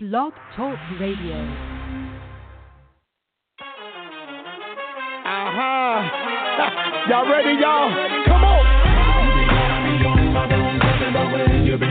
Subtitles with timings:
[0.00, 1.34] Blog Talk Radio.
[5.24, 6.06] Uh huh.
[7.10, 7.90] y'all ready, y'all?
[8.26, 8.62] Come on.
[11.66, 11.82] You've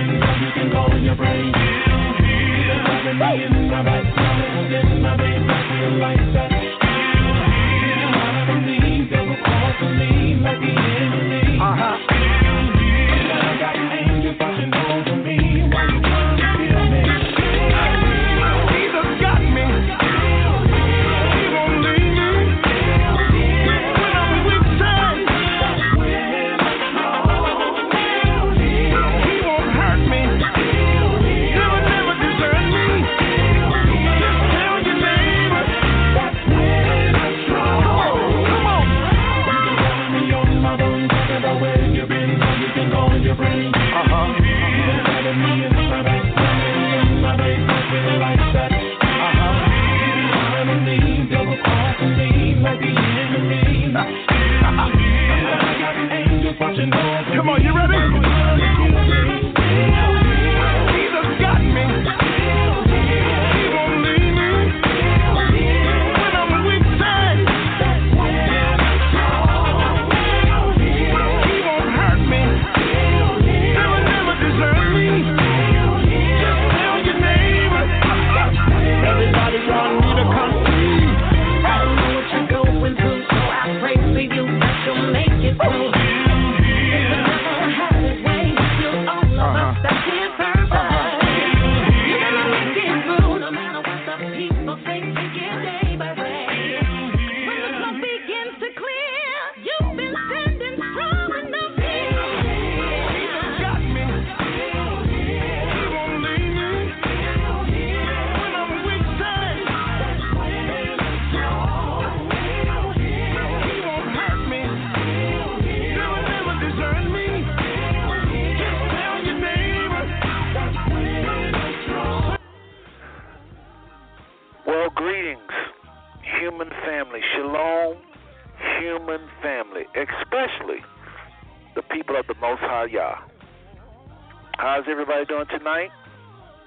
[135.67, 135.89] tonight?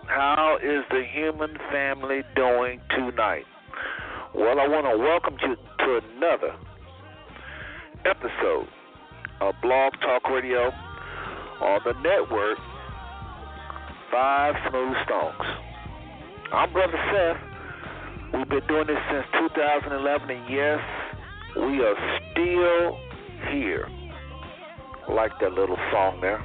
[0.09, 3.44] How is the human family doing tonight?
[4.34, 6.55] Well, I want to welcome you to another
[8.05, 8.69] episode
[9.41, 10.71] of Blog Talk Radio
[11.60, 12.59] on the network
[14.12, 15.49] Five Smooth Stones.
[16.53, 18.34] I'm Brother Seth.
[18.34, 19.25] We've been doing this since
[19.55, 20.78] 2011, and yes,
[21.56, 22.99] we are still
[23.50, 23.89] here.
[25.09, 26.44] Like that little song there.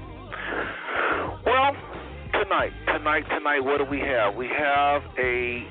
[1.45, 1.94] Well,
[2.43, 4.35] tonight, tonight, tonight, what do we have?
[4.35, 5.63] We have a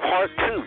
[0.00, 0.62] part two.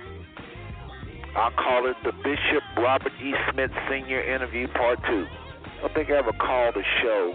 [1.36, 3.34] I call it the Bishop Robert E.
[3.52, 4.22] Smith Sr.
[4.22, 5.26] interview part two.
[5.28, 7.34] I don't think I ever called a show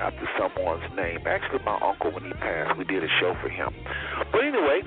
[0.00, 1.20] after someone's name.
[1.26, 3.68] Actually, my uncle, when he passed, we did a show for him.
[4.32, 4.80] But anyway,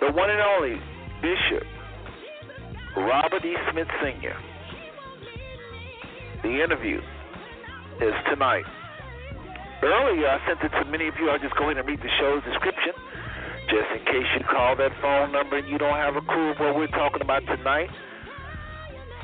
[0.00, 0.76] the one and only
[1.22, 1.66] Bishop
[2.96, 3.54] Robert E.
[3.72, 4.36] Smith Sr.
[6.42, 7.00] The interview
[8.00, 8.64] is tonight.
[9.82, 11.28] Earlier, I sent it to many of you.
[11.28, 12.96] I'll just go ahead and read the show's description,
[13.68, 16.76] just in case you call that phone number and you don't have a clue what
[16.76, 17.90] we're talking about tonight.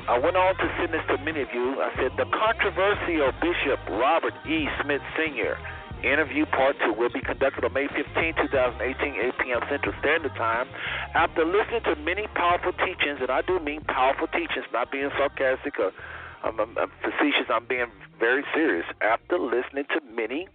[0.07, 1.79] I went on to send this to many of you.
[1.79, 4.67] I said, The controversial Bishop Robert E.
[4.83, 5.55] Smith Sr.
[6.03, 9.61] interview part two will be conducted on May 15, 2018, 8 p.m.
[9.71, 10.67] Central Standard Time.
[11.15, 15.79] After listening to many powerful teachings, and I do mean powerful teachings, not being sarcastic
[15.79, 15.95] or
[16.43, 18.85] I'm, I'm, I'm facetious, I'm being very serious.
[19.01, 20.47] After listening to many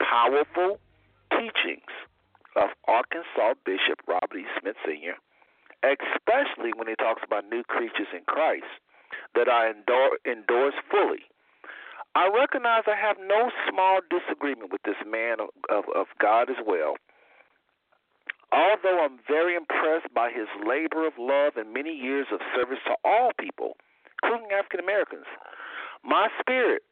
[0.00, 0.78] powerful
[1.30, 1.92] teachings
[2.56, 4.44] of Arkansas Bishop Robert E.
[4.60, 5.16] Smith Sr.,
[5.84, 8.80] especially when he talks about new creatures in Christ,
[9.34, 11.28] that I endor- endorse fully.
[12.14, 16.56] I recognize I have no small disagreement with this man of, of, of God as
[16.64, 16.94] well.
[18.52, 22.94] Although I'm very impressed by his labor of love and many years of service to
[23.04, 23.76] all people,
[24.24, 25.26] including African Americans,
[26.02, 26.82] my spirit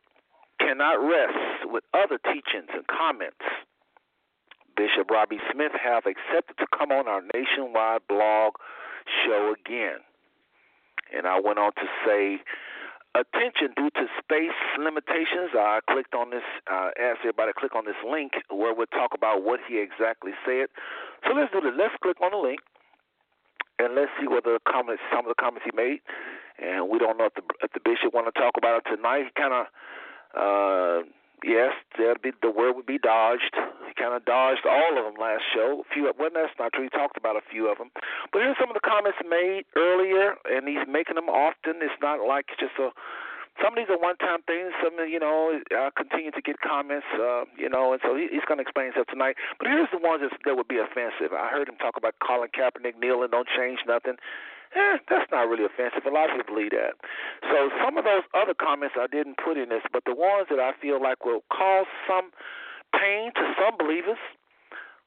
[0.61, 3.45] cannot rest with other teachings and comments.
[4.77, 8.55] Bishop Robbie Smith have accepted to come on our nationwide blog
[9.25, 9.99] show again.
[11.15, 12.41] And I went on to say,
[13.15, 15.53] attention due to space limitations.
[15.53, 19.13] I clicked on this, uh, asked everybody to click on this link where we'll talk
[19.15, 20.69] about what he exactly said.
[21.29, 21.77] So let's do this.
[21.77, 22.61] Let's click on the link
[23.79, 26.01] and let's see what the comments, some of the comments he made.
[26.59, 29.35] And we don't know if the, if the bishop want to talk about it tonight.
[29.35, 29.65] Kind of,
[30.37, 31.07] uh,
[31.45, 33.55] yes, that'd be the word would be dodged.
[33.89, 35.85] He kind of dodged all of them last show.
[35.85, 36.85] A few, well, that's not true.
[36.85, 37.91] He talked about a few of them.
[38.33, 41.81] But here's some of the comments made earlier, and he's making them often.
[41.81, 42.91] It's not like it's just a
[43.61, 44.73] some of these are one-time things.
[44.81, 48.47] Some, you know, I continue to get comments, uh, you know, and so he, he's
[48.49, 49.37] going to explain himself tonight.
[49.59, 51.37] But here's the ones that, that would be offensive.
[51.37, 54.17] I heard him talk about Colin Kaepernick kneeling, don't change nothing.
[54.73, 56.05] Eh, that's not really offensive.
[56.09, 56.97] A lot of people believe that.
[57.45, 60.59] So some of those other comments I didn't put in this, but the ones that
[60.59, 62.33] I feel like will cause some
[62.97, 64.21] pain to some believers,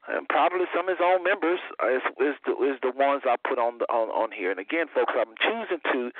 [0.06, 1.58] and probably some of his own members,
[1.90, 4.54] is, is the is the ones I put on the on on here.
[4.54, 6.14] And again, folks, I'm choosing to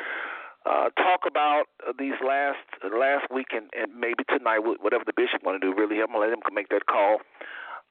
[0.66, 5.62] uh, talk about these last last week and, and maybe tonight, whatever the bishop want
[5.62, 5.70] to do.
[5.70, 7.22] Really, I'm gonna let him make that call.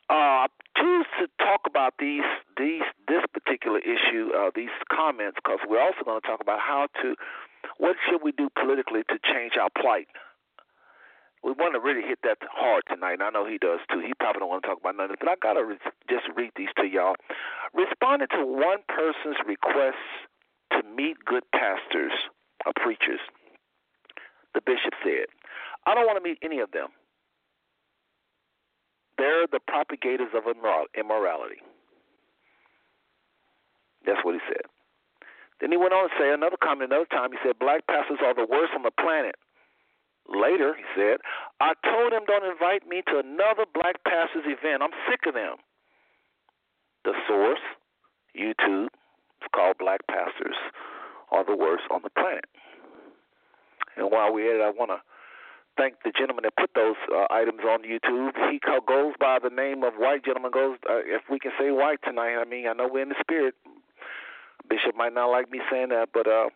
[0.09, 0.47] Uh,
[0.77, 6.03] choose to talk about these these this particular issue, uh, these comments, because we're also
[6.05, 7.15] going to talk about how to
[7.77, 10.07] what should we do politically to change our plight.
[11.43, 13.13] We want to really hit that hard tonight.
[13.13, 13.99] And I know he does too.
[13.99, 15.77] He probably don't want to talk about nothing, but I gotta re-
[16.09, 17.15] just read these to y'all.
[17.73, 19.97] Responding to one person's request
[20.71, 22.13] to meet good pastors
[22.65, 23.21] of preachers.
[24.53, 25.27] The bishop said,
[25.85, 26.89] I don't want to meet any of them.
[29.17, 31.61] They're the propagators of immorality.
[34.05, 34.67] That's what he said.
[35.61, 37.31] Then he went on to say another comment another time.
[37.31, 39.35] He said, Black pastors are the worst on the planet.
[40.27, 41.17] Later, he said,
[41.61, 44.81] I told him don't invite me to another black pastors event.
[44.81, 45.57] I'm sick of them.
[47.05, 47.61] The source,
[48.33, 48.89] YouTube,
[49.39, 50.57] it's called Black Pastors
[51.31, 52.45] are the worst on the planet.
[53.95, 55.01] And while we're at it, I want to
[55.77, 58.31] thank the gentleman that put those uh, items on YouTube.
[58.51, 60.51] He goes by the name of White Gentleman.
[60.51, 62.37] Goes uh, if we can say white tonight.
[62.37, 63.55] I mean, I know we're in the spirit.
[64.69, 66.49] Bishop might not like me saying that, but uh,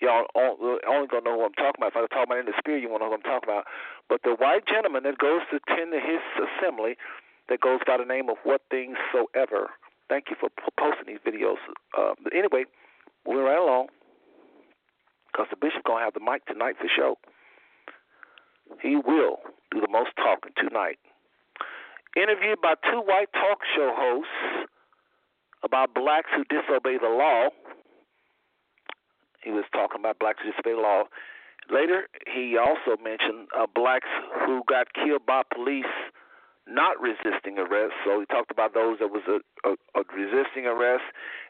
[0.00, 1.94] y'all only gonna know who I'm talking about.
[1.94, 3.64] If I talk about in the spirit, you won't know who I'm talking about.
[4.08, 6.96] But the white gentleman that goes to attend his assembly,
[7.48, 9.70] that goes by the name of what things soever.
[10.08, 11.62] Thank you for posting these videos.
[11.96, 12.64] Uh, anyway,
[13.26, 13.86] Moving right along,
[15.30, 17.18] because the bishop gonna have the mic tonight for show.
[18.80, 19.38] He will
[19.70, 20.98] do the most talking tonight.
[22.16, 24.68] Interviewed by two white talk show hosts
[25.64, 27.48] about blacks who disobey the law.
[29.42, 31.04] He was talking about blacks who disobey the law.
[31.70, 34.08] Later, he also mentioned uh, blacks
[34.44, 35.86] who got killed by police
[36.66, 37.94] not resisting arrest.
[38.04, 41.04] So he talked about those that was a, a, a resisting arrest,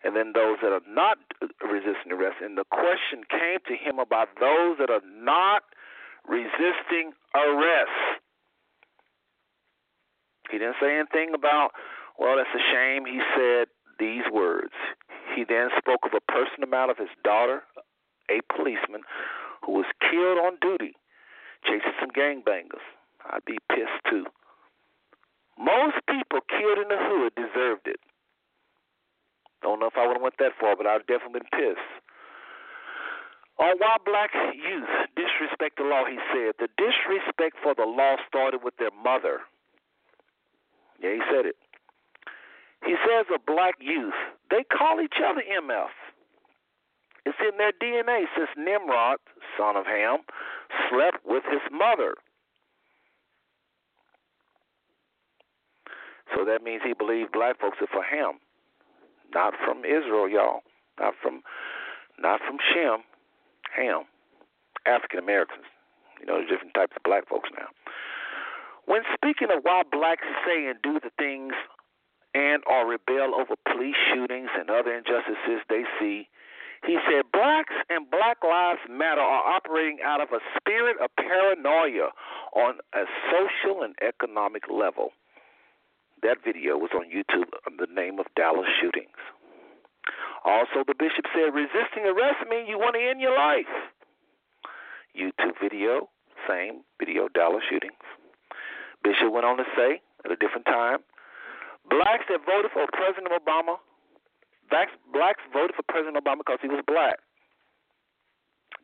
[0.05, 1.19] and then those that are not
[1.61, 2.37] resisting arrest.
[2.43, 5.63] And the question came to him about those that are not
[6.29, 8.21] resisting arrest.
[10.51, 11.71] He didn't say anything about,
[12.19, 13.07] well, that's a shame.
[13.07, 14.75] He said these words.
[15.35, 17.63] He then spoke of a personal matter of his daughter,
[18.29, 19.03] a policeman,
[19.65, 20.95] who was killed on duty
[21.65, 22.85] chasing some gangbangers.
[23.31, 24.27] I'd be pissed too.
[25.59, 28.01] Most people killed in the hood deserved it.
[29.63, 31.93] Don't know if I would have went that far, but I've definitely been pissed.
[33.59, 35.02] On why black youth
[35.43, 39.41] disrespect the law, he said, the disrespect for the law started with their mother.
[41.03, 41.57] Yeah, he said it.
[42.85, 44.15] He says of black youth,
[44.51, 45.91] they call each other MF.
[47.25, 49.19] It's in their DNA since Nimrod,
[49.57, 50.19] son of Ham,
[50.91, 52.15] slept with his mother.
[56.35, 58.41] So that means he believed black folks are for him,
[59.33, 60.63] not from Israel, y'all,
[60.99, 61.43] not from
[62.19, 63.03] not from Shem,
[63.77, 64.05] Ham,
[64.87, 65.65] African Americans.
[66.21, 67.67] You know, there's different types of black folks now.
[68.87, 71.55] When speaking of why blacks say and do the things
[72.35, 76.29] and or rebel over police shootings and other injustices they see,
[76.85, 82.11] he said blacks and Black Lives Matter are operating out of a spirit of paranoia
[82.55, 85.11] on a social and economic level.
[86.23, 89.19] That video was on YouTube under the name of Dallas Shootings.
[90.45, 93.71] Also, the bishop said resisting arrest means you want to end your life.
[95.17, 96.09] YouTube video,
[96.49, 98.03] same video, Dallas Shootings.
[99.05, 100.99] Bishop went on to say at a different time,
[101.91, 103.77] blacks that voted for President Obama,
[104.71, 107.19] blacks, blacks voted for President Obama because he was black.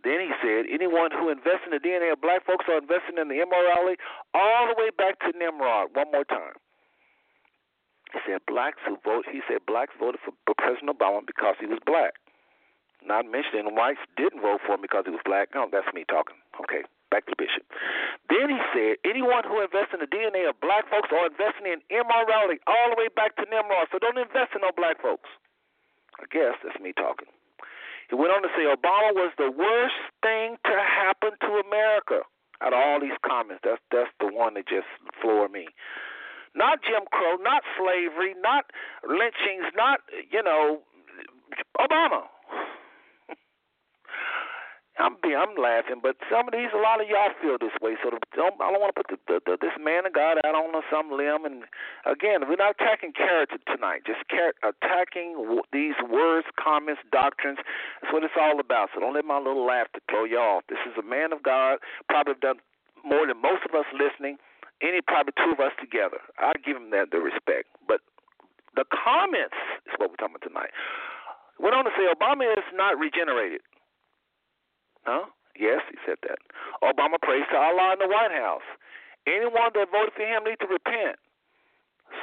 [0.04, 3.26] Then he said, anyone who invests in the DNA of black folks are investing in
[3.26, 3.98] the immorality
[4.34, 5.90] all the way back to Nimrod.
[5.94, 6.54] One more time.
[8.12, 9.26] He said blacks who vote.
[9.30, 12.14] He said blacks voted for President Obama because he was black.
[13.04, 15.54] Not mentioning whites didn't vote for him because he was black.
[15.54, 16.36] No, that's me talking.
[16.60, 17.64] Okay, back to bishop.
[18.28, 21.80] Then he said anyone who invests in the DNA of black folks are investing in
[21.88, 23.88] immorality all the way back to Nimrod.
[23.94, 25.30] So don't invest in no black folks.
[26.18, 27.30] I guess that's me talking.
[28.10, 32.26] He went on to say Obama was the worst thing to happen to America.
[32.60, 34.90] Out of all these comments, that's that's the one that just
[35.22, 35.68] floored me.
[36.58, 38.66] not Jim Crow, not slavery, not
[39.06, 40.00] lynchings, not
[40.30, 40.82] you know
[41.78, 42.26] Obama.
[44.98, 47.94] I'm I'm laughing, but some of these, a lot of y'all feel this way.
[48.02, 50.58] So don't, I don't want to put the, the, the, this man of God out
[50.58, 51.46] on some limb.
[51.46, 51.62] And
[52.02, 54.02] again, we're not attacking character tonight.
[54.10, 57.62] Just char- attacking w- these words, comments, doctrines.
[58.02, 58.90] That's what it's all about.
[58.94, 60.66] So don't let my little laughter throw you off.
[60.66, 61.78] This is a man of God.
[62.10, 62.58] Probably done
[63.06, 64.38] more than most of us listening.
[64.82, 66.18] Any probably two of us together.
[66.42, 67.70] I give him that the respect.
[67.86, 68.02] But
[68.74, 70.74] the comments is what we're talking about tonight.
[71.58, 73.62] Went on to say Obama is not regenerated.
[75.08, 75.24] Huh?
[75.56, 76.36] Yes, he said that.
[76.84, 78.66] Obama prays to Allah in the White House.
[79.26, 81.16] Anyone that voted for him needs to repent.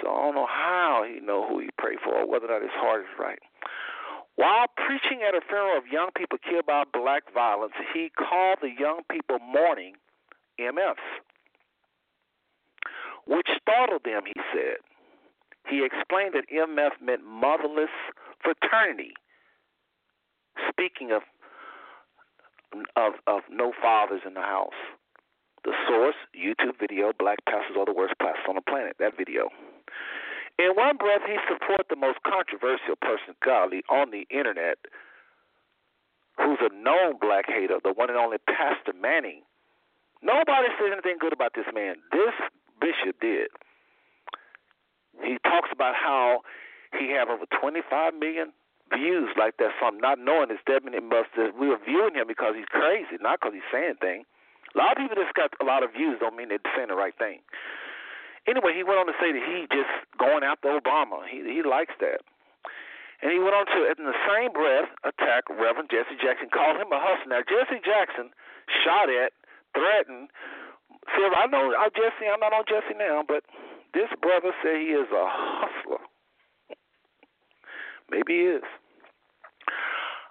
[0.01, 2.61] So I don't know how he know who he prayed for or whether or not
[2.61, 3.41] his heart is right.
[4.35, 8.69] While preaching at a funeral of young people killed by black violence, he called the
[8.69, 9.95] young people mourning
[10.59, 11.01] MFs,
[13.25, 14.77] which startled them, he said.
[15.67, 17.93] He explained that MF meant motherless
[18.43, 19.13] fraternity.
[20.69, 21.23] Speaking of
[22.95, 24.77] of of no fathers in the house.
[25.63, 29.49] The source, YouTube video, Black Pastors Are the Worst Pastors on the Planet, that video.
[30.59, 34.77] In one breath, he supports the most controversial person, godly, on the internet,
[36.37, 39.41] who's a known black hater, the one and only Pastor Manning.
[40.21, 41.95] Nobody says anything good about this man.
[42.11, 42.33] This
[42.79, 43.49] bishop did.
[45.23, 46.41] He talks about how
[46.97, 48.53] he have over 25 million
[48.93, 52.69] views like that from not knowing it's definitely must we were viewing him because he's
[52.69, 54.25] crazy, not because he's saying things.
[54.73, 56.99] A lot of people that's got a lot of views don't mean they're saying the
[56.99, 57.39] right thing.
[58.45, 59.89] Anyway, he went on to say that he just
[60.21, 61.25] going after Obama.
[61.25, 62.21] He he likes that.
[63.23, 66.91] And he went on to, in the same breath, attack Reverend Jesse Jackson, call him
[66.91, 67.39] a hustler.
[67.39, 68.29] Now, Jesse Jackson
[68.83, 69.31] shot at,
[69.71, 70.29] threatened.
[71.15, 73.47] See, I know I Jesse, I'm not on Jesse now, but
[73.95, 75.84] this brother said he is a hustler.
[78.11, 78.67] Maybe he is.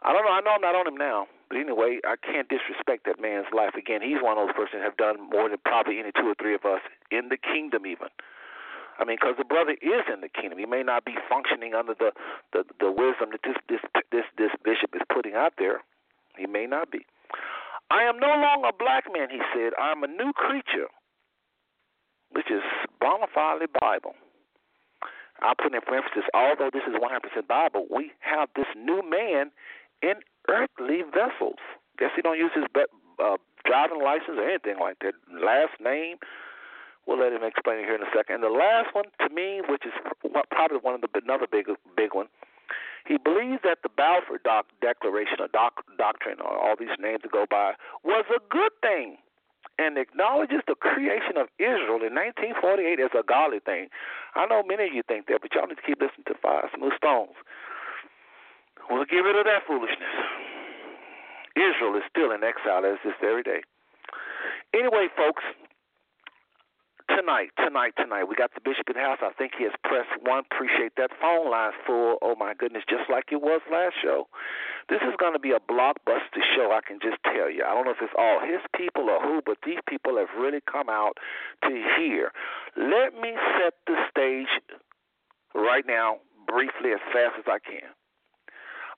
[0.05, 0.33] I don't know.
[0.33, 1.27] I know I'm not on him now.
[1.49, 3.75] But anyway, I can't disrespect that man's life.
[3.77, 6.37] Again, he's one of those persons that have done more than probably any two or
[6.41, 8.09] three of us in the kingdom, even.
[8.99, 10.59] I mean, because the brother is in the kingdom.
[10.59, 12.13] He may not be functioning under the,
[12.53, 15.83] the the wisdom that this this this this bishop is putting out there.
[16.39, 17.07] He may not be.
[17.91, 19.73] I am no longer a black man, he said.
[19.81, 20.89] I am a new creature,
[22.31, 22.63] which is
[23.01, 24.15] bona fide Bible.
[25.43, 29.51] I put in for emphasis, although this is 100% Bible, we have this new man
[30.03, 31.59] in earthly vessels.
[31.99, 35.15] Guess he don't use his uh, driving license or anything like that.
[35.31, 36.17] Last name,
[37.07, 38.37] we'll let him explain it here in a second.
[38.37, 39.93] And the last one, to me, which is
[40.51, 42.27] probably one of the another big big one,
[43.07, 47.29] he believes that the Balfour doc, Declaration or doc, doctrine, or all these names to
[47.29, 49.19] go by, was a good thing
[49.79, 53.89] and acknowledges the creation of Israel in 1948 as a godly thing.
[54.35, 56.71] I know many of you think that, but y'all need to keep listening to Five
[56.77, 57.35] Smooth Stones.
[58.91, 60.15] We'll get rid of that foolishness.
[61.57, 63.63] Israel is still in exile as this very day.
[64.75, 65.43] Anyway, folks,
[67.09, 68.25] tonight, tonight, tonight.
[68.25, 69.19] We got the bishop in the house.
[69.23, 70.45] I think he has pressed one.
[70.51, 71.11] Appreciate that.
[71.21, 72.19] Phone line's full.
[72.23, 74.29] Oh my goodness, just like it was last show.
[74.89, 76.73] This is going to be a blockbuster show.
[76.73, 77.65] I can just tell you.
[77.65, 80.61] I don't know if it's all his people or who, but these people have really
[80.71, 81.17] come out
[81.65, 82.33] to hear.
[82.77, 84.53] Let me set the stage
[85.55, 87.89] right now, briefly, as fast as I can.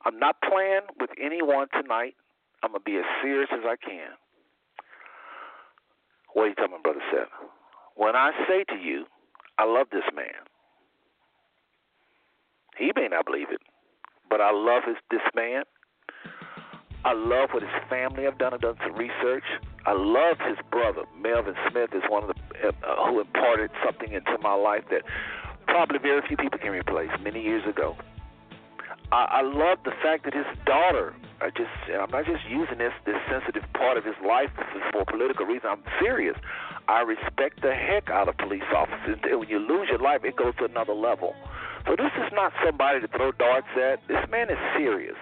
[0.04, 2.14] I'm not playing with anyone tonight.
[2.62, 4.14] I'm gonna be as serious as I can.
[6.32, 7.55] What are you talking about, brother Seth?
[7.96, 9.06] When I say to you,
[9.58, 10.44] I love this man,
[12.78, 13.60] he may not believe it,
[14.28, 15.64] but I love his, this man.
[17.04, 18.52] I love what his family have done.
[18.52, 19.44] I've done some research.
[19.86, 24.36] I love his brother, Melvin Smith, is one of the uh, who imparted something into
[24.42, 25.02] my life that
[25.66, 27.10] probably very few people can replace.
[27.22, 27.96] Many years ago,
[29.12, 31.14] I, I love the fact that his daughter.
[31.40, 34.50] I just, I'm not just using this this sensitive part of his life
[34.92, 35.68] for political reasons.
[35.68, 36.36] I'm serious.
[36.88, 39.18] I respect the heck out of police officers.
[39.22, 41.34] And When you lose your life, it goes to another level.
[41.86, 44.00] So this is not somebody to throw darts at.
[44.08, 45.16] This man is serious.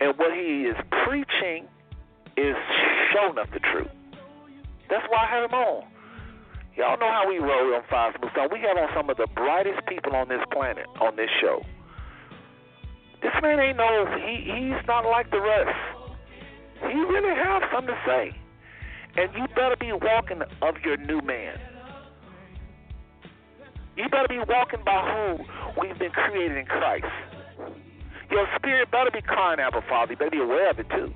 [0.00, 1.68] And what he is preaching
[2.36, 2.56] is
[3.12, 3.92] showing up the truth.
[4.88, 5.84] That's why I have him on.
[6.76, 8.32] Y'all know how we roll on Five Smooth.
[8.50, 11.62] We have on some of the brightest people on this planet on this show.
[13.22, 15.76] This man ain't no he he's not like the rest.
[16.80, 18.32] He really has something to say.
[19.16, 21.58] And you better be walking of your new man.
[23.96, 25.44] You better be walking by who
[25.80, 27.04] we've been created in Christ.
[28.30, 30.12] Your spirit better be crying out for Father.
[30.12, 31.12] You better be aware of it too.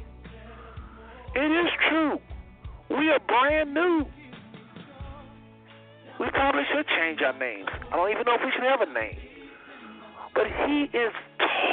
[1.34, 2.18] It is true.
[2.90, 4.04] We are brand new.
[6.20, 7.68] We probably should change our names.
[7.90, 9.18] I don't even know if we should have a name.
[10.34, 11.12] But he is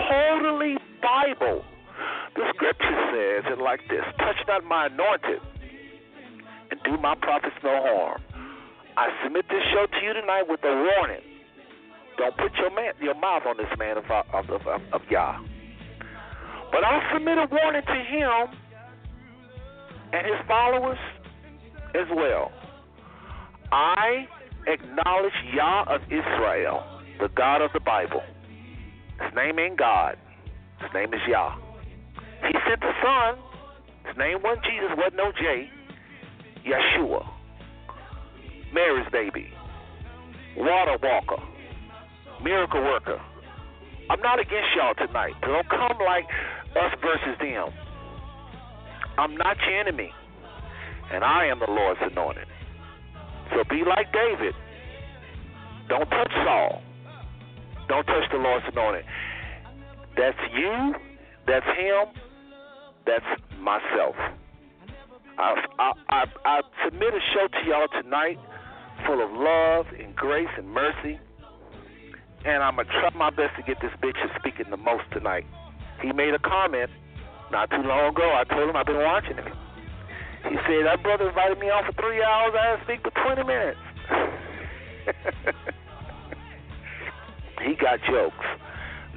[0.10, 1.66] totally Bible.
[2.36, 5.42] The scripture says it like this Touch not my anointed
[6.72, 8.22] and do my prophets no harm.
[8.98, 11.22] I submit this show to you tonight with a warning.
[12.18, 15.40] Don't put your man, your mouth on this man of, of, of, of, of Yah.
[16.72, 18.58] But I submit a warning to him
[20.14, 21.00] and his followers
[21.96, 22.52] as well.
[23.72, 24.28] I
[24.68, 26.84] acknowledge Yah of Israel,
[27.20, 28.22] the God of the Bible.
[29.24, 30.18] His name ain't God.
[30.82, 31.56] His name is Yah.
[32.48, 33.38] He sent the Son.
[34.08, 35.70] His name wasn't Jesus, wasn't no J.
[36.66, 37.28] Yeshua.
[38.74, 39.50] Mary's baby.
[40.58, 41.42] Water walker.
[42.44, 43.22] Miracle worker.
[44.10, 45.34] I'm not against y'all tonight.
[45.42, 46.26] Don't come like
[46.76, 47.70] us versus them.
[49.18, 50.12] I'm not your enemy.
[51.14, 52.48] And I am the Lord's anointed.
[53.52, 54.56] So be like David.
[55.90, 56.82] Don't touch Saul.
[57.92, 59.04] Don't touch the Lord's anointed.
[60.16, 60.96] That's you.
[61.46, 62.16] That's him.
[63.06, 63.26] That's
[63.60, 64.16] myself.
[65.38, 68.40] I, I, I, I submit a show to y'all tonight
[69.06, 71.20] full of love and grace and mercy.
[72.46, 75.04] And I'm going to try my best to get this bitch who's speaking the most
[75.12, 75.46] tonight.
[76.02, 76.90] He made a comment
[77.52, 78.24] not too long ago.
[78.24, 79.52] I told him I've been watching him.
[80.48, 82.54] He said, That brother invited me on for three hours.
[82.58, 83.80] I had to speak for 20 minutes.
[87.62, 88.46] he got jokes.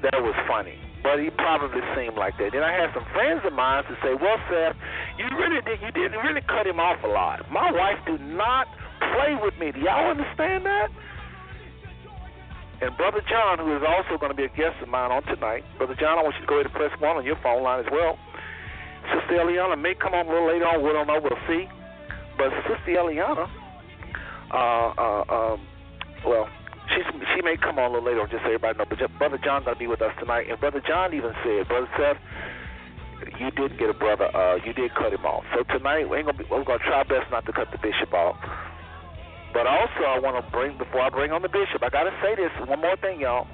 [0.02, 0.78] That was funny.
[1.04, 2.56] But he probably seemed like that.
[2.56, 4.72] Then I had some friends of mine to say, Well, Seth,
[5.20, 7.44] you really did you didn't really cut him off a lot.
[7.52, 8.66] My wife do not
[9.12, 9.72] play with me.
[9.72, 10.88] Do y'all understand that?
[12.80, 15.64] And Brother John, who is also going to be a guest of mine on tonight,
[15.76, 17.84] Brother John, I want you to go ahead and press one on your phone line
[17.84, 18.18] as well.
[19.12, 20.82] Sister Eliana may come on a little later on.
[20.82, 21.20] We don't know.
[21.20, 21.68] We'll see.
[22.36, 23.48] But Sister Eliana,
[24.50, 25.60] uh, uh, um,
[26.26, 26.48] well,
[26.92, 28.84] she's, she may come on a little later on, just so everybody know.
[28.88, 30.50] But Brother John's to be with us tonight.
[30.50, 32.20] And Brother John even said, Brother Seth,
[33.38, 34.28] you did get a brother.
[34.34, 35.44] Uh, you did cut him off.
[35.54, 38.12] So tonight we ain't gonna be, we're gonna try best not to cut the bishop
[38.12, 38.36] off.
[39.52, 41.82] But also, I want to bring before I bring on the bishop.
[41.82, 43.46] I gotta say this one more thing, y'all.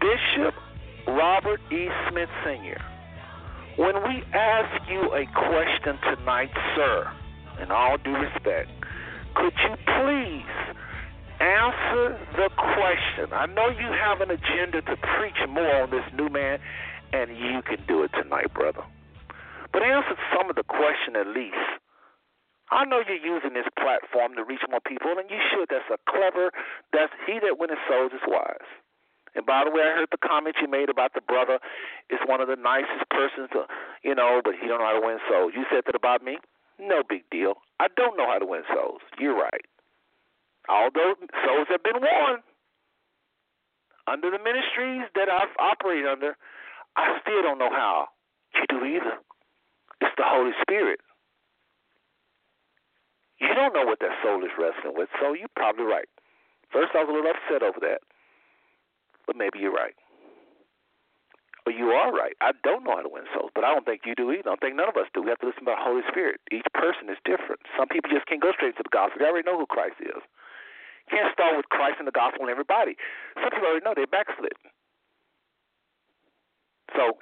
[0.00, 0.54] Bishop
[1.06, 1.88] Robert E.
[2.08, 2.80] Smith Sr.
[3.76, 7.12] When we ask you a question tonight, sir,
[7.62, 8.70] in all due respect,
[9.36, 10.56] could you please
[11.40, 13.32] answer the question?
[13.32, 16.58] I know you have an agenda to preach more on this new man,
[17.12, 18.82] and you can do it tonight, brother.
[19.72, 21.60] But answer some of the question at least.
[22.72, 25.68] I know you're using this platform to reach more people, and you should.
[25.70, 26.50] That's a clever.
[26.92, 28.66] That's he that winneth souls is wise.
[29.36, 31.60] And by the way, I heard the comment you made about the brother
[32.08, 33.68] is one of the nicest persons, to,
[34.02, 35.52] you know, but he don't know how to win souls.
[35.54, 36.38] You said that about me.
[36.78, 37.54] No big deal.
[37.80, 39.00] I don't know how to win souls.
[39.18, 39.64] You're right.
[40.68, 42.42] Although souls have been won
[44.06, 46.36] under the ministries that I've operated under,
[46.96, 48.08] I still don't know how.
[48.54, 49.18] You do either.
[50.00, 51.00] It's the Holy Spirit.
[53.38, 56.08] You don't know what that soul is wrestling with, so you're probably right.
[56.72, 58.00] First, I was a little upset over that,
[59.26, 59.94] but maybe you're right.
[61.66, 62.38] Or you are right.
[62.40, 64.46] I don't know how to win souls, but I don't think you do either.
[64.46, 65.20] I don't think none of us do.
[65.22, 66.38] We have to listen to the Holy Spirit.
[66.54, 67.66] Each person is different.
[67.74, 69.18] Some people just can't go straight to the gospel.
[69.18, 70.22] They already know who Christ is.
[71.10, 72.94] You can't start with Christ and the gospel and everybody.
[73.34, 74.54] Some people already know they're backslid.
[76.94, 77.18] So,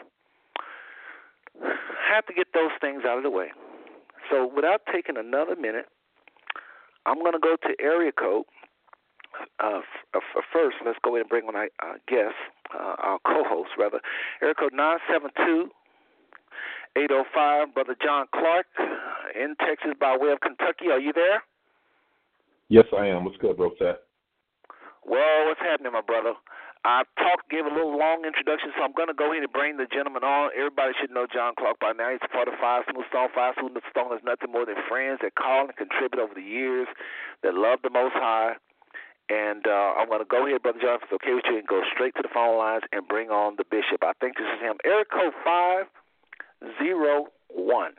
[1.65, 3.49] I have to get those things out of the way.
[4.29, 5.89] So, without taking another minute,
[7.07, 8.45] I'm going to go to area code.
[9.63, 9.81] Uh,
[10.15, 12.35] f- uh, first, let's go ahead and bring on our uh, guest,
[12.75, 14.01] uh, our co-host rather.
[14.43, 15.71] Area code nine seven two
[16.97, 17.75] eight zero five.
[17.75, 18.67] Brother John Clark
[19.35, 20.91] in Texas by way of Kentucky.
[20.91, 21.43] Are you there?
[22.69, 23.25] Yes, I am.
[23.25, 23.71] What's good, bro?
[23.79, 23.97] Seth?
[25.05, 26.33] Well, what's happening, my brother?
[26.87, 29.77] I talked, gave a little long introduction, so I'm going to go ahead and bring
[29.79, 30.51] the gentleman on.
[30.57, 32.13] Everybody should know John Clark by now.
[32.13, 33.29] He's part of Five Smooth Stone.
[33.35, 36.89] Five Smooth Stone is nothing more than friends that call and contribute over the years,
[37.43, 38.57] that love the Most High.
[39.29, 41.67] And uh, I'm going to go ahead, Brother John, if it's okay with you, and
[41.67, 44.03] go straight to the phone lines and bring on the bishop.
[44.03, 44.77] I think this is him.
[44.85, 47.93] Eric code 501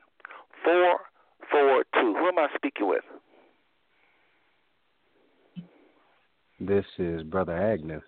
[0.63, 2.13] 442.
[2.13, 3.03] Who am I speaking with?
[6.59, 8.01] This is Brother Agnew.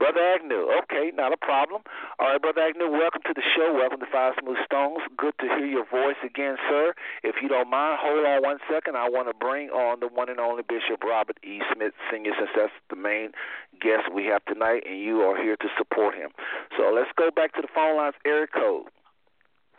[0.00, 1.82] Brother Agnew, okay, not a problem.
[2.18, 3.74] All right, Brother Agnew, welcome to the show.
[3.74, 5.02] Welcome to Five Smooth Stones.
[5.18, 6.94] Good to hear your voice again, sir.
[7.22, 8.96] If you don't mind, hold on one second.
[8.96, 11.60] I want to bring on the one and only Bishop Robert E.
[11.76, 13.32] Smith Sr., since that's the main
[13.78, 16.30] guest we have tonight, and you are here to support him.
[16.78, 18.14] So let's go back to the phone lines.
[18.24, 18.86] Area code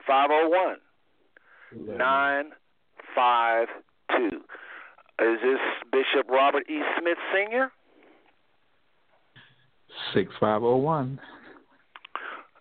[0.05, 0.77] 501
[1.97, 4.45] 952.
[5.17, 6.83] Is this Bishop Robert E.
[6.99, 7.71] Smith Sr.?
[10.13, 11.19] 6501.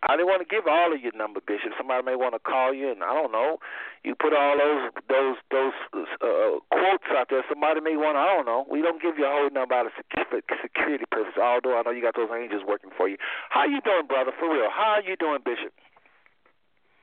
[0.09, 1.77] I didn't want to give all of your number, Bishop.
[1.77, 3.59] Somebody may want to call you, and I don't know.
[4.03, 5.77] You put all those those those
[6.25, 7.45] uh, quotes out there.
[7.53, 8.16] Somebody may want.
[8.16, 8.64] to, I don't know.
[8.64, 11.37] We don't give you a whole number out of security purposes.
[11.37, 13.19] Although I know you got those angels working for you.
[13.51, 14.33] How you doing, brother?
[14.40, 14.71] For real?
[14.73, 15.73] How are you doing, Bishop?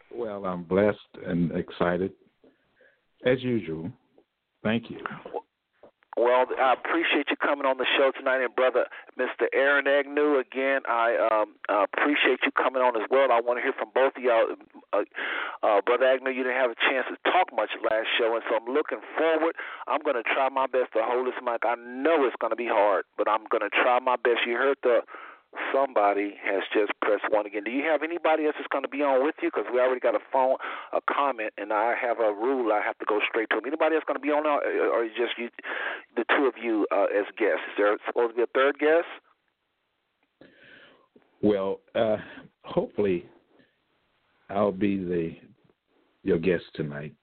[0.10, 2.14] Well, I'm blessed and excited,
[3.26, 3.92] as usual.
[4.64, 4.98] Thank you.
[5.32, 5.46] Well,
[6.18, 9.46] I appreciate you coming on the show tonight, and brother, Mr.
[9.54, 10.42] Aaron Agnew.
[10.42, 13.32] Again, I um, appreciate you coming on as well.
[13.32, 14.50] I want to hear from both of y'all.
[14.94, 15.06] Uh,
[15.62, 18.58] uh, brother Agnew, you didn't have a chance to talk much last show, and so
[18.58, 19.54] I'm looking forward.
[19.86, 21.62] I'm going to try my best to hold this mic.
[21.62, 24.42] I know it's going to be hard, but I'm going to try my best.
[24.50, 25.06] You heard the
[25.74, 27.64] somebody has just pressed one again.
[27.64, 29.50] Do you have anybody else that's going to be on with you?
[29.54, 30.58] Because we already got a phone,
[30.94, 32.72] a comment, and I have a rule.
[32.72, 33.66] I have to go straight to them.
[33.66, 35.50] Anybody else going to be on, or, or just you,
[36.16, 37.64] the two of you uh, as guests?
[37.72, 39.08] Is there supposed to be a third guest?
[41.42, 42.18] Well, uh,
[42.64, 43.26] hopefully,
[44.50, 45.36] I'll be the
[46.24, 47.14] your guest tonight.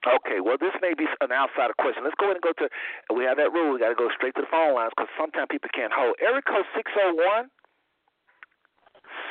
[0.00, 2.04] Okay, well, this may be an outsider question.
[2.04, 2.72] Let's go ahead and go to.
[3.12, 3.76] We have that rule.
[3.76, 6.16] We got to go straight to the phone lines because sometimes people can't hold.
[6.24, 7.52] Area code six zero oh one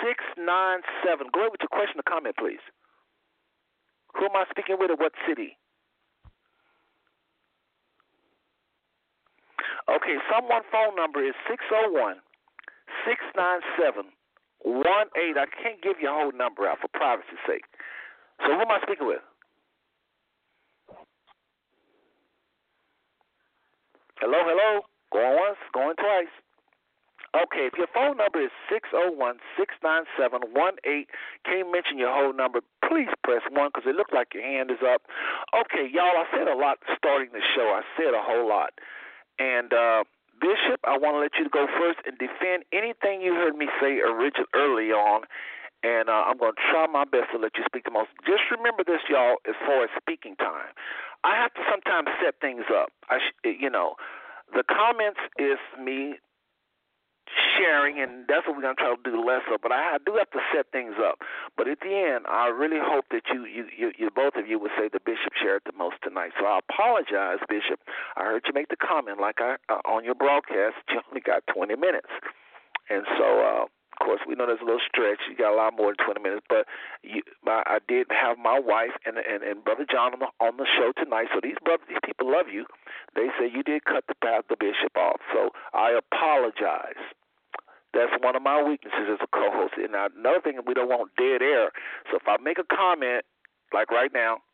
[0.05, 1.25] six nine seven.
[1.33, 2.61] Go ahead with your question or comment, please.
[4.13, 5.57] Who am I speaking with, or what city?
[9.89, 12.21] Okay, someone phone number is six zero one
[13.09, 14.13] six nine seven
[14.61, 15.33] one eight.
[15.33, 17.65] I can't give you a whole number out for privacy's sake.
[18.45, 19.25] So who am I speaking with?
[24.19, 24.83] Hello, hello.
[25.15, 26.27] Going once, going twice.
[27.31, 31.07] Okay, if your phone number is six zero oh one six nine seven one eight,
[31.45, 34.83] can't mention your whole number, please press 1 because it looks like your hand is
[34.83, 35.07] up.
[35.55, 37.71] Okay, y'all, I said a lot starting the show.
[37.71, 38.75] I said a whole lot.
[39.39, 40.03] And, uh,
[40.41, 44.03] Bishop, I want to let you go first and defend anything you heard me say
[44.03, 45.23] originally early on.
[45.83, 48.09] And uh, I'm going to try my best to let you speak the most.
[48.27, 50.75] Just remember this, y'all, as far as speaking time.
[51.23, 52.89] I have to sometimes set things up.
[53.09, 53.95] I, sh- you know,
[54.53, 56.15] the comments is me
[57.57, 59.61] sharing, and that's what we're gonna try to do less of.
[59.61, 61.19] But I, I do have to set things up.
[61.57, 64.59] But at the end, I really hope that you, you, you, you both of you
[64.59, 66.31] would say the bishop shared the most tonight.
[66.39, 67.79] So I apologize, Bishop.
[68.17, 70.75] I heard you make the comment like I uh, on your broadcast.
[70.89, 72.09] You only got 20 minutes,
[72.89, 73.41] and so.
[73.41, 73.65] uh
[73.99, 75.19] course, we know there's a little stretch.
[75.29, 76.65] You got a lot more than 20 minutes, but
[77.03, 80.57] you, my, I did have my wife and and, and brother John on the on
[80.57, 81.27] the show tonight.
[81.33, 82.65] So these brothers, these people love you.
[83.15, 85.21] They say you did cut the path the bishop off.
[85.33, 86.99] So I apologize.
[87.93, 89.73] That's one of my weaknesses as a co-host.
[89.77, 91.73] And another thing, we don't want dead air.
[92.11, 93.25] So if I make a comment,
[93.73, 94.45] like right now,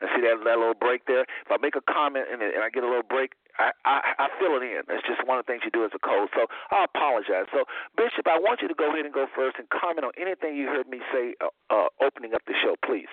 [0.00, 1.22] and see that that little break there.
[1.22, 4.26] If I make a comment and, and I get a little break, I, I I
[4.40, 4.82] fill it in.
[4.88, 6.30] That's just one of the things you do as a coach.
[6.34, 7.46] So I apologize.
[7.52, 7.64] So
[7.96, 10.66] Bishop, I want you to go ahead and go first and comment on anything you
[10.66, 13.10] heard me say uh, uh, opening up the show, please.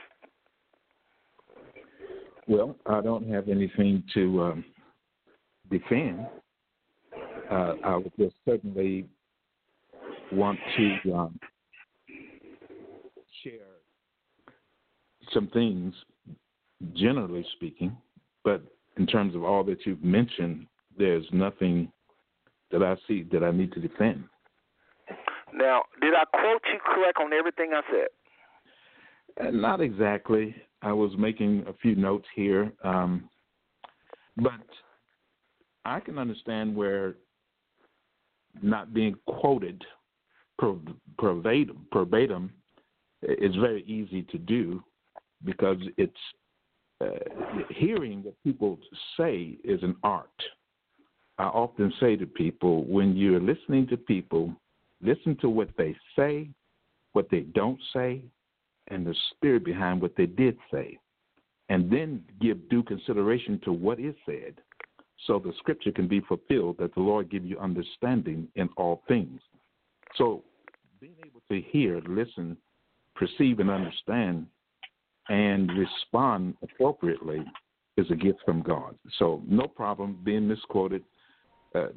[2.48, 4.66] Well, I don't have anything to um,
[5.70, 6.26] defend.
[7.52, 9.08] Uh, I would just certainly
[10.32, 11.40] want to um,
[13.44, 13.78] share
[15.34, 15.94] some things,
[16.94, 17.96] generally speaking,
[18.44, 18.62] but
[18.98, 21.92] in terms of all that you've mentioned, there's nothing
[22.72, 24.24] that I see that I need to defend.
[25.54, 29.48] Now, did I quote you correct on everything I said?
[29.48, 30.56] Uh, not exactly.
[30.82, 33.30] I was making a few notes here, um,
[34.36, 34.52] but
[35.86, 37.16] I can understand where
[38.62, 39.84] not being quoted
[41.22, 42.52] verbatim, verbatim
[43.22, 44.84] is very easy to do
[45.44, 46.14] because it's
[47.02, 47.10] uh,
[47.70, 48.80] hearing what people
[49.18, 50.30] say is an art.
[51.38, 54.54] I often say to people, when you're listening to people,
[55.02, 56.50] listen to what they say,
[57.14, 58.22] what they don't say,
[58.88, 60.98] and the spirit behind what they did say,
[61.70, 64.56] and then give due consideration to what is said,
[65.26, 69.42] so the scripture can be fulfilled that the Lord give you understanding in all things.
[70.16, 70.44] So
[71.00, 72.58] being able to hear, listen,
[73.16, 74.48] perceive, and understand
[75.30, 77.44] and respond appropriately
[77.98, 78.96] is a gift from God.
[79.18, 81.04] So no problem being misquoted.
[81.74, 81.88] Uh,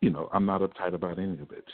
[0.00, 1.64] you know, I'm not uptight about any of it.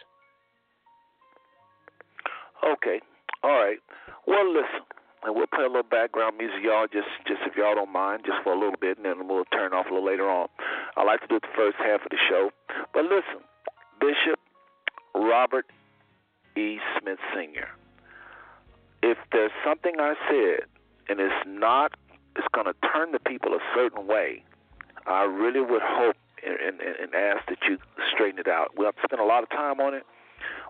[2.64, 3.00] Okay.
[3.42, 3.78] All right.
[4.26, 4.86] Well, listen,
[5.24, 8.38] and we'll play a little background music, y'all, just just if y'all don't mind, just
[8.44, 10.48] for a little bit, and then we'll turn off a little later on.
[10.96, 12.50] I like to do the first half of the show.
[12.94, 13.42] But listen,
[14.00, 14.38] Bishop
[15.14, 15.66] Robert
[16.56, 16.78] E.
[17.00, 17.68] Smith Sr.
[19.02, 20.66] If there's something I said
[21.12, 21.92] and it's not
[22.36, 24.42] is going to turn the people a certain way,
[25.06, 27.76] I really would hope and, and, and ask that you
[28.12, 28.72] straighten it out.
[28.78, 30.04] We have to spend a lot of time on it,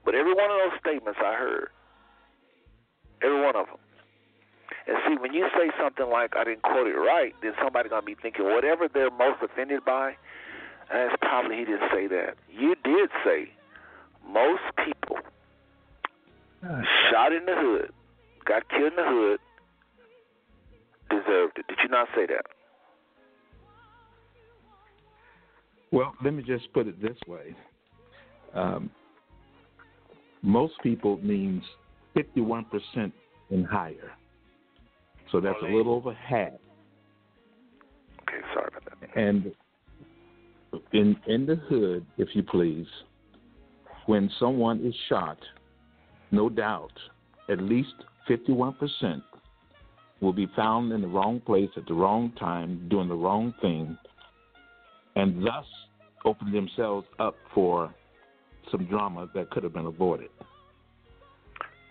[0.05, 1.68] but every one of those statements I heard,
[3.22, 3.78] every one of them.
[4.88, 8.02] And see, when you say something like "I didn't quote it right," then somebody's gonna
[8.02, 10.16] be thinking whatever they're most offended by.
[10.90, 12.35] That's probably he didn't say that.
[12.50, 13.52] You did say
[14.26, 15.18] most people
[16.66, 17.92] oh, shot in the hood,
[18.44, 19.38] got killed in the hood,
[21.12, 21.66] deserved it.
[21.68, 22.46] Did you not say that?
[25.90, 27.55] Well, let me just put it this way.
[28.55, 28.90] Um,
[30.42, 31.62] most people means
[32.16, 33.12] 51%
[33.51, 34.12] and higher.
[35.31, 36.53] So that's a little over half.
[38.22, 39.16] Okay, sorry about that.
[39.16, 39.53] And
[40.92, 42.87] in in the hood, if you please,
[44.07, 45.38] when someone is shot,
[46.31, 46.92] no doubt,
[47.51, 47.94] at least
[48.29, 49.22] 51%
[50.23, 53.99] will be found in the wrong place at the wrong time, doing the wrong thing,
[55.17, 55.67] and thus
[56.25, 57.93] open themselves up for
[58.71, 60.31] some drama that could have been avoided.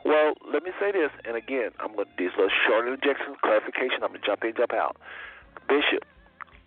[0.05, 3.37] Well, let me say this, and again, I'm going to do these little short interjections,
[3.43, 4.01] clarification.
[4.01, 4.95] I'm going to jump in, jump out.
[5.67, 6.07] Bishop,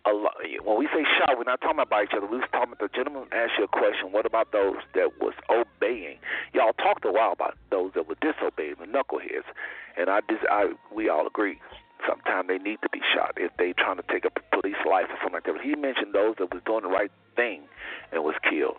[0.06, 2.26] a lot, when we say shot, we're not talking about each other.
[2.26, 4.12] We was talking about the gentleman asked you a question.
[4.12, 6.18] What about those that was obeying?
[6.52, 9.48] Y'all talked a while about those that were disobeying, the knuckleheads,
[9.96, 11.58] and I, dis, I we all agree.
[12.06, 15.16] Sometimes they need to be shot if they trying to take a police life or
[15.22, 15.54] something like that.
[15.56, 17.62] But he mentioned those that was doing the right thing
[18.12, 18.76] and was killed.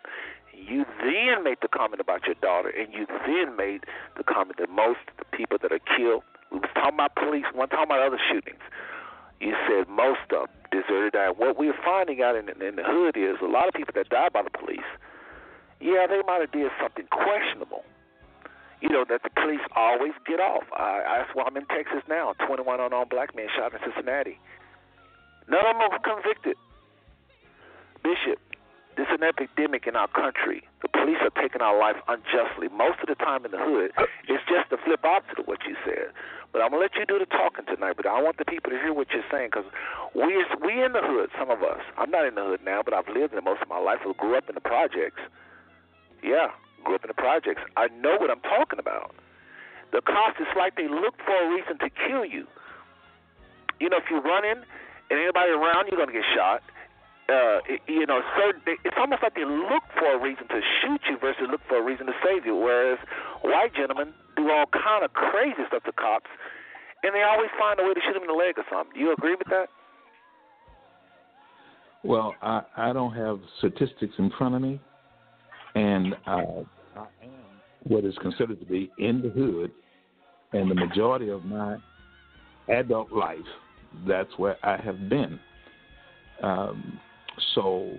[0.54, 3.86] You then made the comment about your daughter, and you then made
[4.16, 7.46] the comment that most of the people that are killed, we was talking about police,
[7.54, 8.62] one talking about other shootings.
[9.40, 11.30] You said most of them deserted die.
[11.30, 14.30] What we're finding out in, in the hood is a lot of people that die
[14.30, 14.88] by the police,
[15.80, 17.84] yeah, they might have did something questionable.
[18.82, 20.64] You know, that the police always get off.
[20.74, 22.34] I, that's why I'm in Texas now.
[22.46, 24.40] 21 unarmed black men shot in Cincinnati.
[25.48, 26.58] None of them were convicted.
[28.04, 28.40] Bishop,
[28.98, 30.64] this is an epidemic in our country.
[30.82, 32.70] The police are taking our life unjustly.
[32.70, 33.92] Most of the time in the hood,
[34.28, 36.14] it's just the flip opposite of what you said.
[36.56, 38.00] But I'm gonna let you do the talking tonight.
[38.00, 39.68] But I want the people to hear what you're saying because
[40.16, 41.28] we we in the hood.
[41.36, 41.84] Some of us.
[42.00, 44.00] I'm not in the hood now, but I've lived in it most of my life.
[44.08, 45.20] I grew up in the projects.
[46.24, 46.56] Yeah,
[46.88, 47.60] grew up in the projects.
[47.76, 49.12] I know what I'm talking about.
[49.92, 52.48] The cops, it's like they look for a reason to kill you.
[53.84, 54.64] You know, if you're running
[55.12, 56.64] and anybody around, you're gonna get shot
[57.28, 58.62] uh, you know, certain.
[58.86, 61.84] It's almost like they look for a reason to shoot you versus look for a
[61.84, 62.56] reason to save you.
[62.56, 63.00] Whereas
[63.42, 66.30] white gentlemen do all kind of crazy stuff to cops,
[67.04, 68.94] and they always find a way to shoot them in the leg or something.
[68.94, 69.68] Do you agree with that?
[72.04, 74.80] Well, I, I don't have statistics in front of me,
[75.74, 76.64] and uh,
[76.96, 77.32] I am
[77.84, 79.72] what is considered to be in the hood,
[80.54, 81.78] and the majority of my
[82.70, 83.40] adult life,
[84.08, 85.40] that's where I have been.
[86.42, 87.00] Um,
[87.54, 87.98] so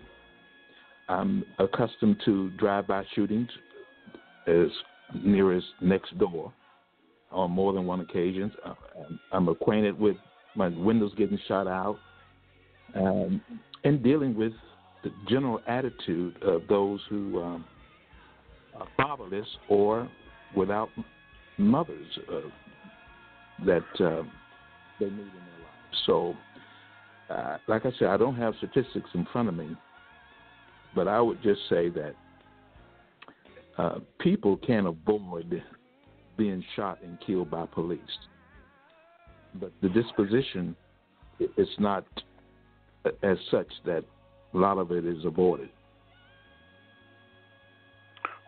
[1.09, 3.49] I'm accustomed to drive-by shootings
[4.47, 4.69] as
[5.15, 6.53] near as next door
[7.31, 8.53] on more than one occasion.
[8.65, 8.75] Uh,
[9.33, 10.17] I'm acquainted with
[10.55, 11.99] my windows getting shot out
[12.95, 13.41] um,
[13.85, 14.53] and dealing with
[15.05, 17.65] the general attitude of those who um,
[18.75, 20.09] are fatherless or
[20.57, 20.89] without
[21.59, 22.41] mothers uh,
[23.65, 24.23] that uh,
[24.99, 26.03] they need in their lives.
[26.07, 26.35] So
[27.31, 29.77] uh, like I said, I don't have statistics in front of me,
[30.95, 32.15] but I would just say that
[33.79, 35.63] uh, people can't avoid
[36.37, 38.01] being shot and killed by police,
[39.55, 40.77] but the disposition
[41.57, 42.05] is not
[43.23, 44.05] as such that
[44.55, 45.69] a lot of it is avoided.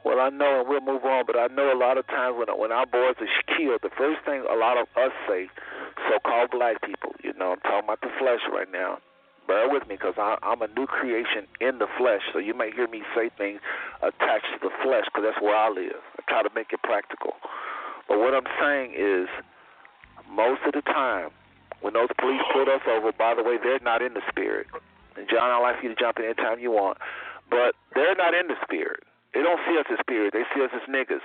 [0.04, 1.24] Well, I know, and we'll move on.
[1.26, 4.24] But I know a lot of times when when our boys are killed, the first
[4.24, 5.48] thing a lot of us say
[6.08, 7.12] so-called black people.
[7.22, 8.98] You know, I'm talking about the flesh right now.
[9.48, 12.20] Bear with me because I'm a new creation in the flesh.
[12.32, 13.60] So you may hear me say things
[14.04, 16.04] attached to the flesh because that's where I live.
[16.20, 17.32] I try to make it practical.
[18.06, 19.26] But what I'm saying is,
[20.28, 21.30] most of the time,
[21.80, 24.66] when those police pull us over, by the way, they're not in the spirit.
[25.16, 26.98] And John, I'd like for you to jump in anytime you want.
[27.48, 29.00] But they're not in the spirit.
[29.32, 30.36] They don't see us as spirit.
[30.36, 31.24] They see us as niggas.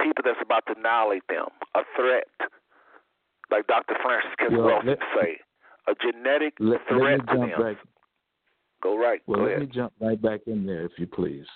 [0.00, 1.52] People that's about to annihilate them.
[1.74, 2.28] A threat
[3.50, 3.96] like Dr.
[4.00, 5.38] Frances Cress Welsing say,
[5.88, 7.50] a genetic let, threat let to them.
[7.58, 7.76] back.
[8.82, 9.20] Go right.
[9.26, 9.60] Well, Go let ahead.
[9.60, 11.46] me jump right back in there, if you please,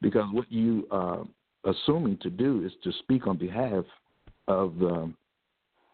[0.00, 1.26] because what you are
[1.64, 3.84] assuming to do is to speak on behalf
[4.48, 5.12] of the,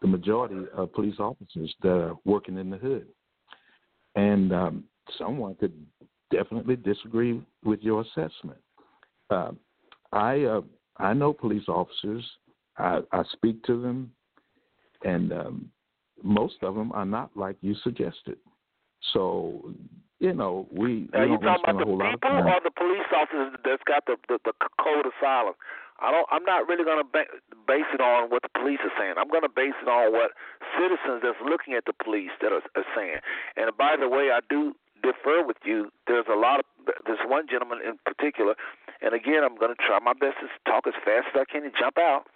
[0.01, 3.07] the majority of police officers that are working in the hood,
[4.15, 4.83] and um,
[5.17, 5.73] someone could
[6.31, 8.59] definitely disagree with your assessment.
[9.29, 9.51] Uh,
[10.11, 10.61] I uh,
[10.97, 12.23] I know police officers.
[12.77, 14.11] I, I speak to them,
[15.03, 15.71] and um,
[16.23, 18.37] most of them are not like you suggested.
[19.13, 19.73] So,
[20.19, 22.71] you know, we, Now we you talking about the whole lot of people or the
[22.71, 25.57] police officers that's got the the, the code of silence?
[25.99, 26.27] I don't.
[26.29, 27.33] I'm not really going to ba-
[27.65, 29.17] base it on what the police are saying.
[29.17, 30.31] I'm going to base it on what
[30.77, 33.17] citizens that's looking at the police that are, are saying.
[33.57, 35.89] And by the way, I do defer with you.
[36.05, 36.65] There's a lot of
[37.05, 38.53] there's one gentleman in particular,
[39.01, 41.65] and again, I'm going to try my best to talk as fast as I can
[41.65, 42.29] and jump out.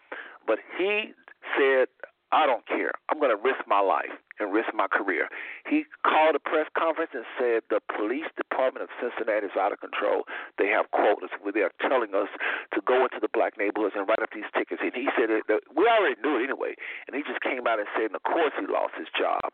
[0.45, 1.13] But he
[1.57, 1.87] said,
[2.31, 2.91] "I don't care.
[3.09, 5.29] I'm going to risk my life and risk my career."
[5.67, 9.79] He called a press conference and said the police department of Cincinnati is out of
[9.79, 10.27] control.
[10.57, 12.29] They have quotas where they are telling us
[12.73, 14.81] to go into the black neighborhoods and write up these tickets.
[14.83, 15.29] And he said
[15.75, 16.75] we already knew it anyway.
[17.07, 19.51] And he just came out and said, and of course he lost his job.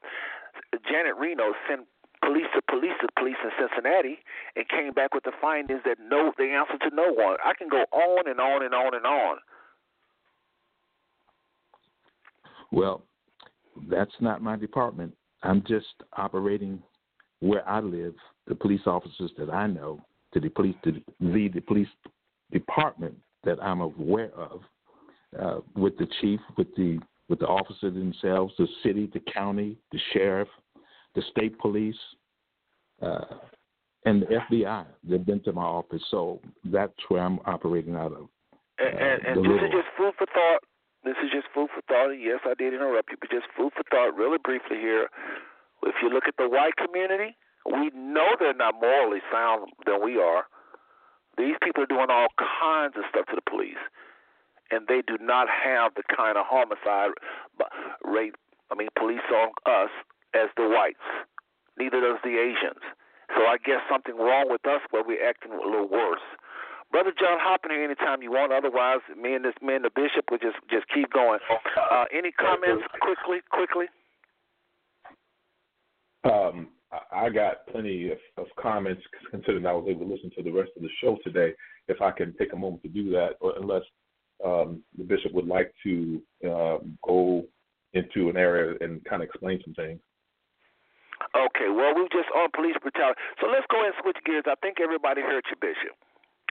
[0.90, 1.88] Janet Reno sent
[2.24, 4.20] police to police to police in Cincinnati
[4.56, 7.38] and came back with the findings that no, they answer to no one.
[7.46, 9.38] I can go on and on and on and on.
[12.72, 13.04] Well,
[13.90, 15.14] that's not my department.
[15.44, 15.86] I'm just
[16.18, 16.82] operating
[17.40, 18.16] where I live.
[18.48, 20.02] The police officers that I know,
[20.34, 21.88] to the police, to the, the police
[22.52, 24.62] department that I'm aware of,
[25.40, 27.00] uh, with the chief, with the
[27.30, 30.48] with the officers themselves, the city, the county, the sheriff,
[31.14, 31.98] the state police,
[33.02, 33.26] uh,
[34.06, 34.86] and the FBI.
[35.04, 38.30] They've been to my office, so that's where I'm operating out of.
[38.80, 40.64] And, Uh, and, and the this is just food for thought.
[41.08, 42.12] This is just food for thought.
[42.20, 45.08] Yes, I did interrupt you, but just food for thought, really briefly here.
[45.84, 50.20] If you look at the white community, we know they're not morally sound than we
[50.20, 50.52] are.
[51.38, 53.80] These people are doing all kinds of stuff to the police,
[54.70, 57.16] and they do not have the kind of homicide
[58.04, 58.36] rate.
[58.70, 59.92] I mean, police on us
[60.36, 61.08] as the whites.
[61.80, 62.84] Neither does the Asians.
[63.32, 66.26] So I guess something wrong with us, where we're acting a little worse.
[66.92, 68.52] Brother John, hop in here anytime you want.
[68.54, 71.40] Otherwise, me and this me and the bishop will just just keep going.
[71.92, 73.86] Uh, any comments quickly, quickly?
[76.24, 80.44] Um, I- I got plenty of, of comments considering I was able to listen to
[80.44, 81.54] the rest of the show today.
[81.88, 83.84] If I can take a moment to do that, or unless
[84.44, 87.46] um, the bishop would like to um, go
[87.94, 90.00] into an area and kind of explain some things.
[91.36, 93.20] Okay, well, we're just on police brutality.
[93.42, 94.46] So let's go ahead and switch gears.
[94.48, 95.98] I think everybody heard you, Bishop.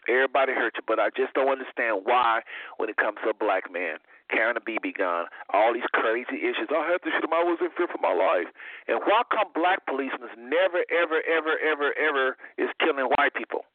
[0.08, 2.40] Everybody heard you, but I just don't understand why,
[2.78, 3.98] when it comes to a black man
[4.30, 6.66] carrying a BB gun, all these crazy issues.
[6.70, 7.34] I had to shoot him.
[7.34, 8.50] I was in fear for my life.
[8.88, 13.66] And why come black policemen never, ever, ever, ever, ever is killing white people?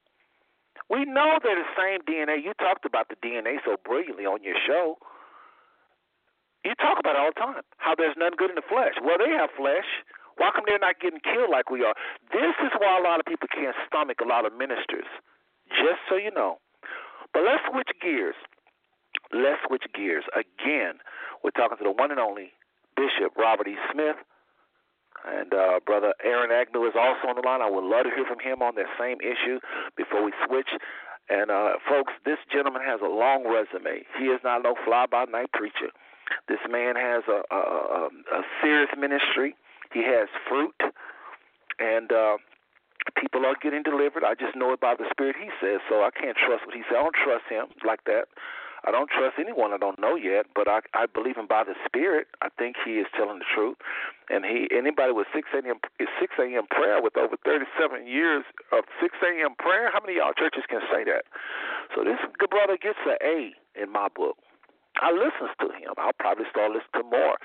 [0.92, 2.44] We know they're the same DNA.
[2.44, 5.00] You talked about the DNA so brilliantly on your show.
[6.68, 7.64] You talk about it all the time.
[7.78, 9.00] How there's nothing good in the flesh.
[9.00, 9.88] Well, they have flesh.
[10.38, 11.96] Why come they're not getting killed like we are?
[12.32, 15.08] This is why a lot of people can't stomach a lot of ministers.
[15.78, 16.58] Just so you know.
[17.34, 18.36] But let's switch gears.
[19.32, 20.24] Let's switch gears.
[20.36, 21.00] Again,
[21.44, 22.52] we're talking to the one and only
[22.96, 23.76] Bishop Robert E.
[23.92, 24.18] Smith.
[25.24, 27.62] And uh, Brother Aaron Agnew is also on the line.
[27.62, 29.60] I would love to hear from him on that same issue
[29.96, 30.70] before we switch.
[31.30, 34.04] And uh, folks, this gentleman has a long resume.
[34.18, 35.94] He is not no fly by night preacher.
[36.48, 39.56] This man has a, a, a, a serious ministry.
[39.94, 40.76] He has fruit,
[41.80, 42.38] and uh,
[43.18, 44.24] people are getting delivered.
[44.24, 45.36] I just know it by the Spirit.
[45.40, 46.04] He says so.
[46.04, 46.98] I can't trust what he says.
[47.00, 48.28] I don't trust him like that.
[48.84, 51.76] I don't trust anyone I don't know yet, but I I believe him by the
[51.86, 52.28] Spirit.
[52.42, 53.78] I think he is telling the truth.
[54.30, 55.78] And he anybody with six a.m.
[56.20, 56.66] six a.m.
[56.70, 59.54] prayer with over thirty seven years of six a.m.
[59.58, 59.92] prayer.
[59.94, 61.26] How many of y'all churches can say that?
[61.96, 64.38] So this good brother gets an A in my book.
[65.00, 65.96] I listens to him.
[65.98, 67.40] I'll probably start listening to more.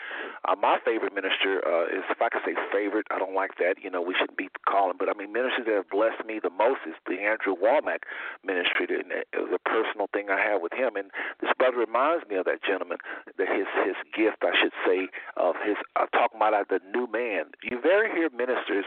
[0.44, 3.78] Uh, my favorite minister uh, is, if I could say favorite, I don't like that.
[3.82, 6.50] You know, we shouldn't be calling, but I mean, ministers that have blessed me the
[6.50, 8.02] most is the Andrew Wommack
[8.42, 8.90] ministry.
[8.90, 12.36] And it was a personal thing I have with him, and this brother reminds me
[12.36, 12.98] of that gentleman.
[13.38, 15.76] That his his gift, I should say, of his.
[15.94, 17.54] I'm talking about uh, the new man.
[17.62, 18.86] You very hear ministers.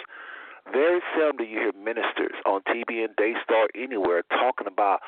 [0.72, 5.00] Very seldom do you hear ministers on and Daystar anywhere talking about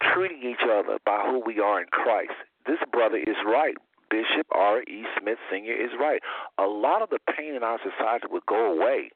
[0.00, 2.32] treating each other by who we are in Christ.
[2.68, 3.74] This brother is right.
[4.10, 4.82] Bishop R.
[4.84, 5.04] E.
[5.16, 5.72] Smith Sr.
[5.72, 6.20] is right.
[6.60, 9.10] A lot of the pain in our society would go away.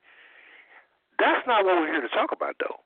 [1.18, 2.80] That's not what we're here to talk about, though.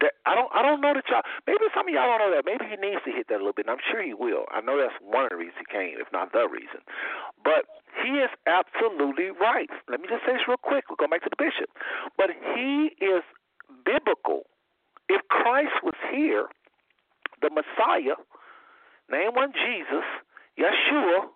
[0.00, 0.48] That, I don't.
[0.54, 1.26] I don't know that y'all.
[1.46, 2.46] Maybe some of y'all don't know that.
[2.48, 3.68] Maybe he needs to hit that a little bit.
[3.68, 4.48] And I'm sure he will.
[4.48, 6.80] I know that's one of the reasons he came, if not the reason.
[7.44, 7.68] But
[8.00, 9.68] he is absolutely right.
[9.92, 10.88] Let me just say this real quick.
[10.88, 11.68] We'll go back to the bishop.
[12.16, 13.20] But he is
[13.84, 14.48] biblical.
[15.12, 16.48] If Christ was here,
[17.42, 18.16] the Messiah,
[19.10, 20.06] name one Jesus,
[20.58, 21.28] Yeshua,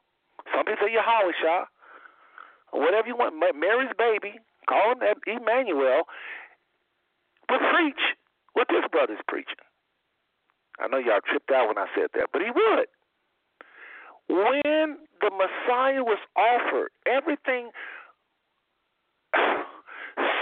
[0.52, 1.66] some people say Yahweh
[2.72, 6.02] whatever you want, Mary's baby, call him Emmanuel,
[7.50, 8.02] would preach
[8.54, 9.62] what this brother's preaching.
[10.80, 12.86] I know y'all tripped out when I said that, but he would.
[14.26, 16.90] When the Messiah was offered.
[17.06, 17.70] Everything,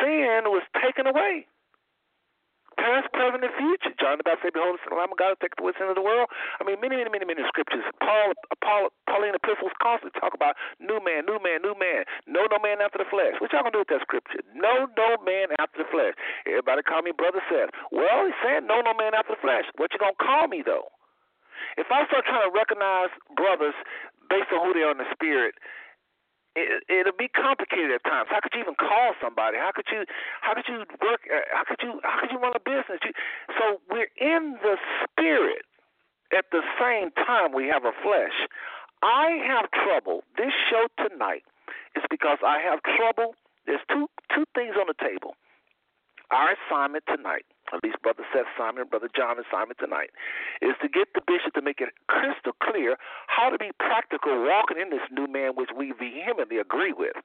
[0.01, 1.47] sin was taken away.
[2.83, 3.95] Past, present, and future.
[4.03, 6.27] John the Baptist Behold, the Lamb of God take the sin of the world.
[6.59, 7.87] I mean, many, many, many, many scriptures.
[8.03, 12.03] Paul, Paul, Pauline epistles constantly talk about new man, new man, new man.
[12.27, 13.39] No, no man after the flesh.
[13.39, 14.43] What y'all gonna do with that scripture?
[14.59, 16.19] No, no man after the flesh.
[16.43, 17.71] Everybody call me brother Seth.
[17.95, 19.71] Well, he's saying no, no man after the flesh.
[19.79, 20.91] What you gonna call me though?
[21.79, 23.79] If I start trying to recognize brothers
[24.27, 25.55] based on who they are in the spirit,
[26.57, 28.29] it, it'll be complicated at times.
[28.31, 29.57] How could you even call somebody?
[29.59, 30.05] How could you?
[30.41, 31.25] How could you work?
[31.33, 32.01] uh, How could you?
[32.05, 33.01] How could you run a business?
[33.05, 33.13] You,
[33.59, 35.65] so we're in the spirit.
[36.33, 38.49] At the same time, we have a flesh.
[39.03, 40.25] I have trouble.
[40.37, 41.43] This show tonight
[41.97, 43.35] is because I have trouble.
[43.67, 45.35] There's two two things on the table.
[46.31, 50.13] Our assignment tonight, at least Brother Seth Simon and Brother John assignment tonight,
[50.61, 52.97] is to get the bishop to make it crystal clear
[53.27, 57.17] how to be practical walking in this new man which we vehemently agree with.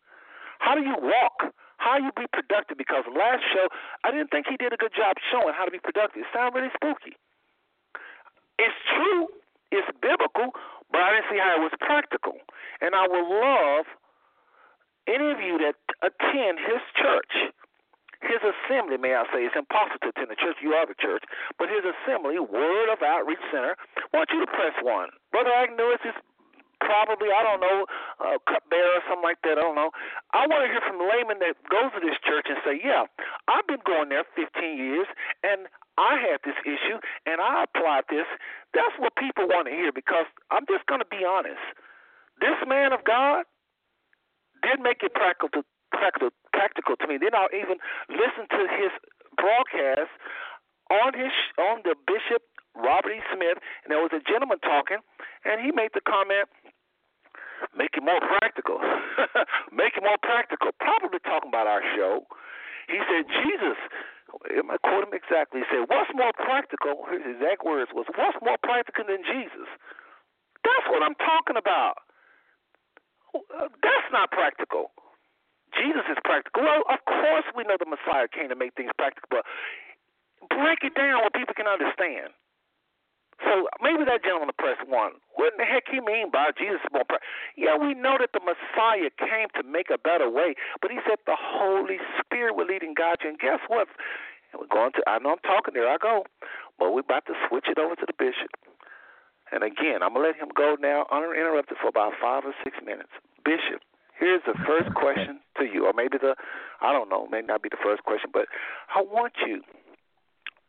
[0.60, 1.54] How do you walk?
[1.78, 2.78] How you be productive?
[2.78, 3.70] Because last show,
[4.04, 6.26] I didn't think he did a good job showing how to be productive.
[6.26, 7.14] It sounded really spooky.
[8.58, 9.30] It's true,
[9.70, 10.58] it's biblical,
[10.90, 12.42] but I didn't see how it was practical.
[12.82, 13.86] And I would love
[15.06, 17.54] any of you that attend his church
[18.22, 20.58] his assembly, may I say, it's impossible to attend the church.
[20.62, 21.22] You are the church.
[21.62, 25.14] But his assembly, Word of Outreach Center, I want you to press one.
[25.30, 26.02] Brother Agnew is
[26.82, 27.86] probably, I don't know,
[28.22, 29.58] uh, cupbearer or something like that.
[29.58, 29.94] I don't know.
[30.34, 33.06] I want to hear from layman that goes to this church and say, yeah,
[33.50, 35.08] I've been going there 15 years,
[35.46, 38.30] and I had this issue, and I applied this.
[38.74, 41.62] That's what people want to hear because I'm just going to be honest.
[42.42, 43.46] This man of God
[44.62, 47.18] did make it practical practical practical to me.
[47.18, 47.78] Then I'll even
[48.10, 48.92] listen to his
[49.38, 50.12] broadcast
[50.90, 52.44] on his on the Bishop
[52.76, 53.22] Robert E.
[53.34, 55.02] Smith, and there was a gentleman talking,
[55.46, 56.50] and he made the comment,
[57.76, 58.80] "Make it more practical,
[59.72, 62.26] make it more practical." Probably talking about our show.
[62.88, 63.78] He said, "Jesus."
[64.28, 65.64] I quote him exactly?
[65.64, 69.70] He said, "What's more practical?" His exact words was, "What's more practical than Jesus?"
[70.64, 71.96] That's what I'm talking about.
[73.34, 74.92] That's not practical.
[75.78, 76.66] Jesus is practical.
[76.66, 79.46] Well, of course we know the Messiah came to make things practical, but
[80.50, 82.34] break it down where people can understand.
[83.46, 85.22] So maybe that gentleman press one.
[85.38, 87.30] What in the heck he mean by Jesus is more practical?
[87.54, 91.22] Yeah, we know that the Messiah came to make a better way, but he said
[91.30, 93.30] the Holy Spirit will lead and guide you.
[93.30, 93.88] And guess what?
[94.52, 95.06] And we're going to.
[95.06, 95.86] I know I'm talking there.
[95.86, 96.26] I go,
[96.82, 98.50] but we're about to switch it over to the bishop.
[99.52, 103.14] And again, I'm gonna let him go now uninterrupted for about five or six minutes.
[103.46, 103.86] Bishop,
[104.20, 106.36] Here's the first question to you, or maybe the,
[106.82, 108.48] I don't know, may not be the first question, but
[108.96, 109.62] I want you,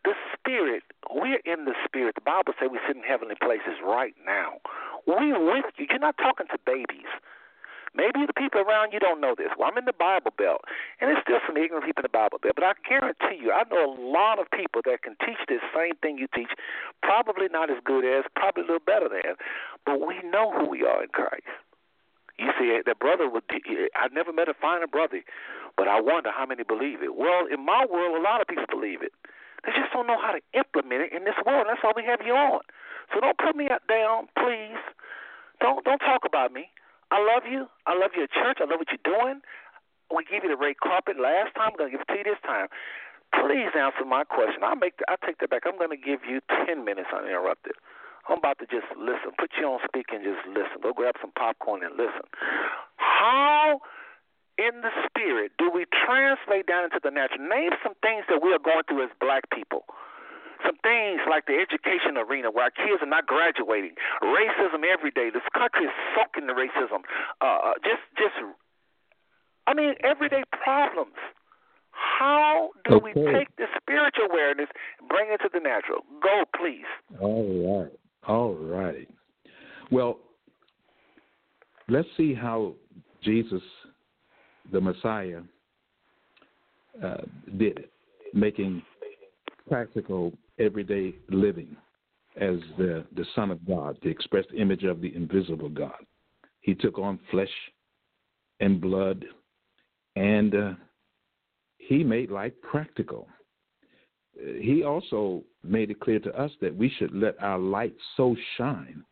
[0.05, 2.15] the Spirit, we're in the Spirit.
[2.15, 4.61] The Bible says we sit in heavenly places right now.
[5.07, 5.87] We're with you.
[5.89, 7.09] You're not talking to babies.
[7.97, 9.49] Maybe the people around you don't know this.
[9.57, 10.61] Well, I'm in the Bible Belt,
[11.01, 12.55] and there's still some ignorant people in the Bible Belt.
[12.55, 15.97] But I guarantee you, I know a lot of people that can teach this same
[16.01, 16.53] thing you teach.
[17.03, 19.41] Probably not as good as, probably a little better than,
[19.85, 21.49] but we know who we are in Christ.
[22.39, 23.43] You see, that brother would.
[23.51, 25.23] I never met a finer brother,
[25.77, 27.17] but I wonder how many believe it.
[27.17, 29.13] Well, in my world, a lot of people believe it.
[29.67, 31.67] They just don't know how to implement it in this world.
[31.69, 32.61] That's why we have you on.
[33.13, 34.79] So don't put me down, please.
[35.61, 36.71] Don't don't talk about me.
[37.11, 37.67] I love you.
[37.87, 38.59] I love your church.
[38.61, 39.41] I love what you're doing.
[40.15, 41.73] We gave you the red carpet last time.
[41.73, 42.69] I'm gonna give it to you this time.
[43.35, 44.63] Please answer my question.
[44.63, 44.95] I make.
[45.09, 45.63] I take that back.
[45.67, 47.75] I'm gonna give you ten minutes uninterrupted.
[48.29, 49.33] I'm about to just listen.
[49.39, 50.81] Put you on speaker and just listen.
[50.83, 52.29] Go grab some popcorn and listen.
[52.97, 53.81] How
[54.59, 57.49] in the spirit do we translate down into the natural?
[57.49, 59.85] Name some things that we are going through as black people.
[60.67, 65.31] Some things like the education arena where our kids are not graduating, racism every day.
[65.31, 67.07] This country is soaking in racism.
[67.41, 68.35] Uh, uh, just, just,
[69.67, 71.15] I mean, everyday problems.
[71.93, 73.15] How do Okay.
[73.15, 74.69] we take the spiritual awareness
[74.99, 76.05] and bring it to the natural?
[76.21, 76.87] Go, please.
[77.21, 77.93] All right.
[78.27, 79.09] All right.
[79.91, 80.19] Well,
[81.89, 82.75] let's see how
[83.23, 83.63] Jesus,
[84.73, 85.41] the Messiah,
[87.03, 87.23] uh,
[87.57, 87.93] did it,
[88.35, 88.83] making
[89.69, 91.77] practical everyday living
[92.41, 96.05] as the, the Son of God, the express image of the invisible God.
[96.61, 97.49] He took on flesh
[98.61, 99.25] and blood,
[100.17, 100.73] and uh,
[101.79, 103.29] he made life practical
[104.39, 109.03] he also made it clear to us that we should let our light so shine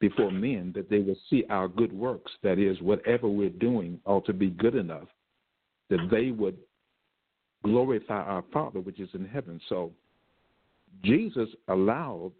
[0.00, 2.32] before men that they will see our good works.
[2.42, 5.08] That is, whatever we're doing ought to be good enough
[5.90, 6.56] that they would
[7.64, 9.60] glorify our Father which is in heaven.
[9.68, 9.92] So
[11.04, 12.32] Jesus allowed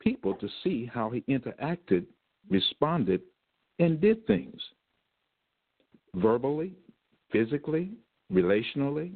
[0.00, 2.06] people to see how he interacted,
[2.48, 3.20] responded
[3.78, 4.60] and did things
[6.14, 6.72] verbally,
[7.30, 7.90] physically,
[8.32, 9.12] relationally,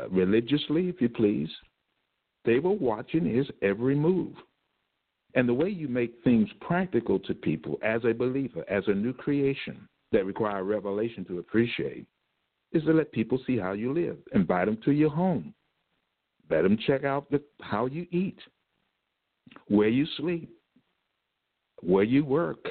[0.00, 1.48] Uh, religiously, if you please.
[2.44, 4.32] They were watching his every move.
[5.34, 9.12] And the way you make things practical to people as a believer, as a new
[9.12, 12.06] creation that require revelation to appreciate,
[12.72, 14.16] is to let people see how you live.
[14.34, 15.54] Invite them to your home.
[16.48, 18.38] Let them check out the, how you eat,
[19.68, 20.50] where you sleep,
[21.82, 22.66] where you work,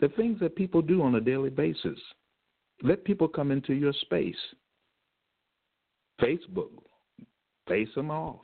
[0.00, 1.98] the things that people do on a daily basis.
[2.82, 4.34] Let people come into your space.
[6.22, 6.70] Facebook,
[7.68, 8.40] face them off.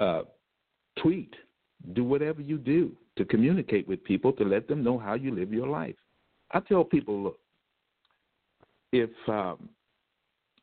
[0.00, 0.22] Uh,
[0.98, 1.34] tweet,
[1.94, 5.52] do whatever you do to communicate with people to let them know how you live
[5.52, 5.94] your life.
[6.52, 7.38] I tell people, look,
[8.92, 9.68] if um,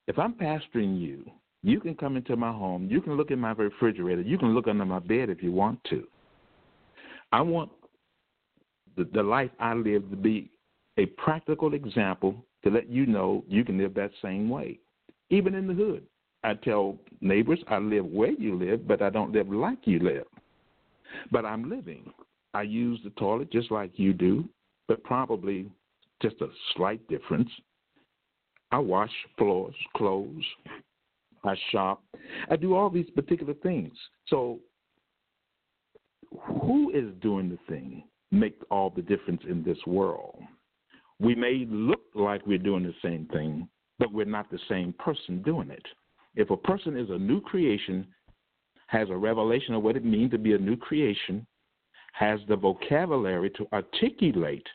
[0.08, 1.30] if I'm pastoring you,
[1.62, 4.68] you can come into my home, you can look in my refrigerator, you can look
[4.68, 6.08] under my bed if you want to.
[7.32, 7.70] I want
[8.98, 10.50] the, the life I live to be
[10.98, 14.80] a practical example to let you know you can live that same way,
[15.30, 16.04] even in the hood.
[16.44, 20.26] I tell neighbors I live where you live, but I don't live like you live.
[21.32, 22.12] But I'm living.
[22.54, 24.48] I use the toilet just like you do,
[24.88, 25.70] but probably
[26.22, 27.50] just a slight difference.
[28.72, 30.44] I wash floors, clothes,
[31.44, 32.04] I shop.
[32.50, 33.94] I do all these particular things.
[34.28, 34.60] So,
[36.62, 40.40] who is doing the thing make all the difference in this world?
[41.20, 43.68] We may look like we're doing the same thing,
[44.00, 45.86] but we're not the same person doing it.
[46.36, 48.08] If a person is a new creation,
[48.88, 51.46] has a revelation of what it means to be a new creation,
[52.14, 54.66] has the vocabulary to articulate,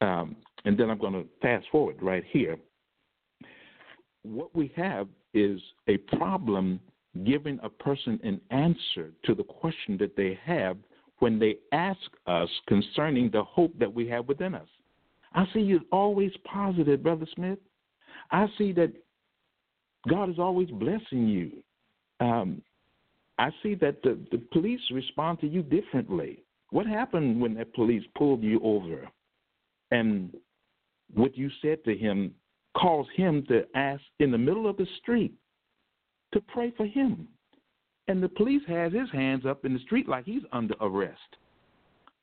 [0.00, 2.58] um, and then I'm going to fast forward right here.
[4.22, 6.80] What we have is a problem
[7.24, 10.76] giving a person an answer to the question that they have
[11.18, 14.68] when they ask us concerning the hope that we have within us.
[15.34, 17.58] I see you always positive, Brother Smith.
[18.30, 18.92] I see that
[20.08, 21.52] God is always blessing you.
[22.20, 22.62] Um,
[23.38, 26.42] I see that the, the police respond to you differently.
[26.70, 29.08] What happened when that police pulled you over
[29.90, 30.34] and
[31.14, 32.34] what you said to him
[32.76, 35.32] caused him to ask in the middle of the street
[36.32, 37.28] to pray for him?
[38.08, 41.36] And the police has his hands up in the street like he's under arrest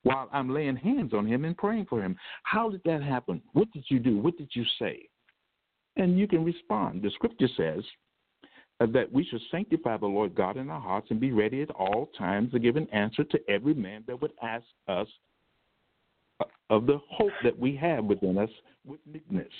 [0.06, 2.16] while I'm laying hands on him and praying for him.
[2.44, 3.42] How did that happen?
[3.54, 4.18] What did you do?
[4.18, 5.08] What did you say?
[5.96, 7.02] And you can respond.
[7.02, 7.82] The scripture says
[8.80, 11.72] uh, that we should sanctify the Lord God in our hearts and be ready at
[11.72, 15.08] all times to give an answer to every man that would ask us
[16.38, 18.50] uh, of the hope that we have within us
[18.84, 19.52] with meekness.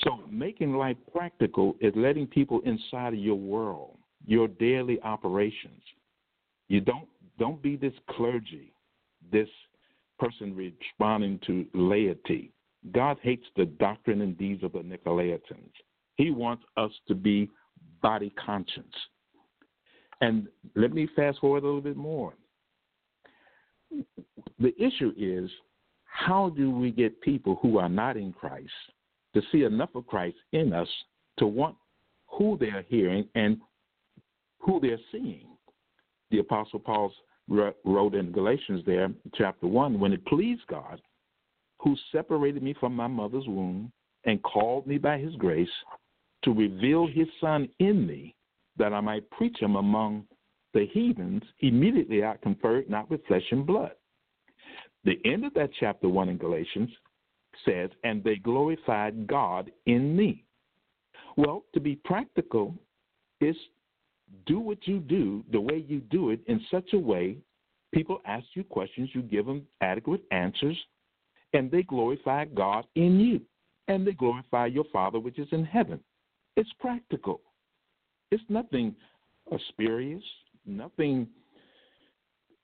[0.00, 5.82] So, making life practical is letting people inside of your world, your daily operations.
[6.66, 7.08] You don't
[7.38, 8.72] don't be this clergy
[9.30, 9.48] this
[10.18, 12.52] person responding to laity.
[12.92, 15.72] God hates the doctrine and deeds of the Nicolaitans.
[16.16, 17.50] He wants us to be
[18.02, 18.84] body conscious.
[20.20, 22.34] And let me fast forward a little bit more.
[24.58, 25.50] The issue is
[26.04, 28.70] how do we get people who are not in Christ
[29.34, 30.88] to see enough of Christ in us
[31.38, 31.76] to want
[32.26, 33.58] who they're hearing and
[34.58, 35.46] who they're seeing?
[36.30, 37.14] The Apostle Paul's
[37.48, 41.00] wrote in Galatians there, chapter 1, when it pleased God,
[41.80, 43.92] who separated me from my mother's womb
[44.24, 45.68] and called me by his grace
[46.44, 48.34] to reveal his son in me,
[48.76, 50.24] that I might preach him among
[50.74, 53.92] the heathens, immediately I conferred not with flesh and blood.
[55.04, 56.90] The end of that chapter 1 in Galatians
[57.64, 60.44] says, And they glorified God in me.
[61.36, 62.74] Well, to be practical
[63.40, 63.56] is
[64.46, 67.38] do what you do the way you do it in such a way
[67.92, 70.76] people ask you questions, you give them adequate answers,
[71.52, 73.40] and they glorify God in you,
[73.88, 76.00] and they glorify your Father which is in heaven.
[76.56, 77.40] It's practical.
[78.30, 78.94] It's nothing
[79.70, 80.22] spurious,
[80.66, 81.28] nothing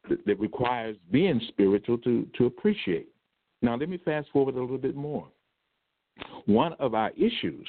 [0.09, 3.09] that, requires being spiritual to, to appreciate.
[3.63, 5.29] Now, let me fast forward a little bit more.
[6.45, 7.67] One of our issues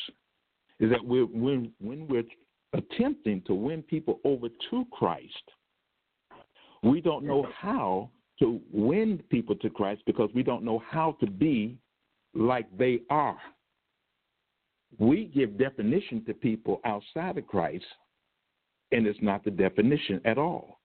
[0.79, 2.23] is that we're, when, when we're
[2.77, 5.33] attempting to win people over to Christ,
[6.83, 8.09] we don't know how
[8.39, 11.77] to win people to Christ because we don't know how to be
[12.33, 13.37] like they are.
[14.97, 17.85] We give definition to people outside of Christ,
[18.91, 20.79] and it's not the definition at all.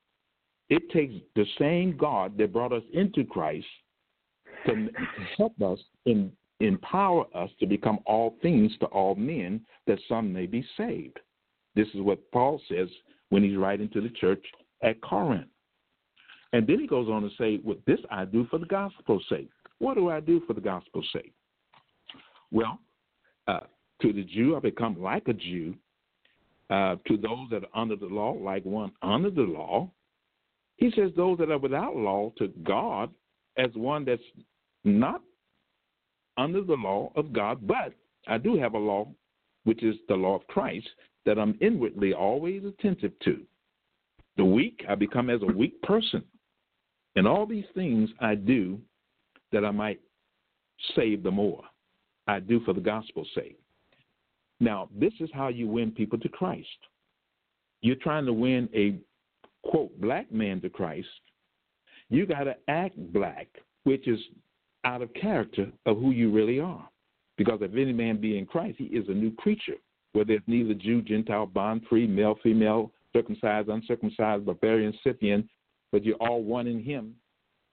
[0.69, 3.67] It takes the same God that brought us into Christ
[4.67, 4.91] to, to
[5.37, 6.31] help us and
[6.61, 11.19] empower us to become all things to all men that some may be saved.
[11.75, 12.89] This is what Paul says
[13.29, 14.45] when he's writing to the church
[14.83, 15.49] at Corinth.
[16.53, 19.51] And then he goes on to say, Well, this I do for the gospel's sake.
[19.79, 21.33] What do I do for the gospel's sake?
[22.51, 22.81] Well,
[23.47, 23.61] uh,
[24.03, 25.75] to the Jew, I become like a Jew.
[26.69, 29.91] Uh, to those that are under the law, like one under the law.
[30.77, 33.11] He says, Those that are without law, to God,
[33.57, 34.23] as one that's
[34.85, 35.21] not
[36.37, 37.93] under the law of God, but
[38.29, 39.09] I do have a law,
[39.65, 40.89] which is the law of Christ,
[41.27, 43.41] that I'm inwardly always attentive to.
[44.37, 46.23] The weak, I become as a weak person.
[47.17, 48.79] And all these things I do
[49.53, 50.01] that I might
[50.95, 51.63] save the more.
[52.27, 53.59] I do for the gospel's sake.
[54.61, 56.69] Now, this is how you win people to Christ.
[57.83, 58.99] You're trying to win a
[59.69, 61.09] quote black man to Christ.
[62.09, 63.49] You got to act black,
[63.85, 64.21] which is
[64.85, 66.89] out of character of who you really are.
[67.37, 69.77] Because if any man be in Christ, he is a new creature,
[70.13, 75.49] where there's neither Jew, Gentile, bond, free, male, female, circumcised, uncircumcised, barbarian, Scythian,
[75.93, 77.15] but you're all one in him,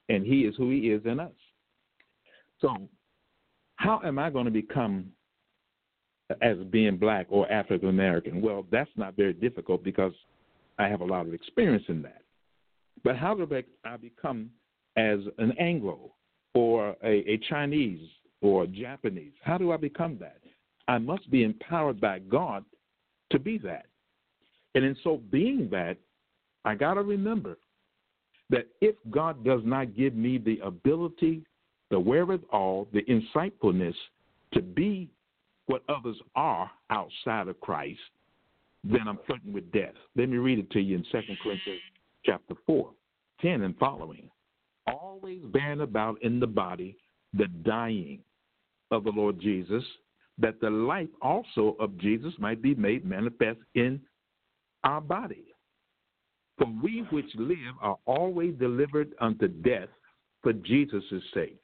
[0.10, 1.32] and he is who he is in us.
[2.62, 2.76] So,
[3.76, 5.12] how am I going to become
[6.42, 8.42] as being black or African American?
[8.42, 10.14] Well, that's not very difficult because
[10.80, 12.22] I have a lot of experience in that.
[13.04, 13.48] But how do
[13.86, 14.50] I become
[14.96, 16.14] as an Anglo
[16.54, 18.10] or a, a Chinese
[18.42, 19.34] or Japanese?
[19.42, 20.40] How do I become that?
[20.88, 22.64] I must be empowered by God
[23.32, 23.86] to be that.
[24.76, 25.98] And in so being that,
[26.66, 27.58] I got to remember
[28.50, 31.44] that if God does not give me the ability,
[31.90, 33.96] the wherewithal, the insightfulness
[34.54, 35.10] to be
[35.66, 38.00] what others are outside of Christ,
[38.84, 39.94] then I'm flirting with death.
[40.16, 41.10] Let me read it to you in 2
[41.44, 41.82] Corinthians
[42.26, 42.90] chapter 4,
[43.42, 44.30] 10 and following.
[44.88, 46.96] Always bearing about in the body
[47.34, 48.20] the dying
[48.92, 49.84] of the Lord Jesus,
[50.40, 54.00] that the life also of Jesus might be made manifest in
[54.84, 55.46] our body.
[56.58, 59.90] For we which live are always delivered unto death
[60.42, 61.62] for Jesus' sake,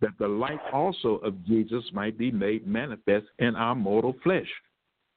[0.00, 4.48] that the life also of Jesus might be made manifest in our mortal flesh.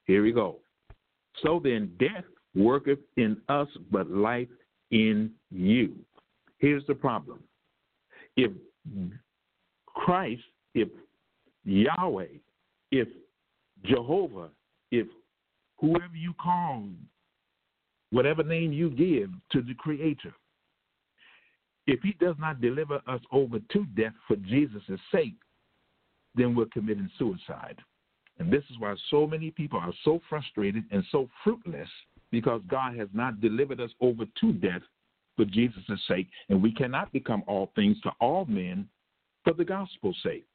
[0.04, 0.56] Here we go.
[1.42, 2.24] So then, death
[2.54, 4.48] worketh in us, but life
[4.90, 5.94] in you.
[6.58, 7.40] Here's the problem.
[8.36, 8.52] If
[9.86, 10.42] Christ,
[10.74, 10.88] if
[11.64, 12.26] Yahweh,
[12.90, 13.08] if
[13.84, 14.48] Jehovah,
[14.90, 15.06] if
[15.78, 16.84] whoever you call,
[18.10, 20.32] whatever name you give to the Creator,
[21.86, 25.36] if He does not deliver us over to death for Jesus' sake,
[26.34, 27.78] then we're committing suicide.
[28.38, 31.88] And this is why so many people are so frustrated and so fruitless
[32.30, 34.82] because God has not delivered us over to death
[35.36, 38.88] for Jesus' sake, and we cannot become all things to all men
[39.44, 40.46] for the gospel's sake.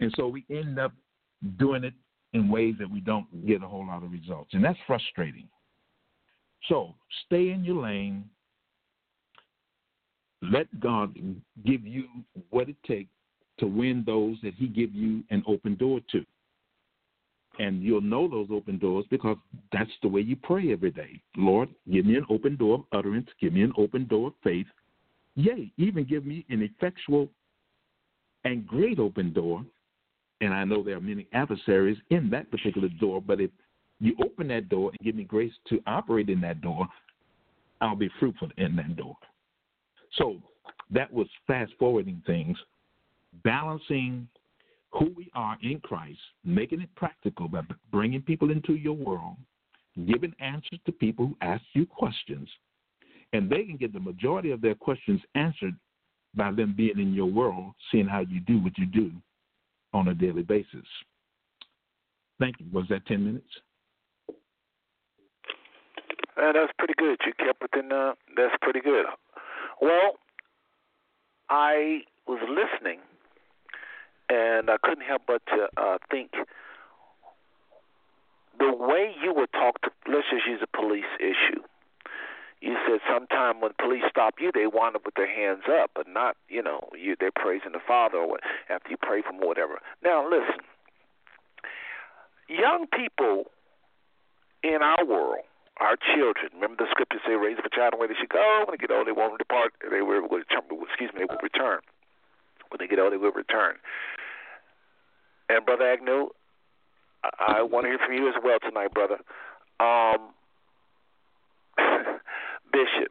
[0.00, 0.92] And so we end up
[1.58, 1.94] doing it
[2.32, 4.50] in ways that we don't get a whole lot of results.
[4.52, 5.48] And that's frustrating.
[6.68, 6.94] So
[7.26, 8.24] stay in your lane.
[10.42, 11.16] Let God
[11.64, 12.04] give you
[12.50, 13.10] what it takes
[13.58, 16.24] to win those that He give you an open door to.
[17.58, 19.38] And you'll know those open doors because
[19.72, 21.22] that's the way you pray every day.
[21.36, 24.66] Lord, give me an open door of utterance, give me an open door of faith.
[25.36, 27.28] Yea, even give me an effectual
[28.44, 29.64] and great open door.
[30.40, 33.50] And I know there are many adversaries in that particular door, but if
[34.00, 36.86] you open that door and give me grace to operate in that door,
[37.80, 39.16] I'll be fruitful in that door.
[40.12, 40.36] So
[40.90, 42.56] that was fast forwarding things,
[43.44, 44.28] balancing
[44.92, 49.36] who we are in Christ, making it practical by bringing people into your world,
[50.06, 52.48] giving answers to people who ask you questions,
[53.32, 55.74] and they can get the majority of their questions answered
[56.34, 59.10] by them being in your world, seeing how you do what you do
[59.92, 60.86] on a daily basis.
[62.38, 62.66] Thank you.
[62.72, 63.48] Was that 10 minutes?
[66.36, 67.18] Uh, that's pretty good.
[67.24, 67.90] You kept within.
[67.90, 69.06] Uh, that's pretty good.
[69.80, 70.16] Well,
[71.48, 73.00] I was listening,
[74.28, 76.32] and I couldn't help but to uh, think
[78.58, 79.90] the way you would talk to.
[80.06, 81.62] Let's just use a police issue.
[82.60, 86.08] You said sometime when police stop you, they wind up with their hands up, but
[86.08, 88.40] not, you know, you they're praising the Father or what,
[88.70, 89.78] after you pray for them or whatever.
[90.02, 90.64] Now, listen,
[92.48, 93.44] young people
[94.62, 95.44] in our world
[95.78, 96.48] our children.
[96.54, 98.64] Remember the scriptures say, "Raise up a child the way they should go.
[98.66, 99.74] When they get old, they won't depart.
[99.80, 100.64] They will return.
[100.88, 101.80] Excuse me, they will return.
[102.68, 103.76] When they get old, they will return."
[105.48, 106.30] And brother Agnew,
[107.22, 109.20] I, I want to hear from you as well tonight, brother.
[109.78, 110.32] Um,
[112.76, 113.08] Bishop,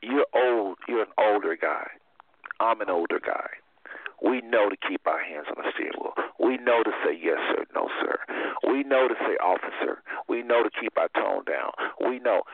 [0.00, 0.78] you're old.
[0.88, 1.84] You're an older guy.
[2.60, 3.60] I'm an older guy.
[4.24, 6.16] We know to keep our hands on the steering wheel.
[6.40, 8.16] We know to say yes, sir, no, sir.
[8.64, 10.00] We know to say officer.
[10.28, 11.76] We know to keep our tone down.
[12.00, 12.48] We know.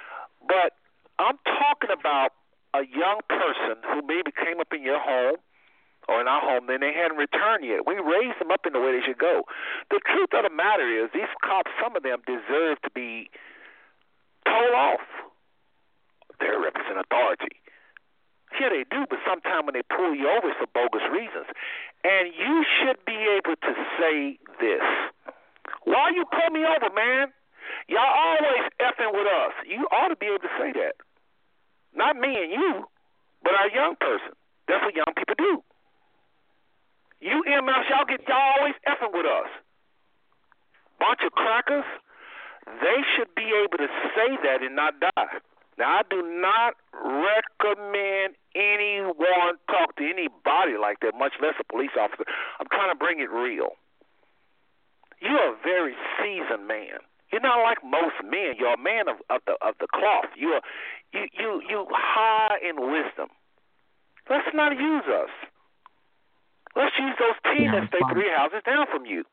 [0.49, 0.75] But
[1.21, 2.35] I'm talking about
[2.75, 5.39] a young person who maybe came up in your home
[6.09, 7.87] or in our home, then they hadn't returned yet.
[7.87, 9.45] We raised them up in the way they should go.
[9.95, 13.31] The truth of the matter is, these cops, some of them deserve to be
[14.43, 15.07] told off.
[16.41, 17.59] They represent authority.
[18.57, 21.47] Yeah, they do, but sometimes when they pull you over, it's for bogus reasons.
[22.03, 24.83] And you should be able to say this.
[25.85, 27.31] Why you pull me over, man?
[27.89, 29.55] Y'all always effing with us.
[29.69, 30.97] You ought to be able to say that.
[31.95, 32.89] Not me and you,
[33.43, 34.33] but our young person.
[34.67, 35.63] That's what young people do.
[37.21, 39.51] You EMFs, y'all get y'all always effing with us.
[40.99, 41.85] Bunch of crackers.
[42.67, 45.41] They should be able to say that and not die.
[45.79, 51.95] Now I do not recommend anyone talk to anybody like that, much less a police
[51.99, 52.25] officer.
[52.59, 53.79] I'm trying to bring it real.
[55.21, 56.99] You're a very seasoned man.
[57.31, 58.55] You're not like most men.
[58.59, 60.31] You're a man of, of the of the cloth.
[60.37, 60.61] You're
[61.13, 63.29] you you you high in wisdom.
[64.31, 65.31] Let's not use us.
[66.77, 68.15] Let's use those teens Yeah, that stay fine.
[68.15, 69.25] three houses down from you.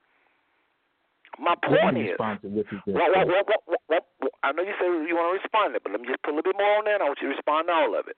[2.87, 3.27] What, what, said.
[3.27, 5.91] what, what, what, what, I know you say you want to respond to it, but
[5.91, 7.01] let me just put a little bit more on that.
[7.01, 8.17] I want you to respond to all of it.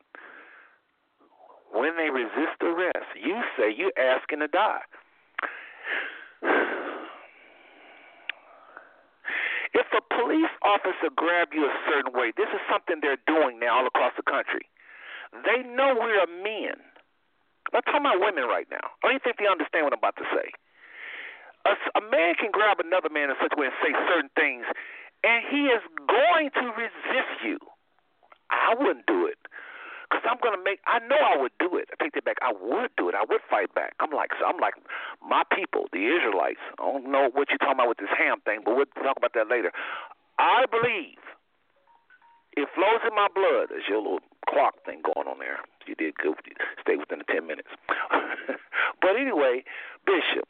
[1.74, 4.86] When they resist arrest, you say you're asking to die.
[9.74, 13.84] If a police officer grab you a certain way, this is something they're doing now
[13.84, 14.66] all across the country.
[15.44, 16.80] They know we're men.
[17.74, 18.96] I'm talking about women right now.
[19.04, 20.56] I don't even think they understand what I'm about to say.
[21.68, 24.64] A, a man can grab another man in such a way and say certain things,
[25.24, 27.60] and he is going to resist you.
[28.50, 29.38] I wouldn't do it.
[30.08, 30.80] Because I'm gonna make.
[30.88, 31.92] I know I would do it.
[31.92, 32.38] I take that back.
[32.40, 33.16] I would do it.
[33.16, 33.92] I would fight back.
[34.00, 34.76] I'm like, I'm like
[35.20, 36.64] my people, the Israelites.
[36.80, 39.34] I don't know what you're talking about with this ham thing, but we'll talk about
[39.36, 39.72] that later.
[40.40, 41.20] I believe
[42.56, 43.68] it flows in my blood.
[43.70, 45.60] There's your little clock thing going on there.
[45.86, 46.36] You did good.
[46.82, 47.70] Stay within the ten minutes.
[49.02, 49.64] but anyway,
[50.06, 50.48] Bishop,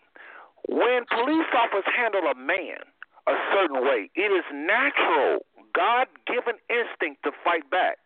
[0.67, 2.83] when police officers handle a man
[3.27, 7.97] a certain way, it is natural, God-given instinct to fight back.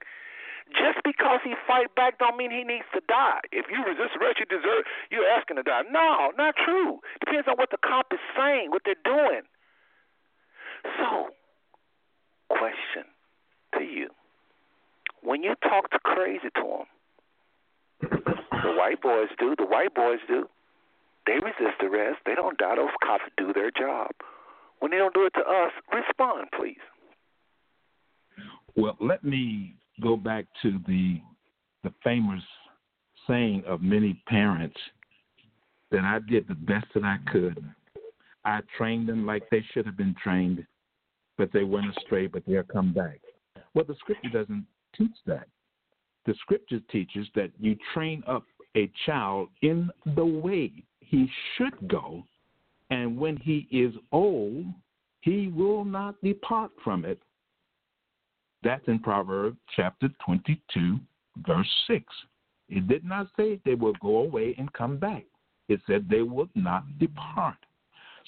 [0.71, 3.41] Just because he fight back don't mean he needs to die.
[3.51, 5.81] If you resist arrest, you deserve you're asking to die.
[5.91, 6.99] No, not true.
[7.19, 9.41] Depends on what the cop is saying, what they're doing.
[10.97, 11.35] So,
[12.47, 13.03] question
[13.77, 14.09] to you:
[15.21, 16.87] When you talk to crazy to them,
[18.63, 19.55] the white boys do.
[19.57, 20.47] The white boys do.
[21.25, 22.19] They resist arrest.
[22.25, 22.75] They don't die.
[22.75, 24.11] Those cops do their job.
[24.79, 26.77] When they don't do it to us, respond, please.
[28.75, 31.21] Well, let me go back to the
[31.83, 32.43] the famous
[33.27, 34.77] saying of many parents
[35.91, 37.63] that I did the best that I could.
[38.45, 40.65] I trained them like they should have been trained,
[41.37, 43.19] but they went astray, but they'll come back.
[43.73, 44.65] Well, the scripture doesn't
[44.95, 45.47] teach that.
[46.25, 48.43] The scripture teaches that you train up
[48.75, 52.23] a child in the way he should go,
[52.89, 54.65] and when he is old,
[55.21, 57.19] he will not depart from it.
[58.63, 60.99] That's in Proverbs chapter 22,
[61.45, 62.05] verse 6.
[62.69, 65.25] It did not say they will go away and come back.
[65.67, 67.57] It said they would not depart.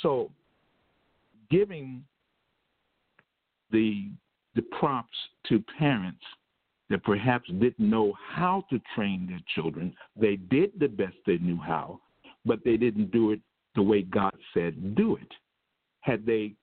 [0.01, 0.31] So,
[1.49, 2.03] giving
[3.71, 4.09] the
[4.55, 5.17] the props
[5.49, 6.23] to parents
[6.89, 11.57] that perhaps didn't know how to train their children, they did the best they knew
[11.57, 11.99] how,
[12.45, 13.39] but they didn't do it
[13.75, 15.31] the way God said do it.
[16.01, 16.53] Had they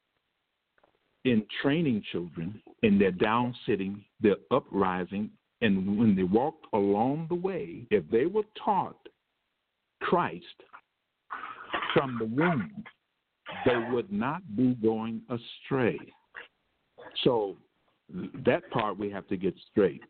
[1.24, 7.34] in training children in their down sitting, their uprising, and when they walked along the
[7.34, 8.96] way, if they were taught
[10.00, 10.44] Christ
[11.92, 12.84] from the womb,
[13.66, 15.98] they would not be going astray.
[17.24, 17.56] So
[18.44, 20.02] that part we have to get straight.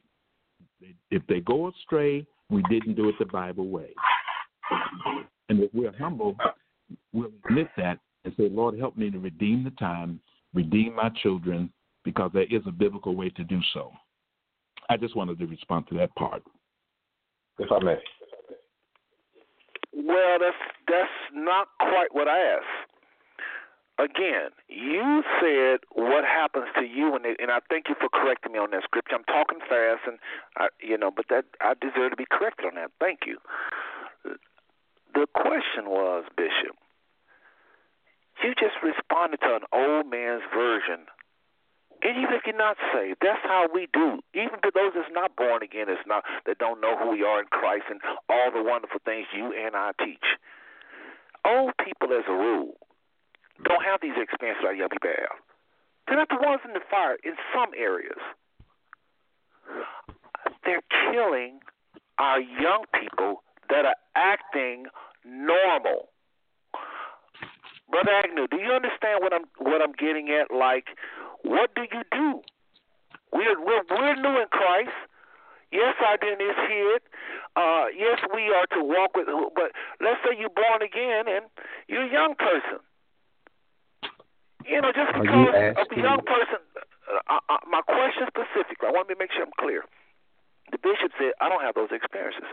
[1.11, 3.90] If they go astray, we didn't do it the Bible way.
[5.48, 6.36] And if we're humble,
[7.12, 10.20] we'll admit that and say, Lord, help me to redeem the time,
[10.55, 11.72] redeem my children,
[12.05, 13.92] because there is a biblical way to do so.
[14.88, 16.42] I just wanted to respond to that part.
[17.59, 17.96] If I may.
[19.92, 20.57] Well, that's
[20.88, 22.79] that's not quite what I asked.
[24.01, 28.59] Again, you said what happens to you, and and I thank you for correcting me
[28.59, 29.14] on that scripture.
[29.14, 30.16] I'm talking fast, and
[30.57, 32.92] I, you know, but that I deserve to be corrected on that.
[32.98, 33.36] Thank you.
[35.12, 36.80] The question was, Bishop,
[38.42, 41.05] you just responded to an old man's version.
[42.01, 44.24] And even if you're not saved, that's how we do.
[44.32, 47.38] Even to those that's not born again, that's not that don't know who we are
[47.40, 50.40] in Christ and all the wonderful things you and I teach.
[51.44, 52.80] Old people, as a rule,
[53.64, 55.38] don't have these experiences like young people have.
[56.06, 58.18] They're not the ones in the fire in some areas.
[60.64, 60.82] they're
[61.12, 61.61] killing
[62.18, 64.86] our young people that are acting
[65.24, 66.08] normal.
[67.90, 70.54] Brother Agnew, do you understand what I'm what I'm getting at?
[70.54, 70.94] Like,
[71.42, 72.40] what do you do?
[73.32, 74.94] We're we're, we're new in Christ.
[75.72, 77.02] Yes, our identity is hid.
[77.54, 79.26] Uh, yes, we are to walk with.
[79.54, 81.46] But let's say you're born again and
[81.86, 82.82] you're a young person.
[84.66, 86.61] You know, just because a young person.
[87.11, 89.82] Uh, uh, my question specifically, I want to make sure I'm clear.
[90.70, 92.46] The bishop said, I don't have those experiences.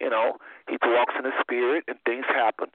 [0.00, 0.36] You know,
[0.68, 2.68] he walks in the spirit and things happen.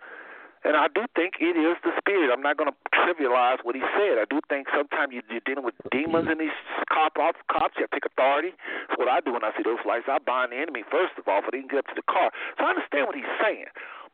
[0.65, 2.33] And I do think it is the spirit.
[2.33, 4.17] I'm not going to trivialize what he said.
[4.17, 6.55] I do think sometimes you, you're dealing with demons in these
[6.89, 7.77] cop off cops.
[7.77, 8.57] You have to take authority.
[8.89, 10.09] That's what I do when I see those lights.
[10.09, 12.33] I bind the enemy first of all, so they can get up to the car.
[12.57, 13.69] So I understand what he's saying.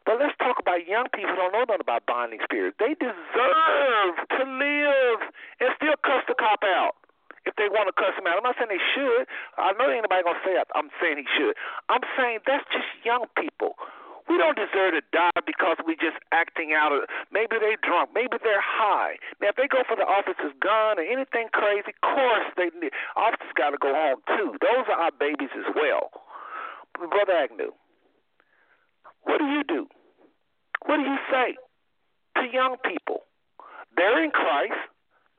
[0.05, 2.75] But let's talk about young people who don't know nothing about binding spirits.
[2.79, 5.19] They deserve to live
[5.63, 6.99] and still cuss the cop out
[7.47, 8.39] if they want to cuss him out.
[8.39, 9.27] I'm not saying they should.
[9.55, 10.67] I know ain't nobody gonna say that.
[10.75, 11.55] I'm saying he should.
[11.87, 13.79] I'm saying that's just young people.
[14.31, 16.95] We don't deserve to die because we just acting out.
[17.35, 19.19] Maybe they drunk, maybe they're high.
[19.43, 22.95] Now, if they go for the officer's gun or anything crazy, of course they need
[23.19, 24.55] officers got to go home too.
[24.63, 26.23] Those are our babies as well.
[26.95, 27.75] Brother Agnew,
[29.23, 29.87] what do you do?
[30.85, 31.55] What do you say
[32.37, 33.23] to young people?
[33.95, 34.79] They're in Christ.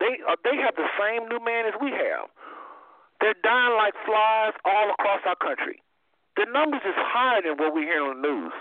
[0.01, 2.29] They uh, they have the same new man as we have.
[3.21, 5.81] They're dying like flies all across our country.
[6.37, 8.53] The numbers is higher than what we hear on the news.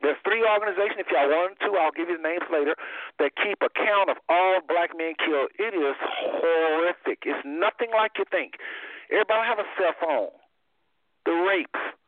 [0.00, 2.72] There's three organizations, if y'all want to, I'll give you the names later,
[3.20, 5.52] that keep account of all black men killed.
[5.60, 7.28] It is horrific.
[7.28, 8.56] It's nothing like you think.
[9.12, 10.32] Everybody have a cell phone.
[11.26, 11.99] The rapes.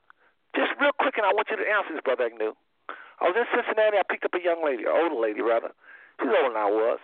[0.54, 2.52] Just real quick, and I want you to answer this, Brother Agnew.
[3.20, 3.96] I was in Cincinnati.
[3.96, 5.72] I picked up a young lady, an older lady, rather.
[6.20, 7.00] She's older than I was.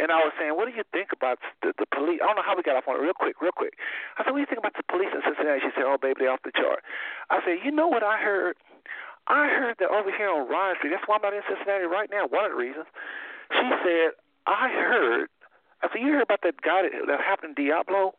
[0.00, 2.20] And I was saying, what do you think about the, the police?
[2.24, 3.04] I don't know how we got off on it.
[3.04, 3.76] Real quick, real quick.
[4.16, 5.60] I said, what do you think about the police in Cincinnati?
[5.60, 6.80] She said, oh, baby, they're off the chart.
[7.28, 8.56] I said, you know what I heard?
[9.28, 10.96] I heard that over here on Ryan Street.
[10.96, 12.24] That's why I'm not in Cincinnati right now.
[12.24, 12.88] One of the reasons.
[13.52, 14.16] She said,
[14.48, 15.28] I heard.
[15.84, 18.16] I said, you heard about that guy that, that happened in Diablo?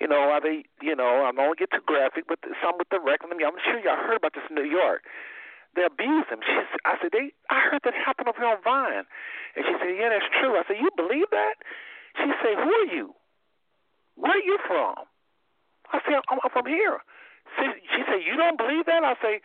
[0.00, 0.64] You know, are they?
[0.80, 3.30] You know, I'm not get too graphic, but some with the rectum.
[3.32, 5.02] I'm sure y'all heard about this in New York.
[5.74, 6.40] They abused him.
[6.44, 6.52] She,
[6.84, 7.32] I said, they.
[7.48, 9.08] I heard that happened over here on Vine,
[9.56, 10.56] and she said, yeah, that's true.
[10.56, 11.56] I said, you believe that?
[12.20, 13.16] She said, who are you?
[14.16, 15.08] Where are you from?
[15.92, 17.00] I said, I'm, I'm from here.
[17.56, 17.64] She,
[17.96, 19.04] she said, you don't believe that?
[19.04, 19.40] I say,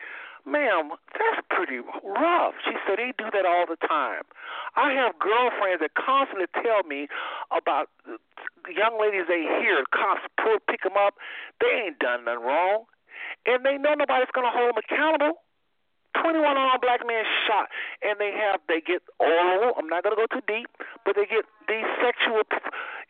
[0.48, 2.56] ma'am, that's pretty rough.
[2.64, 4.24] She said, they do that all the time.
[4.76, 7.08] I have girlfriends that constantly tell me
[7.52, 7.90] about
[8.72, 11.16] young ladies they hear, cops pull, pick them up.
[11.60, 12.86] They ain't done nothing wrong.
[13.46, 15.44] And they know nobody's going to hold them accountable.
[16.22, 17.70] 21 unarmed black men shot,
[18.02, 19.74] and they have they get oral.
[19.78, 20.70] I'm not gonna go too deep,
[21.06, 22.44] but they get these sexual,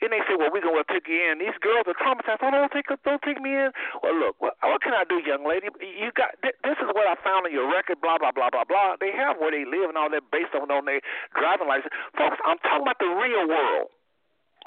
[0.01, 1.39] and they say, well, we're gonna take you in.
[1.39, 2.43] These girls are traumatized.
[2.43, 3.71] Oh, don't take don't take me in.
[4.03, 5.67] Well, look, what, what can I do, young lady?
[5.79, 8.01] You got this is what I found on your record.
[8.01, 8.99] Blah blah blah blah blah.
[8.99, 11.01] They have where they live and all that based on on their
[11.37, 11.93] driving license.
[12.17, 13.93] Folks, I'm talking about the real world.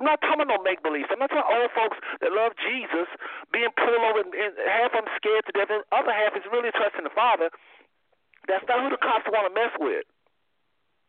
[0.00, 1.12] I'm not talking about no make believe.
[1.12, 3.04] I'm not talking old folks that love Jesus
[3.52, 6.32] being pulled over and, and half of them scared to death, and the other half
[6.32, 7.52] is really trusting the Father.
[8.48, 10.04] That's not who the cops want to mess with.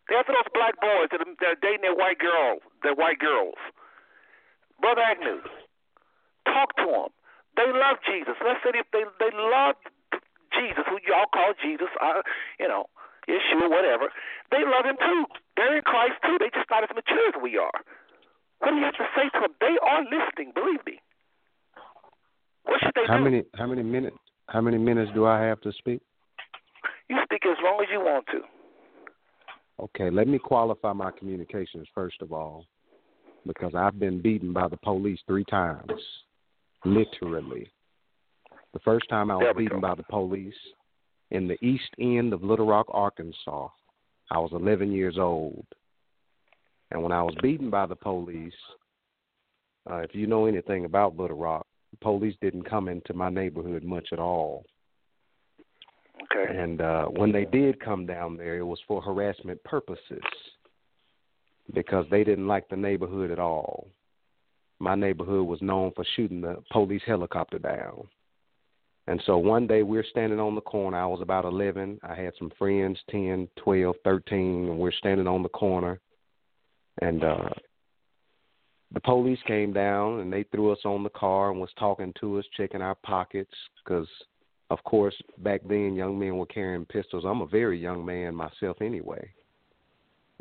[0.09, 3.19] They're after those black boys that are, that are dating their white girls, their white
[3.19, 3.55] girls.
[4.81, 5.39] Brother Agnew,
[6.45, 7.11] talk to them.
[7.55, 8.35] They love Jesus.
[8.41, 9.77] Let's say if they they love
[10.51, 12.25] Jesus, who y'all call Jesus, uh,
[12.59, 12.89] you know,
[13.29, 14.09] Yeshua, whatever.
[14.49, 15.25] They love him too.
[15.55, 16.37] They're in Christ too.
[16.39, 17.79] They just not as mature as we are.
[18.59, 19.53] What do you have to say to them?
[19.59, 20.51] They are listening.
[20.53, 20.99] Believe me.
[22.63, 23.23] What should they How do?
[23.23, 24.17] many how many minutes
[24.47, 26.01] how many minutes do I have to speak?
[27.09, 28.41] You speak as long as you want to.
[29.83, 32.65] Okay, let me qualify my communications first of all,
[33.47, 35.91] because I've been beaten by the police three times,
[36.85, 37.71] literally.
[38.73, 39.87] The first time I was beaten go.
[39.87, 40.53] by the police
[41.31, 43.69] in the east end of Little Rock, Arkansas.
[44.29, 45.65] I was 11 years old.
[46.91, 48.53] And when I was beaten by the police,
[49.89, 53.83] uh, if you know anything about Little Rock, the police didn't come into my neighborhood
[53.83, 54.65] much at all.
[56.23, 56.57] Okay.
[56.57, 60.21] And uh, when they did come down there, it was for harassment purposes
[61.73, 63.87] because they didn't like the neighborhood at all.
[64.79, 68.07] My neighborhood was known for shooting the police helicopter down.
[69.07, 70.97] And so one day we're standing on the corner.
[70.97, 71.99] I was about 11.
[72.03, 75.99] I had some friends, 10, 12, 13, and we're standing on the corner.
[77.01, 77.49] And uh,
[78.93, 82.39] the police came down and they threw us on the car and was talking to
[82.39, 83.53] us, checking our pockets
[83.83, 84.07] because
[84.71, 87.25] of course, back then young men were carrying pistols.
[87.27, 89.29] I'm a very young man myself anyway.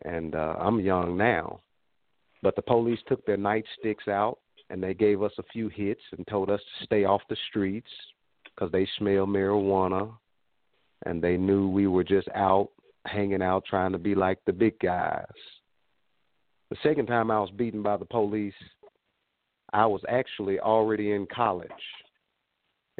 [0.04, 1.60] And uh I'm young now.
[2.42, 4.38] But the police took their nightsticks out
[4.70, 7.92] and they gave us a few hits and told us to stay off the streets.
[8.60, 10.12] because they smelled marijuana,
[11.06, 12.68] and they knew we were just out
[13.06, 15.24] hanging out trying to be like the big guys.
[16.70, 18.54] The second time I was beaten by the police,
[19.72, 21.70] I was actually already in college.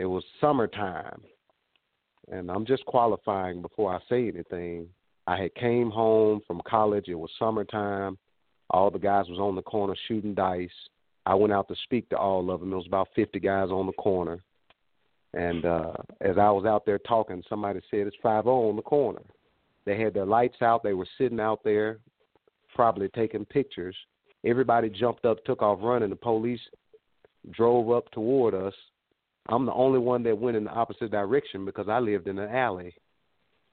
[0.01, 1.21] It was summertime,
[2.33, 4.89] and I'm just qualifying before I say anything.
[5.27, 7.09] I had came home from college.
[7.09, 8.17] It was summertime.
[8.71, 10.71] All the guys was on the corner shooting dice.
[11.27, 12.71] I went out to speak to all of them.
[12.71, 14.43] There was about 50 guys on the corner.
[15.35, 15.93] And uh
[16.23, 19.23] as I was out there talking, somebody said it's 5 on the corner.
[19.85, 20.83] They had their lights out.
[20.83, 21.99] They were sitting out there,
[22.75, 23.97] probably taking pictures.
[24.47, 26.09] Everybody jumped up, took off running.
[26.09, 26.61] The police
[27.51, 28.75] drove up toward us.
[29.49, 32.55] I'm the only one that went in the opposite direction because I lived in an
[32.55, 32.95] alley.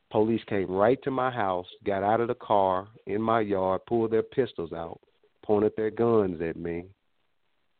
[0.10, 4.12] Police came right to my house, got out of the car in my yard, pulled
[4.12, 5.00] their pistols out,
[5.44, 6.86] pointed their guns at me,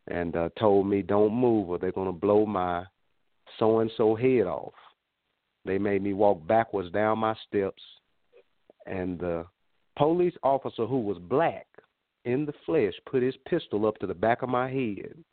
[0.08, 2.86] and uh, told me, "Don't move, or they're going to blow my
[3.58, 4.74] so and so head off."
[5.64, 7.82] They made me walk backwards down my steps,
[8.86, 9.46] and the
[9.98, 11.68] police officer who was black
[12.26, 15.24] in the flesh put his pistol up to the back of my head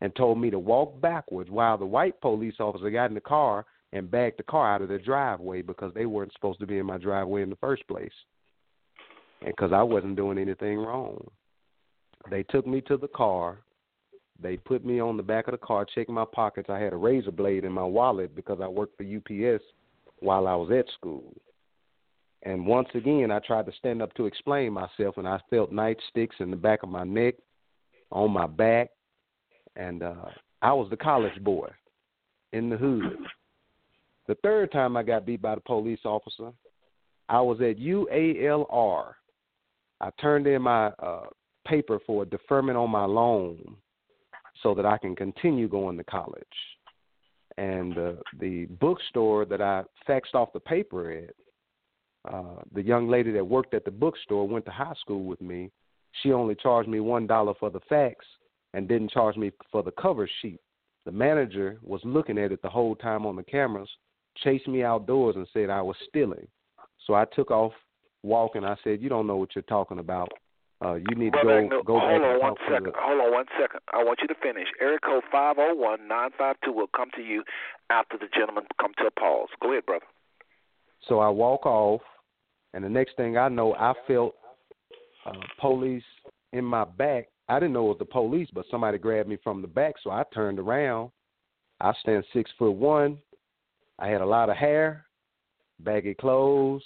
[0.00, 3.66] and told me to walk backwards while the white police officer got in the car
[3.92, 6.86] and backed the car out of their driveway because they weren't supposed to be in
[6.86, 8.12] my driveway in the first place.
[9.42, 11.26] And because I wasn't doing anything wrong.
[12.30, 13.58] They took me to the car.
[14.42, 16.70] They put me on the back of the car, checked my pockets.
[16.70, 19.62] I had a razor blade in my wallet because I worked for UPS
[20.20, 21.34] while I was at school.
[22.42, 26.40] And once again, I tried to stand up to explain myself, and I felt nightsticks
[26.40, 27.34] in the back of my neck,
[28.10, 28.88] on my back,
[29.76, 30.14] and uh,
[30.62, 31.68] I was the college boy
[32.52, 33.16] in the hood.
[34.26, 36.52] The third time I got beat by the police officer,
[37.28, 39.12] I was at UALR.
[40.00, 41.26] I turned in my uh,
[41.66, 43.76] paper for a deferment on my loan
[44.62, 46.44] so that I can continue going to college.
[47.56, 53.32] And uh, the bookstore that I faxed off the paper at, uh, the young lady
[53.32, 55.70] that worked at the bookstore went to high school with me.
[56.22, 58.24] She only charged me one dollar for the fax
[58.74, 60.60] and didn't charge me for the cover sheet.
[61.04, 63.88] The manager was looking at it the whole time on the cameras,
[64.42, 66.46] chased me outdoors and said I was stealing.
[67.06, 67.72] So I took off
[68.22, 68.64] walking.
[68.64, 70.30] I said, "You don't know what you're talking about.
[70.82, 73.32] Uh, you need to go go back hold on and one to the." Hold on
[73.32, 73.80] one second.
[73.92, 74.68] I want you to finish.
[74.80, 77.42] Area code five zero one nine five two will come to you
[77.90, 79.48] after the gentleman come to a pause.
[79.60, 80.06] Go ahead, brother.
[81.08, 82.02] So I walk off,
[82.74, 84.34] and the next thing I know, I felt
[85.26, 86.04] uh, police
[86.52, 87.28] in my back.
[87.50, 90.10] I didn't know it was the police, but somebody grabbed me from the back, so
[90.12, 91.10] I turned around.
[91.80, 93.18] I stand six foot one.
[93.98, 95.06] I had a lot of hair,
[95.80, 96.84] baggy clothes.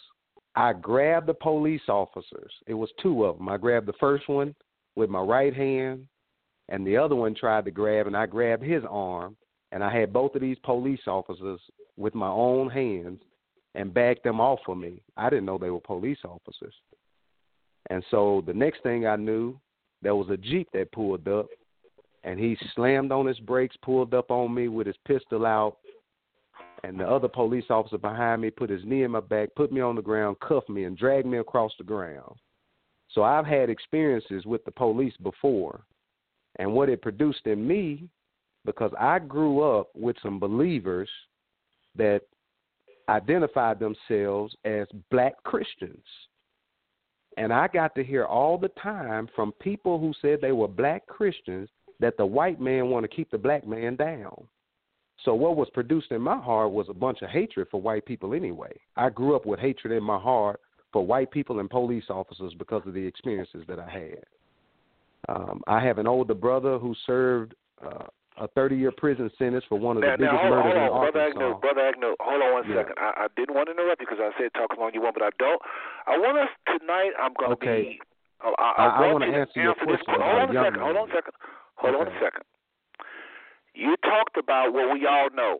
[0.56, 2.50] I grabbed the police officers.
[2.66, 3.50] It was two of them.
[3.50, 4.54] I grabbed the first one
[4.96, 6.06] with my right hand,
[6.70, 9.36] and the other one tried to grab, and I grabbed his arm,
[9.70, 11.60] and I had both of these police officers
[11.98, 13.20] with my own hands
[13.74, 15.02] and backed them off of me.
[15.14, 16.74] I didn't know they were police officers.
[17.90, 19.60] And so the next thing I knew,
[20.04, 21.46] there was a Jeep that pulled up,
[22.22, 25.78] and he slammed on his brakes, pulled up on me with his pistol out,
[26.84, 29.80] and the other police officer behind me put his knee in my back, put me
[29.80, 32.36] on the ground, cuffed me, and dragged me across the ground.
[33.10, 35.80] So I've had experiences with the police before,
[36.58, 38.08] and what it produced in me,
[38.64, 41.08] because I grew up with some believers
[41.96, 42.22] that
[43.08, 46.04] identified themselves as black Christians.
[47.36, 51.06] And I got to hear all the time from people who said they were black
[51.06, 51.68] Christians
[52.00, 54.46] that the white man want to keep the black man down.
[55.24, 58.34] So what was produced in my heart was a bunch of hatred for white people
[58.34, 58.72] anyway.
[58.96, 60.60] I grew up with hatred in my heart
[60.92, 64.24] for white people and police officers because of the experiences that I had.
[65.28, 67.54] Um, I have an older brother who served
[67.84, 68.04] uh,
[68.38, 71.00] a 30-year prison sentence for one of the biggest now hold, murders hold in on,
[71.06, 71.38] brother Arkansas.
[71.38, 72.76] Agnew, brother Agnew, hold on one Yeah.
[72.82, 72.94] second.
[72.98, 75.02] I, I didn't want to interrupt you because I said talk as long as you
[75.02, 75.62] want, but I don't.
[76.10, 77.14] I want us tonight.
[77.18, 77.98] I'm going to Okay.
[77.98, 78.00] be.
[78.42, 79.84] Oh, I, I, I- I want to answer your this.
[79.86, 80.80] question Hold uh, on a second.
[80.82, 81.34] Hold on a second.
[81.78, 82.44] Hold on a second.
[83.74, 85.58] You talked about what we all know,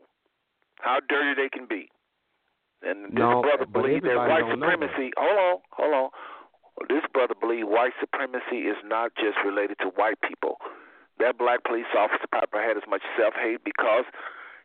[0.79, 1.89] how dirty they can be,
[2.83, 4.79] and this No, brother but believed that white don't know that.
[4.79, 5.11] supremacy.
[5.17, 6.09] Hold on, hold on.
[6.87, 10.59] This brother believed white supremacy is not just related to white people.
[11.19, 14.03] That black police officer probably had as much self hate because,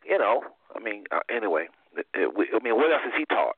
[0.04, 0.42] you know,
[0.74, 3.56] I mean, uh, anyway, it, it, I mean, what else is he taught?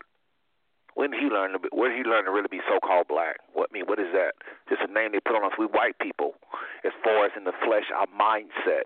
[0.95, 3.09] When did he learn to be, where did he learn to really be so called
[3.09, 3.41] black?
[3.57, 4.37] What I mean, what is that?
[4.69, 5.57] Just a name they put on us.
[5.57, 6.37] We white people,
[6.85, 8.85] as far as in the flesh, our mindset.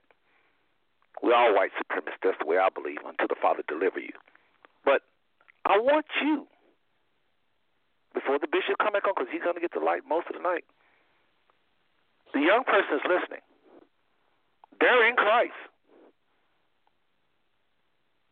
[1.23, 2.23] We're all white supremacists.
[2.23, 3.03] That's the way I believe.
[3.03, 4.15] Until the Father deliver you.
[4.85, 5.03] But
[5.65, 6.47] I want you
[8.15, 10.37] before the bishop come back on, because he's going to get the light most of
[10.39, 10.65] the night.
[12.33, 13.43] The young person is listening.
[14.81, 15.57] They're in Christ.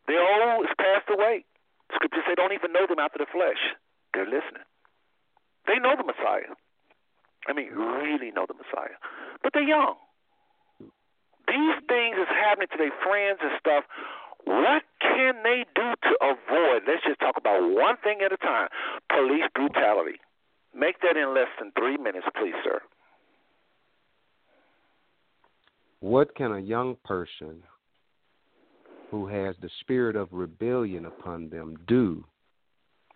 [0.06, 1.44] They're old, it's passed away.
[1.94, 3.60] Scripture say don't even know them after the flesh.
[4.12, 4.66] They're listening.
[5.66, 6.52] They know the Messiah.
[7.48, 8.96] I mean, really know the Messiah.
[9.42, 9.96] But they're young.
[11.48, 13.84] These things is happening to their friends and stuff.
[14.44, 16.84] What can they do to avoid?
[16.88, 18.68] Let's just talk about one thing at a time.
[19.08, 20.20] Police brutality.
[20.74, 22.80] Make that in less than three minutes, please, sir.
[26.04, 27.62] What can a young person
[29.10, 32.22] who has the spirit of rebellion upon them do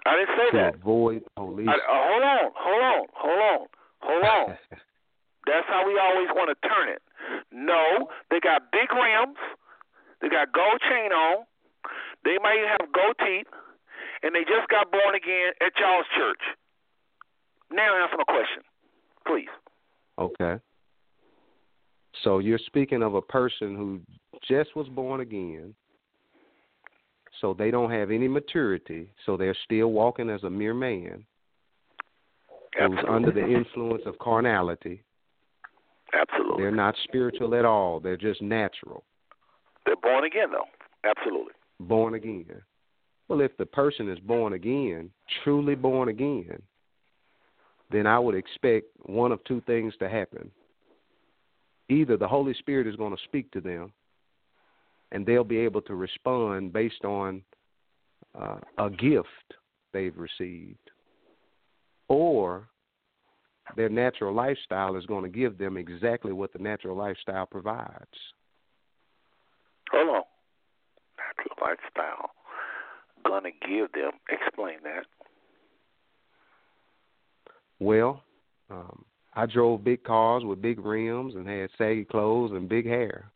[0.07, 0.75] I didn't say to that.
[0.81, 1.69] avoid police?
[1.69, 3.67] I, uh, hold on, hold on, hold on,
[4.01, 4.47] hold on.
[5.45, 7.03] That's how we always want to turn it.
[7.53, 9.37] No, they got big rims.
[10.23, 11.45] They got gold chain on.
[12.25, 13.53] They might even have gold teeth,
[14.23, 16.41] and they just got born again at y'all's church.
[17.71, 18.65] Now answer my question,
[19.29, 19.53] please.
[20.17, 20.57] Okay.
[22.25, 24.01] So you're speaking of a person who
[24.49, 25.75] just was born again,
[27.41, 31.25] so they don't have any maturity, so they're still walking as a mere man
[32.79, 32.97] Absolutely.
[32.97, 35.03] who's under the influence of carnality.
[36.13, 36.63] Absolutely.
[36.63, 38.01] They're not spiritual at all.
[38.01, 39.05] They're just natural,
[39.87, 40.65] They're born again, though.
[41.09, 41.53] Absolutely.
[41.81, 42.63] born again.
[43.29, 45.11] Well, if the person is born again,
[45.45, 46.63] truly born again,
[47.91, 50.51] then I would expect one of two things to happen.
[51.89, 53.93] Either the Holy Spirit is going to speak to them,
[55.13, 57.43] and they'll be able to respond based on
[58.39, 59.29] uh, a gift
[59.93, 60.91] they've received,
[62.09, 62.69] or
[63.77, 68.07] their natural lifestyle is going to give them exactly what the natural lifestyle provides.
[69.91, 70.23] Hold on.
[71.19, 72.31] Natural lifestyle.
[73.27, 74.13] Gonna give them.
[74.31, 75.05] Explain that.
[77.81, 78.23] Well,
[78.71, 79.05] um,
[79.39, 83.31] I drove big cars with big rims and had saggy clothes and big hair.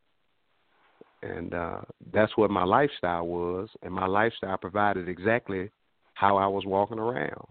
[1.23, 1.81] And uh
[2.13, 5.71] that's what my lifestyle was and my lifestyle provided exactly
[6.15, 7.47] how I was walking around.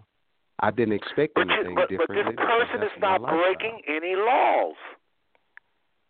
[0.59, 2.35] I didn't expect But, anything but, but differently.
[2.35, 4.75] this person is not breaking any laws.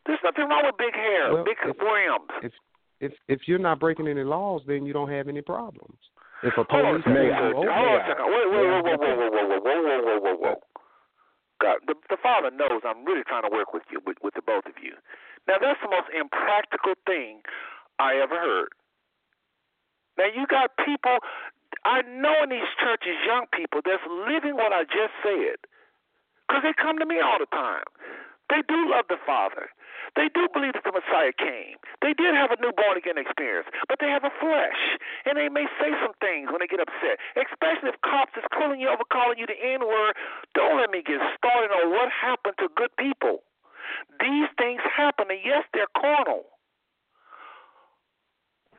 [0.08, 2.32] There's nothing wrong with big hair, Well, big if- rims.
[2.48, 2.54] If
[3.06, 6.00] if if you're not breaking any laws, then you don't have any problems.
[6.44, 7.14] If a Hold on police a second.
[7.14, 8.26] May officer I- Hold over- on may a second.
[8.26, 10.56] Wait, wait, wait, whoa, whoa, whoa, whoa, whoa, whoa, whoa, whoa, whoa, whoa.
[11.62, 14.42] God, the, the Father knows I'm really trying to work with you, with, with the
[14.42, 14.98] both of you.
[15.48, 17.46] Now, that's the most impractical thing
[18.02, 18.74] I ever heard.
[20.18, 21.22] Now, you got people,
[21.86, 25.62] I know in these churches, young people that's living what I just said.
[26.50, 27.88] Because they come to me all the time.
[28.50, 29.72] They do love the Father.
[30.20, 31.80] They do believe that the Messiah came.
[32.04, 34.82] They did have a new born again experience, but they have a flesh,
[35.24, 37.16] and they may say some things when they get upset.
[37.40, 40.14] Especially if cops is pulling you over, calling you the N word.
[40.52, 43.48] Don't let me get started on what happened to good people.
[44.20, 46.44] These things happen, and yes, they're carnal.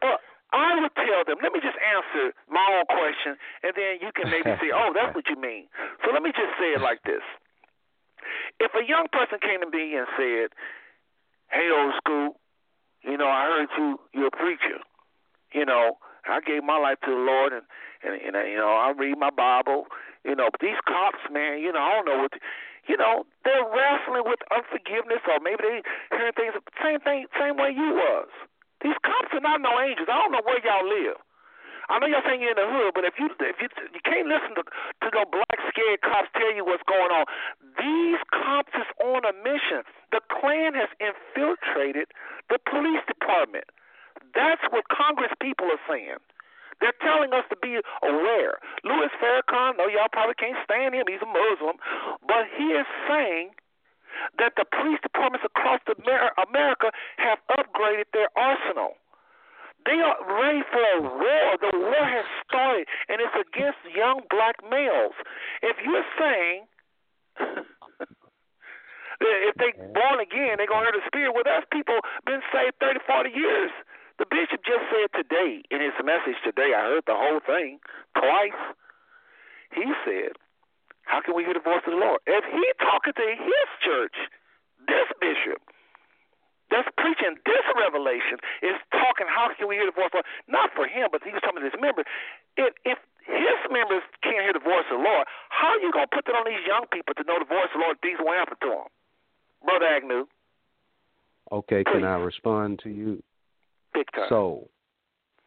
[0.05, 0.21] But
[0.53, 4.29] I would tell them, let me just answer my own question, and then you can
[4.29, 5.65] maybe say, oh, that's what you mean.
[6.05, 7.25] So let me just say it like this.
[8.61, 10.53] If a young person came to me and said,
[11.53, 12.41] hey, old school,
[13.05, 14.81] you know, I heard you, you're a preacher.
[15.53, 17.63] You know, I gave my life to the Lord, and,
[18.03, 19.87] and, and you know, I read my Bible.
[20.25, 22.33] You know, but these cops, man, you know, I don't know what,
[22.87, 25.79] you know, they're wrestling with unforgiveness, or maybe they
[26.15, 28.31] hearing things, same thing, same way you was.
[28.83, 30.09] These cops are not no angels.
[30.11, 31.19] I don't know where y'all live.
[31.89, 34.29] I know y'all saying you're in the hood, but if you if you you can't
[34.29, 37.27] listen to to no black scared cops tell you what's going on,
[37.79, 39.83] these cops is on a mission.
[40.15, 42.13] The Klan has infiltrated
[42.51, 43.67] the police department.
[44.35, 46.21] That's what Congress people are saying.
[46.81, 48.59] They're telling us to be aware.
[48.83, 51.07] Louis Farrakhan, no, y'all probably can't stand him.
[51.07, 51.79] He's a Muslim,
[52.27, 53.55] but he is saying
[54.39, 58.99] that the police departments across the America have upgraded their arsenal.
[59.85, 61.47] They are ready for a war.
[61.59, 65.15] The war has started, and it's against young black males.
[65.63, 66.67] If you're saying
[69.21, 71.35] if they born again, they're gonna hear the spirit.
[71.35, 73.71] Well, that's people been saved 30, 40 years.
[74.19, 76.75] The bishop just said today in his message today.
[76.77, 77.81] I heard the whole thing
[78.15, 78.61] twice.
[79.75, 80.39] He said,
[81.03, 84.15] "How can we hear the voice of the Lord?" If he talking to his church,
[84.87, 85.63] this bishop
[86.73, 90.33] that's preaching this revelation is talking how can we hear the voice of the Lord?
[90.49, 92.09] Not for him, but he was talking to his members.
[92.57, 96.11] If if his members can't hear the voice of the Lord, how are you gonna
[96.11, 98.01] put that on these young people to know the voice of the Lord?
[98.03, 98.89] These won't happen to them,
[99.63, 100.25] brother Agnew.
[101.53, 102.01] Okay, Please.
[102.01, 103.23] can I respond to you?
[103.93, 104.27] Big time.
[104.29, 104.69] So,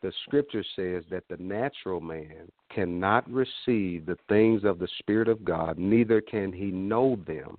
[0.01, 5.43] the scripture says that the natural man cannot receive the things of the Spirit of
[5.43, 7.57] God, neither can he know them,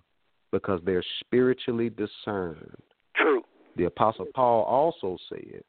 [0.53, 2.83] because they're spiritually discerned.
[3.77, 5.63] The Apostle Paul also said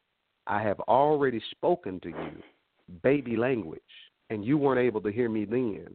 [0.46, 2.42] I have already spoken to you
[3.02, 3.80] baby language,
[4.30, 5.86] and you weren't able to hear me then,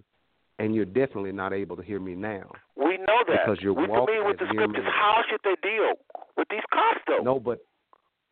[0.59, 2.51] and you're definitely not able to hear me now.
[2.75, 3.39] We know that.
[3.45, 4.85] Because you're We're walking with the scriptures.
[4.85, 5.93] How should they deal
[6.37, 7.23] with these cops, though?
[7.23, 7.65] No, but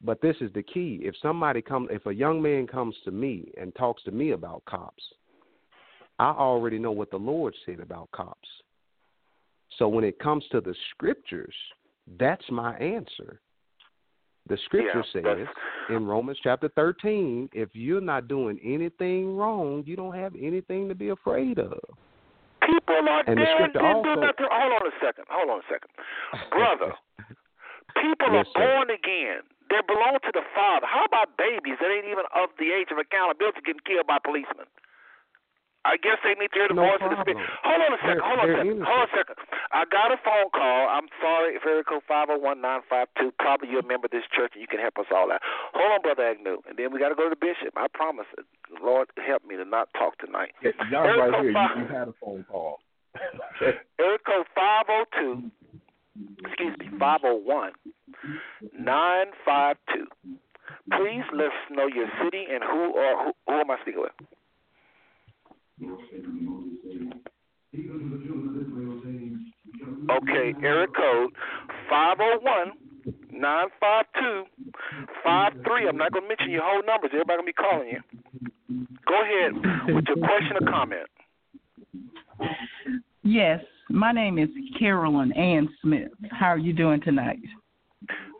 [0.03, 0.99] but this is the key.
[1.03, 4.63] If somebody comes, if a young man comes to me and talks to me about
[4.65, 5.03] cops,
[6.19, 8.47] I already know what the Lord said about cops.
[9.77, 11.55] So when it comes to the scriptures,
[12.19, 13.41] that's my answer.
[14.49, 15.47] The scripture Yeah, says
[15.89, 20.95] in Romans chapter 13, if you're not doing anything wrong, you don't have anything to
[20.95, 21.79] be afraid of.
[22.61, 23.55] People are And the dead.
[23.55, 24.33] scripture didn't do also-.
[24.49, 25.25] Hold on a second.
[25.29, 25.89] Hold on a second,
[26.51, 26.93] brother.
[28.01, 28.65] People Yes, are sir.
[28.65, 29.41] born again.
[29.69, 30.87] They belong to the Father.
[30.87, 34.67] How about babies that ain't even of the age of accountability getting killed by policemen?
[35.83, 37.41] I guess they need to hear the No voice of the Spirit.
[37.65, 38.21] Hold on a second.
[38.21, 38.81] They're- hold on a second.
[38.85, 39.35] Hold on a second.
[39.71, 40.81] I got a phone call.
[40.89, 43.31] I'm sorry if area code five zero one nine five two.
[43.39, 45.41] Probably you're a member of this church and you can help us all out.
[45.73, 47.73] Hold on, brother Agnew, and then we got to go to the bishop.
[47.75, 48.27] I promise.
[48.81, 50.53] Lord help me to not talk tonight.
[50.61, 52.79] Yeah, Area right here, you, five- you had a phone call.
[53.99, 55.51] Area code 502,
[56.45, 57.73] excuse me, five zero one
[58.77, 60.05] nine five two.
[60.93, 64.11] Please let us know your city and who or who, who am I speaking with?
[70.09, 71.31] Okay, area code
[71.89, 72.73] 501
[73.31, 74.45] 952
[75.23, 75.87] 53.
[75.87, 77.11] I'm not going to mention your whole numbers.
[77.13, 78.01] Everybody going to be calling you.
[79.07, 81.07] Go ahead with your question or comment.
[83.23, 86.11] Yes, my name is Carolyn Ann Smith.
[86.31, 87.39] How are you doing tonight?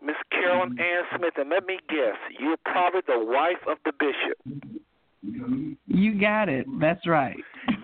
[0.03, 4.37] Miss Carolyn Ann Smith, and let me guess, you're probably the wife of the bishop.
[5.23, 6.65] You got it.
[6.79, 7.37] That's right.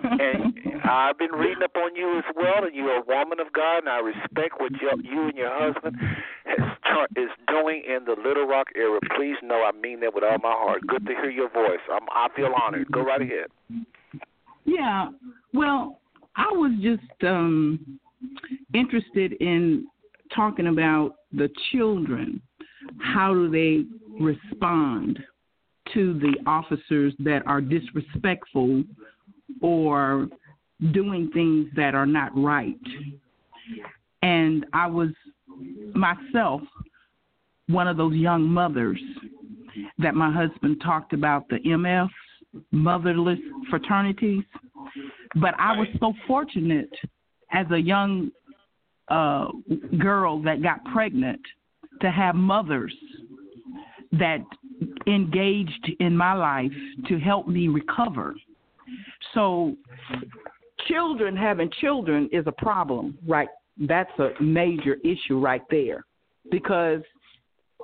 [0.04, 0.54] And
[0.84, 3.90] I've been reading up on you as well, and you're a woman of God, and
[3.90, 5.98] I respect what you, you and your husband
[6.46, 9.00] has, is doing in the Little Rock area.
[9.16, 10.82] Please know I mean that with all my heart.
[10.88, 11.80] Good to hear your voice.
[11.92, 12.92] I'm, I feel honored.
[12.92, 13.48] Go right ahead.
[14.66, 15.10] yeah.
[15.54, 16.00] Well,
[16.36, 18.00] I was just um
[18.74, 19.88] interested in
[20.36, 22.42] talking about the children.
[23.00, 23.86] How do they
[24.24, 25.20] respond
[25.94, 28.84] to the officers that are disrespectful
[29.62, 30.28] or
[30.92, 32.76] doing things that are not right?
[34.22, 35.10] And I was
[35.94, 36.62] myself
[37.68, 39.02] one of those young mothers
[40.00, 42.10] that my husband talked about the MF
[42.72, 43.40] motherless
[43.70, 44.44] fraternities.
[45.36, 46.90] But I was so fortunate
[47.52, 48.32] as a young
[49.10, 49.48] uh,
[49.98, 51.42] girl that got pregnant
[52.02, 52.94] to have mothers
[54.14, 54.40] that
[55.08, 56.72] engaged in my life
[57.08, 58.36] to help me recover.
[59.34, 59.76] So,
[60.88, 63.50] children having children is a problem, right?
[63.78, 66.06] That's a major issue right there.
[66.52, 67.02] Because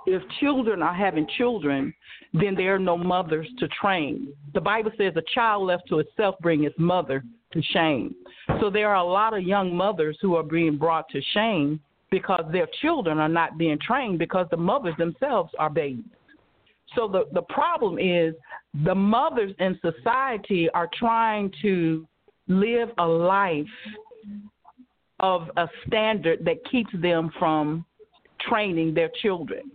[0.06, 1.94] if children are having children,
[2.34, 4.34] then there are no mothers to train.
[4.53, 8.15] The Bible says a child left to itself bring its mother to shame.
[8.60, 11.80] So there are a lot of young mothers who are being brought to shame
[12.10, 16.03] because their children are not being trained because the mothers themselves are babies.
[16.96, 18.36] So the, the problem is
[18.84, 22.08] the mothers in society are trying to
[22.48, 23.66] live a life
[25.20, 27.86] of a standard that keeps them from
[28.48, 29.72] training their children.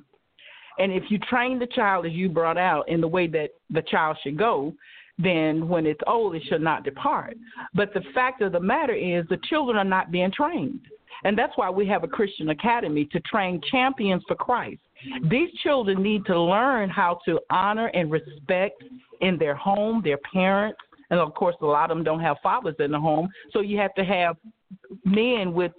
[0.78, 3.82] And if you train the child as you brought out in the way that the
[3.82, 4.72] child should go,
[5.18, 7.36] then when it's old, it should not depart.
[7.74, 10.80] But the fact of the matter is, the children are not being trained.
[11.24, 14.80] And that's why we have a Christian academy to train champions for Christ.
[15.30, 18.82] These children need to learn how to honor and respect
[19.20, 20.78] in their home, their parents.
[21.10, 23.28] And of course, a lot of them don't have fathers in the home.
[23.52, 24.36] So you have to have
[25.04, 25.72] men with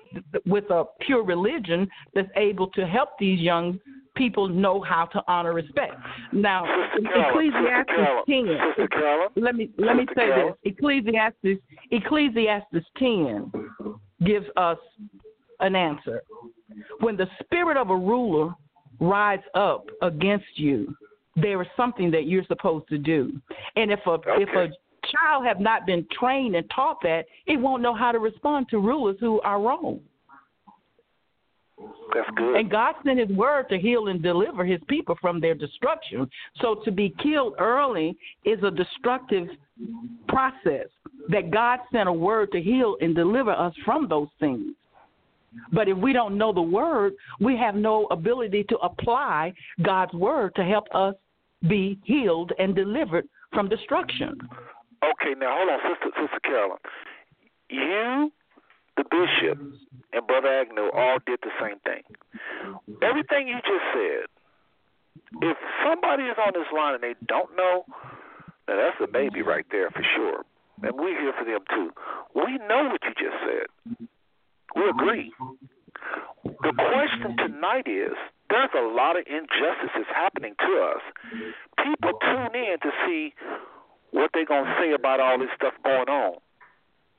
[0.46, 3.80] with a pure religion that's able to help these young
[4.16, 5.94] people know how to honor respect.
[6.34, 6.66] Now,
[6.96, 8.58] Sister Ecclesiastes Carolyn, ten.
[8.70, 10.54] Sister Carolyn, Let me let me Sister say Carolyn.
[10.64, 10.74] this.
[10.74, 13.52] Ecclesiastes Ecclesiastes ten
[14.26, 14.78] gives us
[15.60, 16.22] an answer.
[17.02, 18.54] When the spirit of a ruler
[19.00, 20.96] rides up against you,
[21.36, 23.40] there is something that you're supposed to do.
[23.76, 24.70] And if a if a
[25.10, 28.80] child have not been trained and taught that, it won't know how to respond to
[28.80, 30.00] rulers who are wrong.
[32.14, 32.56] that's good.
[32.56, 36.30] And God sent His word to heal and deliver His people from their destruction.
[36.62, 39.48] So to be killed early is a destructive
[40.28, 40.88] process.
[41.30, 44.74] That God sent a word to heal and deliver us from those things.
[45.72, 49.54] But if we don't know the word, we have no ability to apply
[49.84, 51.16] God's word to help us
[51.68, 54.38] be healed and delivered from destruction.
[55.04, 56.78] Okay, now hold on, Sister Sister Carolyn.
[57.70, 58.32] You,
[58.98, 59.60] the bishop,
[60.14, 62.04] and Brother Agnew all did the same thing.
[63.02, 64.28] Everything you just said
[65.42, 67.86] If somebody is on this line and they don't know,
[68.68, 70.44] now that's a baby right there for sure.
[70.82, 71.92] And we're here for them too.
[72.36, 74.08] We know what you just said.
[74.76, 75.34] We agree.
[76.44, 78.14] The question tonight is
[78.50, 81.04] there's a lot of injustices happening to us.
[81.78, 83.34] People tune in to see
[84.12, 86.38] what they're going to say about all this stuff going on.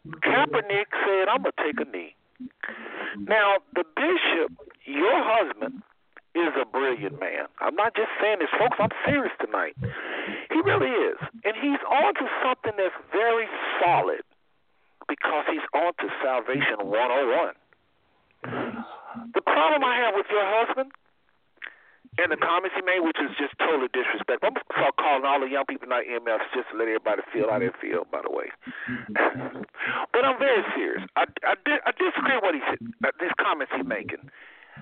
[0.08, 2.14] Kaepernick said, I'm going to take a knee.
[3.18, 4.56] Now, the bishop,
[4.86, 5.82] your husband,
[6.34, 7.46] is a brilliant man.
[7.60, 8.78] I'm not just saying this, folks.
[8.78, 9.76] I'm serious tonight.
[10.48, 11.18] He really is.
[11.44, 13.46] And he's on to something that's very
[13.82, 14.22] solid
[15.10, 17.58] because he's on to Salvation 101.
[19.34, 20.94] The problem I have with your husband
[22.18, 24.54] and the comments he made, which is just totally disrespectful.
[24.54, 27.50] I'm start calling all the young people in our EMFs just to let everybody feel
[27.50, 28.06] how they feel.
[28.06, 28.54] By the way,
[30.14, 31.02] but I'm very serious.
[31.18, 32.78] I I, I disagree with what he said.
[33.02, 34.30] Uh, these comments he's making.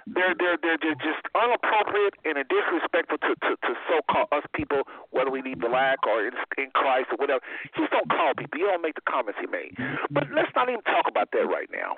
[0.07, 5.31] They're they're they're just inappropriate and disrespectful to to, to so called us people, whether
[5.31, 7.41] we be black or in, in Christ or whatever.
[7.77, 8.59] Just don't call people.
[8.59, 9.75] You don't make the comments he made.
[10.11, 11.97] But let's not even talk about that right now.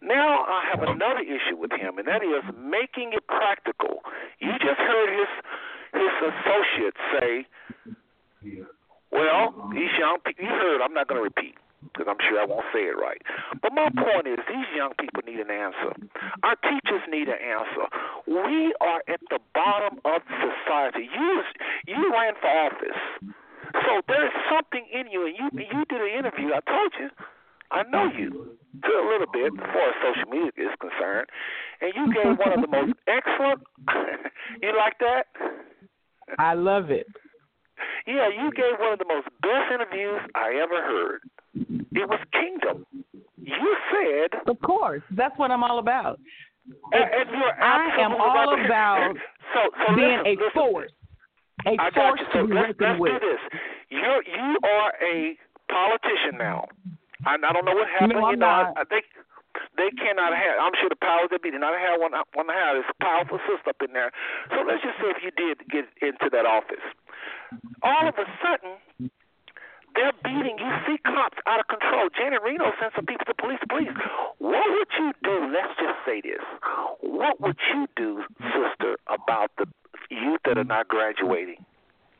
[0.00, 4.02] Now I have another issue with him, and that is making it practical.
[4.40, 5.30] You just heard his
[5.92, 7.46] his associates say,
[9.12, 10.80] "Well, these young people." You heard.
[10.80, 13.20] I'm not going to repeat because I'm sure I won't say it right.
[13.60, 15.92] But my point is, these young people need an answer.
[16.42, 17.86] Our teachers need an answer.
[18.26, 21.10] We are at the bottom of society.
[21.12, 21.42] You
[21.86, 23.00] you ran for office,
[23.84, 26.54] so there's something in you, and you you did an interview.
[26.54, 27.10] I told you.
[27.72, 31.26] I know you to a little bit as far as social media is concerned,
[31.80, 33.62] and you gave one of the most excellent.
[34.62, 35.24] you like that?
[36.38, 37.06] I love it.
[38.06, 41.20] Yeah, you gave one of the most best interviews I ever heard.
[41.92, 42.86] It was kingdom.
[43.38, 44.40] You said.
[44.46, 46.18] Of course, that's what I'm all about.
[46.92, 49.14] And, and you're I am all absolutely- about
[49.52, 50.50] so, so being listen, a listen.
[50.54, 50.92] force,
[51.66, 52.26] a I got force you.
[52.32, 53.12] So to let's, let's with.
[53.12, 53.60] do this.
[53.90, 55.36] You're you are a
[55.68, 56.66] politician now.
[57.26, 58.12] I, I don't know what happened.
[58.14, 58.76] No, I'm you know, not.
[58.78, 59.04] I, I think
[59.76, 60.56] they cannot have.
[60.60, 62.12] I'm sure the powers that be did not have one.
[62.34, 64.10] One have this powerful sister up in there.
[64.50, 66.84] So let's just say if you did get into that office,
[67.82, 68.78] all of a sudden
[69.94, 70.56] they're beating.
[70.58, 72.08] You see cops out of control.
[72.16, 73.60] Janet Reno sent some people to police.
[73.68, 73.92] Police.
[74.38, 75.52] What would you do?
[75.52, 76.42] Let's just say this.
[77.00, 79.66] What would you do, sister, about the
[80.10, 81.64] youth that are not graduating?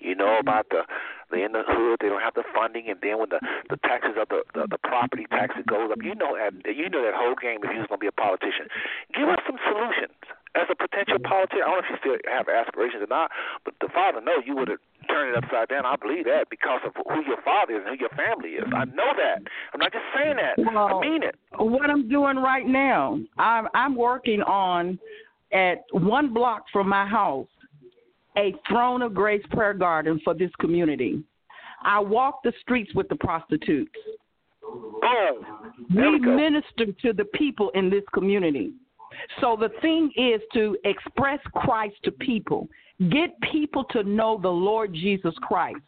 [0.03, 0.83] You know about the
[1.31, 4.20] they're in the hood, they don't have the funding, and then when the the taxes
[4.20, 7.35] of the the, the property taxes goes up, you know that you know that whole
[7.35, 8.69] game if you was going to be a politician.
[9.16, 10.19] Give us some solutions
[10.55, 11.33] as a potential mm-hmm.
[11.33, 11.65] politician.
[11.65, 13.33] I don't know if you still have aspirations or not,
[13.65, 15.89] but the father knows you would have turned it upside down.
[15.89, 18.69] I believe that because of who your father is and who your family is.
[18.69, 19.41] I know that.
[19.73, 20.61] I'm not just saying that.
[20.61, 21.37] I mean it.
[21.57, 24.99] What I'm doing right now, I'm I'm working on
[25.53, 27.49] at one block from my house
[28.37, 31.23] a throne of grace prayer garden for this community.
[31.85, 33.91] I walk the streets with the prostitutes.
[34.65, 35.45] Oh,
[35.91, 38.73] there We we minister to the people in this community.
[39.41, 42.69] So the thing is to express Christ to people.
[43.11, 45.81] Get people to know the Lord Jesus Christ.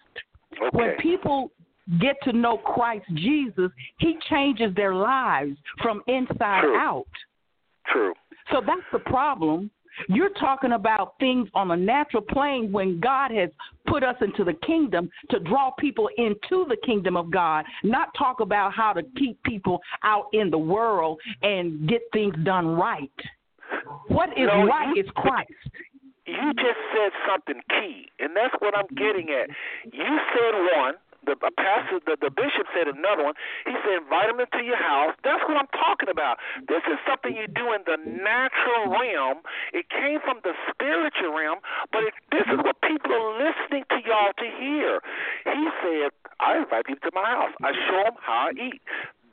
[0.73, 1.51] When people
[2.01, 6.77] get to know Christ Jesus, he changes their lives from inside True.
[6.77, 7.07] out.
[7.93, 8.15] True.
[8.53, 9.71] So that's the problem.
[10.09, 13.51] You're talking about things on a natural plane when God has
[13.87, 18.41] put us into the kingdom to draw people into the kingdom of God, not talk
[18.41, 23.11] about how to keep people out in the world and get things done right.
[24.09, 25.51] What is No, right you- is Christ.
[26.27, 29.51] you just said something key, and that's what I'm getting at.
[29.93, 30.95] You said one.
[31.25, 33.35] The pastor, the, the bishop said another one.
[33.65, 35.17] He said, invite them into your house.
[35.25, 36.39] That's what I'm talking about.
[36.69, 39.41] This is something you do in the natural realm.
[39.73, 43.99] It came from the spiritual realm, but it, this is what people are listening to
[44.05, 45.01] y'all to hear.
[45.49, 47.55] He said, I invite people to my house.
[47.63, 48.83] I show them how I eat.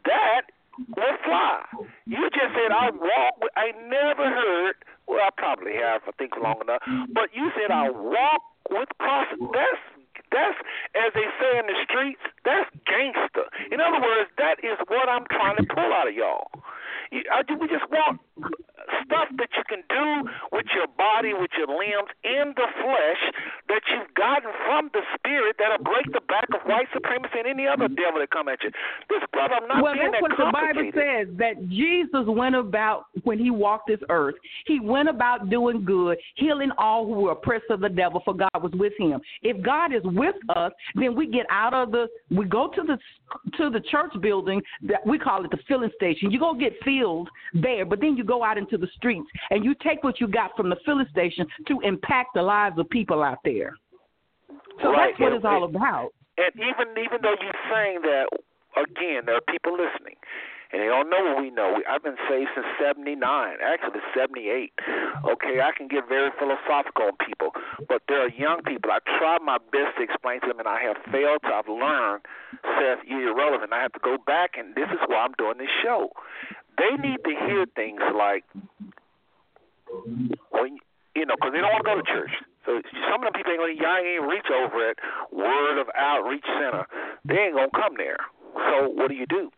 [0.05, 0.49] That
[0.97, 1.61] will fly.
[2.05, 3.33] You just said I walk.
[3.41, 4.75] With, I never heard.
[5.07, 6.01] Well, I probably have.
[6.07, 6.81] I think long enough.
[7.13, 9.51] But you said I walk with prostitutes.
[9.53, 10.00] That's
[10.31, 10.57] that's
[10.95, 12.21] as they say in the streets.
[12.43, 13.45] That's gangster.
[13.71, 16.49] In other words, that is what I'm trying to pull out of y'all.
[17.11, 18.19] I, we just want
[19.05, 23.21] stuff that you can do with your body, with your limbs, in the flesh
[23.69, 27.67] that you've gotten from the spirit that'll break the back of white supremacy and any
[27.67, 28.71] other devil that come at you.
[29.09, 32.55] This brother, I'm not well, being that's that what the Bible says that Jesus went
[32.55, 34.35] about when he walked this earth.
[34.65, 38.49] He went about doing good, healing all who were oppressed of the devil, for God
[38.61, 39.21] was with him.
[39.41, 42.97] If God is with us, then we get out of the we go to the
[43.57, 46.31] to the church building that we call it the filling station.
[46.31, 49.73] You go get filled there, but then you go out into the streets and you
[49.83, 53.39] take what you got from the filling station to impact the lives of people out
[53.45, 53.73] there.
[54.81, 56.13] So Right, that's what and- it's all about.
[56.37, 58.27] And even even though you're saying that,
[58.75, 60.15] again, there are people listening,
[60.71, 61.83] and they don't know what we know.
[61.87, 64.71] I've been saved since '79, actually '78.
[65.27, 67.51] Okay, I can get very philosophical on people,
[67.87, 68.89] but there are young people.
[68.91, 71.43] I try my best to explain to them, and I have failed.
[71.43, 72.23] To, I've learned,
[72.79, 73.73] Seth, you're irrelevant.
[73.73, 76.11] I have to go back, and this is why I'm doing this show.
[76.77, 78.43] They need to hear things like
[80.51, 80.77] when
[81.15, 82.31] you know, because they don't want to go to church.
[82.65, 82.79] So
[83.09, 84.97] some of them people ain't gonna y'all ain't reach over at
[85.33, 86.85] Word of Outreach Center.
[87.25, 88.21] They ain't gonna come there.
[88.53, 89.49] So what do you do?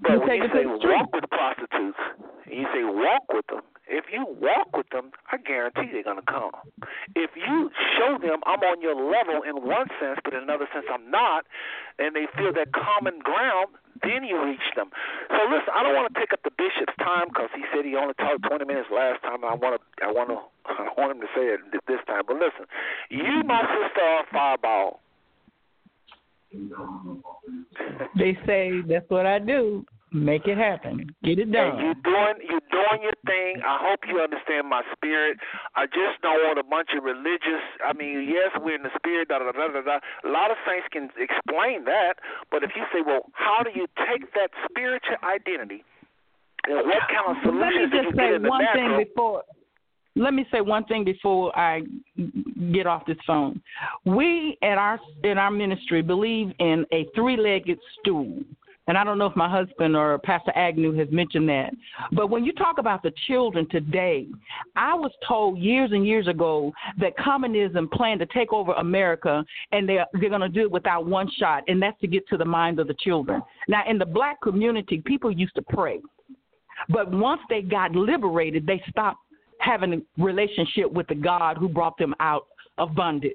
[0.00, 1.98] But You when take you say the walk with prostitutes,
[2.46, 3.62] and you say walk with them.
[3.90, 6.54] If you walk with them, I guarantee they're gonna come.
[7.18, 10.86] If you show them I'm on your level in one sense, but in another sense
[10.86, 11.44] I'm not,
[11.98, 14.90] and they feel that common ground, then you reach them.
[15.28, 17.96] So listen, I don't want to take up the bishop's time because he said he
[17.96, 19.42] only talked 20 minutes last time.
[19.42, 20.38] And I want to, I want to,
[20.70, 22.22] I want him to say it this time.
[22.26, 22.70] But listen,
[23.10, 25.00] you, my sister, are fireball.
[28.16, 29.84] They say that's what I do.
[30.12, 31.14] Make it happen.
[31.22, 31.78] Get it And done.
[31.78, 33.62] you doing you're doing your thing.
[33.62, 35.38] I hope you understand my spirit.
[35.76, 37.62] I just don't want a bunch of religious.
[37.84, 39.28] I mean, yes, we're in the spirit.
[39.28, 39.98] Da da da da da.
[40.24, 42.14] A lot of saints can explain that,
[42.50, 45.84] but if you say, well, how do you take that spiritual identity
[46.66, 48.98] and what kind of Let me solutions do you just say one natural?
[48.98, 49.42] thing before.
[50.16, 51.82] Let me say one thing before I
[52.72, 53.62] get off this phone.
[54.04, 58.40] We at our in our ministry believe in a three-legged stool.
[58.90, 61.70] And I don't know if my husband or Pastor Agnew has mentioned that.
[62.10, 64.26] But when you talk about the children today,
[64.74, 69.88] I was told years and years ago that communism planned to take over America and
[69.88, 72.44] they're, they're going to do it without one shot, and that's to get to the
[72.44, 73.40] mind of the children.
[73.68, 76.00] Now, in the black community, people used to pray.
[76.88, 79.20] But once they got liberated, they stopped
[79.60, 82.48] having a relationship with the God who brought them out
[82.80, 83.34] of bondage.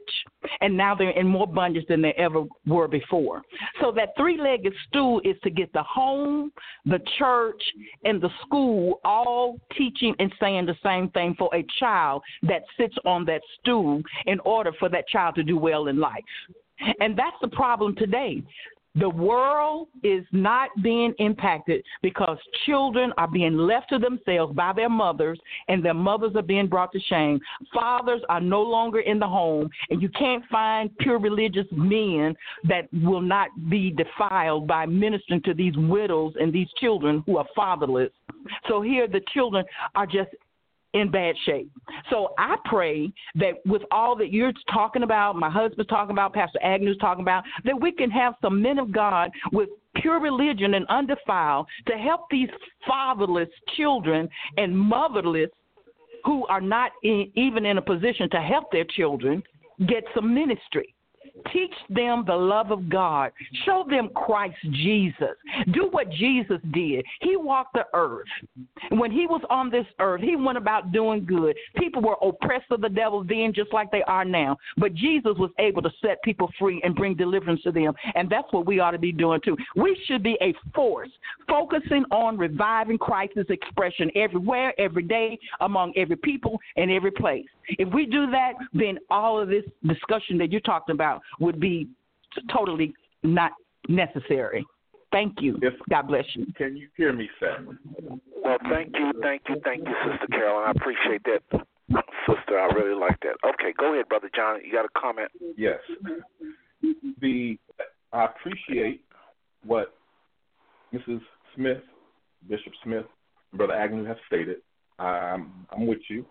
[0.61, 3.41] And now they're in more bondage than they ever were before.
[3.79, 6.51] So that three legged stool is to get the home,
[6.85, 7.61] the church,
[8.03, 12.95] and the school all teaching and saying the same thing for a child that sits
[13.05, 16.23] on that stool in order for that child to do well in life.
[16.99, 18.43] And that's the problem today.
[18.95, 24.89] The world is not being impacted because children are being left to themselves by their
[24.89, 27.39] mothers, and their mothers are being brought to shame.
[27.73, 32.87] Fathers are no longer in the home, and you can't find pure religious men that
[32.93, 38.11] will not be defiled by ministering to these widows and these children who are fatherless.
[38.69, 39.65] So here, the children
[39.95, 40.29] are just
[40.95, 41.69] in bad shape.
[42.09, 46.59] So I pray that with all that you're talking about, my husband's talking about, Pastor
[46.63, 50.85] Agnew's talking about, that we can have some men of God with pure religion and
[50.87, 52.49] undefiled to help these
[52.87, 55.49] fatherless children and motherless
[56.23, 59.43] who are not in, even in a position to help their children
[59.87, 60.94] get some ministry.
[61.51, 63.31] Teach them the love of God.
[63.65, 65.35] Show them Christ Jesus.
[65.73, 67.05] Do what Jesus did.
[67.21, 68.27] He walked the earth.
[68.91, 71.55] When he was on this earth, he went about doing good.
[71.75, 74.57] People were oppressed of the devil then, just like they are now.
[74.77, 77.93] But Jesus was able to set people free and bring deliverance to them.
[78.15, 79.57] And that's what we ought to be doing too.
[79.75, 81.09] We should be a force
[81.47, 87.45] focusing on reviving Christ's expression everywhere, every day, among every people and every place.
[87.69, 91.87] If we do that, then all of this discussion that you're talking about would be
[92.51, 92.93] totally
[93.23, 93.51] not
[93.87, 94.65] necessary.
[95.11, 95.57] Thank you.
[95.61, 95.71] Yes.
[95.89, 96.45] God bless you.
[96.57, 97.65] Can you hear me, Seth?
[98.43, 100.65] Well, thank you, thank you, thank you, Sister Carolyn.
[100.67, 101.65] I appreciate that,
[102.27, 102.59] sister.
[102.59, 103.35] I really like that.
[103.47, 104.59] Okay, go ahead, Brother John.
[104.63, 105.29] You got a comment?
[105.57, 105.79] Yes.
[107.21, 107.57] The
[108.11, 109.01] I appreciate
[109.65, 109.93] what
[110.93, 111.21] Mrs.
[111.55, 111.81] Smith,
[112.47, 113.05] Bishop Smith,
[113.53, 114.57] Brother Agnew have stated.
[114.99, 116.25] I'm I'm with you.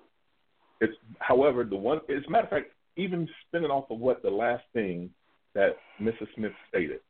[0.85, 2.67] It's however the one as a matter of fact,
[2.97, 5.11] even spinning off of what the last thing
[5.55, 6.29] that Mrs.
[6.37, 7.01] Smith stated,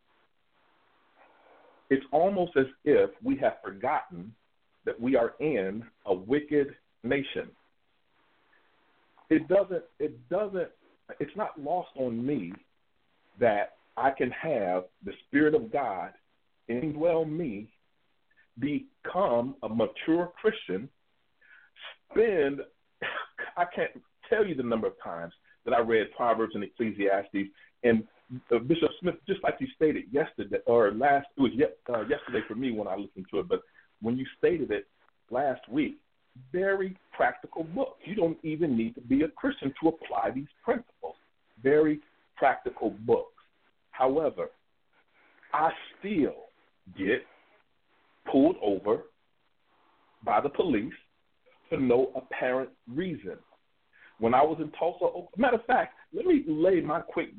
[1.90, 4.32] it's almost as if we have forgotten
[4.84, 6.68] that we are in a wicked
[7.02, 7.50] nation.
[9.28, 10.68] It doesn't it doesn't
[11.18, 12.52] it's not lost on me
[13.40, 16.10] that I can have the Spirit of God
[16.70, 17.68] indwell me,
[18.58, 20.88] become a mature Christian,
[22.10, 22.60] spend,
[23.56, 23.90] I can't
[24.28, 25.32] tell you the number of times
[25.64, 27.50] that I read Proverbs and Ecclesiastes,
[27.82, 28.04] and
[28.52, 32.40] uh, Bishop Smith, just like you stated yesterday or last, it was ye- uh, yesterday
[32.48, 33.60] for me when I listened to it, but
[34.00, 34.86] when you stated it
[35.30, 35.98] last week,
[36.52, 37.96] very practical book.
[38.04, 41.14] You don't even need to be a Christian to apply these principles.
[41.62, 42.00] Very
[42.36, 43.30] practical books.
[43.90, 44.48] However,
[45.52, 46.34] I still
[46.98, 47.22] get
[48.30, 49.02] pulled over
[50.24, 50.92] by the police
[51.68, 53.36] for no apparent reason.
[54.18, 57.30] When I was in Tulsa, matter of fact, let me lay my quick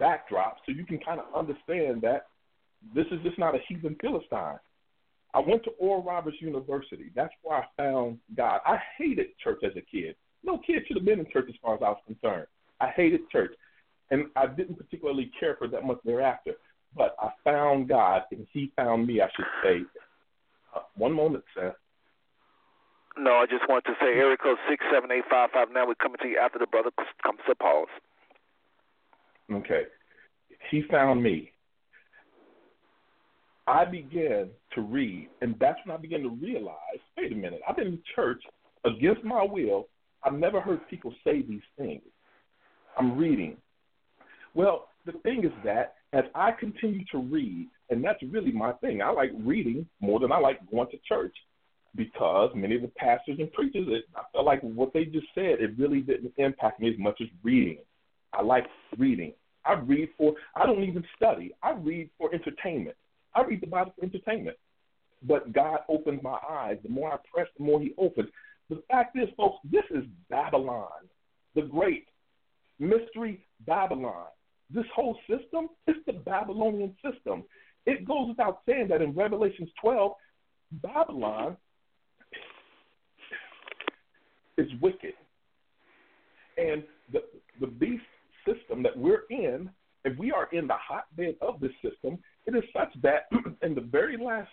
[0.00, 2.26] backdrop so you can kind of understand that
[2.94, 4.58] this is just not a heathen Philistine.
[5.34, 7.10] I went to Oral Roberts University.
[7.14, 8.60] That's where I found God.
[8.66, 10.14] I hated church as a kid.
[10.44, 12.46] No kid should have been in church as far as I was concerned.
[12.80, 13.52] I hated church.
[14.10, 16.52] And I didn't particularly care for that much thereafter.
[16.94, 19.80] But I found God, and He found me, I should say.
[20.76, 21.76] Uh, one moment, Seth.
[23.18, 25.68] No, I just wanted to say area code six seven eight five five.
[25.72, 26.90] Now we're coming to you after the brother
[27.22, 27.88] comes to pause.
[29.52, 29.82] Okay.
[30.70, 31.50] He found me.
[33.66, 37.76] I began to read, and that's when I began to realize wait a minute, I've
[37.76, 38.42] been in church
[38.84, 39.88] against my will.
[40.24, 42.02] I've never heard people say these things.
[42.98, 43.56] I'm reading.
[44.54, 49.02] Well, the thing is that as I continue to read, and that's really my thing,
[49.02, 51.34] I like reading more than I like going to church
[51.94, 53.86] because many of the pastors and preachers,
[54.16, 57.28] I felt like what they just said, it really didn't impact me as much as
[57.42, 57.78] reading.
[58.32, 58.64] I like
[58.98, 59.34] reading.
[59.64, 61.52] I read for, I don't even study.
[61.62, 62.96] I read for entertainment.
[63.34, 64.56] I read the Bible for entertainment.
[65.26, 66.78] But God opened my eyes.
[66.82, 68.28] The more I press, the more He opens.
[68.70, 70.88] The fact is, folks, this is Babylon,
[71.54, 72.06] the great
[72.78, 74.26] mystery Babylon.
[74.70, 77.44] This whole system is the Babylonian system.
[77.84, 80.12] It goes without saying that in Revelations 12,
[80.82, 81.56] Babylon
[84.58, 85.14] is wicked.
[86.58, 87.22] And the,
[87.60, 88.02] the beast
[88.46, 89.70] system that we're in,
[90.04, 93.28] if we are in the hotbed of this system, it is such that
[93.62, 94.50] in the very last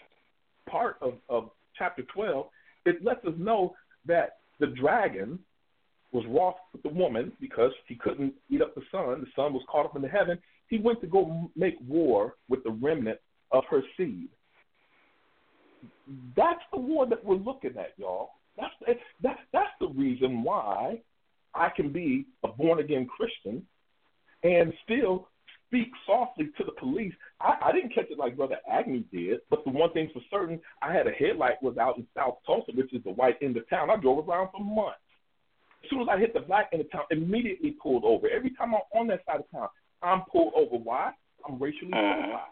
[0.69, 2.45] part of, of chapter 12,
[2.85, 3.73] it lets us know
[4.05, 5.39] that the dragon
[6.11, 9.21] was wroth with the woman because he couldn't eat up the son.
[9.21, 10.39] The son was caught up into heaven.
[10.67, 13.19] He went to go make war with the remnant
[13.51, 14.29] of her seed.
[16.35, 18.31] That's the war that we're looking at, y'all.
[18.59, 21.01] That's that, that's the reason why
[21.55, 23.65] I can be a born again Christian
[24.43, 25.27] and still
[25.67, 27.13] speak softly to the police.
[27.39, 30.59] I, I didn't catch it like Brother Agnew did, but the one thing for certain,
[30.81, 33.69] I had a headlight was out in South Tulsa, which is the white end of
[33.69, 33.89] town.
[33.89, 34.97] I drove around for months.
[35.83, 38.27] As soon as I hit the black end of town, immediately pulled over.
[38.29, 39.67] Every time I'm on that side of town,
[40.01, 40.75] I'm pulled over.
[40.83, 41.11] Why?
[41.47, 42.29] I'm racially Mm-hmm.
[42.31, 42.49] profiled.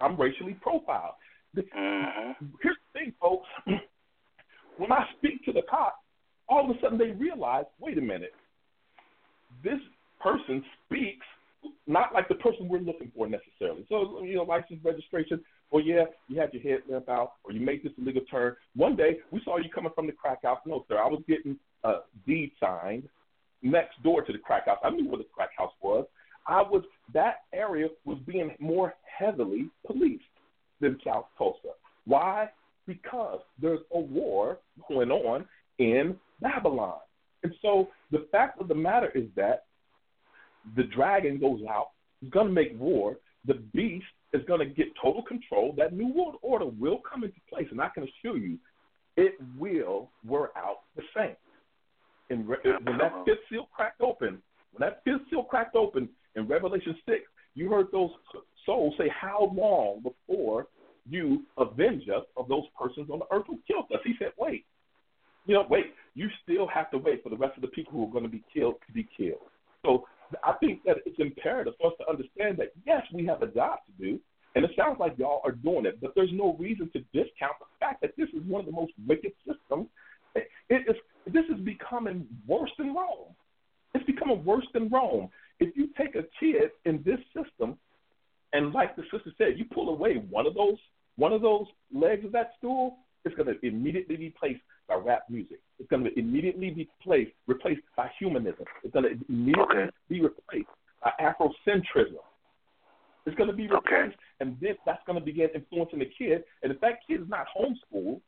[0.00, 1.14] I'm racially profiled.
[1.56, 2.46] Mm-hmm.
[2.62, 3.46] Here's the thing, folks.
[4.78, 5.96] When I speak to the cop,
[6.48, 8.32] all of a sudden they realize, wait a minute,
[9.62, 9.78] this
[10.20, 11.26] person speaks
[11.86, 13.84] not like the person we're looking for necessarily.
[13.88, 15.40] So, you know, license registration,
[15.70, 18.56] well, yeah, you had your head headlamp out or you made this illegal turn.
[18.74, 20.58] One day we saw you coming from the crack house.
[20.66, 23.08] No, sir, I was getting a deed signed
[23.62, 24.78] next door to the crack house.
[24.82, 26.06] I knew where the crack house was.
[26.46, 26.82] I was
[27.14, 30.24] that area was being more heavily policed
[30.80, 31.74] than South Tulsa.
[32.04, 32.50] Why?
[32.86, 35.46] Because there's a war going on
[35.78, 36.98] in Babylon.
[37.42, 39.64] And so the fact of the matter is that
[40.76, 41.88] the dragon goes out,
[42.20, 45.74] he's going to make war, the beast is going to get total control.
[45.76, 48.58] That new world order will come into place, and I can assure you,
[49.16, 51.40] it will wear out the saints.
[52.30, 54.40] And re- when that fifth seal cracked open,
[54.72, 57.20] when that fifth seal cracked open in Revelation 6,
[57.54, 58.10] you heard those
[58.64, 60.68] souls say, How long before
[61.08, 64.00] you avenge us of those persons on the earth who killed us?
[64.04, 64.64] He said, Wait.
[65.44, 68.04] You know, wait, you still have to wait for the rest of the people who
[68.04, 69.50] are going to be killed to be killed.
[69.84, 70.06] So
[70.44, 73.80] I think that it's imperative for us to understand that, yes, we have a job
[73.86, 74.20] to do,
[74.54, 77.66] and it sounds like y'all are doing it, but there's no reason to discount the
[77.80, 79.88] fact that this is one of the most wicked systems.
[80.34, 80.96] It, is,
[81.26, 83.34] this is becoming worse than Rome.
[83.94, 85.28] It's becoming worse than Rome.
[85.60, 87.78] If you take a kid in this system,
[88.52, 90.78] and like the sister said, you pull away one of those
[91.16, 95.24] one of those legs of that stool, it's going to immediately be replaced by rap
[95.28, 95.60] music.
[95.78, 98.64] It's going to immediately be placed, replaced by humanism.
[98.82, 99.90] It's going to immediately Okay.
[100.08, 100.68] be replaced
[101.02, 102.18] by Afrocentrism.
[103.26, 104.16] It's going to be replaced, Okay.
[104.40, 106.44] and then that's going to begin influencing the kid.
[106.62, 108.20] And if that kid is not homeschooled,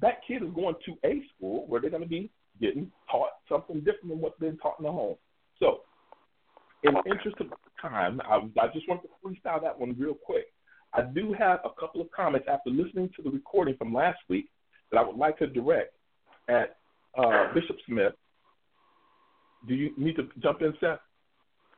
[0.00, 2.30] that kid is going to a school where they're going to be
[2.60, 5.16] getting taught something different than what's been taught in the home.
[5.58, 5.80] So,
[6.84, 7.48] in the interest of
[7.80, 10.46] time, I, I just want to freestyle that one real quick.
[10.94, 14.48] I do have a couple of comments after listening to the recording from last week
[14.90, 15.94] that I would like to direct
[16.48, 16.76] at
[17.16, 18.14] uh, Bishop Smith
[19.66, 21.00] do you need to jump in, Seth?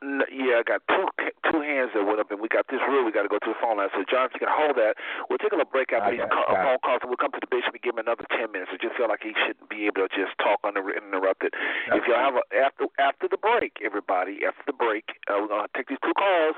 [0.01, 1.05] Yeah, I got two
[1.51, 3.03] two hands that went up, and we got this rule.
[3.03, 3.91] We got to go to the phone line.
[3.91, 4.95] So, John, if you can hold that,
[5.27, 6.31] we'll take a little break after these it.
[6.31, 8.71] phone calls, and we'll come to the bishop and give him another ten minutes.
[8.73, 11.53] I just feel like he shouldn't be able to just talk uninterrupted.
[11.91, 15.69] If y'all have a, after after the break, everybody, after the break, uh, we're gonna
[15.75, 16.55] take these two calls,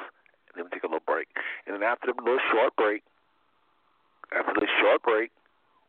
[0.53, 1.27] and then we take a little break,
[1.65, 3.01] and then after the little short break,
[4.31, 5.33] after this short break,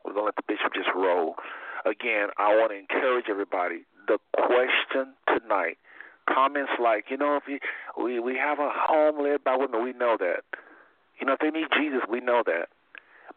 [0.02, 1.36] we're gonna let the bishop just roll.
[1.84, 3.84] Again, I want to encourage everybody.
[4.08, 5.76] The question tonight
[6.28, 7.58] comments like, you know, if you,
[8.02, 10.44] we we have a home led by women, we know that.
[11.20, 12.68] You know, if they need Jesus, we know that.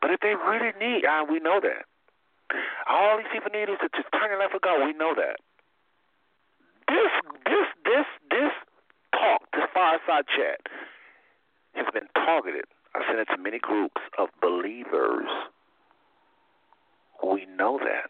[0.01, 1.85] But if they really need, uh, we know that.
[2.88, 4.85] All these people need is to just turn their life for God.
[4.85, 5.39] We know that.
[6.88, 7.11] This
[7.45, 8.53] this this this
[9.11, 10.61] talk, this fireside chat,
[11.76, 12.65] has been targeted.
[12.95, 15.27] I sent it to many groups of believers.
[17.23, 18.09] We know that.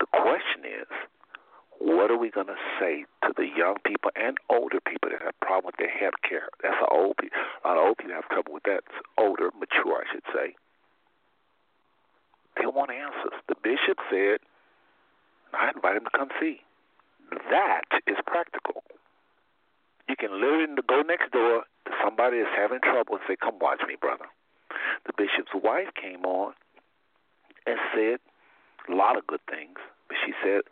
[0.00, 0.88] The question is,
[1.78, 5.38] what are we going to say to the young people and older people that have
[5.40, 6.48] problem with their health care?
[6.62, 7.38] That's a old people.
[7.64, 8.84] A lot of old people have trouble with that.
[8.86, 10.54] It's older, mature, I should say.
[12.56, 13.34] They want answers.
[13.48, 14.38] The bishop said,
[15.52, 16.60] I invite him to come see.
[17.50, 18.84] That is practical.
[20.08, 23.80] You can literally go next door to somebody that's having trouble and say, Come watch
[23.88, 24.26] me, brother.
[25.06, 26.54] The bishop's wife came on
[27.66, 28.18] and said
[28.88, 29.78] a lot of good things.
[30.08, 30.62] But she said,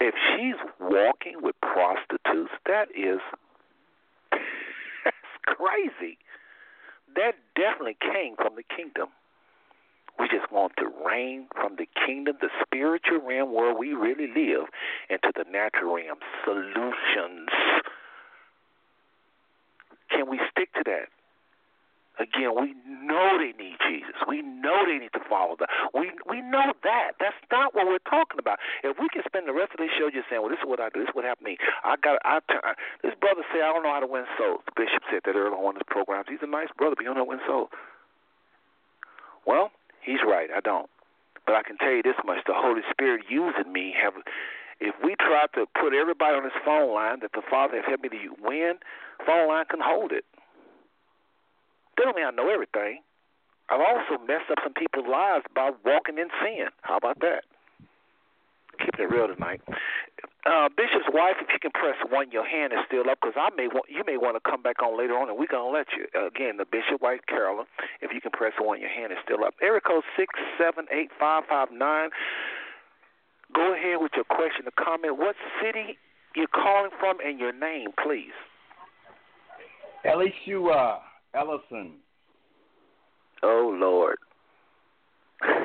[0.00, 3.20] if she's walking with prostitutes, that is
[4.32, 6.18] that's crazy.
[7.16, 9.08] That definitely came from the kingdom.
[10.18, 14.66] We just want to reign from the kingdom, the spiritual realm where we really live,
[15.08, 16.18] into the natural realm.
[16.44, 17.48] Solutions.
[20.10, 21.08] Can we stick to that?
[22.20, 24.12] Again, we know they need Jesus.
[24.28, 25.72] We know they need to follow that.
[25.96, 27.16] We we know that.
[27.16, 28.60] That's not what we're talking about.
[28.84, 30.84] If we can spend the rest of this show just saying, "Well, this is what
[30.84, 31.00] I do.
[31.00, 32.20] This is what happened to me." I got.
[32.28, 35.24] I, I this brother said, "I don't know how to win souls." The bishop said
[35.24, 36.28] that earlier on in his programs.
[36.28, 37.72] He's a nice brother, but you don't know how to win souls.
[39.48, 39.72] Well,
[40.04, 40.52] he's right.
[40.52, 40.92] I don't.
[41.48, 44.12] But I can tell you this much: the Holy Spirit using me have.
[44.76, 48.04] If we try to put everybody on this phone line that the Father has helped
[48.04, 48.80] me to win,
[49.24, 50.24] phone line can hold it.
[52.00, 53.02] Don't mean I know everything.
[53.68, 56.72] I've also messed up some people's lives by walking in sin.
[56.82, 57.44] How about that?
[58.80, 59.60] Keeping it real tonight.
[60.48, 63.54] Uh, Bishop's wife, if you can press one, your hand is still up because I
[63.54, 65.86] may want you may want to come back on later on, and we're gonna let
[65.92, 66.08] you.
[66.16, 67.66] Uh, again, the Bishop wife Carolyn,
[68.00, 69.54] if you can press one, your hand is still up.
[69.60, 72.08] Area code six seven eight five five nine.
[73.54, 75.18] Go ahead with your question or comment.
[75.18, 75.98] What city
[76.34, 78.32] you're calling from and your name, please.
[80.06, 81.00] Elishua
[81.34, 81.92] Ellison.
[83.42, 84.18] Oh Lord.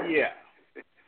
[0.07, 0.31] Yeah.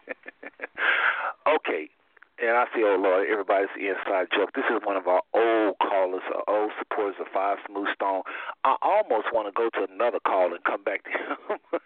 [1.48, 1.90] okay.
[2.38, 4.54] And I say, oh Lord, everybody's inside joke.
[4.54, 8.22] This is one of our old callers, our old supporters of Five Smooth Stone.
[8.64, 11.60] I almost want to go to another call and come back to him.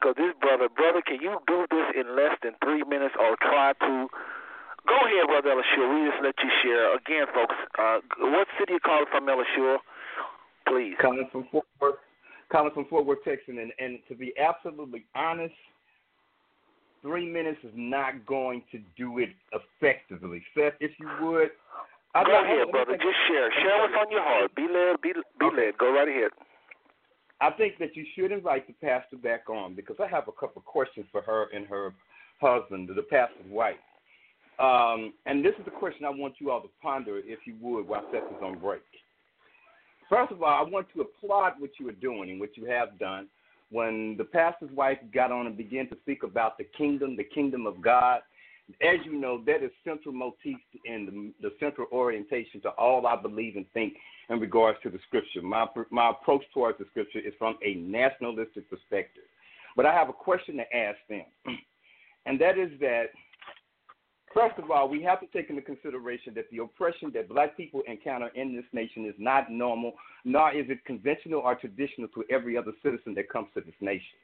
[0.00, 3.70] Because this brother, brother, can you do this in less than three minutes or try
[3.70, 4.10] to?
[4.82, 5.86] Go ahead, Brother Elishua.
[5.86, 6.90] We just let you share.
[6.90, 9.78] Again, folks, uh, what city you calling from, Elishua?
[10.72, 10.94] Please.
[11.00, 11.94] Coming from Fort Worth,
[12.50, 15.54] coming from Fort Worth, Texas, and, and to be absolutely honest,
[17.02, 20.42] three minutes is not going to do it effectively.
[20.56, 21.50] Seth, if you would,
[22.14, 22.92] I'd Go like- ahead, brother.
[22.96, 23.50] Just share.
[23.52, 24.54] Share what's on your heart.
[24.54, 25.00] Be led.
[25.02, 25.56] Be be Okay.
[25.66, 25.78] led.
[25.78, 26.30] Go right ahead.
[27.40, 30.60] I think that you should invite the pastor back on because I have a couple
[30.60, 31.92] of questions for her and her
[32.40, 33.76] husband, the pastor's wife.
[34.60, 37.88] Um, and this is the question I want you all to ponder, if you would,
[37.88, 38.82] while Seth is on break.
[40.12, 42.98] First of all, I want to applaud what you are doing and what you have
[42.98, 43.28] done.
[43.70, 47.66] When the pastor's wife got on and began to speak about the kingdom, the kingdom
[47.66, 48.20] of God,
[48.82, 53.16] as you know, that is central motif and the, the central orientation to all I
[53.16, 53.94] believe and think
[54.28, 55.40] in regards to the scripture.
[55.40, 59.24] My my approach towards the scripture is from a nationalistic perspective.
[59.76, 61.24] But I have a question to ask them,
[62.26, 63.06] and that is that
[64.34, 67.82] first of all, we have to take into consideration that the oppression that black people
[67.86, 69.92] encounter in this nation is not normal,
[70.24, 74.18] nor is it conventional or traditional to every other citizen that comes to this nation.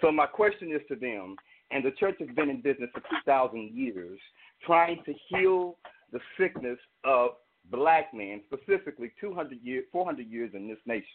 [0.00, 1.36] So my question is to them,
[1.70, 4.18] and the church has been in business for 2,000 years,
[4.66, 5.76] trying to heal
[6.12, 7.30] the sickness of
[7.70, 11.06] black men, specifically 200 years, 400 years in this nation.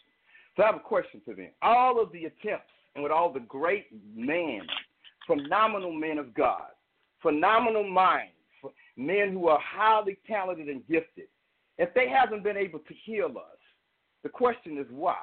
[0.56, 1.50] So I have a question to them.
[1.62, 3.86] All of the attempts, and with all the great
[4.16, 4.62] men,
[5.26, 6.70] phenomenal men of God,
[7.22, 8.32] phenomenal minds,
[8.96, 11.28] men who are highly talented and gifted,
[11.78, 13.58] if they haven't been able to heal us,
[14.22, 15.16] the question is why?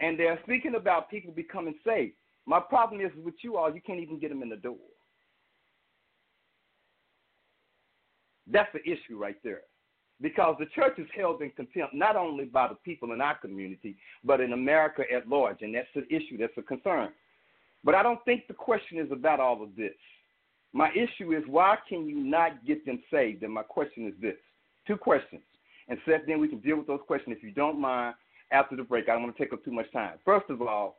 [0.00, 2.14] And they're speaking about people becoming saved.
[2.46, 4.76] My problem is with you all, you can't even get them in the door.
[8.50, 9.62] That's the issue right there.
[10.20, 13.96] because the church is held in contempt not only by the people in our community,
[14.24, 17.10] but in America at large, and that's an issue, that's a concern.
[17.84, 19.94] But I don't think the question is about all of this.
[20.78, 23.42] My issue is why can you not get them saved?
[23.42, 24.36] And my question is this
[24.86, 25.42] two questions.
[25.88, 28.14] And Seth, then we can deal with those questions if you don't mind
[28.52, 29.08] after the break.
[29.08, 30.18] I don't want to take up too much time.
[30.24, 30.98] First of all,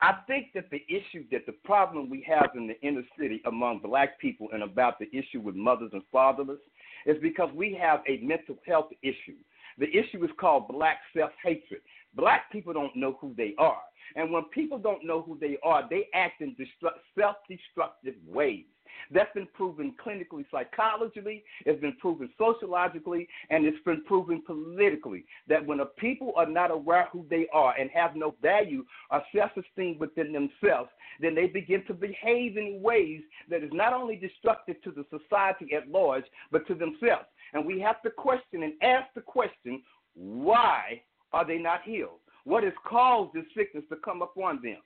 [0.00, 3.80] I think that the issue, that the problem we have in the inner city among
[3.80, 6.60] black people and about the issue with mothers and fatherless
[7.06, 9.34] is because we have a mental health issue.
[9.78, 11.80] The issue is called black self hatred.
[12.14, 13.82] Black people don't know who they are.
[14.16, 18.64] And when people don't know who they are, they act in destru- self destructive ways.
[19.10, 25.24] That's been proven clinically, psychologically, it's been proven sociologically, and it's been proven politically.
[25.48, 29.22] That when a people are not aware who they are and have no value or
[29.34, 30.90] self esteem within themselves,
[31.20, 35.74] then they begin to behave in ways that is not only destructive to the society
[35.74, 37.26] at large, but to themselves.
[37.52, 39.82] And we have to question and ask the question
[40.14, 41.02] why
[41.32, 42.20] are they not healed?
[42.44, 44.78] What has caused this sickness to come upon them?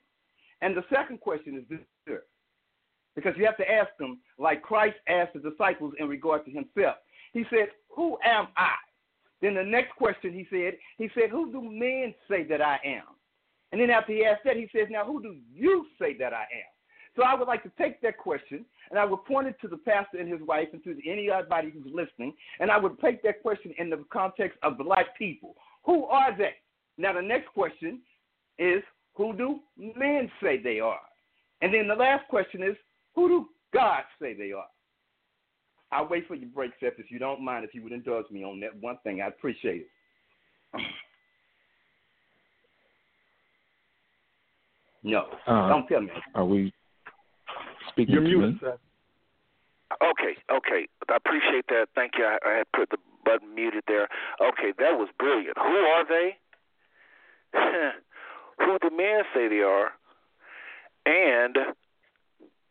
[0.61, 1.79] And the second question is this.
[3.15, 6.95] Because you have to ask them, like Christ asked the disciples in regard to himself.
[7.33, 8.75] He said, Who am I?
[9.41, 13.03] Then the next question he said, he said, Who do men say that I am?
[13.71, 16.43] And then after he asked that, he says, Now who do you say that I
[16.43, 16.69] am?
[17.15, 19.77] So I would like to take that question and I would point it to the
[19.77, 23.73] pastor and his wife and to anybody who's listening, and I would take that question
[23.77, 25.55] in the context of black people.
[25.85, 26.53] Who are they?
[26.99, 28.01] Now the next question
[28.59, 28.83] is,
[29.15, 29.59] who do
[29.95, 30.99] men say they are?
[31.61, 32.75] And then the last question is,
[33.15, 34.67] who do God say they are?
[35.91, 38.43] I'll wait for your break, Seth, if you don't mind, if you would indulge me
[38.43, 39.21] on that one thing.
[39.21, 39.87] I appreciate
[40.75, 40.81] it.
[45.01, 46.09] No, Uh, don't tell me.
[46.35, 46.73] Are we
[47.89, 48.59] speaking You're to muted, me?
[48.61, 48.79] Seth.
[50.03, 50.87] Okay, okay.
[51.09, 51.87] I appreciate that.
[51.95, 52.25] Thank you.
[52.25, 54.09] I, I had put the button muted there.
[54.41, 55.57] Okay, that was brilliant.
[55.57, 56.37] Who are they?
[58.59, 59.91] who do men say they are?
[61.05, 61.57] And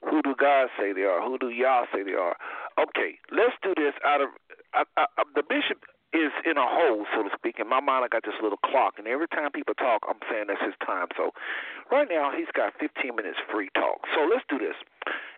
[0.08, 1.22] who do God say they are?
[1.22, 2.36] Who do y'all say they are?
[2.78, 4.28] Okay, let's do this out of
[4.74, 7.60] I, I, the bishop is in a hole, so to speak.
[7.60, 10.48] In my mind, I got this little clock, and every time people talk, I'm saying
[10.48, 11.12] that's his time.
[11.16, 11.36] So,
[11.92, 14.08] right now, he's got 15 minutes free talk.
[14.16, 14.76] So let's do this.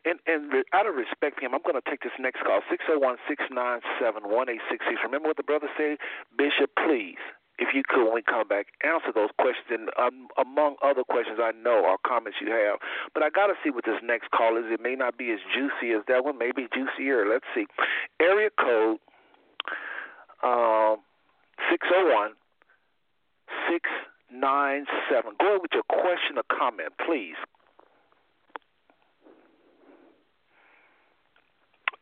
[0.07, 2.63] And and re- out of respect for him, I'm going to take this next call,
[2.71, 5.03] 601-697-1866.
[5.03, 5.99] Remember what the brother said,
[6.39, 6.71] Bishop?
[6.79, 7.19] Please,
[7.61, 11.39] if you could, when we come back, answer those questions, and um, among other questions
[11.39, 12.81] I know or comments you have.
[13.13, 14.65] But I got to see what this next call is.
[14.73, 17.29] It may not be as juicy as that one, maybe juicier.
[17.29, 17.67] Let's see.
[18.19, 18.99] Area code
[20.43, 21.05] um,
[21.69, 22.33] 601
[23.69, 25.37] 697.
[25.39, 27.37] Go ahead with your question or comment, please.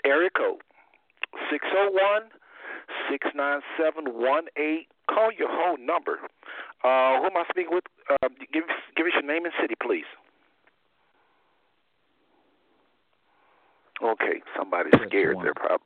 [0.04, 0.62] Area code
[1.50, 2.37] 601
[3.10, 4.06] 697
[4.56, 4.84] 18.
[5.08, 6.20] Call your whole number.
[6.84, 7.84] Uh, who am I speaking with?
[8.08, 8.64] Uh, give,
[8.96, 10.08] give us your name and city, please.
[14.02, 15.36] Okay, somebody's scared.
[15.36, 15.44] one.
[15.44, 15.84] They're probably.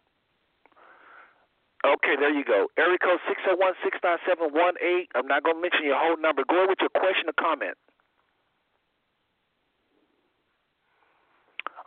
[1.83, 2.69] Okay, there you go.
[2.79, 5.11] Area code six zero one six nine seven one eight.
[5.15, 6.45] I'm not going to mention your whole number.
[6.47, 7.75] Go ahead with your question or comment.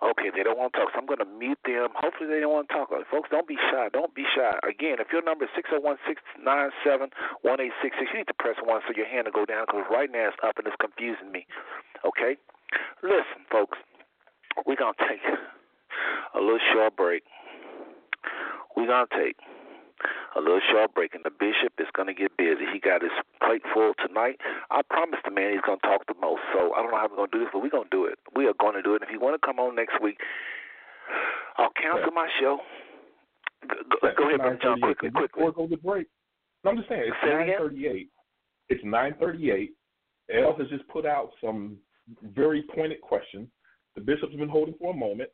[0.04, 1.90] Okay, they don't want to talk, so I'm going to mute them.
[1.96, 2.92] Hopefully, they don't want to talk.
[2.92, 3.88] Uh, folks, don't be shy.
[3.94, 4.52] Don't be shy.
[4.68, 7.10] Again, if your number is six zero one six nine seven
[7.44, 9.64] one eight six six, you need to press one so your hand will go down
[9.68, 11.48] because right now it's up and it's confusing me.
[12.04, 12.36] Okay,
[13.04, 13.78] listen, folks,
[14.68, 15.24] we're gonna take
[16.36, 17.24] a little short break.
[18.76, 19.40] We're gonna take
[20.36, 22.68] a little short break, and the bishop is going to get busy.
[22.72, 24.40] He got his plate full tonight.
[24.70, 27.08] I promised the man he's going to talk the most, so I don't know how
[27.10, 28.20] we're going to do this, but we're going to do it.
[28.36, 29.02] We are going to do it.
[29.02, 30.20] If you want to come on next week,
[31.58, 32.60] I'll cancel my show.
[33.68, 34.82] Go, go, go ahead, Brother John, 9:38.
[34.82, 35.44] quickly, quickly.
[35.46, 36.08] Before go to break.
[36.64, 38.10] No, I'm just saying, it's Say it 938.
[38.70, 39.72] It's 938.
[40.34, 41.78] Elle has just put out some
[42.36, 43.48] very pointed questions.
[43.96, 45.30] The bishop's been holding for a moment.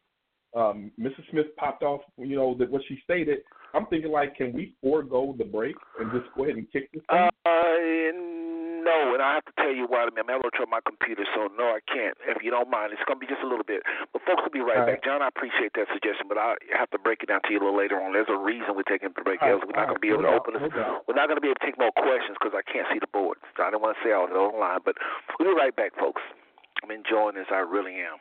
[0.55, 1.29] Um, Mrs.
[1.31, 3.39] Smith popped off, you know, that what she stated.
[3.73, 7.03] I'm thinking like, can we forego the break and just go ahead and kick this
[7.09, 7.29] thing?
[7.45, 8.11] Uh,
[8.81, 10.03] no, and I have to tell you why.
[10.03, 12.17] I mean, I'm having trouble with my computer, so no, I can't.
[12.25, 13.85] If you don't mind, it's going to be just a little bit.
[14.11, 15.05] But folks will be right All back.
[15.05, 17.63] John, I appreciate that suggestion, but I have to break it down to you a
[17.63, 18.11] little later on.
[18.11, 19.39] There's a reason we're taking the break.
[19.45, 20.73] All else right, we're not all going to be able to open this.
[20.73, 21.05] no.
[21.07, 23.11] We're not going to be able to take more questions because I can't see the
[23.13, 23.37] board.
[23.55, 24.97] So I didn't want to say I was online, but
[25.37, 26.21] we'll be right back, folks.
[26.81, 27.47] I'm enjoying this.
[27.53, 28.17] I really am.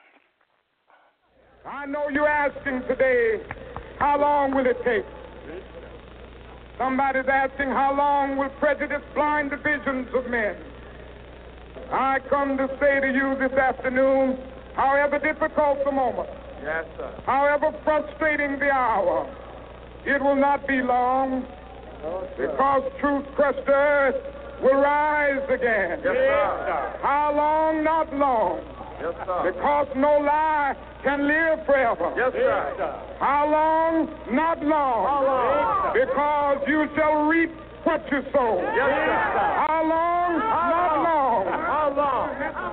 [1.64, 3.40] I know you're asking today,
[3.98, 5.04] how long will it take?
[6.80, 10.56] Somebody's asking, how long will prejudice blind the visions of men?
[11.92, 14.38] I come to say to you this afternoon,
[14.74, 16.30] however difficult the moment,
[16.62, 17.12] yes, sir.
[17.26, 19.28] however frustrating the hour,
[20.06, 21.44] it will not be long
[22.02, 24.16] no, because truth crushed earth
[24.62, 26.00] will rise again.
[26.02, 26.98] Yes, sir.
[27.02, 27.84] How long?
[27.84, 28.60] Not long.
[29.00, 29.52] Yes, sir.
[29.52, 32.12] Because no lie can live forever.
[32.16, 33.00] Yes, sir.
[33.18, 34.08] How long?
[34.30, 35.06] Not long.
[35.08, 35.94] How long?
[35.96, 37.50] Because you shall reap
[37.84, 38.60] what you sow.
[38.60, 39.18] Yes, sir.
[39.64, 40.40] How long?
[40.40, 41.44] How not long.
[41.48, 42.28] How long?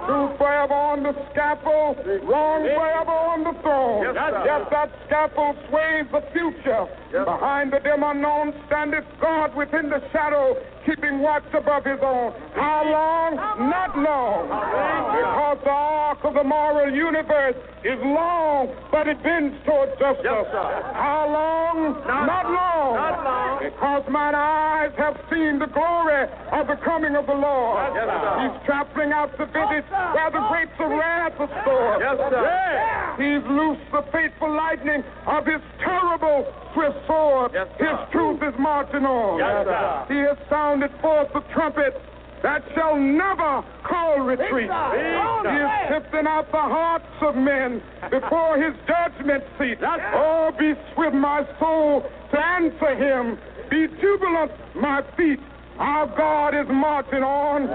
[0.07, 4.03] True forever on the scaffold, wrong forever on the throne.
[4.03, 4.43] Yes, sir.
[4.45, 6.87] Yes, that scaffold sways the future.
[7.11, 10.55] Yes, Behind the dim unknown standeth God within the shadow
[10.87, 12.31] keeping watch above his own.
[12.55, 13.35] How long?
[13.69, 14.47] Not long.
[14.47, 20.23] Because the arc of the moral universe is long, but it bends toward justice.
[20.23, 20.47] Yes,
[20.95, 21.93] How long?
[22.07, 22.95] Not, Not long.
[22.95, 23.59] Not long.
[23.67, 26.23] Because mine eyes have seen the glory
[26.55, 27.91] of the coming of the Lord.
[27.93, 28.07] Yes,
[28.47, 31.99] He's trampling out the vintage yes, where the grapes of wrath are stored.
[31.99, 32.41] Yes, sir.
[32.47, 33.17] Yeah.
[33.17, 37.51] He's loosed the fateful lightning of his terrible swift sword.
[37.53, 37.85] Yes, sir.
[37.89, 39.39] His truth is marching on.
[39.39, 40.05] Yes, sir.
[40.13, 41.99] He has sounded sounded forth the trumpet
[42.43, 44.69] that shall never call retreat.
[44.69, 47.81] He is sifting out the hearts of men
[48.11, 49.79] before his judgment seat.
[49.81, 53.39] Oh, be swift, my soul, to answer him.
[53.71, 55.39] Be jubilant, my feet.
[55.79, 57.65] Our God is marching on.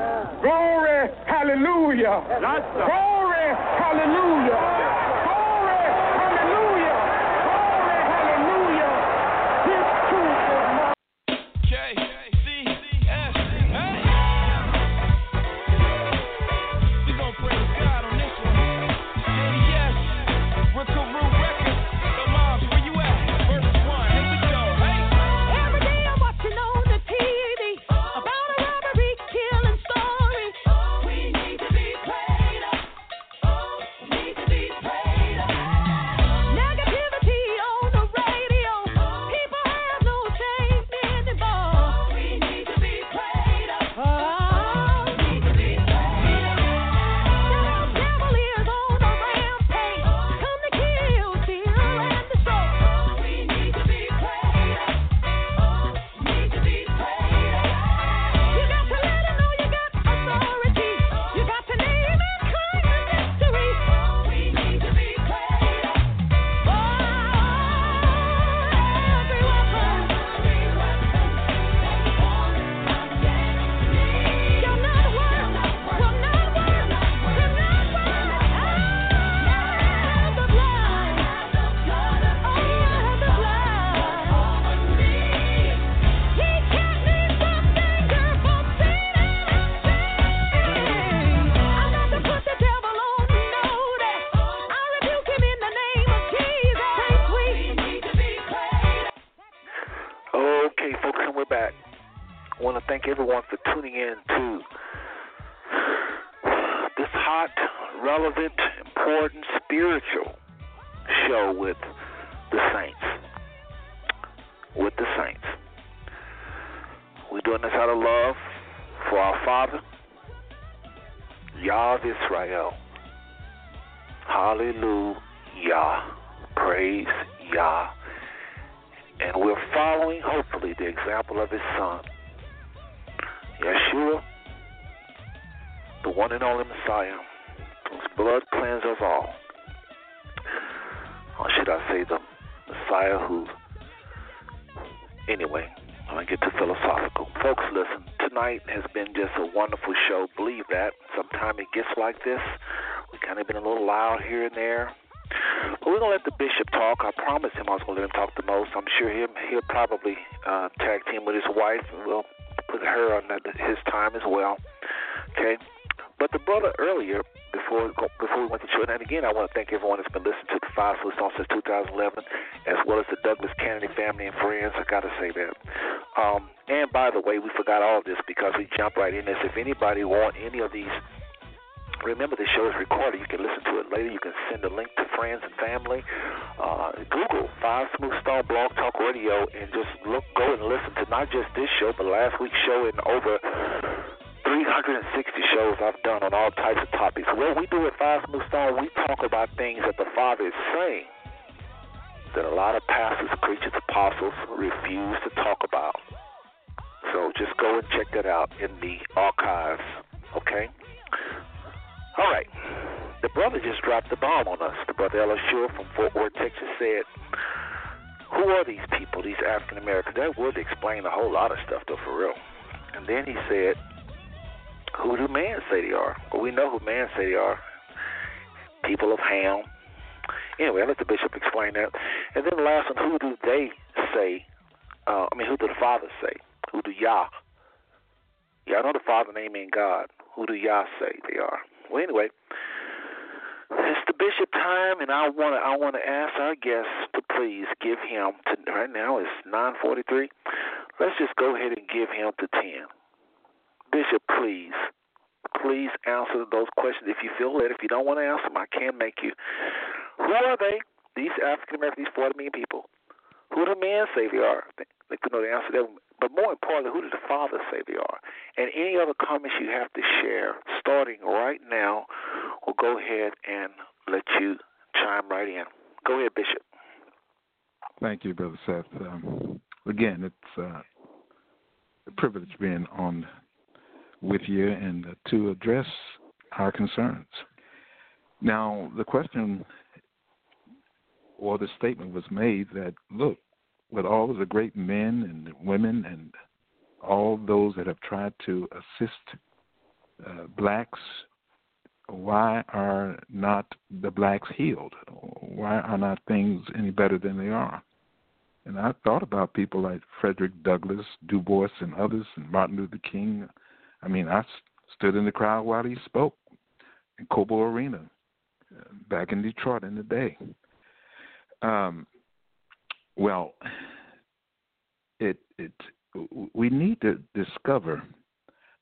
[0.43, 2.23] Glory, hallelujah.
[2.87, 3.49] Glory,
[3.83, 4.91] hallelujah.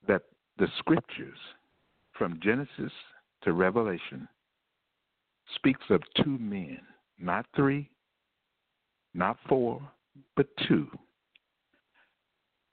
[0.07, 0.23] That
[0.59, 1.39] the scriptures
[2.13, 2.93] from Genesis
[3.43, 4.29] to Revelation
[5.57, 6.79] speaks of two men,
[7.19, 7.91] not three,
[9.15, 9.81] not four,
[10.37, 10.89] but two.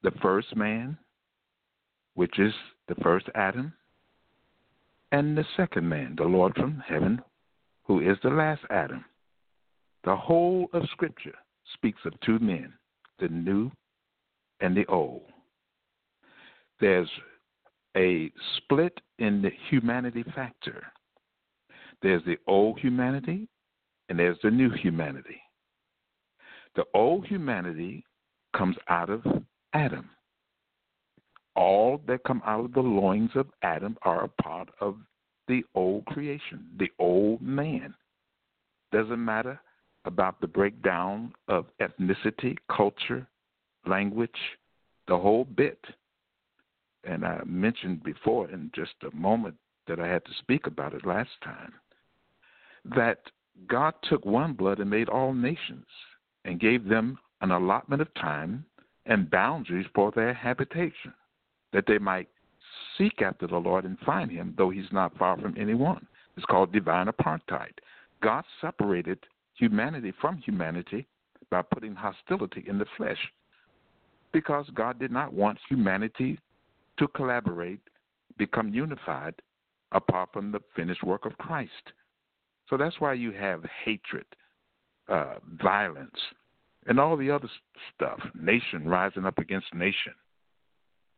[0.04, 0.98] The first man,
[2.16, 2.54] which is
[2.88, 3.74] the first Adam,
[5.12, 7.22] and the second man, the Lord from heaven,
[7.84, 9.06] who is the last Adam.
[10.04, 11.36] The whole of Scripture
[11.74, 12.74] speaks of two men,
[13.20, 13.72] the new
[14.60, 15.24] and the old.
[16.80, 17.10] There's
[17.96, 20.84] a split in the humanity factor.
[22.02, 23.48] There's the old humanity
[24.10, 25.42] and there's the new humanity.
[26.76, 28.06] The old humanity
[28.56, 29.24] comes out of
[29.74, 30.10] Adam.
[31.56, 34.98] All that come out of the loins of Adam are a part of
[35.48, 37.96] the old creation, the old man.
[38.92, 39.60] Doesn't matter
[40.06, 43.28] about the breakdown of ethnicity, culture,
[43.88, 44.30] language,
[45.08, 45.80] the whole bit.
[47.04, 49.56] And I mentioned before in just a moment
[49.88, 51.74] that I had to speak about it last time
[52.96, 53.20] that
[53.68, 55.86] God took one blood and made all nations
[56.46, 58.66] and gave them an allotment of time
[59.06, 61.14] and boundaries for their habitation,
[61.74, 62.28] that they might
[62.98, 66.06] seek after the Lord and find him, though he's not far from anyone.
[66.36, 67.74] It's called divine apartheid.
[68.22, 69.20] God separated
[69.56, 71.08] humanity from humanity
[71.50, 73.18] by putting hostility in the flesh
[74.34, 76.40] because God did not want humanity
[76.98, 77.82] to collaborate,
[78.38, 79.36] become unified
[79.92, 81.72] apart from the finished work of Christ.
[82.70, 84.26] So that's why you have hatred,
[85.08, 86.18] uh, violence,
[86.88, 87.50] and all the other
[87.96, 90.14] stuff nation rising up against nation,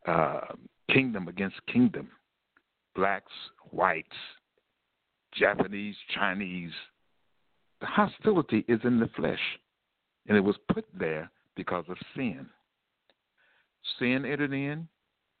[0.06, 0.40] uh,
[0.92, 2.10] kingdom against kingdom,
[2.94, 3.32] blacks,
[3.70, 4.08] whites,
[5.34, 6.72] Japanese, Chinese,
[7.80, 9.40] the hostility is in the flesh,
[10.28, 12.46] and it was put there because of sin.
[13.98, 14.86] Sin entered in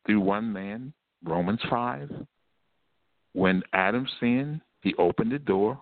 [0.06, 0.92] through one man,
[1.24, 2.10] Romans 5.
[3.32, 5.80] When Adam sinned, he opened the door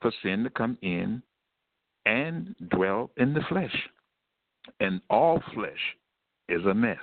[0.00, 1.22] for sin to come in
[2.04, 3.74] and dwell in the flesh.
[4.80, 5.72] And all flesh
[6.48, 6.98] is a mess.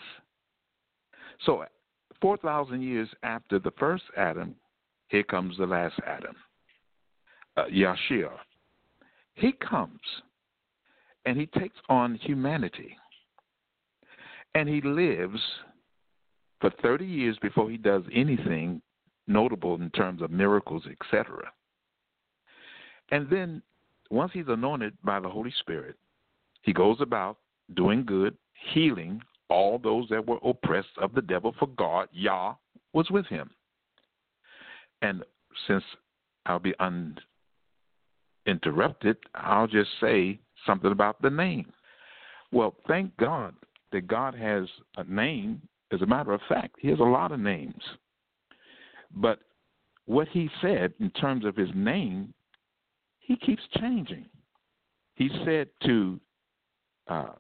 [1.46, 1.66] So,
[2.22, 4.56] 4,000 years after the first Adam,
[5.08, 6.36] here comes the last Adam,
[7.58, 8.32] uh, Yahshua.
[9.36, 10.00] He comes
[11.26, 12.96] and he takes on humanity.
[14.56, 15.40] And he lives
[16.64, 18.82] for 30 years before he does anything
[19.28, 21.52] notable in terms of miracles, etc.
[23.12, 23.62] And then
[24.10, 25.98] once he's anointed by the Holy Spirit,
[26.62, 27.38] he goes about
[27.76, 28.38] doing good,
[28.74, 32.54] healing all those that were oppressed of the devil, for God, Yah,
[32.94, 33.50] was with him.
[35.02, 35.22] And
[35.68, 35.84] since
[36.46, 37.18] I'll be un,
[38.46, 41.74] interrupted, I'll just say something about the name.
[42.54, 43.54] Well, thank God
[43.92, 44.64] that God has
[44.96, 45.62] a name.
[45.94, 47.82] As a matter of fact, He has a lot of names.
[49.16, 49.40] But
[50.06, 52.34] what He said in terms of His name,
[53.20, 54.26] He keeps changing.
[55.16, 56.20] He said to
[57.08, 57.34] uh,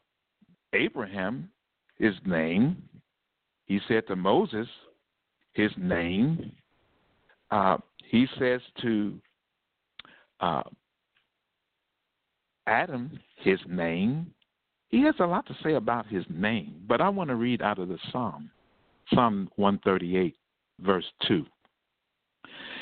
[0.73, 1.49] Abraham,
[1.97, 2.81] his name.
[3.65, 4.67] He said to Moses,
[5.53, 6.51] his name.
[7.51, 7.77] Uh,
[8.09, 9.19] he says to
[10.39, 10.63] uh,
[12.67, 14.33] Adam, his name.
[14.93, 17.79] He has a lot to say about his name, but I want to read out
[17.79, 18.51] of the Psalm,
[19.11, 20.35] Psalm 138,
[20.81, 21.43] verse 2.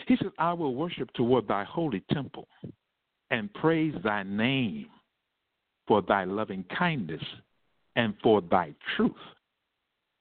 [0.09, 2.49] He says, I will worship toward thy holy temple
[3.29, 4.87] and praise thy name
[5.87, 7.23] for thy loving kindness
[7.95, 9.13] and for thy truth.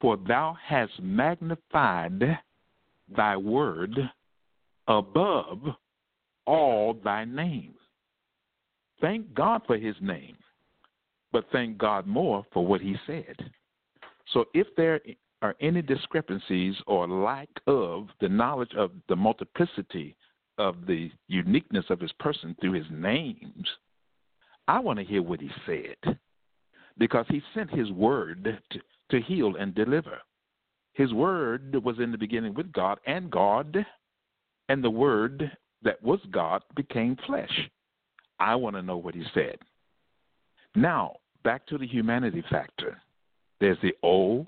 [0.01, 2.39] For thou hast magnified
[3.17, 3.99] thy word
[4.87, 5.59] above
[6.47, 7.79] all thy names.
[9.01, 10.37] Thank God for his name,
[11.33, 13.37] but thank God more for what he said.
[14.33, 15.01] So if there
[15.43, 20.17] are any discrepancies or lack of the knowledge of the multiplicity
[20.59, 23.69] of the uniqueness of his person through his names,
[24.69, 26.19] I want to hear what he said
[26.99, 28.81] because he sent his word to,
[29.11, 30.19] to heal and deliver.
[30.93, 33.85] His word was in the beginning with God, and God,
[34.69, 35.51] and the word
[35.83, 37.71] that was God became flesh.
[38.39, 39.59] I want to know what he said.
[40.75, 43.01] Now, back to the humanity factor.
[43.61, 44.47] There's the old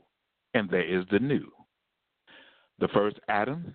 [0.54, 1.50] and there is the new.
[2.78, 3.74] The first Adam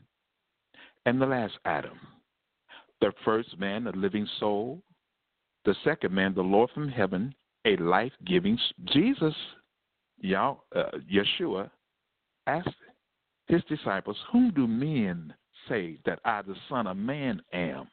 [1.05, 1.99] and the last Adam.
[3.01, 4.81] The first man, a living soul.
[5.65, 7.33] The second man, the Lord from heaven,
[7.65, 9.33] a life giving Jesus,
[10.19, 11.69] y'all, uh, Yeshua,
[12.47, 12.69] asked
[13.47, 15.33] his disciples, Whom do men
[15.67, 17.87] say that I, the Son of Man, am?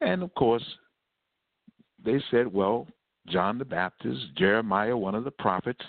[0.00, 0.64] And of course,
[2.04, 2.86] they said, Well,
[3.30, 5.82] John the Baptist, Jeremiah, one of the prophets.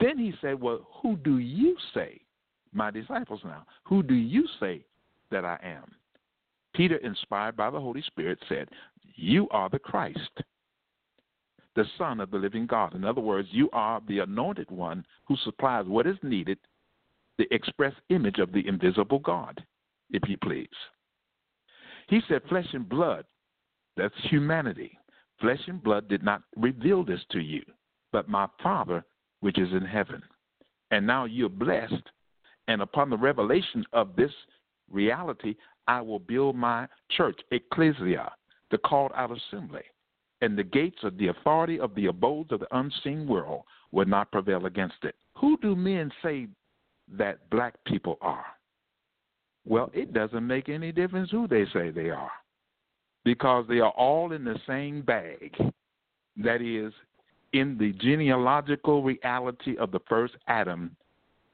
[0.00, 2.20] Then he said, Well, who do you say,
[2.72, 4.84] my disciples now, who do you say
[5.30, 5.84] that I am?
[6.74, 8.68] Peter, inspired by the Holy Spirit, said,
[9.14, 10.42] You are the Christ,
[11.76, 12.94] the Son of the living God.
[12.94, 16.58] In other words, you are the anointed one who supplies what is needed,
[17.38, 19.64] the express image of the invisible God,
[20.10, 20.68] if you please.
[22.08, 23.24] He said, Flesh and blood,
[23.96, 24.98] that's humanity.
[25.44, 27.62] Flesh and blood did not reveal this to you,
[28.12, 29.04] but my Father
[29.40, 30.22] which is in heaven.
[30.90, 32.02] And now you're blessed.
[32.66, 34.30] And upon the revelation of this
[34.90, 35.54] reality,
[35.86, 38.32] I will build my church, ecclesia,
[38.70, 39.82] the called out assembly.
[40.40, 44.32] And the gates of the authority of the abodes of the unseen world will not
[44.32, 45.14] prevail against it.
[45.36, 46.48] Who do men say
[47.18, 48.46] that black people are?
[49.66, 52.30] Well, it doesn't make any difference who they say they are
[53.24, 55.54] because they are all in the same bag.
[56.36, 56.92] That is,
[57.52, 60.96] in the genealogical reality of the first Adam,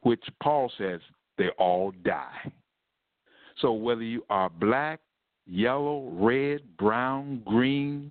[0.02, 1.00] which Paul says
[1.36, 2.52] they all die.
[3.58, 5.00] So whether you are black,
[5.46, 8.10] yellow, red, brown, green,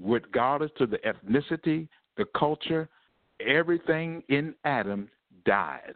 [0.00, 2.88] regardless to the ethnicity, the culture,
[3.44, 5.08] everything in Adam
[5.44, 5.94] dies.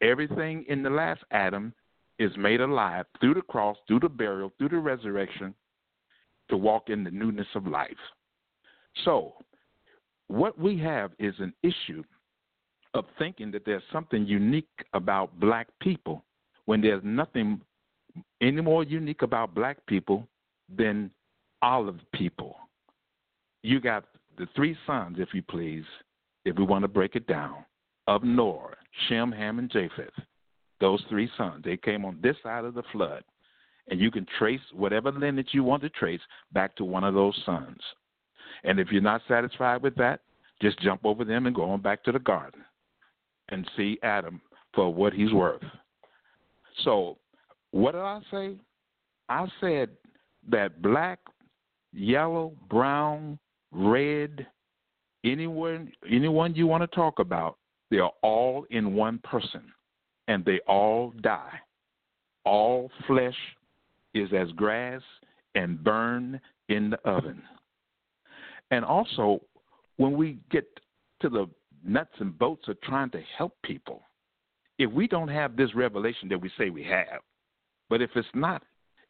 [0.00, 1.72] Everything in the last Adam
[2.18, 5.54] is made alive through the cross, through the burial, through the resurrection,
[6.48, 7.90] to walk in the newness of life.
[9.04, 9.34] So,
[10.28, 12.02] what we have is an issue
[12.94, 16.24] of thinking that there's something unique about black people
[16.66, 17.60] when there's nothing
[18.40, 20.26] any more unique about black people
[20.74, 21.10] than
[21.62, 22.56] olive people.
[23.62, 24.04] You got
[24.38, 25.84] the three sons, if you please,
[26.44, 27.64] if we want to break it down,
[28.06, 28.74] of Noah,
[29.08, 30.12] Shem, Ham, and Japheth.
[30.80, 33.24] Those three sons, they came on this side of the flood.
[33.88, 36.20] And you can trace whatever lineage you want to trace
[36.52, 37.78] back to one of those sons.
[38.64, 40.20] And if you're not satisfied with that,
[40.62, 42.64] just jump over them and go on back to the garden
[43.50, 44.40] and see Adam
[44.72, 45.62] for what he's worth.
[46.82, 47.18] So,
[47.72, 48.56] what did I say?
[49.28, 49.90] I said
[50.48, 51.18] that black,
[51.92, 53.38] yellow, brown,
[53.72, 54.46] red,
[55.24, 57.58] anyone anyone you want to talk about,
[57.90, 59.62] they are all in one person
[60.28, 61.58] and they all die.
[62.44, 63.36] All flesh
[64.14, 65.02] is as grass
[65.54, 67.42] and burn in the oven.
[68.70, 69.40] And also,
[69.96, 70.66] when we get
[71.20, 71.48] to the
[71.84, 74.02] nuts and bolts of trying to help people,
[74.78, 77.20] if we don't have this revelation that we say we have,
[77.88, 78.62] but if it's not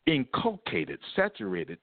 [0.06, 1.78] inculcated, saturated,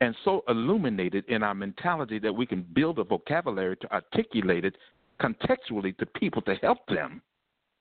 [0.00, 4.76] and so illuminated in our mentality that we can build a vocabulary to articulate it
[5.20, 7.20] contextually to people to help them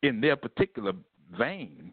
[0.04, 0.94] in their particular
[1.38, 1.92] vein,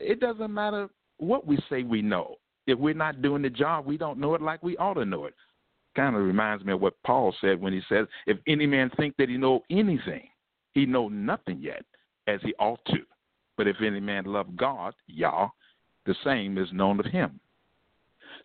[0.00, 0.88] it doesn't matter
[1.18, 2.36] what we say we know.
[2.66, 5.26] If we're not doing the job, we don't know it like we ought to know
[5.26, 5.34] it
[5.94, 9.16] kind of reminds me of what Paul said when he says, "If any man think
[9.16, 10.28] that he know anything,
[10.72, 11.84] he know nothing yet,
[12.26, 13.06] as he ought to.
[13.56, 15.48] But if any man love God, Yah,
[16.04, 17.40] the same is known of him."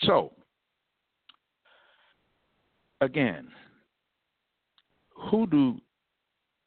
[0.01, 0.33] So,
[3.01, 3.51] again,
[5.15, 5.81] who do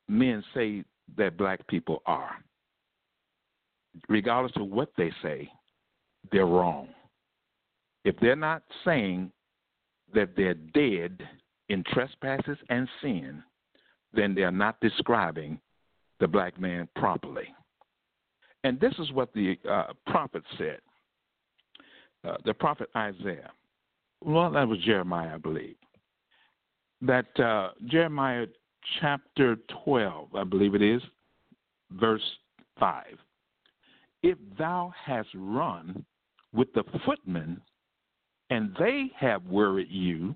[0.08, 0.84] men say
[1.16, 2.42] that black people are?
[4.08, 5.52] Regardless of what they say,
[6.30, 6.88] they're wrong.
[8.04, 9.30] If they're not saying
[10.14, 11.22] that they're dead
[11.68, 13.42] in trespasses and sin,
[14.12, 15.58] then they're not describing
[16.20, 17.48] the black man properly.
[18.64, 20.78] And this is what the uh, prophet said.
[22.24, 23.50] Uh, the prophet Isaiah.
[24.24, 25.74] Well, that was Jeremiah, I believe.
[27.00, 28.46] That uh, Jeremiah
[29.00, 31.02] chapter 12, I believe it is,
[31.90, 32.22] verse
[32.78, 33.04] 5.
[34.22, 36.04] If thou hast run
[36.54, 37.60] with the footmen,
[38.50, 40.34] and they have worried you,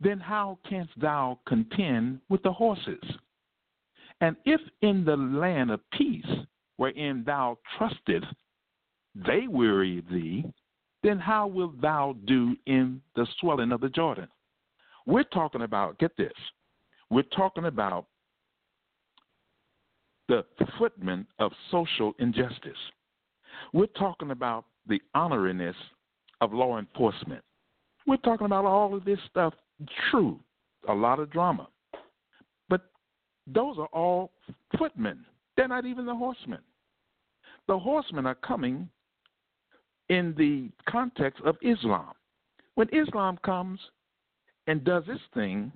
[0.00, 3.02] then how canst thou contend with the horses?
[4.20, 6.26] And if in the land of peace,
[6.76, 8.26] wherein thou trustest,
[9.14, 10.44] they weary thee,
[11.02, 14.28] then how wilt thou do in the swelling of the Jordan?
[15.06, 16.32] We're talking about, get this,
[17.10, 18.06] we're talking about
[20.28, 20.44] the
[20.78, 22.72] footmen of social injustice.
[23.72, 25.74] We're talking about the honoriness
[26.40, 27.42] of law enforcement.
[28.06, 29.54] We're talking about all of this stuff,
[30.10, 30.40] true,
[30.88, 31.68] a lot of drama.
[32.68, 32.82] But
[33.46, 34.30] those are all
[34.78, 35.24] footmen.
[35.56, 36.60] They're not even the horsemen.
[37.66, 38.88] The horsemen are coming
[40.08, 42.12] in the context of Islam.
[42.76, 43.78] When Islam comes
[44.66, 45.72] and does its thing,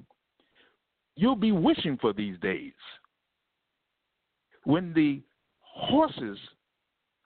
[1.16, 2.72] you'll be wishing for these days.
[4.64, 5.20] When the
[5.60, 6.38] horses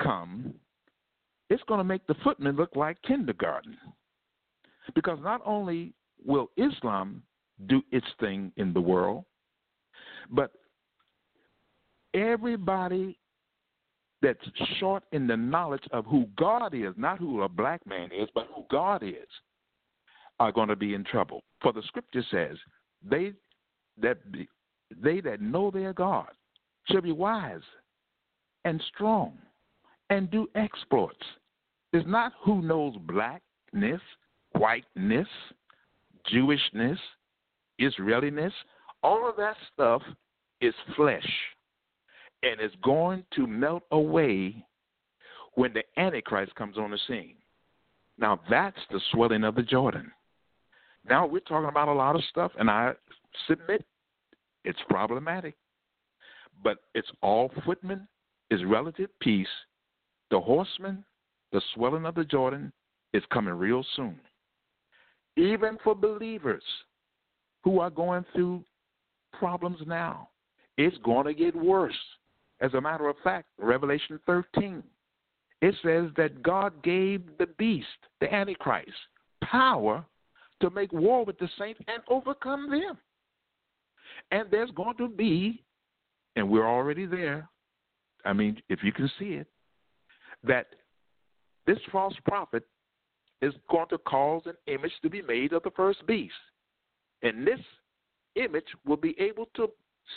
[0.02, 0.54] come,
[1.51, 3.77] it's going to make the footmen look like kindergarten.
[4.94, 5.93] Because not only
[6.24, 7.23] will Islam
[7.66, 9.24] do its thing in the world,
[10.31, 10.52] but
[12.14, 13.18] everybody
[14.23, 14.39] that's
[14.81, 18.48] short in the knowledge of who God is, not who a black man is, but
[18.55, 19.28] who God is,
[20.40, 21.43] are going to be in trouble.
[21.62, 22.56] For the scripture says,
[23.09, 23.32] they
[24.01, 24.48] that be,
[25.01, 26.28] they that know their God
[26.90, 27.62] shall be wise
[28.64, 29.39] and strong
[30.10, 31.16] and do exploits.
[31.92, 34.00] It's not who knows blackness,
[34.52, 35.28] whiteness,
[36.32, 36.98] Jewishness,
[37.78, 38.52] Israeliness.
[39.02, 40.02] All of that stuff
[40.60, 41.28] is flesh
[42.42, 44.64] and it's going to melt away
[45.54, 47.34] when the Antichrist comes on the scene.
[48.18, 50.10] Now, that's the swelling of the Jordan.
[51.08, 52.92] Now, we're talking about a lot of stuff, and I
[53.46, 53.84] submit
[54.64, 55.54] it's problematic.
[56.62, 58.08] But it's all footmen,
[58.50, 59.46] is relative peace.
[60.31, 61.05] The horsemen,
[61.53, 62.73] the swelling of the Jordan
[63.12, 64.19] is coming real soon.
[65.36, 66.65] Even for believers
[67.62, 68.65] who are going through
[69.32, 70.28] problems now,
[70.78, 71.94] it's going to get worse.
[72.61, 74.82] As a matter of fact, Revelation 13,
[75.62, 77.86] it says that God gave the beast,
[78.20, 78.90] the Antichrist,
[79.43, 80.05] power
[80.61, 82.98] to make war with the saints and overcome them.
[84.31, 85.62] And there's going to be,
[86.35, 87.48] and we're already there,
[88.24, 89.47] I mean, if you can see it,
[90.47, 90.66] that
[91.66, 92.64] this false prophet
[93.43, 96.35] is going to cause an image to be made of the first beast.
[97.23, 97.60] And this
[98.36, 99.68] image will be able to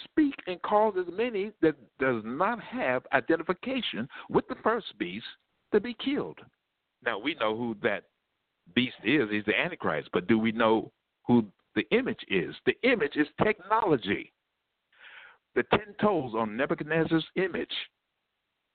[0.05, 5.25] speak and cause as many that does not have identification with the first beast
[5.73, 6.39] to be killed.
[7.03, 8.03] Now we know who that
[8.75, 10.91] beast is, he's the Antichrist, but do we know
[11.25, 11.45] who
[11.75, 12.53] the image is?
[12.65, 14.31] The image is technology.
[15.55, 17.73] The ten toes on Nebuchadnezzar's image,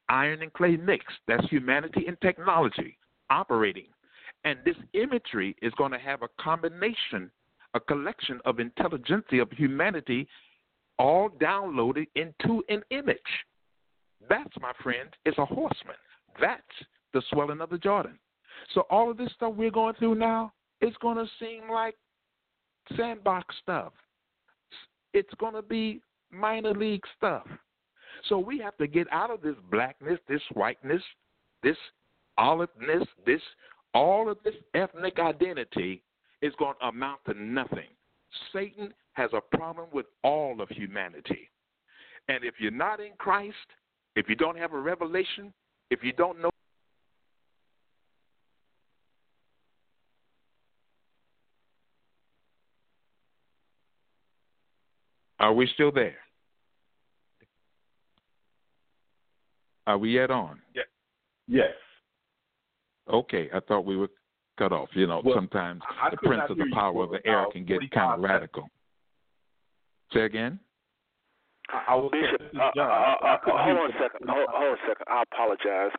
[0.09, 2.99] iron and clay mixed, that's humanity and technology
[3.31, 3.87] operating.
[4.45, 7.31] And this imagery is going to have a combination,
[7.73, 10.29] a collection of intelligentsia of humanity
[10.99, 13.19] all downloaded into an image.
[14.29, 15.97] That's, my friend, is a horseman.
[16.41, 16.63] That's
[17.13, 18.19] the swelling of the Jordan.
[18.75, 21.97] So all of this stuff we're going through now, it's going to seem like
[22.97, 23.93] sandbox stuff.
[25.13, 26.01] It's going to be
[26.31, 27.47] minor league stuff.
[28.29, 31.03] So we have to get out of this blackness, this whiteness,
[31.63, 31.77] this
[32.39, 33.41] oliveness, this
[33.93, 36.03] all of this ethnic identity
[36.43, 37.89] is going to amount to nothing.
[38.53, 41.51] Satan has a problem with all of humanity.
[42.29, 43.55] And if you're not in Christ,
[44.17, 45.53] if you don't have a revelation,
[45.91, 46.51] if you don't know
[55.41, 56.17] Are we still there?
[59.87, 60.61] Are we yet on?
[60.75, 60.83] Yeah.
[61.47, 61.75] Yes.
[63.09, 64.09] Okay, I thought we were
[64.57, 64.89] cut off.
[64.95, 67.65] You know, Well, sometimes I- I the prince of the power of the air can
[67.65, 68.71] get kind of radical.
[70.13, 70.59] Say again?
[71.71, 74.29] I, I was Bishop, uh, uh, I uh, hold on a second.
[74.29, 75.07] Hold, hold on a second.
[75.09, 75.93] I apologize.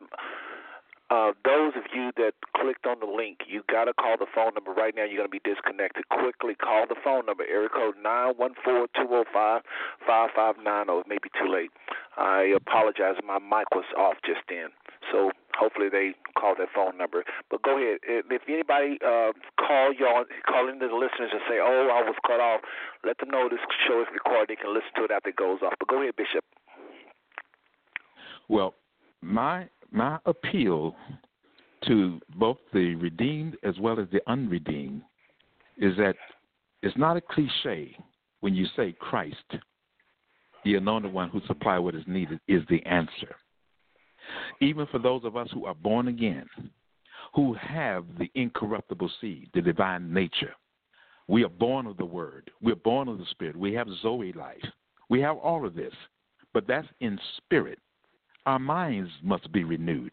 [1.10, 4.54] uh, those of you that clicked on the link, you got to call the phone
[4.54, 5.04] number right now.
[5.04, 6.08] You're going to be disconnected.
[6.08, 9.62] Quickly call the phone number, area code nine one four two zero five
[10.06, 11.00] five five nine zero.
[11.00, 11.70] It may be too late.
[12.16, 13.16] I apologize.
[13.26, 14.68] My mic was off just then.
[15.12, 17.24] So hopefully they call that phone number.
[17.50, 17.98] But go ahead.
[18.04, 22.40] If anybody uh, call y'all, call into the listeners and say, "Oh, I was cut
[22.40, 22.60] off,"
[23.04, 24.48] let them know this show is recorded.
[24.48, 25.74] They can listen to it after it goes off.
[25.78, 26.44] But go ahead, Bishop.
[28.48, 28.74] Well,
[29.22, 30.94] my my appeal
[31.86, 35.02] to both the redeemed as well as the unredeemed
[35.76, 36.16] is that
[36.82, 37.96] it's not a cliche
[38.40, 39.56] when you say Christ,
[40.66, 43.36] the anointed one who supply what is needed, is the answer.
[44.60, 46.48] Even for those of us who are born again,
[47.34, 50.52] who have the incorruptible seed, the divine nature,
[51.28, 52.50] we are born of the Word.
[52.60, 53.56] We're born of the Spirit.
[53.56, 54.64] We have Zoe life.
[55.08, 55.94] We have all of this,
[56.52, 57.78] but that's in spirit.
[58.44, 60.12] Our minds must be renewed.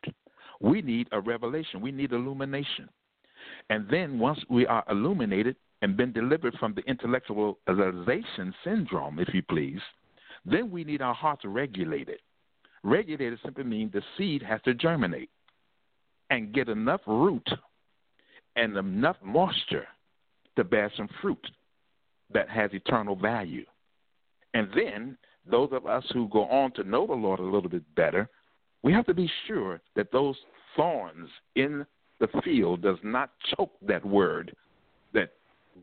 [0.61, 1.81] We need a revelation.
[1.81, 2.89] We need illumination.
[3.71, 9.41] And then once we are illuminated and been delivered from the intellectualization syndrome, if you
[9.41, 9.81] please,
[10.45, 12.20] then we need our hearts regulated.
[12.84, 15.30] Regulated simply means the seed has to germinate
[16.30, 17.48] and get enough root
[18.56, 19.88] and enough moisture
[20.56, 21.45] to bear some fruit
[22.34, 23.65] that has eternal value.
[24.53, 25.18] And then
[25.49, 28.30] those of us who go on to know the Lord a little bit better,
[28.84, 30.36] we have to be sure that those
[30.76, 31.86] thorns in
[32.20, 34.56] the field does not choke that word
[35.14, 35.34] that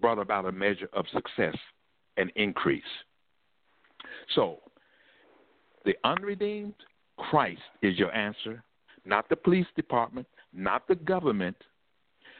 [0.00, 1.56] brought about a measure of success
[2.16, 2.82] and increase.
[4.34, 4.58] So,
[5.84, 6.74] the unredeemed,
[7.16, 8.62] Christ is your answer,
[9.04, 11.56] not the police department, not the government,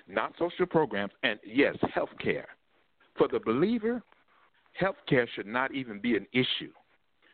[0.08, 2.48] not social programs, and yes, health care.
[3.16, 4.02] For the believer,
[4.72, 6.72] health care should not even be an issue.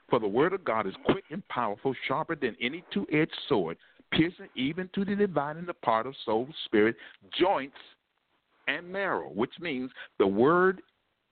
[0.09, 3.77] For the word of God is quick and powerful, sharper than any two edged sword,
[4.12, 6.97] piercing even to the dividing the part of soul, spirit,
[7.39, 7.77] joints,
[8.69, 10.81] and marrow, which means the word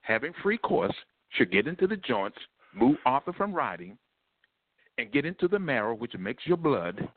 [0.02, 0.94] having free course
[1.30, 2.38] should get into the joints,
[2.74, 3.98] move author from writing,
[4.98, 7.08] and get into the marrow, which makes your blood.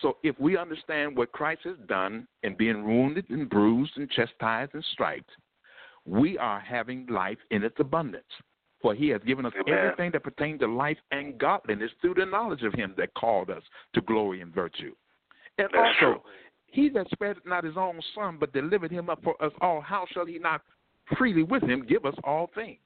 [0.00, 4.74] So if we understand what Christ has done in being wounded and bruised and chastised
[4.74, 5.30] and striped,
[6.04, 8.24] we are having life in its abundance.
[8.82, 9.78] For he has given us Amen.
[9.78, 13.62] everything that pertains to life and godliness through the knowledge of him that called us
[13.94, 14.94] to glory and virtue.
[15.56, 16.22] And That's also, true.
[16.66, 20.04] he that spared not his own son, but delivered him up for us all, how
[20.12, 20.60] shall he not
[21.16, 22.78] freely with him give us all things?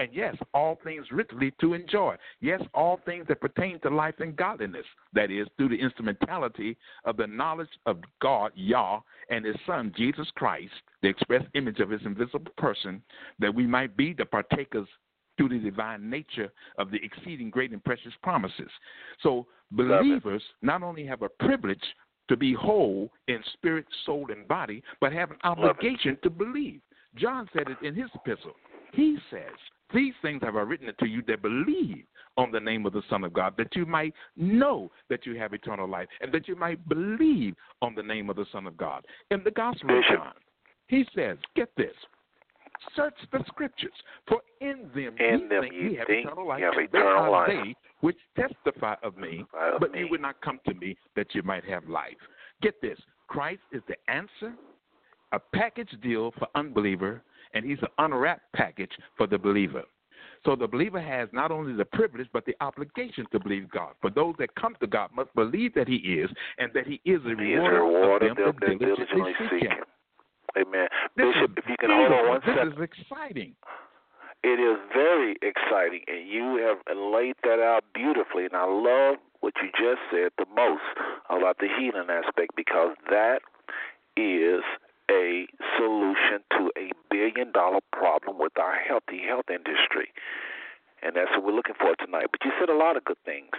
[0.00, 2.16] And yes, all things richly to enjoy.
[2.40, 4.86] Yes, all things that pertain to life and godliness.
[5.12, 10.26] That is, through the instrumentality of the knowledge of God, Yah, and his Son, Jesus
[10.36, 10.72] Christ,
[11.02, 13.02] the express image of his invisible person,
[13.40, 14.88] that we might be the partakers
[15.36, 18.70] through the divine nature of the exceeding great and precious promises.
[19.22, 21.84] So, believers not only have a privilege
[22.28, 26.80] to be whole in spirit, soul, and body, but have an obligation to believe.
[27.16, 28.54] John said it in his epistle.
[28.92, 29.56] He says,
[29.94, 32.04] These things have I written unto you that believe
[32.36, 35.52] on the name of the Son of God, that you might know that you have
[35.52, 39.04] eternal life, and that you might believe on the name of the Son of God.
[39.30, 40.32] In the Gospel of John,
[40.86, 41.94] he says, Get this.
[42.96, 43.92] Search the scriptures,
[44.26, 46.62] for in them In ye them think ye have think eternal life.
[46.62, 47.48] have eternal are life.
[47.48, 50.00] they which testify of me, Testify of but me.
[50.00, 52.16] you would not come to me that you might have life.
[52.62, 52.98] Get this
[53.28, 54.54] Christ is the answer,
[55.32, 57.22] a package deal for unbeliever,
[57.54, 59.82] and he's an unwrapped package for the believer.
[60.44, 63.92] So the believer has not only the privilege but the obligation to believe God.
[64.00, 67.20] For those that come to God must believe that He is, and that He is
[67.26, 69.84] a He is a rewarder reward of of them them that diligently seek Him.
[70.56, 70.88] Amen.
[71.16, 72.54] This Bishop, if you can hold on one beautiful.
[72.54, 72.80] second.
[72.80, 73.54] This is exciting.
[74.42, 78.46] It is very exciting, and you have laid that out beautifully.
[78.46, 80.82] And I love what you just said the most
[81.28, 83.40] about the healing aspect because that
[84.16, 84.62] is
[85.10, 85.46] a
[85.76, 90.14] solution to a billion dollar problem with our healthy health industry.
[91.02, 92.28] And that's what we're looking for tonight.
[92.30, 93.50] But you said a lot of good things.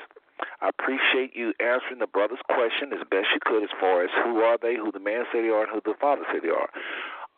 [0.62, 4.42] I appreciate you answering the brother's question as best you could as far as who
[4.42, 6.70] are they, who the man said they are, and who the father said they are.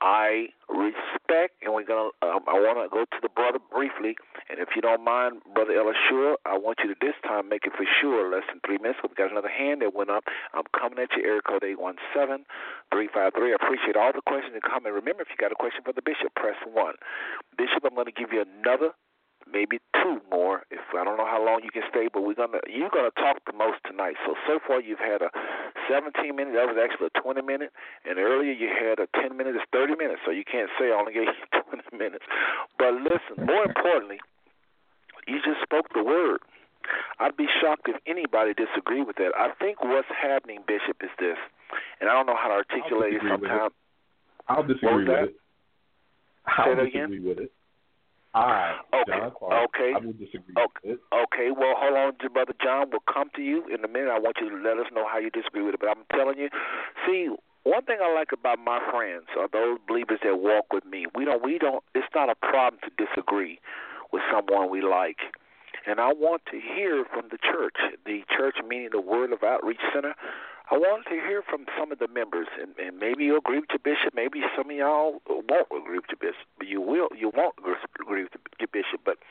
[0.03, 2.11] I respect, and we're gonna.
[2.19, 4.19] Um, I want to go to the brother briefly,
[4.51, 7.71] and if you don't mind, brother Elishua, I want you to this time make it
[7.71, 8.99] for sure less than three minutes.
[8.99, 10.27] We got another hand that went up.
[10.51, 12.43] I'm coming at you, area code eight one seven
[12.91, 13.55] three five three.
[13.55, 14.91] I appreciate all the questions and comments.
[14.91, 16.99] Remember, if you got a question for the bishop, press one.
[17.55, 18.91] Bishop, I'm going to give you another
[19.53, 20.65] maybe two more.
[20.71, 23.37] If I don't know how long you can stay, but we're gonna you're gonna talk
[23.45, 24.15] the most tonight.
[24.25, 25.29] So so far you've had a
[25.87, 26.53] 17 minute.
[26.57, 27.71] That was actually a 20 minute,
[28.03, 29.55] and earlier you had a 10 minute.
[29.55, 30.21] It's 30 minutes.
[30.25, 32.25] So you can't say I only gave you 20 minutes.
[32.81, 34.17] But listen, more importantly,
[35.27, 36.41] you just spoke the word.
[37.19, 39.31] I'd be shocked if anybody disagreed with that.
[39.37, 41.37] I think what's happening, Bishop, is this.
[42.01, 43.47] and I don't know how to articulate it disagree with it.
[43.47, 43.73] sometimes.
[44.49, 45.35] I'll disagree with it.
[46.45, 47.51] I'll disagree with it.
[48.33, 49.91] I, Okay, John Clark, okay.
[49.95, 50.97] I will disagree Okay.
[51.13, 52.89] Okay, well, hold on, to brother John.
[52.91, 54.09] We'll come to you in a minute.
[54.09, 55.79] I want you to let us know how you disagree with it.
[55.79, 56.49] But I'm telling you,
[57.05, 57.29] see,
[57.63, 61.05] one thing I like about my friends are those believers that walk with me.
[61.15, 61.83] We don't, we don't.
[61.95, 63.59] It's not a problem to disagree
[64.11, 65.19] with someone we like.
[65.85, 69.81] And I want to hear from the church, the church meaning the Word of Outreach
[69.93, 70.15] Center.
[70.73, 73.69] I want to hear from some of the members, and, and maybe you'll agree with
[73.69, 74.15] your bishop.
[74.15, 77.09] Maybe some of y'all won't agree with your bishop, but you will.
[77.13, 79.05] You won't agree with your bishop.
[79.05, 79.21] But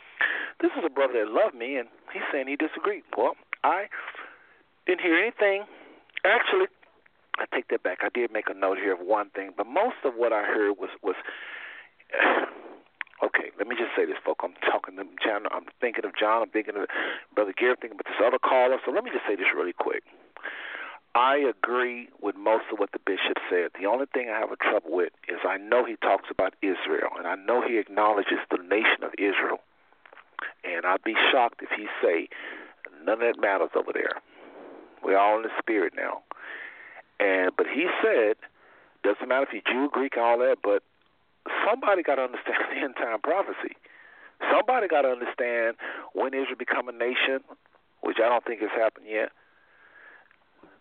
[0.63, 3.03] this is a brother that loved me, and he's saying he disagreed.
[3.19, 3.91] Well, I
[4.87, 5.67] didn't hear anything.
[6.25, 6.71] Actually,
[7.43, 8.07] I take that back.
[8.07, 10.79] I did make a note here of one thing, but most of what I heard
[10.79, 11.17] was was.
[13.23, 14.43] Okay, let me just say this, folks.
[14.43, 15.47] I'm talking to John.
[15.55, 16.43] I'm thinking of John.
[16.43, 16.91] I'm thinking of
[17.33, 17.79] Brother Garrett.
[17.79, 18.83] Thinking about this other caller.
[18.85, 20.03] So let me just say this really quick.
[21.15, 23.71] I agree with most of what the bishop said.
[23.79, 27.11] The only thing I have a trouble with is I know he talks about Israel,
[27.19, 29.61] and I know he acknowledges the nation of Israel.
[30.65, 32.29] And I'd be shocked if he say
[33.05, 34.23] none of that matters over there.
[35.05, 36.23] We're all in the spirit now.
[37.21, 38.37] And but he said,
[39.05, 40.83] doesn't matter if you're Jew, Greek, all that, but
[41.69, 43.77] somebody got to understand the end time prophecy.
[44.51, 45.77] Somebody got to understand
[46.15, 47.45] when Israel become a nation,
[48.01, 49.31] which I don't think has happened yet.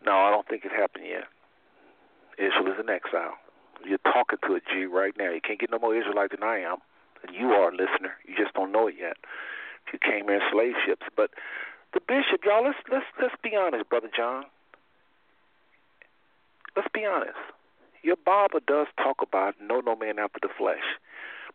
[0.05, 1.25] No, I don't think it happened yet.
[2.37, 3.37] Israel is in exile.
[3.85, 5.31] You're talking to a Jew right now.
[5.31, 6.77] You can't get no more Israelite than I am.
[7.25, 8.17] And you are a listener.
[8.25, 9.17] You just don't know it yet.
[9.93, 11.05] You came here in slave ships.
[11.15, 11.31] But
[11.93, 14.45] the bishop, y'all, let's let's let's be honest, brother John.
[16.75, 17.37] Let's be honest.
[18.01, 20.97] Your Bible does talk about know no man after the flesh.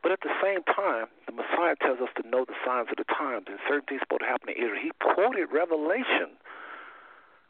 [0.02, 3.08] But at the same time, the Messiah tells us to know the signs of the
[3.08, 4.78] times, and certain things supposed to happen in Israel.
[4.78, 6.36] He quoted Revelation.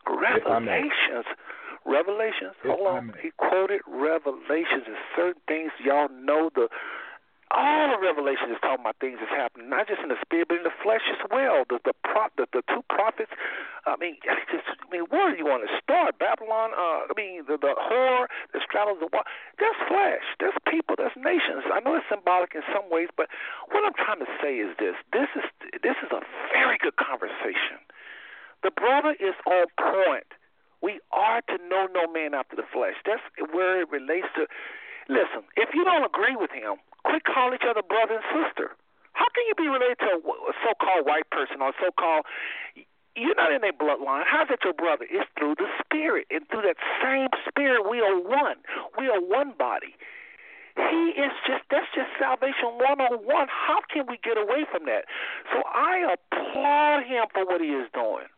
[0.06, 0.82] If I may.
[0.82, 1.26] Revelations.
[1.84, 2.54] Revelations.
[2.64, 3.12] If Hold on.
[3.22, 6.68] He quoted Revelations and certain things y'all know the
[7.54, 10.58] all of Revelation is talking about things that's happening, not just in the spirit, but
[10.58, 11.62] in the flesh as well.
[11.70, 13.30] The the prop the, the two prophets.
[13.86, 14.18] I mean,
[14.50, 16.18] just I mean, where do you want to start?
[16.18, 16.74] Babylon.
[16.74, 19.30] Uh, I mean, the the whore that straddles the water.
[19.62, 20.26] That's flesh.
[20.42, 20.98] That's people.
[20.98, 21.62] That's nations.
[21.70, 23.30] I know it's symbolic in some ways, but
[23.70, 25.46] what I'm trying to say is this: this is
[25.86, 27.78] this is a very good conversation.
[28.62, 30.26] The brother is on point.
[30.82, 32.94] We are to know no man after the flesh.
[33.04, 33.22] That's
[33.52, 34.46] where it relates to.
[35.08, 38.76] Listen, if you don't agree with him, quit calling each other brother and sister.
[39.12, 42.26] How can you be related to a so-called white person or so-called?
[43.16, 44.28] You're not in their bloodline.
[44.28, 45.06] How's that your brother?
[45.08, 48.60] It's through the spirit, and through that same spirit, we are one.
[48.98, 49.96] We are one body.
[50.76, 53.48] He is just that's just salvation one on one.
[53.48, 55.08] How can we get away from that?
[55.48, 58.28] So I applaud him for what he is doing.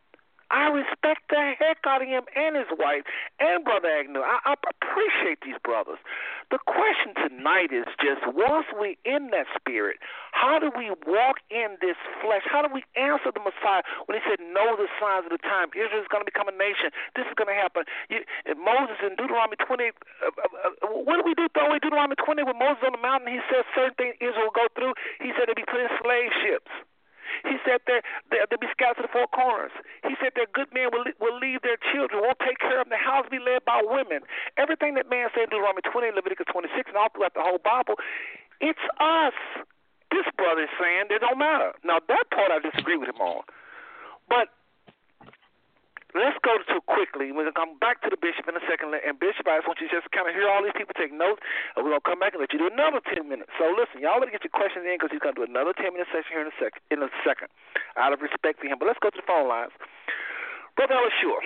[0.51, 3.05] I respect the heck out of him and his wife
[3.37, 4.25] and Brother Agnew.
[4.25, 6.01] I, I appreciate these brothers.
[6.49, 10.01] The question tonight is just once we in that spirit,
[10.33, 12.49] how do we walk in this flesh?
[12.49, 15.69] How do we answer the Messiah when he said, Know the signs of the time?
[15.77, 16.89] Israel is going to become a nation.
[17.13, 17.85] This is going to happen.
[18.09, 18.25] You,
[18.57, 22.49] Moses in Deuteronomy 20, uh, uh, uh, what do we do throw away Deuteronomy 20
[22.49, 23.29] when Moses on the mountain?
[23.29, 24.97] He said certain things Israel will go through.
[25.21, 26.73] He said they'll be put in slave ships.
[27.45, 29.73] He said that they'll be scattered to the four corners.
[30.03, 32.97] He said that good men will, will leave their children, won't take care of them.
[32.97, 34.27] The house will be led by women.
[34.57, 37.97] Everything that man said in Deuteronomy 20, Leviticus 26, and all throughout the whole Bible,
[38.61, 39.37] it's us.
[40.11, 41.77] This brother is saying it don't matter.
[41.85, 43.45] Now, that part I disagree with him on.
[44.29, 44.49] But
[46.17, 47.33] let's go to quickly.
[47.33, 48.95] We're going to come back to the bishop in a second.
[48.97, 51.13] And Bishop, I just want you to just kind of hear all these people take
[51.13, 51.43] notes.
[51.77, 53.53] And we're going to come back and let you do another 10 minutes.
[53.61, 55.93] So listen, y'all better get your questions in because he's going to do another 10
[55.93, 57.53] minute session here in a, sec- in a second
[58.01, 58.81] out of respect for him.
[58.81, 59.75] But let's go to the phone lines.
[60.79, 61.43] Brother Elishua,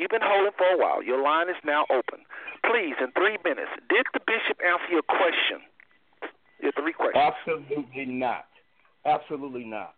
[0.00, 1.04] you've been holding for a while.
[1.04, 2.24] Your line is now open.
[2.64, 5.60] Please, in three minutes, did the bishop answer your question?
[6.64, 7.20] Your three questions.
[7.20, 8.48] Absolutely not.
[9.04, 9.94] Absolutely not.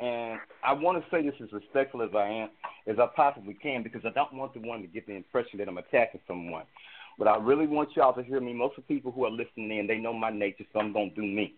[0.00, 2.50] And I want to say this as respectful as I am,
[2.86, 5.68] as I possibly can, because I don't want the one to get the impression that
[5.68, 6.64] I'm attacking someone.
[7.18, 8.52] But I really want y'all to hear me.
[8.52, 11.10] Most of the people who are listening in, they know my nature, so I'm to
[11.10, 11.54] do me.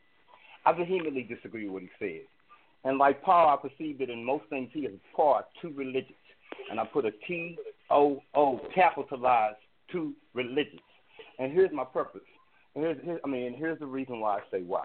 [0.65, 2.23] I vehemently disagree with what he said.
[2.85, 6.15] And like Paul, I perceive that in most things he is part two religions.
[6.71, 7.59] And I put a T
[7.91, 9.59] O O capitalized
[9.93, 10.81] two religions.
[11.39, 12.23] And here's my purpose.
[12.75, 14.85] And here's, here's I mean, here's the reason why I say why.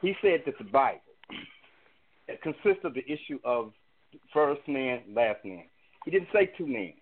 [0.00, 1.00] He said that the Bible
[2.42, 3.72] consists of the issue of
[4.32, 5.64] first man, last man.
[6.04, 6.94] He didn't say two men.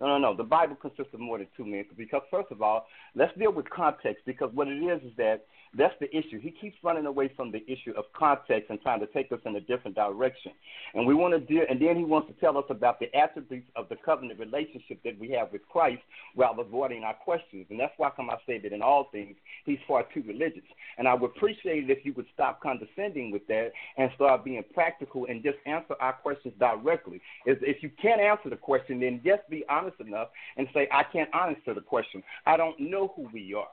[0.00, 0.36] No, no, no.
[0.36, 1.84] The Bible consists of more than two men.
[1.96, 4.24] Because first of all, let's deal with context.
[4.26, 5.46] Because what it is is that
[5.76, 6.40] that's the issue.
[6.40, 9.56] He keeps running away from the issue of context and trying to take us in
[9.56, 10.52] a different direction.
[10.94, 11.64] And we want to deal.
[11.68, 15.18] And then he wants to tell us about the attributes of the covenant relationship that
[15.18, 16.02] we have with Christ,
[16.34, 17.66] while avoiding our questions.
[17.70, 20.62] And that's why come I say that in all things he's far too religious.
[20.98, 24.62] And I would appreciate it if you would stop condescending with that and start being
[24.74, 27.20] practical and just answer our questions directly.
[27.46, 31.02] If, if you can't answer the question, then just be honest enough and say, I
[31.02, 32.22] can't answer the question.
[32.46, 33.66] I don't know who we are.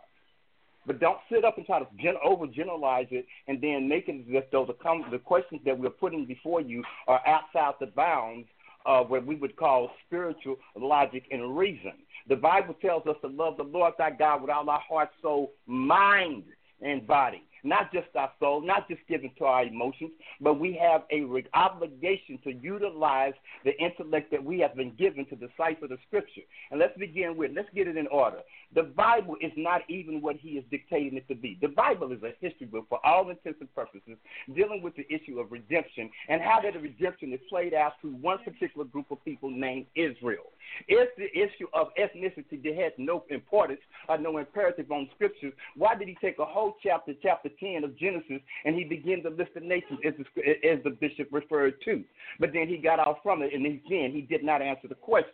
[0.85, 4.43] But don't sit up and try to gen- overgeneralize it and then make it as
[4.51, 8.47] though the, com- the questions that we're putting before you are outside the bounds
[8.85, 11.93] of what we would call spiritual logic and reason.
[12.29, 15.51] The Bible tells us to love the Lord thy God with all our heart, soul,
[15.67, 16.43] mind,
[16.81, 21.03] and body not just our soul, not just given to our emotions, but we have
[21.11, 23.33] a re- obligation to utilize
[23.63, 26.41] the intellect that we have been given to decipher the scripture.
[26.71, 28.39] And let's begin with, let's get it in order.
[28.73, 31.57] The Bible is not even what he is dictating it to be.
[31.61, 34.17] The Bible is a history book for all intents and purposes,
[34.55, 38.37] dealing with the issue of redemption and how that redemption is played out through one
[38.43, 40.45] particular group of people named Israel.
[40.87, 46.07] If the issue of ethnicity had no importance or no imperative on scriptures, why did
[46.07, 49.59] he take a whole chapter, chapter 10 of Genesis, and he began to list the
[49.59, 52.03] nations as the, as the bishop referred to?
[52.39, 55.31] But then he got off from it, and again, he did not answer the question.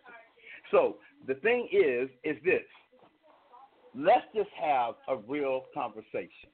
[0.70, 0.96] So
[1.26, 2.62] the thing is, is this.
[3.94, 6.50] Let's just have a real conversation.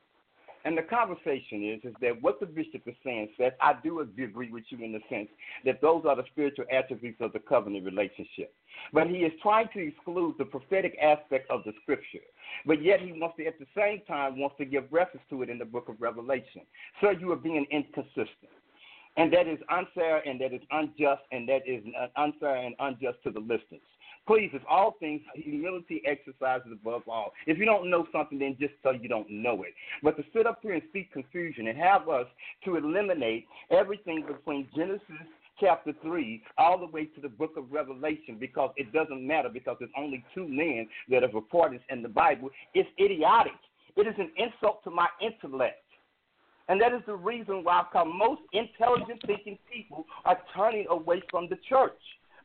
[0.65, 4.51] And the conversation is is that what the bishop is saying says, I do agree
[4.51, 5.29] with you in the sense
[5.67, 8.53] that those are the spiritual attributes of the covenant relationship.
[8.93, 12.25] But he is trying to exclude the prophetic aspect of the scripture.
[12.65, 15.51] But yet he wants to, at the same time, wants to give reference to it
[15.51, 16.63] in the book of Revelation.
[17.03, 18.51] So you are being inconsistent.
[19.17, 21.85] And that is unfair and that is unjust and that is
[22.17, 23.81] unfair and unjust to the listeners.
[24.27, 27.33] Please, if all things, humility exercises above all.
[27.47, 29.75] If you don't know something, then just so you don't know it.
[30.03, 32.27] But to sit up here and speak confusion and have us
[32.65, 35.03] to eliminate everything between Genesis
[35.61, 39.77] chapter 3 all the way to the book of Revelation because it doesn't matter because
[39.79, 42.51] there's only two men that have reported in the Bible.
[42.73, 43.53] It's idiotic.
[43.97, 45.81] It is an insult to my intellect.
[46.69, 51.59] And that is the reason why most intelligent thinking people are turning away from the
[51.69, 51.93] church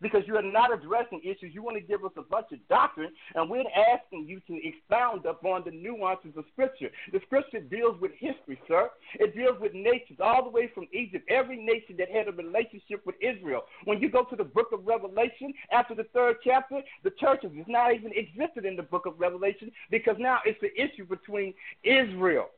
[0.02, 1.54] because you are not addressing issues.
[1.54, 3.64] You want to give us a bunch of doctrine, and we're
[3.94, 6.90] asking you to expound upon the nuances of Scripture.
[7.12, 8.90] The Scripture deals with history, sir.
[9.16, 13.06] It deals with nations, all the way from Egypt, every nation that had a relationship
[13.06, 13.64] with Israel.
[13.86, 17.66] When you go to the book of Revelation, after the third chapter, the churches is
[17.68, 21.54] not even existed in the book of Revelation because now it's the issue between
[21.84, 22.50] Israel.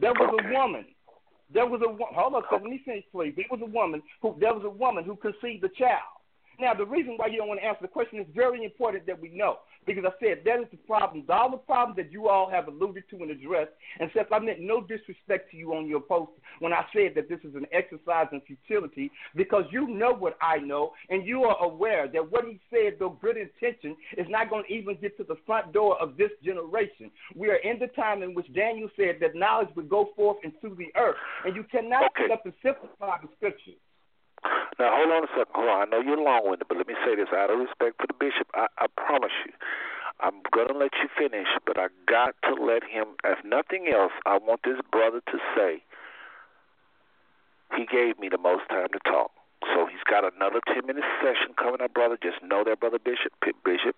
[0.00, 0.86] There was a woman
[1.52, 3.34] there was a hold on, let me finish, please.
[3.36, 6.19] There was a woman who there was a woman who conceived a child.
[6.60, 9.20] Now, the reason why you don't want to answer the question is very important that
[9.20, 9.58] we know.
[9.86, 11.24] Because I said that is the problem.
[11.30, 14.60] All the problems that you all have alluded to and addressed, and Seth, I meant
[14.60, 18.26] no disrespect to you on your post when I said that this is an exercise
[18.30, 22.60] in futility, because you know what I know, and you are aware that what he
[22.68, 26.18] said, though good intention, is not going to even get to the front door of
[26.18, 27.10] this generation.
[27.34, 30.76] We are in the time in which Daniel said that knowledge would go forth into
[30.76, 31.16] the earth,
[31.46, 32.30] and you cannot okay.
[32.30, 33.80] up and simplify the scriptures.
[34.78, 35.52] Now hold on a second.
[35.54, 35.80] Hold on.
[35.80, 38.16] I know you're long winded, but let me say this out of respect for the
[38.16, 38.48] bishop.
[38.54, 39.52] I, I promise you,
[40.20, 43.16] I'm gonna let you finish, but I got to let him.
[43.24, 45.82] If nothing else, I want this brother to say
[47.76, 49.30] he gave me the most time to talk.
[49.74, 52.16] So he's got another 10 minute session coming up, brother.
[52.16, 53.32] Just know that, brother Bishop.
[53.64, 53.96] Bishop.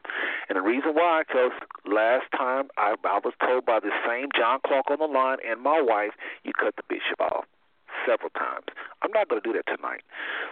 [0.48, 1.52] And the reason why, because
[1.86, 5.60] last time I, I was told by the same John Clark on the line and
[5.62, 6.12] my wife,
[6.42, 7.46] you cut the bishop off
[8.06, 8.66] several times.
[9.02, 10.02] I'm not going to do that tonight.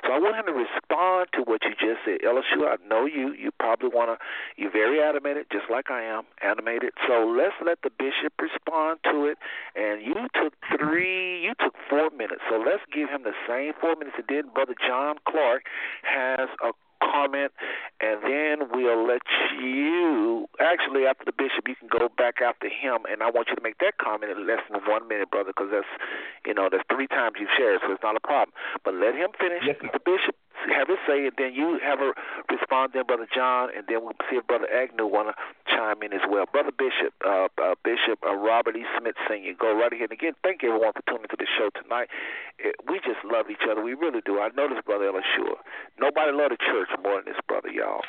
[0.05, 2.21] So I want him to respond to what you just said.
[2.27, 3.33] Elishua, I know you.
[3.35, 4.17] You probably want to,
[4.57, 6.91] you're very animated, just like I am, animated.
[7.07, 9.39] So let's let the bishop respond to it.
[9.75, 12.43] And you took three, you took four minutes.
[12.51, 15.65] So let's give him the same four minutes that did Brother John Clark
[16.03, 16.73] has a
[17.03, 17.53] comment,
[18.01, 19.25] and then we'll let
[19.59, 20.47] you.
[20.61, 23.63] Actually, after the bishop, you can go back after him, and I want you to
[23.65, 25.93] make that comment in less than one minute, brother, because that's,
[26.47, 28.53] you know, that's three times you've shared, so it's not a problem.
[28.85, 29.65] But let him finish.
[29.67, 30.37] Yes, the bishop
[30.77, 32.13] have his say, and then you have a
[32.51, 32.93] respond.
[32.95, 35.35] Then brother John, and then we'll see if brother Agnew want to
[35.71, 36.47] chime in as well.
[36.51, 38.85] Brother Bishop, uh, uh, Bishop uh, Robert E.
[38.99, 40.11] Smith Senior, go right ahead.
[40.11, 42.09] And again, thank you everyone for tuning to the show tonight.
[42.59, 43.83] It, we just love each other.
[43.83, 44.41] We really do.
[44.41, 45.57] I know this brother Elishua.
[45.99, 48.03] Nobody love the church more than this brother, y'all.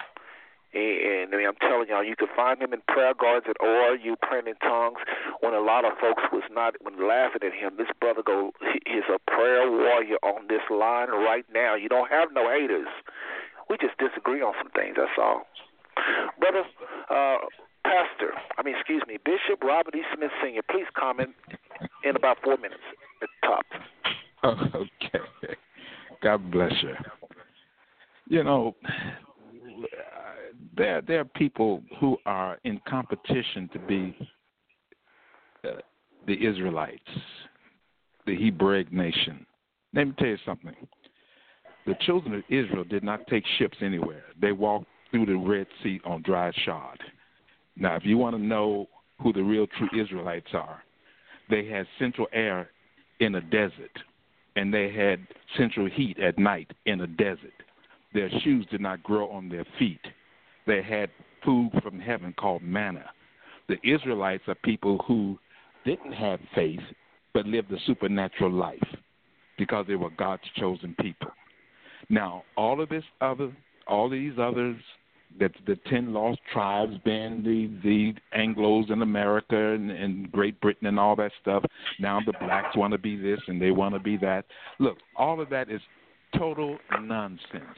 [0.73, 4.47] And, and I'm telling y'all, you can find him in prayer guards at ORU praying
[4.47, 4.99] in tongues.
[5.41, 8.79] When a lot of folks was not when laughing at him, this brother go he
[8.91, 11.75] is a prayer warrior on this line right now.
[11.75, 12.87] You don't have no haters.
[13.69, 14.95] We just disagree on some things.
[14.97, 15.43] That's all,
[16.39, 16.63] brother.
[17.09, 17.37] Uh,
[17.83, 20.03] Pastor, I mean, excuse me, Bishop Robert E.
[20.15, 20.61] Smith Sr.
[20.69, 21.31] Please comment
[22.03, 22.83] in about four minutes
[23.21, 23.65] at the top.
[24.43, 25.55] Okay.
[26.23, 26.95] God bless you.
[28.27, 28.75] You know,
[30.81, 34.17] there there are people who are in competition to be
[35.63, 35.73] uh,
[36.25, 36.99] the Israelites,
[38.25, 39.45] the Hebraic nation.
[39.93, 40.75] Let me tell you something.
[41.85, 44.23] The children of Israel did not take ships anywhere.
[44.41, 46.97] They walked through the Red Sea on dry shod.
[47.75, 48.87] Now, if you want to know
[49.21, 50.81] who the real true Israelites are,
[51.49, 52.69] they had central air
[53.19, 53.97] in a desert,
[54.55, 55.19] and they had
[55.57, 57.53] central heat at night in a desert.
[58.13, 60.01] Their shoes did not grow on their feet.
[60.71, 61.09] They had
[61.43, 63.03] food from heaven called manna.
[63.67, 65.37] The Israelites are people who
[65.83, 66.79] didn't have faith
[67.33, 68.87] but lived a supernatural life
[69.57, 71.27] because they were God's chosen people.
[72.07, 73.51] Now, all of this other,
[73.85, 74.77] all these others,
[75.41, 80.87] that the ten lost tribes, being the the Anglo's in America and, and Great Britain
[80.87, 81.65] and all that stuff.
[81.99, 84.45] Now the blacks want to be this and they want to be that.
[84.79, 85.81] Look, all of that is
[86.37, 87.77] total nonsense.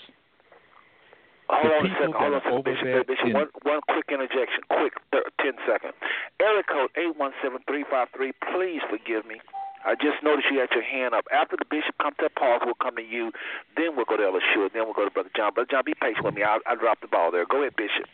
[1.54, 2.14] Hold The on a people second.
[2.18, 3.08] Hold on a second, over Bishop.
[3.08, 4.62] Bishop, in- one, one quick interjection.
[4.74, 5.94] Quick, thir- 10 seconds.
[6.42, 8.34] Area code 817353.
[8.54, 9.38] Please forgive me.
[9.86, 11.26] I just noticed you had your hand up.
[11.32, 13.32] After the bishop comes to a pause, we'll come to you.
[13.76, 14.72] Then we'll go to Ella Short.
[14.74, 15.54] Then we'll go to Brother John.
[15.54, 16.44] Brother John, be patient with me.
[16.44, 17.46] I'll, I'll drop the ball there.
[17.46, 18.08] Go ahead, Bishop.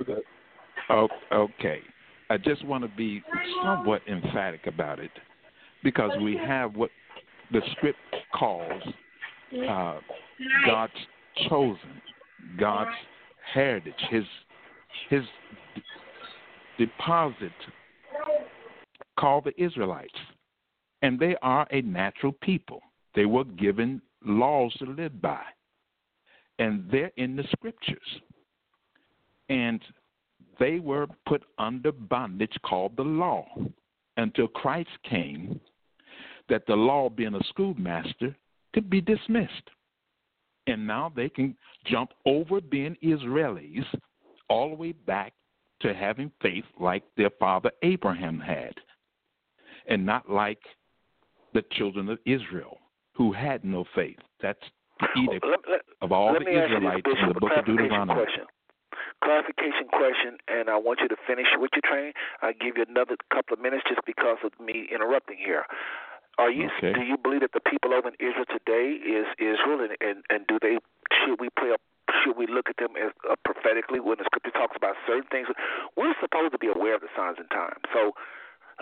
[0.00, 0.20] Okay.
[0.90, 1.80] Oh, okay.
[2.28, 3.22] I just want to be
[3.62, 5.10] somewhat emphatic about it
[5.82, 6.90] because we have what
[7.50, 7.98] the script
[8.34, 8.82] calls
[9.68, 9.98] uh,
[10.66, 10.92] God's
[11.48, 12.02] chosen,
[12.58, 12.96] God's
[13.52, 14.24] heritage, His
[15.10, 15.22] His
[16.78, 17.52] deposit
[19.18, 20.18] called the Israelites,
[21.02, 22.80] and they are a natural people.
[23.14, 25.42] They were given laws to live by,
[26.58, 28.20] and they're in the scriptures.
[29.48, 29.80] And
[30.58, 33.46] they were put under bondage called the law
[34.16, 35.60] until Christ came,
[36.48, 38.34] that the law, being a schoolmaster,
[38.72, 39.70] could be dismissed.
[40.66, 43.84] And now they can jump over being Israelis
[44.48, 45.32] all the way back
[45.80, 48.74] to having faith like their father Abraham had,
[49.88, 50.60] and not like
[51.54, 52.78] the children of Israel
[53.14, 54.18] who had no faith.
[54.42, 54.60] That's
[55.00, 57.52] the edict Let, let, of all the me ask you this, Israelites in the book
[57.56, 58.14] of Deuteronomy.
[58.14, 58.44] question.
[59.24, 62.12] Clarification question, and I want you to finish with your train.
[62.42, 65.64] I'll give you another couple of minutes just because of me interrupting here.
[66.38, 66.68] Are you?
[66.78, 66.92] Okay.
[66.92, 70.46] Do you believe that the people over in Israel today is Israel, and and, and
[70.46, 70.76] do they?
[71.24, 71.78] Should we play a
[72.22, 75.48] should we look at them as uh, prophetically when the scripture talks about certain things?
[75.96, 77.82] We're supposed to be aware of the signs and times.
[77.92, 78.14] So,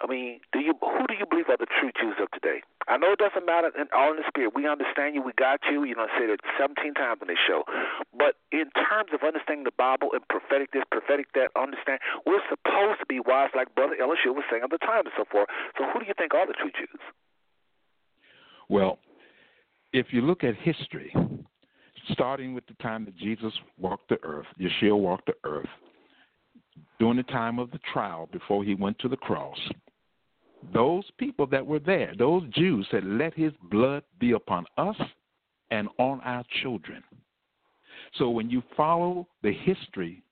[0.02, 2.60] I mean, do you who do you believe are the true Jews of today?
[2.88, 4.52] I know it doesn't matter in all in the spirit.
[4.52, 5.22] We understand you.
[5.22, 5.84] We got you.
[5.84, 7.64] You know, I said it 17 times on this show.
[8.12, 13.00] But in terms of understanding the Bible and prophetic this, prophetic that, understand we're supposed
[13.00, 15.48] to be wise, like Brother Elishua was saying of the time and so forth.
[15.78, 17.00] So, who do you think are the true Jews?
[18.68, 18.98] Well,
[19.92, 21.14] if you look at history,
[22.12, 25.68] starting with the time that Jesus walked the earth, Yeshua walked the earth,
[26.98, 29.58] during the time of the trial before he went to the cross,
[30.72, 34.96] those people that were there, those Jews said, Let his blood be upon us
[35.70, 37.02] and on our children.
[38.18, 40.22] So when you follow the history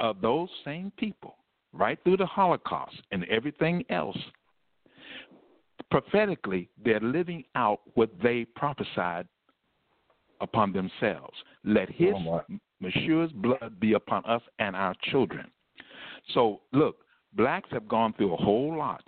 [0.00, 1.36] of those same people,
[1.72, 4.18] right through the Holocaust and everything else,
[5.92, 9.28] prophetically, they're living out what they prophesied
[10.40, 11.36] upon themselves.
[11.64, 12.42] Let his Oh.
[12.80, 15.48] Meshua's blood be upon us and our children.
[16.34, 16.96] So, look,
[17.34, 19.06] blacks have gone through a whole lot,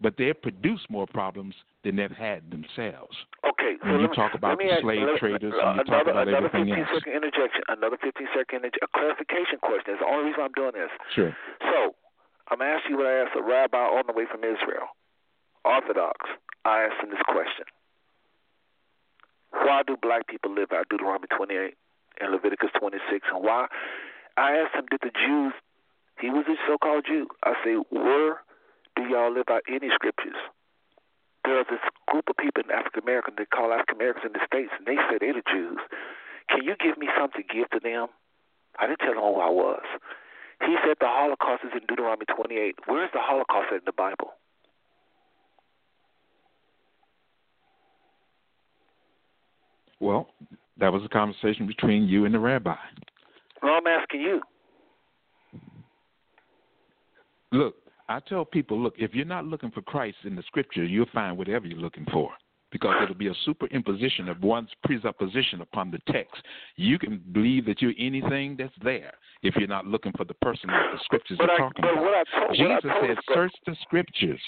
[0.00, 3.14] but they've produced more problems than they've had themselves.
[3.44, 5.76] Okay, so When you let me, talk about the ask, slave let, traders uh, and
[5.78, 6.88] you talk another, about another everything 15 else.
[6.96, 9.84] second interjection, another 15 second interje- a clarification question.
[9.92, 10.90] That's the only reason I'm doing this.
[11.14, 11.36] Sure.
[11.60, 11.94] So,
[12.48, 14.88] I'm asking you what I asked a rabbi on the way from Israel,
[15.64, 16.26] Orthodox.
[16.64, 17.64] I asked him this question:
[19.52, 21.74] Why do black people live out Deuteronomy 28
[22.20, 23.26] and Leviticus 26?
[23.32, 23.66] And why?
[24.36, 25.52] I asked him, did the Jews?
[26.20, 27.28] He was a so-called Jew.
[27.44, 28.40] I say, where
[28.96, 30.36] do y'all live out any scriptures?
[31.44, 34.72] There's this group of people in African American they call African Americans in the states,
[34.76, 35.80] and they say they're the Jews.
[36.48, 38.08] Can you give me something to give to them?
[38.78, 39.84] I didn't tell him who I was.
[40.60, 42.84] He said the Holocaust is in Deuteronomy 28.
[42.84, 44.36] Where's the Holocaust in the Bible?
[50.00, 50.28] Well,
[50.78, 52.74] that was a conversation between you and the rabbi.
[53.62, 54.40] Well, I'm asking you.
[57.52, 57.74] Look,
[58.08, 61.36] I tell people, look, if you're not looking for Christ in the scripture, you'll find
[61.36, 62.30] whatever you're looking for.
[62.72, 66.40] because it'll be a superimposition of one's presupposition upon the text.
[66.76, 69.10] You can believe that you're anything that's there
[69.42, 71.92] if you're not looking for the person that the scriptures But are I- talking but
[71.94, 72.04] about.
[72.04, 72.92] I told- what I Jesus
[73.26, 74.40] said, "Search the scriptures."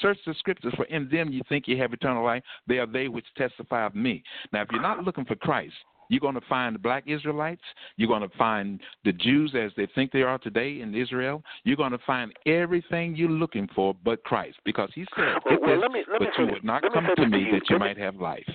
[0.00, 2.42] Search the scriptures, for in them you think you have eternal life.
[2.66, 4.22] They are they which testify of me.
[4.52, 5.74] Now, if you're not looking for Christ,
[6.10, 7.60] you're going to find the black Israelites.
[7.96, 11.42] You're going to find the Jews as they think they are today in Israel.
[11.64, 15.70] You're going to find everything you're looking for but Christ, because He said, Well, well,
[15.74, 17.52] this, let me- let but you would not come to to me you.
[17.52, 18.48] that you Let me- might have life."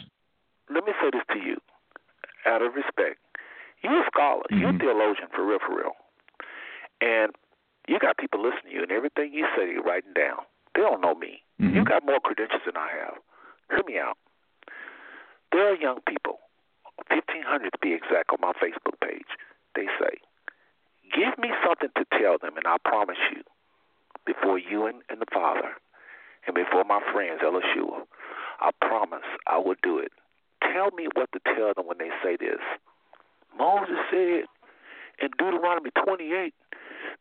[0.70, 1.58] Let me say this to you,
[2.46, 3.20] out of respect.
[3.84, 4.44] You're a scholar.
[4.50, 4.80] You're a Mhm.
[4.80, 5.96] theologian, for real, for real.
[7.02, 7.36] And
[7.88, 10.46] you got people listening to you, and everything you say, you're writing down.
[10.76, 11.44] They don't know me.
[11.62, 11.76] Mhm.
[11.76, 13.18] You got more credentials than I have.
[13.70, 14.18] Hear me out.
[15.52, 16.40] There are young people,
[17.10, 19.28] 1,500 to be exact, on my Facebook page.
[19.76, 20.18] They say,
[21.14, 23.44] Give me something to tell them, and I promise you,
[24.26, 25.76] before you and, and the Father,
[26.48, 28.08] and before my friends, Elishua,
[28.60, 30.12] I promise I will do it.
[30.62, 32.60] Tell me what to tell them when they say this.
[33.58, 34.46] Moses said
[35.20, 36.54] in Deuteronomy 28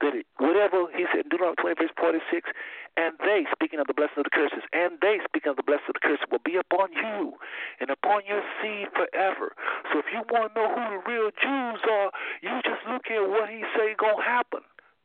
[0.03, 2.51] that it, whatever he said Deuteronomy 20 verse 46,
[2.99, 5.89] and they, speaking of the blessing of the curses, and they, speaking of the blessing
[5.89, 7.39] of the curses, will be upon you
[7.81, 9.57] and upon your seed forever.
[9.91, 12.11] So if you want to know who the real Jews are,
[12.45, 14.61] you just look at what he say gonna happen.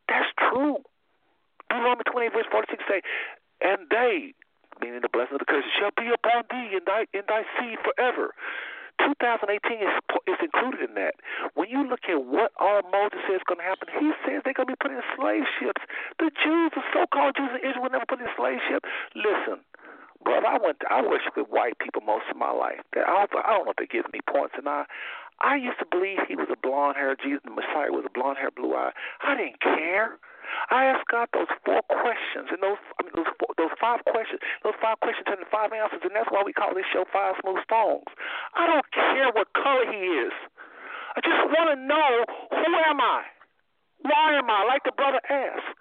[0.09, 0.84] That's true.
[1.69, 3.01] Deuteronomy 20, verse 46 say,
[3.61, 4.34] and they,
[4.82, 7.77] meaning the blessing of the curses, shall be upon thee and thy, and thy seed
[7.85, 8.34] forever.
[9.00, 9.95] 2018 is
[10.27, 11.16] is included in that.
[11.53, 14.58] When you look at what all Moses says is going to happen, he says they're
[14.58, 15.82] going to be put in slave ships.
[16.19, 18.84] The Jews, the so-called Jews in Israel, never put in slave ship.
[19.16, 19.61] Listen,
[20.24, 20.80] brother, I went.
[20.82, 22.82] To, I worshiped with white people most of my life.
[22.95, 24.85] I don't, I don't know if they give me points, and I,
[25.40, 28.93] I used to believe he was a blonde-haired Jesus, the Messiah was a blonde-haired, blue-eyed.
[29.22, 30.17] I didn't care.
[30.69, 34.40] I asked God those four questions, and those I mean those four, those five questions,
[34.64, 37.64] those five questions into five answers, and that's why we call this show Five Smooth
[37.64, 38.08] Stones.
[38.56, 40.35] I don't care what color he is.
[41.16, 42.11] I just want to know
[42.51, 43.24] who am I?
[44.03, 44.64] Why am I?
[44.67, 45.74] Like the brother asked.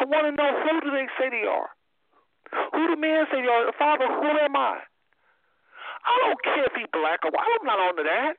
[0.00, 1.70] I want to know who do they say they are?
[2.72, 3.70] Who do men say they are?
[3.78, 4.82] Father, who am I?
[6.04, 7.48] I don't care if he black or white.
[7.60, 8.36] I'm not on to that.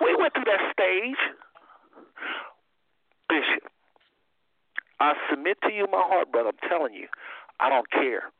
[0.00, 1.20] We went through that stage.
[3.28, 3.66] Bishop,
[5.00, 6.50] I submit to you my heart, brother.
[6.50, 7.08] I'm telling you,
[7.60, 8.32] I don't care.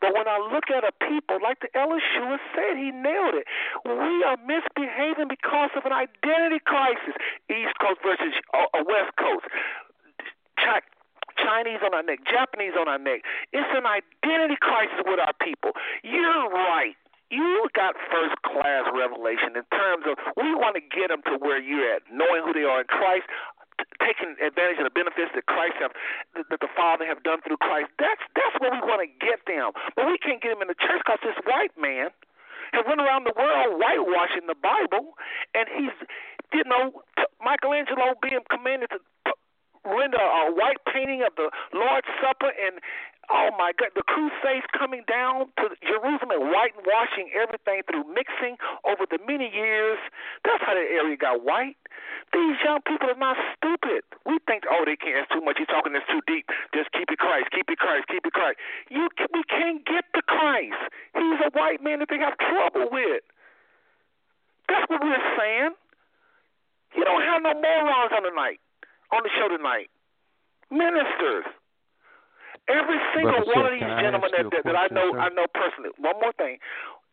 [0.00, 3.46] But when I look at a people, like the Elishua said, he nailed it.
[3.86, 7.14] We are misbehaving because of an identity crisis.
[7.48, 9.46] East Coast versus uh, uh, West Coast.
[10.58, 10.90] Chi-
[11.38, 13.22] Chinese on our neck, Japanese on our neck.
[13.52, 15.72] It's an identity crisis with our people.
[16.02, 16.94] You're right.
[17.30, 21.56] You got first class revelation in terms of we want to get them to where
[21.56, 23.24] you're at, knowing who they are in Christ,
[24.00, 25.92] taking advantage of the benefits that Christ have,
[26.34, 27.90] that the Father have done through Christ.
[27.98, 29.72] That's that's where we want to get them.
[29.94, 32.10] But we can't get them in the church because this white man
[32.72, 35.14] has run around the world whitewashing the Bible,
[35.52, 35.92] and he's,
[36.56, 37.04] you know,
[37.44, 38.98] Michelangelo being commanded to
[39.84, 42.80] render a white painting of the Lord's Supper, and
[43.32, 49.08] oh my God, the Crusades coming down to Jerusalem and whitewashing everything through mixing over
[49.08, 49.96] the many years.
[50.44, 51.80] That's how that area got white.
[52.36, 54.04] These young people are not stupid.
[54.28, 55.24] We think, oh, they can't.
[55.24, 55.56] It's too much.
[55.56, 55.96] He's talking.
[55.96, 56.44] It's too deep.
[56.76, 57.48] Just keep it Christ.
[57.56, 58.04] Keep it Christ.
[58.12, 58.60] Keep it Christ.
[58.92, 60.80] You, we can't get to Christ.
[61.16, 63.24] He's a white man that they have trouble with.
[64.68, 65.72] That's what we're saying.
[66.96, 68.60] You don't have no morons on the night,
[69.12, 69.88] on the show tonight.
[70.68, 71.48] Ministers.
[72.70, 75.18] Every single Brother one of these gentlemen that, that, that I know, sir?
[75.18, 75.90] I know personally.
[75.98, 76.58] One more thing.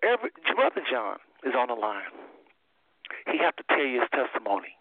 [0.06, 2.08] Every brother John is on the line.
[3.28, 4.78] He have to tell you his testimony.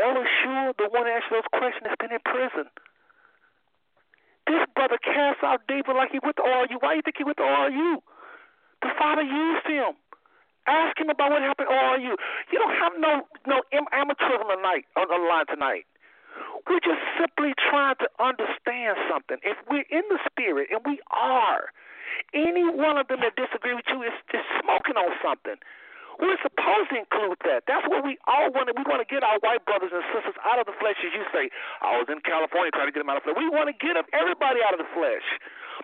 [0.00, 2.68] Elishua, the one that asked those questions, has been in prison.
[4.46, 6.78] This brother cast out David like he went to RU.
[6.80, 8.00] Why do you think he went to RU?
[8.82, 9.96] The father used him.
[10.66, 12.14] Ask him about what happened at RU.
[12.52, 13.12] You don't have no
[13.46, 15.86] no amateurism tonight on the line tonight.
[16.68, 19.38] We're just simply trying to understand something.
[19.42, 21.70] If we're in the spirit, and we are,
[22.34, 25.56] any one of them that disagree with you is, just smoking on something.
[26.16, 27.64] We're supposed to include that.
[27.68, 28.68] That's what we all want.
[28.68, 31.12] to We want to get our white brothers and sisters out of the flesh, as
[31.12, 31.52] you say.
[31.84, 33.40] I was in California trying to get them out of the flesh.
[33.40, 35.24] We want to get them, everybody out of the flesh.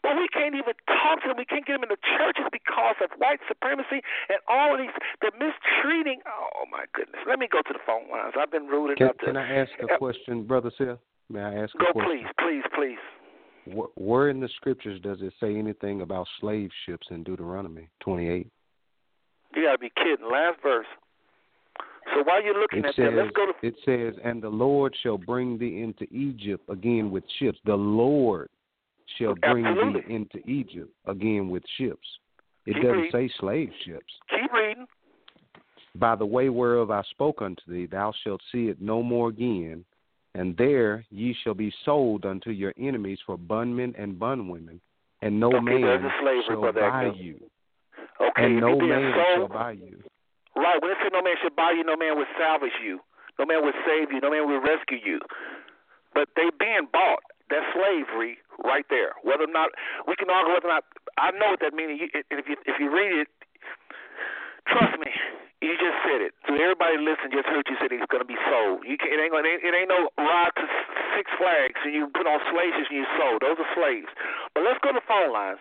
[0.00, 1.36] But we can't even talk to them.
[1.36, 4.00] We can't get them in the churches because of white supremacy
[4.32, 6.24] and all of these, the mistreating.
[6.24, 7.20] Oh, my goodness.
[7.28, 8.32] Let me go to the phone lines.
[8.34, 9.26] I've been rude Can, enough to.
[9.32, 10.98] can I ask a Uh, question, Brother Seth?
[11.28, 12.24] May I ask Go, a question?
[12.24, 12.96] Go, please, please,
[13.68, 13.84] please.
[13.94, 18.48] Where in the scriptures does it say anything about slave ships in Deuteronomy 28?
[19.54, 20.26] You got to be kidding.
[20.30, 20.86] Last verse.
[22.14, 23.52] So while you're looking It at says, that, let's go to.
[23.66, 27.58] it says, and the Lord shall bring thee into Egypt again with ships.
[27.64, 28.48] The Lord
[29.18, 30.00] shall bring Absolutely.
[30.02, 32.06] thee into Egypt again with ships.
[32.66, 33.10] It Keep doesn't reading.
[33.28, 34.12] say slave ships.
[34.30, 34.86] Keep reading.
[35.94, 39.84] By the way whereof I spoke unto thee, thou shalt see it no more again,
[40.34, 44.80] and there ye shall be sold unto your enemies for bondmen and bondwomen,
[45.20, 47.38] and no Okay, man a slavery, shall buy you,
[48.20, 50.02] Okay, and no man sold, shall buy you.
[50.56, 50.80] Right.
[50.82, 53.00] When it said no man should buy you, no man would salvage you.
[53.38, 54.20] No man would save you.
[54.20, 55.20] No man would rescue you.
[56.12, 57.24] But they being bought.
[57.48, 59.12] That's slavery right there.
[59.24, 59.76] Whether or not
[60.08, 60.84] we can argue whether or not
[61.20, 62.00] I know what that means.
[62.12, 63.28] If you if you read it,
[64.68, 65.12] trust me,
[65.60, 66.32] you just said it.
[66.48, 68.88] So everybody listen just heard you said he's going to be sold.
[68.88, 70.64] You can, it ain't it ain't, it ain't no ride to
[71.12, 73.44] Six Flags and you put on slave ships and you sold.
[73.44, 74.08] Those are slaves.
[74.56, 75.60] But let's go to phone lines.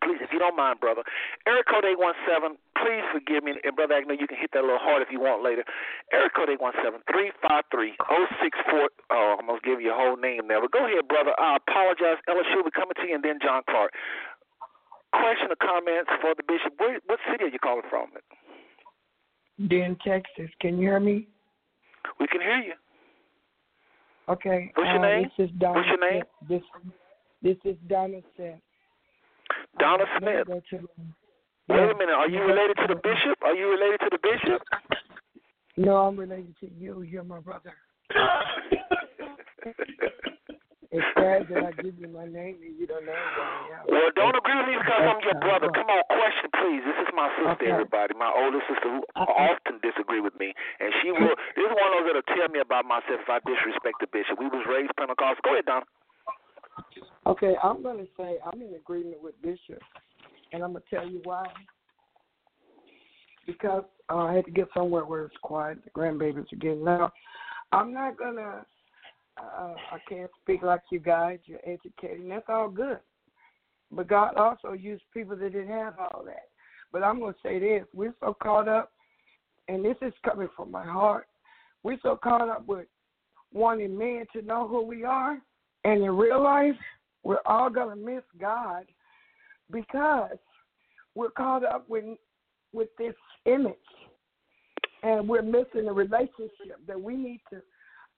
[0.00, 1.04] Please, if you don't mind, brother.
[1.44, 3.60] Eric code 817, please forgive me.
[3.60, 5.64] And, Brother Agnew, you can hit that little heart if you want later.
[6.12, 8.00] Eric code 817 353
[8.40, 8.88] 064.
[9.12, 10.60] Oh, I'm going to give you a whole name there.
[10.64, 11.36] But go ahead, brother.
[11.36, 12.16] I apologize.
[12.24, 13.92] Ella we coming to you, and then John Clark.
[15.12, 16.72] Question or comments for the bishop?
[16.80, 18.08] Where, what city are you calling from?
[19.68, 20.48] Den, Texas.
[20.60, 21.28] Can you hear me?
[22.18, 22.74] We can hear you.
[24.28, 24.72] Okay.
[24.74, 25.30] What's your uh, name?
[25.36, 26.22] This is Donna What's your name?
[26.48, 26.62] This
[27.42, 28.60] this is Donna Smith.
[29.80, 30.46] Donna Smith.
[30.46, 30.88] go to the-
[31.68, 32.14] Wait a minute.
[32.14, 33.38] Are you related to the bishop?
[33.42, 34.62] Are you related to the bishop?
[35.76, 37.02] No, I'm related to you.
[37.02, 37.72] You're my brother.
[40.90, 43.78] It's sad that I give you my name and you don't know who I.
[43.86, 45.70] Well, don't agree with me because I'm your brother.
[45.70, 46.82] Come on, question, please.
[46.82, 47.70] This is my sister, Okay.
[47.70, 48.18] everybody.
[48.18, 49.30] My older sister who Okay.
[49.54, 50.50] often disagree with me,
[50.82, 51.38] and she will.
[51.54, 54.40] This is one of those that'll tell me about myself if I disrespect the bishop.
[54.42, 55.38] We was raised Pentecostal.
[55.46, 55.84] Go ahead, Don.
[57.26, 59.82] Okay, I'm going to say I'm in agreement with Bishop,
[60.52, 61.46] and I'm going to tell you why.
[63.46, 65.78] Because uh, I had to get somewhere where it's quiet.
[65.84, 67.10] The grandbabies are getting loud.
[67.72, 68.64] I'm not going to,
[69.38, 71.38] uh, I can't speak like you guys.
[71.44, 72.98] You're educated, and that's all good.
[73.92, 76.48] But God also used people that didn't have all that.
[76.92, 78.92] But I'm going to say this we're so caught up,
[79.68, 81.26] and this is coming from my heart.
[81.82, 82.86] We're so caught up with
[83.52, 85.38] wanting men to know who we are,
[85.84, 86.74] and in real life,
[87.22, 88.84] we're all going to miss God
[89.70, 90.38] because
[91.14, 92.04] we're caught up with
[92.72, 93.14] with this
[93.46, 93.74] image,
[95.02, 97.60] and we're missing the relationship that we need to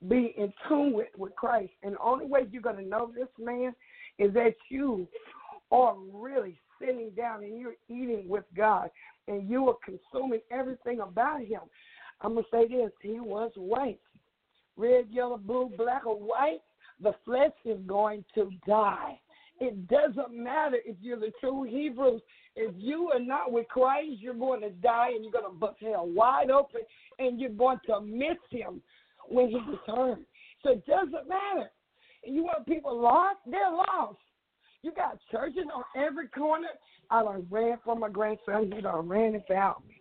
[0.08, 1.72] be in tune with with Christ.
[1.82, 3.74] And the only way you're going to know this man
[4.18, 5.08] is that you
[5.70, 8.90] are really sitting down and you're eating with God,
[9.26, 11.60] and you are consuming everything about Him.
[12.20, 14.00] I'm gonna say this: He was white,
[14.76, 16.60] red, yellow, blue, black, or white
[17.02, 19.18] the flesh is going to die.
[19.60, 22.20] It doesn't matter if you're the true Hebrews.
[22.56, 25.76] If you are not with Christ, you're going to die and you're going to bust
[25.80, 26.80] hell wide open
[27.18, 28.82] and you're going to miss him
[29.28, 30.26] when he returns.
[30.62, 31.70] So it doesn't matter.
[32.24, 33.38] You want people lost?
[33.46, 34.18] They're lost.
[34.82, 36.68] You got churches on every corner.
[37.10, 38.72] I done ran from my grandson.
[38.74, 39.96] He done ran and found me.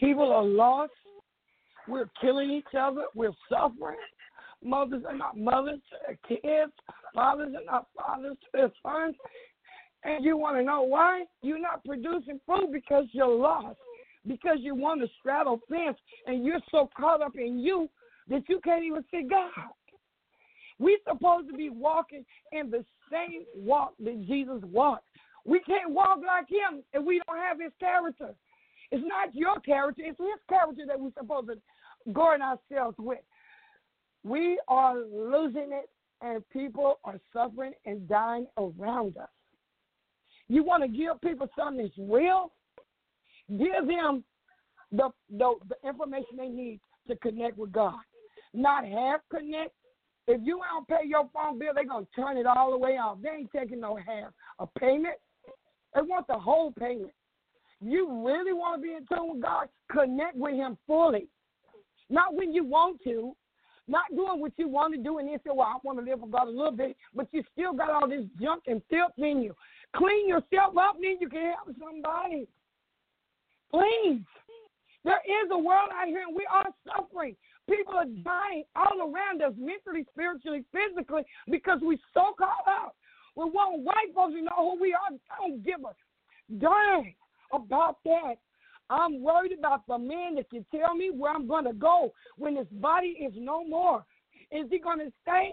[0.00, 0.92] People are lost.
[1.88, 3.04] We're killing each other.
[3.14, 3.96] We're suffering.
[4.64, 6.72] Mothers are not mothers to their kids.
[7.14, 9.14] Fathers are not fathers to their sons.
[10.04, 11.24] And you want to know why?
[11.42, 13.78] You're not producing fruit because you're lost.
[14.26, 15.96] Because you want to straddle fence
[16.26, 17.88] and you're so caught up in you
[18.28, 19.50] that you can't even see God.
[20.78, 25.06] We're supposed to be walking in the same walk that Jesus walked.
[25.44, 28.34] We can't walk like him if we don't have his character.
[28.90, 33.18] It's not your character, it's his character that we're supposed to guard ourselves with.
[34.28, 35.88] We are losing it,
[36.20, 39.28] and people are suffering and dying around us.
[40.48, 42.52] You want to give people something that's real?
[43.48, 44.24] Give them
[44.92, 48.00] the, the the information they need to connect with God.
[48.52, 49.72] Not half connect.
[50.26, 53.18] If you don't pay your phone bill, they're gonna turn it all the way off.
[53.22, 55.16] They ain't taking no half a payment.
[55.94, 57.12] They want the whole payment.
[57.80, 59.68] You really want to be in tune with God?
[59.90, 61.28] Connect with Him fully.
[62.10, 63.34] Not when you want to,
[63.88, 66.20] not doing what you want to do, and then say, "Well, I want to live
[66.20, 69.42] for God a little bit," but you still got all this junk and filth in
[69.42, 69.54] you.
[69.96, 72.46] Clean yourself up, then you can help somebody.
[73.70, 74.22] Please,
[75.04, 77.36] there is a world out here, and we are suffering.
[77.68, 82.96] People are dying all around us, mentally, spiritually, physically, because we so caught up.
[83.36, 85.16] We want white folks to know who we are.
[85.30, 85.94] I don't give a
[86.58, 87.14] darn
[87.52, 88.36] about that.
[88.90, 92.54] I'm worried about the man that can tell me where I'm going to go when
[92.54, 94.04] this body is no more.
[94.50, 95.52] Is he going to stay?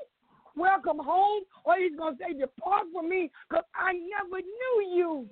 [0.55, 5.27] Welcome home, or he's going to say, Depart from me, because I never knew you.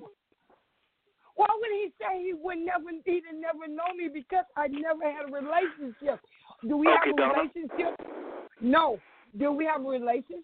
[1.35, 5.29] Why would he say he would never, he never know me because I never had
[5.29, 6.19] a relationship?
[6.67, 7.33] Do we Okay, have a Donna.
[7.39, 7.95] relationship?
[8.59, 8.99] No.
[9.39, 10.43] Do we have a relationship?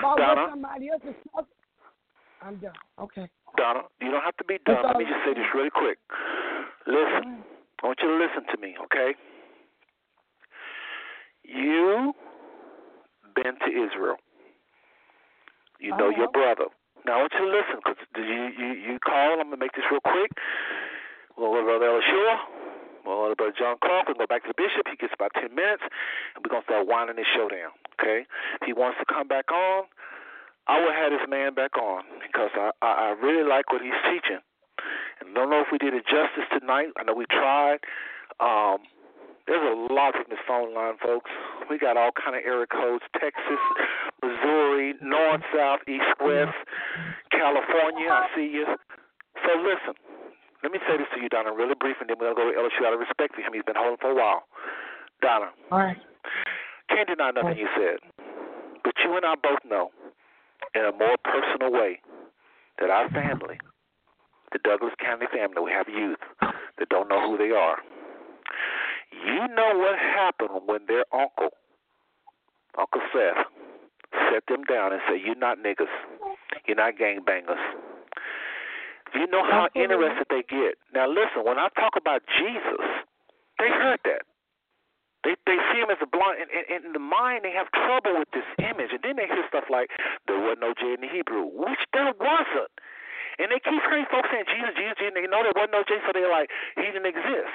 [0.00, 0.18] What
[0.50, 1.48] somebody else is talking?
[2.40, 2.72] I'm done.
[3.00, 3.28] Okay.
[3.56, 4.84] Donna, you don't have to be dumb.
[4.84, 5.98] Let me just say this really quick.
[6.86, 7.44] Listen,
[7.82, 9.14] I want you to listen to me, okay?
[11.44, 12.12] You
[13.34, 14.16] been to Israel.
[15.80, 16.54] You know your uh-huh.
[16.54, 16.68] brother.
[17.06, 19.38] Now I want you to listen because you, you you call.
[19.38, 20.32] I'm gonna make this real quick.
[21.38, 22.34] We'll go to Brother Elishua.
[23.06, 24.10] We'll go to Brother John Clark.
[24.10, 24.90] We'll go back to the bishop.
[24.90, 25.86] He gets about ten minutes,
[26.34, 27.70] and we're gonna start winding this show down.
[27.94, 28.26] Okay?
[28.60, 29.86] If he wants to come back on,
[30.68, 33.96] I will have this man back on because I I, I really like what he's
[34.04, 34.40] teaching.
[35.20, 36.88] And don't know if we did it justice tonight.
[36.96, 37.82] I know we tried.
[38.38, 38.78] Um,
[39.48, 41.30] there's a lot of this phone line, folks.
[41.70, 43.58] We got all kind of area codes: Texas,
[44.22, 46.54] Missouri, North, South, East, West,
[47.32, 48.12] California.
[48.12, 48.66] I see you.
[49.42, 49.96] So listen,
[50.62, 52.56] let me say this to you, Donna, really brief, and then we're gonna go to
[52.58, 53.52] Elishua out of respect for him.
[53.54, 54.44] He's been holding for a while.
[55.22, 55.96] Donna, All right.
[56.90, 57.98] can't deny nothing you said,
[58.84, 59.90] but you and I both know,
[60.74, 62.00] in a more personal way,
[62.78, 63.58] that our family,
[64.52, 67.78] the Douglas County family, we have youth that don't know who they are.
[69.12, 71.50] You know what happened when their uncle,
[72.78, 73.44] Uncle Seth,
[74.30, 75.92] set them down and said, You're not niggas.
[76.66, 77.60] You're not gangbangers.
[79.14, 80.76] You know how interested they get.
[80.94, 82.84] Now listen, when I talk about Jesus,
[83.58, 84.22] they heard that.
[85.26, 88.22] They they see him as a blind, and, and in the mind they have trouble
[88.22, 89.90] with this image, and then they hear stuff like
[90.30, 92.70] there wasn't no J in the Hebrew, which there wasn't,
[93.42, 95.82] and they keep hearing folks saying Jesus, Jesus, Jesus, and they know there wasn't no
[95.82, 97.54] J, so they're like he didn't exist,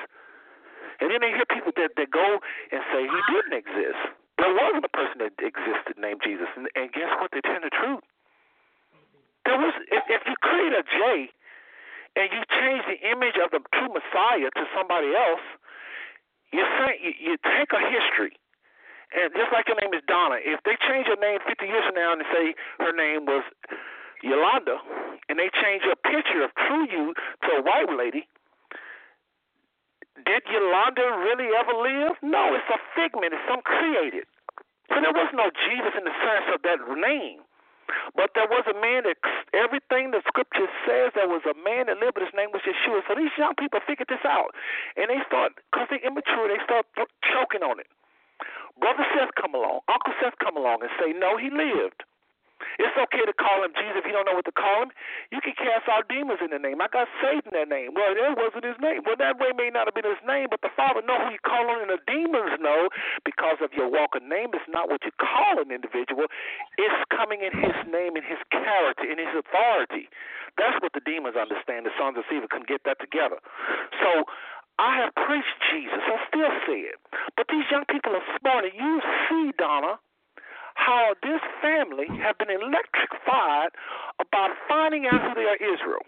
[0.99, 2.43] and then they hear people that that go
[2.75, 4.01] and say he didn't exist.
[4.35, 7.31] There wasn't a person that existed named Jesus, and, and guess what?
[7.31, 8.03] They tell the truth.
[9.47, 11.31] There was if, if you create a J
[12.19, 15.41] and you change the image of the true Messiah to somebody else,
[16.53, 18.37] you say you, take a history,
[19.17, 21.97] and just like your name is Donna, if they change your name 50 years from
[21.97, 23.43] now and say her name was
[24.21, 24.77] Yolanda,
[25.29, 27.13] and they change your picture of true you
[27.45, 28.29] to a white lady,
[30.25, 32.15] did Yolanda really ever live?
[32.21, 33.33] No, it's a figment.
[33.33, 34.29] It's some created.
[34.89, 37.41] So there was no Jesus in the sense of that name.
[38.15, 39.17] But there was a man that
[39.53, 43.01] everything the scripture says there was a man that lived, but his name was Yeshua.
[43.07, 44.55] So these young people figured this out,
[44.95, 46.85] and they start because they're immature, they start
[47.23, 47.87] choking on it.
[48.79, 52.03] Brother Seth come along, Uncle Seth come along, and say, no, he lived.
[52.79, 54.91] It's okay to call him Jesus if you don't know what to call him.
[55.31, 56.81] You can cast out demons in the name.
[56.81, 57.93] I got saved in that name.
[57.95, 59.03] Well, that wasn't his name.
[59.05, 61.41] Well, that way may not have been his name, but the Father know who you
[61.43, 62.89] call on, and the demons know
[63.23, 64.51] because of your walk of name.
[64.53, 66.27] It's not what you call an individual.
[66.77, 70.09] It's coming in his name, in his character, in his authority.
[70.57, 71.85] That's what the demons understand.
[71.85, 73.41] The sons of Sceva couldn't get that together.
[74.01, 74.25] So
[74.79, 76.01] I have preached Jesus.
[76.01, 76.97] I still say it.
[77.37, 79.99] But these young people are smart, and you see, Donna,
[80.75, 83.71] how this family have been electrified
[84.19, 86.03] about finding out who they are Israel.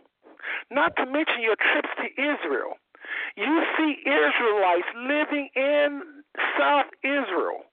[0.70, 2.78] Not to mention your trips to Israel.
[3.36, 6.02] You see Israelites living in
[6.58, 7.66] South Israel,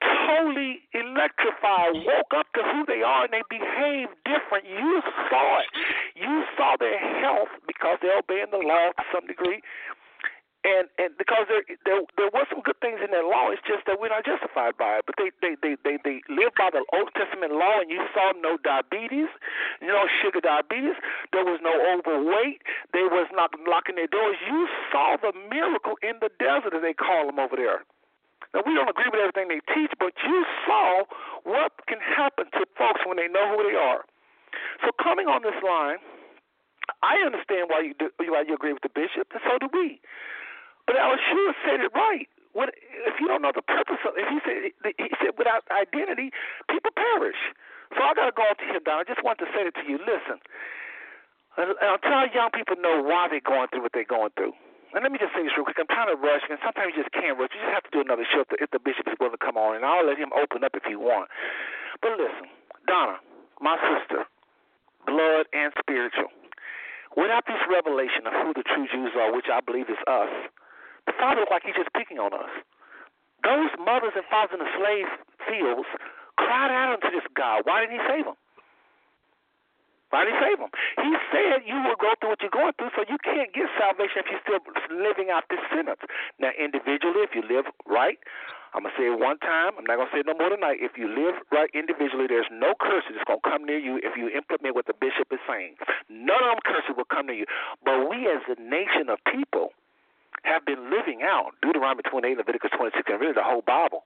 [0.00, 4.64] totally electrified, woke up to who they are, and they behave different.
[4.64, 5.68] You saw it.
[6.16, 9.60] You saw their health because they're obeying the law to some degree
[10.64, 13.84] and and because there there there was some good things in that law, it's just
[13.84, 15.04] that we're not justified by it.
[15.04, 18.32] But they they they they, they live by the Old Testament law, and you saw
[18.40, 19.28] no diabetes,
[19.84, 20.96] know sugar diabetes.
[21.36, 22.64] There was no overweight.
[22.96, 24.40] They was not locking their doors.
[24.48, 27.84] You saw the miracle in the desert, as they call them over there.
[28.56, 31.04] Now we don't agree with everything they teach, but you saw
[31.44, 34.08] what can happen to folks when they know who they are.
[34.80, 36.00] So coming on this line,
[37.02, 40.00] I understand why you do, why you agree with the bishop, and so do we.
[40.86, 42.28] But Elishua said it right.
[42.52, 44.14] What if you don't know the purpose of?
[44.14, 46.30] If he said he said without identity,
[46.70, 47.40] people perish.
[47.96, 49.02] So I got to go up to him down.
[49.02, 49.98] I just want to say it to you.
[49.98, 50.38] Listen,
[51.58, 54.54] and I'll tell young people know why they're going through what they're going through.
[54.94, 55.78] And let me just say this real quick.
[55.82, 57.50] I'm trying to rush, and sometimes you just can't rush.
[57.50, 59.42] You just have to do another show if the, if the bishop is willing to
[59.42, 61.34] come on, and I'll let him open up if he wants.
[61.98, 62.46] But listen,
[62.86, 63.18] Donna,
[63.58, 64.22] my sister,
[65.02, 66.30] blood and spiritual.
[67.18, 70.30] Without this revelation of who the true Jews are, which I believe is us,
[71.06, 72.50] the Father looked like he's just picking on us.
[73.44, 75.08] Those mothers and fathers in the slave
[75.44, 75.88] fields
[76.40, 77.62] cried out unto this God.
[77.64, 78.38] Why didn't he save them?
[80.14, 80.70] Why did he save them?
[81.02, 84.22] He said you will go through what you're going through, so you can't get salvation
[84.22, 84.62] if you're still
[84.94, 86.00] living out this sentence.
[86.38, 88.22] Now, individually, if you live right,
[88.74, 89.74] I'm going to say it one time.
[89.74, 90.78] I'm not going to say it no more tonight.
[90.82, 94.14] If you live right individually, there's no curses that's going to come near you if
[94.14, 95.78] you implement what the bishop is saying.
[96.06, 97.48] None of them curses will come near you.
[97.82, 99.74] But we as a nation of people
[100.42, 104.04] have been living out Deuteronomy 28, Leviticus 26, and really the whole Bible.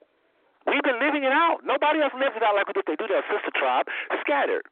[0.68, 1.64] We've been living it out.
[1.64, 2.84] Nobody else lives it out like we did.
[2.84, 3.88] They do their sister tribe,
[4.20, 4.68] scattered.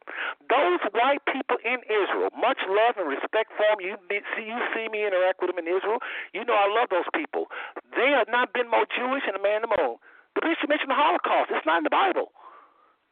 [0.53, 3.81] Those white people in Israel, much love and respect for them.
[3.81, 3.97] You
[4.37, 6.05] see, you see me interact with them in Israel.
[6.37, 7.49] You know I love those people.
[7.97, 9.97] They have not been more Jewish than a man the moon.
[10.37, 11.49] The bishop mentioned the Holocaust.
[11.49, 12.29] It's not in the Bible.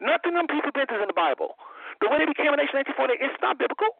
[0.05, 1.56] Nothing them people did is in the Bible.
[2.05, 3.97] The way they became a nation in 1948, it's not biblical.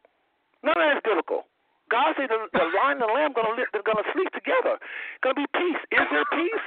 [0.61, 1.49] None of that is biblical.
[1.95, 4.83] God said the, the lion and the lamb gonna live, they're gonna sleep together.
[5.23, 5.79] Gonna be peace.
[5.95, 6.67] Is there peace?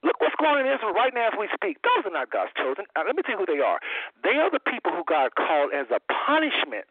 [0.00, 1.84] Look what's going on in Israel right now as we speak.
[1.84, 2.88] Those are not God's chosen.
[2.96, 3.76] Uh, let me tell you who they are.
[4.24, 6.88] They are the people who God called as a punishment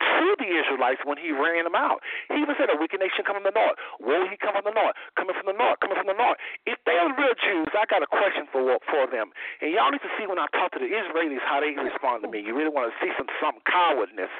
[0.00, 2.00] to the Israelites when he ran them out.
[2.32, 3.76] He even said, A wicked nation coming from the north.
[4.00, 4.96] Will he come from the north?
[5.14, 6.40] Coming from the north, coming from the north.
[6.64, 9.30] If they are real Jews, I got a question for for them.
[9.60, 12.28] And y'all need to see when I talk to the Israelis how they respond to
[12.32, 12.40] me.
[12.40, 14.32] You really want to see some some cowardness.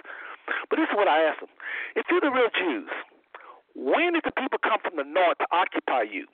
[0.69, 1.53] But this is what I ask them.
[1.97, 2.91] If you're the real Jews,
[3.75, 6.27] when did the people come from the north to occupy you?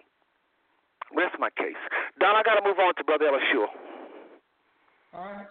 [1.15, 1.78] Rest my case.
[2.19, 3.69] Don, I got to move on to Brother Elishua.
[5.15, 5.47] All right.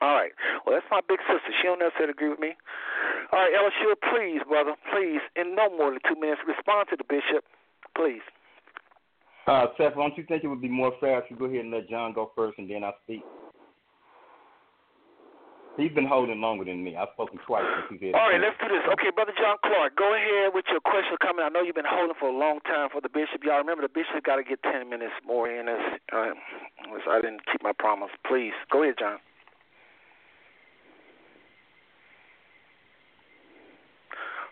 [0.00, 0.32] All right.
[0.64, 1.52] Well, that's my big sister.
[1.60, 2.56] She don't necessarily agree with me.
[3.32, 7.04] All right, Elishua, please, brother, please, in no more than two minutes, respond to the
[7.04, 7.44] bishop,
[7.94, 8.24] please.
[9.46, 11.70] Uh, Seth, don't you think it would be more fair if you go ahead and
[11.70, 13.22] let John go first and then I speak?
[15.80, 16.94] He's been holding longer than me.
[16.94, 18.16] I've spoken twice since he's here.
[18.16, 18.84] All right, let's do this.
[18.92, 21.40] Okay, Brother John Clark, go ahead with your question coming.
[21.40, 23.40] I know you've been holding for a long time for the bishop.
[23.40, 25.80] Y'all remember the bishop got to get 10 minutes more in this.
[26.12, 26.36] Uh,
[27.08, 28.12] I didn't keep my promise.
[28.28, 29.18] Please, go ahead, John.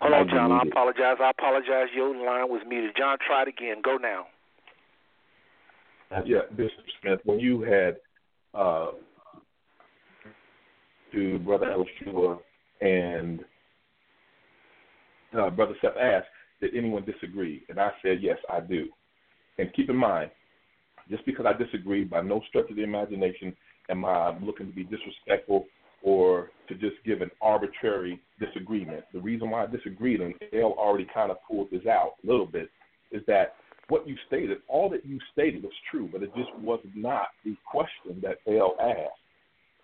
[0.01, 0.53] Hold on, John.
[0.53, 1.21] I apologize.
[1.21, 1.93] I apologize.
[1.95, 2.97] Your line was muted.
[2.97, 3.83] John, try it again.
[3.85, 4.27] Go now.
[6.25, 7.97] Yeah, Bishop Smith, when you had
[8.55, 8.93] uh,
[11.13, 12.39] to Brother Elishua
[12.81, 13.41] and
[15.39, 16.29] uh, Brother Seth asked,
[16.61, 17.63] did anyone disagree?
[17.69, 18.89] And I said, yes, I do.
[19.59, 20.31] And keep in mind,
[21.11, 23.55] just because I disagree, by no stretch of the imagination
[23.91, 25.67] am I looking to be disrespectful
[26.03, 29.05] or to just give an arbitrary disagreement.
[29.13, 32.47] The reason why I disagreed, and L already kind of pulled this out a little
[32.47, 32.71] bit,
[33.11, 33.55] is that
[33.89, 37.57] what you stated, all that you stated was true, but it just was not the
[37.71, 39.19] question that L asked.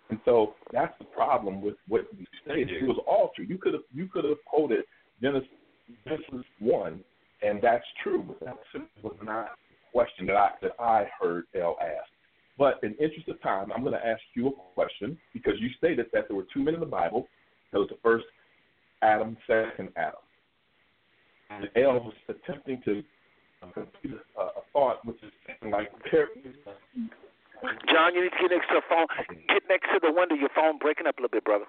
[0.09, 2.83] And so that's the problem with what you stated.
[2.83, 3.45] It was all true.
[3.45, 4.81] You could have you could have quoted
[5.21, 5.47] Genesis,
[6.05, 6.99] Genesis one,
[7.41, 11.45] and that's true, but that simply was not the question that I that I heard
[11.55, 12.09] L ask.
[12.57, 16.05] But in interest of time, I'm going to ask you a question because you stated
[16.13, 17.27] that there were two men in the Bible.
[17.71, 18.25] There was the first
[19.01, 20.21] Adam, second Adam.
[21.49, 23.03] And L was attempting to
[23.61, 25.31] uh, complete a, a thought, which is
[25.71, 25.91] like
[27.91, 29.07] John, you need to get next to the phone.
[29.47, 30.35] Get next to the window.
[30.35, 31.65] Your phone breaking up a little bit, brother.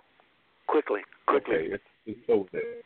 [0.68, 1.54] Quickly, quickly.
[1.54, 2.82] Okay, it's, it's so there.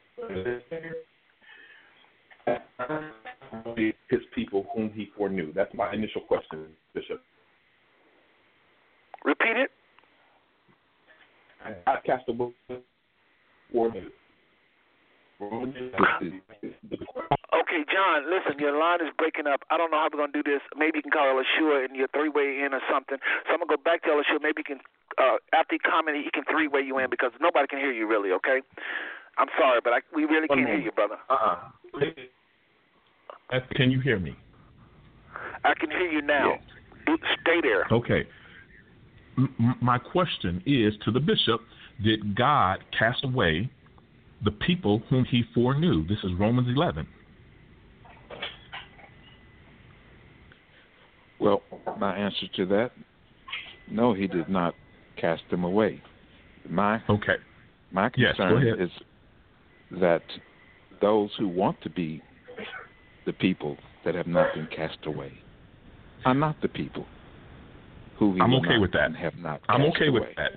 [4.08, 5.52] His people whom he foreknew.
[5.52, 7.22] That's my initial question, Bishop.
[9.24, 9.70] Repeat it.
[11.86, 12.52] I cast a book
[13.72, 14.10] foreknew.
[17.50, 19.60] Okay, John, listen, your line is breaking up.
[19.70, 20.60] I don't know how we're going to do this.
[20.76, 23.18] Maybe you can call Elishua and your three way in or something.
[23.46, 24.40] So I'm going to go back to Elishua.
[24.42, 24.80] Maybe you can,
[25.20, 28.08] uh, after he commented, he can three way you in because nobody can hear you
[28.08, 28.60] really, okay?
[29.38, 31.16] I'm sorry, but I, we really can't hear you, brother.
[31.28, 31.58] Uh
[33.52, 34.36] uh Can you hear me?
[35.64, 36.54] I can hear you now.
[37.06, 37.18] Yes.
[37.42, 37.86] Stay there.
[37.90, 38.26] Okay.
[39.38, 41.60] M- my question is to the bishop
[42.02, 43.70] Did God cast away
[44.44, 46.06] the people whom he foreknew.
[46.06, 47.06] This is Romans 11.
[51.38, 51.62] Well,
[51.98, 52.90] my answer to that,
[53.90, 54.74] no, he did not
[55.20, 56.02] cast them away.
[56.68, 57.36] My okay.
[57.92, 60.22] My concern yes, is that
[61.00, 62.22] those who want to be
[63.26, 65.32] the people that have not been cast away
[66.24, 67.06] are not the people
[68.18, 69.16] who I'm okay with that.
[69.16, 69.60] have not.
[69.68, 70.20] I'm okay away.
[70.20, 70.52] with that.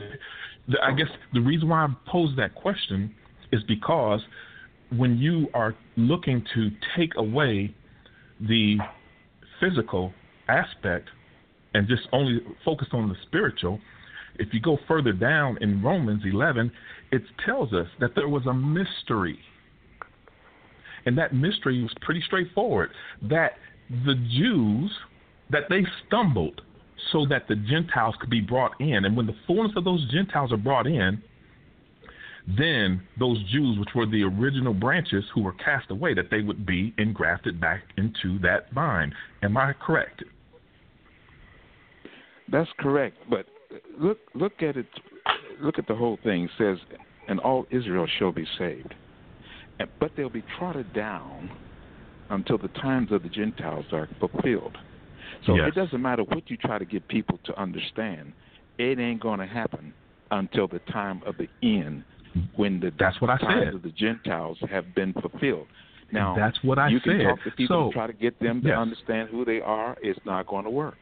[0.67, 3.15] The, I guess the reason why I posed that question
[3.51, 4.19] is because
[4.91, 7.73] when you are looking to take away
[8.41, 8.77] the
[9.59, 10.13] physical
[10.49, 11.09] aspect
[11.73, 13.79] and just only focus on the spiritual,
[14.39, 16.71] if you go further down in Romans 11,
[17.11, 19.39] it tells us that there was a mystery.
[21.05, 22.89] And that mystery was pretty straightforward
[23.23, 23.53] that
[24.05, 24.91] the Jews
[25.49, 26.61] that they stumbled
[27.11, 29.05] so that the Gentiles could be brought in.
[29.05, 31.21] And when the fullness of those Gentiles are brought in,
[32.47, 36.65] then those Jews, which were the original branches who were cast away, that they would
[36.65, 39.13] be engrafted back into that vine.
[39.43, 40.23] Am I correct?
[42.51, 43.17] That's correct.
[43.29, 43.45] But
[43.97, 44.85] look, look at it.
[45.61, 46.45] Look at the whole thing.
[46.45, 46.77] It says,
[47.27, 48.93] "And all Israel shall be saved,
[49.99, 51.49] but they'll be trodden down
[52.29, 54.77] until the times of the Gentiles are fulfilled."
[55.45, 55.69] So Yes.
[55.69, 58.33] it doesn't matter what you try to get people to understand.
[58.77, 59.93] It ain't going to happen
[60.31, 62.03] until the time of the end,
[62.55, 63.73] when the That's what I times said.
[63.75, 65.67] of the Gentiles have been fulfilled.
[66.11, 67.11] Now That's what I you said.
[67.13, 68.77] You can talk to people So- and try to get them to Yes.
[68.77, 69.97] understand who they are.
[70.01, 70.97] It's not going to work.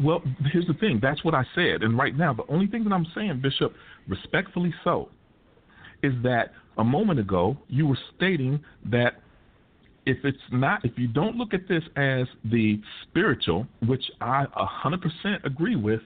[0.00, 0.22] Well,
[0.52, 0.98] here's the thing.
[1.02, 1.82] That's what I said.
[1.82, 3.74] And right now, the only thing that I'm saying, Bishop,
[4.08, 5.10] respectfully so,
[6.02, 9.20] is that a moment ago you were stating that
[10.06, 14.46] if it's not, if you don't look at this as the spiritual, which I
[14.84, 16.00] 100% agree with,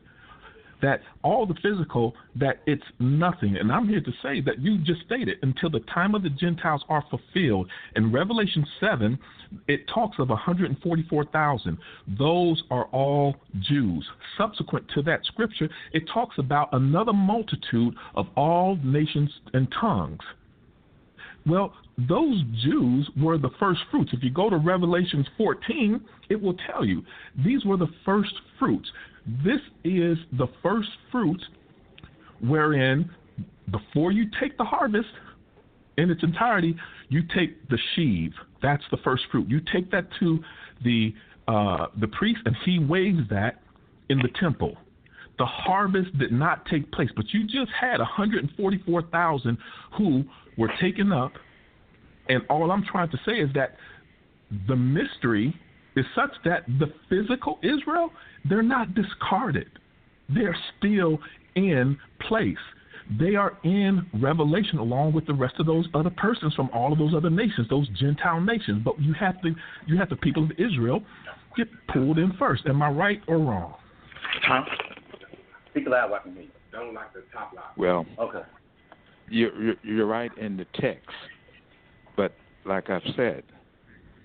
[0.85, 3.57] that all the physical, that it's nothing.
[3.57, 6.85] And I'm here to say that you just stated until the time of the Gentiles
[6.91, 7.71] are fulfilled.
[7.97, 9.19] In Revelation 7,
[9.67, 11.79] it talks of 144,000.
[12.19, 14.07] Those are all Jews.
[14.37, 20.21] Subsequent to that scripture, it talks about another multitude of all nations and tongues.
[21.47, 24.11] Well, those Jews were the first fruits.
[24.13, 25.99] If you go to Revelations 14,
[26.29, 27.03] it will tell you
[27.43, 28.91] these were the first fruits.
[29.27, 31.43] This is the first fruit
[32.41, 33.11] wherein
[33.71, 35.09] before you take the harvest
[35.97, 36.77] in its entirety,
[37.09, 38.33] you take the sheave.
[38.63, 39.49] That's the first fruit.
[39.49, 40.41] You take that to
[40.83, 41.15] the
[41.47, 43.61] uh, the priest, and he waves that
[44.09, 44.77] in the temple.
[45.39, 49.59] The harvest did not take place, but you just had 144,000
[49.99, 50.25] who
[50.57, 51.33] were taken up.
[52.29, 53.77] And all I'm trying to say is that
[54.69, 55.55] the mystery
[55.97, 58.11] is such that the physical Israel,
[58.49, 59.69] they're not discarded.
[60.29, 61.19] They're still
[61.55, 62.57] in place.
[63.19, 66.99] They are in Revelation along with the rest of those other persons from all of
[66.99, 68.83] those other nations, those Gentile nations.
[68.85, 69.55] But you have to
[69.87, 71.03] you have the people of Israel
[71.57, 72.65] get pulled in first.
[72.67, 73.75] Am I right or wrong?
[74.43, 74.65] Huh?
[75.71, 76.49] Speak loud, I can hear you.
[76.73, 77.65] Don't like the top line.
[77.77, 78.43] Well, Okay.
[79.29, 81.09] you're, you're you're right in the text,
[82.17, 82.33] but
[82.65, 83.43] like I've said,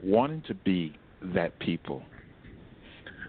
[0.01, 2.03] wanting to be that people.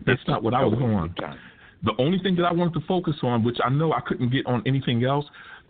[0.06, 1.10] That's not what I was a waste going.
[1.10, 1.38] of time.
[1.82, 4.46] The only thing that I wanted to focus on, which I know I couldn't get
[4.46, 5.24] on anything else,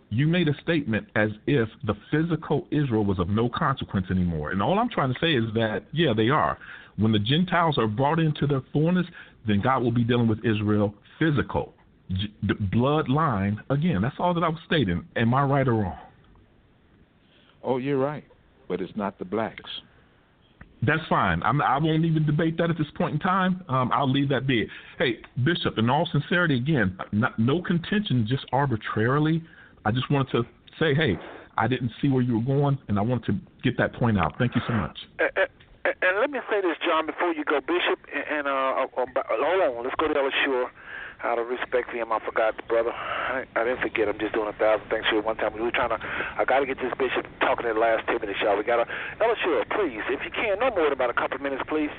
[0.09, 4.51] you made a statement as if the physical Israel was of no consequence anymore.
[4.51, 6.57] And all I'm trying to say is that, yeah, they are.
[6.97, 9.07] When the Gentiles are brought into their fullness,
[9.47, 11.73] then God will be dealing with Israel physical.
[12.73, 15.05] Bloodline, again, that's all that I was stating.
[15.15, 15.97] Am I right or wrong?
[17.63, 18.25] Oh, you're right,
[18.67, 19.69] but it's not the blacks.
[20.83, 21.43] That's fine.
[21.43, 23.63] I'm, I won't even debate that at this point in time.
[23.69, 24.67] Um, I'll leave that be.
[24.97, 29.43] Hey, Bishop, in all sincerity, again, not, no contention, just arbitrarily.
[29.85, 30.43] I just wanted to
[30.79, 31.19] say, hey,
[31.57, 34.33] I didn't see where you were going, and I wanted to get that point out.
[34.39, 34.97] Thank you so much.
[35.19, 39.21] And, let me say this, John, before you go, Bishop, and, and uh, uh, uh,
[39.29, 40.71] hold on, let's go to Shore.
[41.23, 42.89] Out of respect for him, I forgot the brother.
[42.89, 44.09] I, I didn't forget.
[44.09, 45.53] I'm just doing a thousand things here one time.
[45.53, 45.99] We were trying to.
[46.01, 48.57] I got to get this bishop talking in the last ten minutes, y'all.
[48.57, 48.89] We got to.
[49.21, 51.93] Ella Shore, please, if you can, no more than about a couple of minutes, please.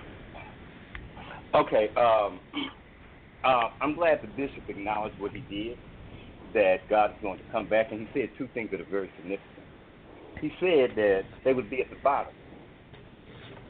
[1.55, 1.89] Okay.
[1.94, 2.41] Um,
[3.44, 5.78] uh, I'm glad the bishop acknowledged what he did,
[6.55, 9.10] that God is going to come back, and he said two things that are very
[9.17, 9.62] significant.
[10.41, 12.34] He said that they would be at the bottom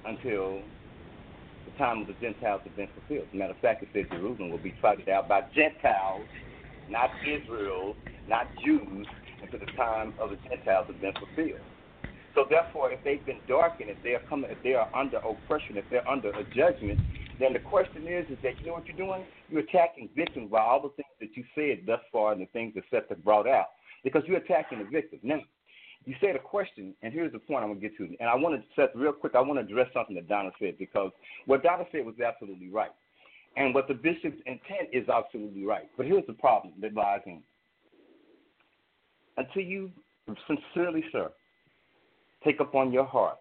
[0.07, 0.63] until
[1.65, 3.29] the time of the Gentiles have been fulfilled.
[3.29, 6.27] As a matter of fact, it says Jerusalem will be trodden out by Gentiles,
[6.89, 9.07] not Israel, not Jews,
[9.43, 11.61] until the time of the Gentiles have been fulfilled.
[12.35, 15.77] So therefore, if they've been darkened, if they are coming, if they are under oppression,
[15.77, 16.99] if they're under a judgment,
[17.39, 19.25] then the question is, is that you know what you're doing?
[19.49, 22.75] You're attacking victims by all the things that you said thus far and the things
[22.75, 23.67] that Seth has brought out,
[24.03, 25.21] because you're attacking the victim.
[25.23, 25.41] Now,
[26.05, 28.05] you said a question, and here's the point I'm gonna get to.
[28.05, 29.35] And I want to Seth real quick.
[29.35, 31.11] I want to address something that Donna said because
[31.47, 32.91] what Donna said was absolutely right,
[33.57, 35.89] and what the bishop's intent is absolutely right.
[35.97, 37.43] But here's the problem that lies in:
[39.37, 39.91] until you
[40.47, 41.31] sincerely, sir,
[42.45, 43.39] take upon your heart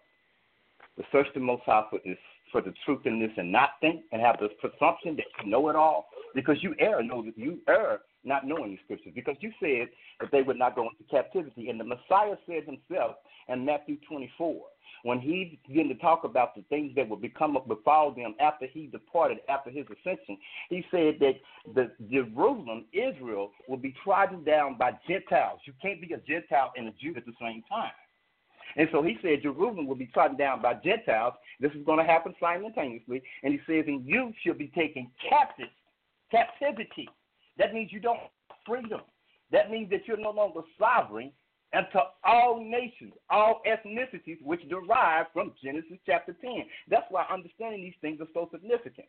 [0.96, 2.18] to search the Most High for this,
[2.50, 5.68] for the truth in this, and not think and have the presumption that you know
[5.68, 9.52] it all, because you err, know that you err not knowing the scriptures, because you
[9.60, 9.88] said
[10.20, 13.16] that they would not go into captivity, and the Messiah said himself
[13.48, 14.62] in Matthew 24.
[15.04, 18.86] When he began to talk about the things that would become befall them after he
[18.86, 20.38] departed, after his ascension,
[20.70, 21.40] he said that
[21.74, 25.60] the Jerusalem, Israel, will be trodden down by Gentiles.
[25.64, 27.90] You can't be a Gentile and a Jew at the same time.
[28.76, 31.34] And so he said Jerusalem will be trodden down by Gentiles.
[31.60, 33.22] This is going to happen simultaneously.
[33.42, 35.68] And he says, and you shall be taken captive,
[36.30, 37.08] captivity.
[37.58, 39.00] That means you don't have freedom.
[39.50, 41.30] That means that you're no longer sovereign
[41.74, 46.64] unto all nations, all ethnicities, which derive from Genesis chapter 10.
[46.88, 49.08] That's why understanding these things are so significant.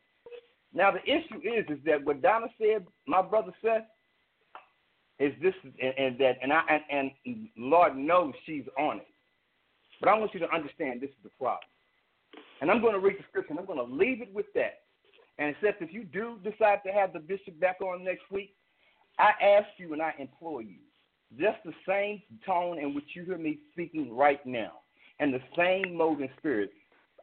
[0.73, 3.85] Now the issue is, is that what Donna said, my brother said,
[5.19, 9.07] is this, and, and that, and I, and, and Lord knows she's on it.
[9.99, 11.59] But I want you to understand this is the problem.
[12.61, 14.82] And I'm going to read the scripture, and I'm going to leave it with that.
[15.39, 18.55] And says if you do decide to have the bishop back on next week,
[19.19, 20.77] I ask you and I implore you,
[21.39, 24.71] just the same tone in which you hear me speaking right now,
[25.19, 26.71] and the same mode and spirit.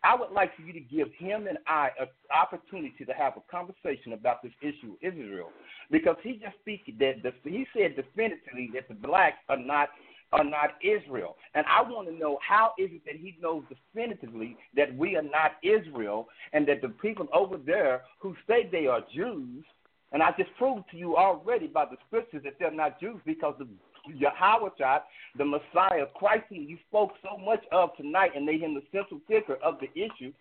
[0.02, 3.42] I would like for you to give him and I an opportunity to have a
[3.50, 5.50] conversation about this issue of Israel,
[5.90, 9.90] because he just speak that he said definitively that the blacks are not
[10.32, 11.36] are not Israel.
[11.54, 15.22] And I want to know how is it that he knows definitively that we are
[15.22, 19.64] not Israel and that the people over there who say they are Jews,
[20.12, 23.54] and I just proved to you already by the scriptures that they're not Jews because
[23.60, 23.68] of
[24.14, 24.98] Yahweh,
[25.36, 29.20] the Messiah, Christ, who you spoke so much of tonight, and made him the central
[29.28, 30.32] figure of the issue.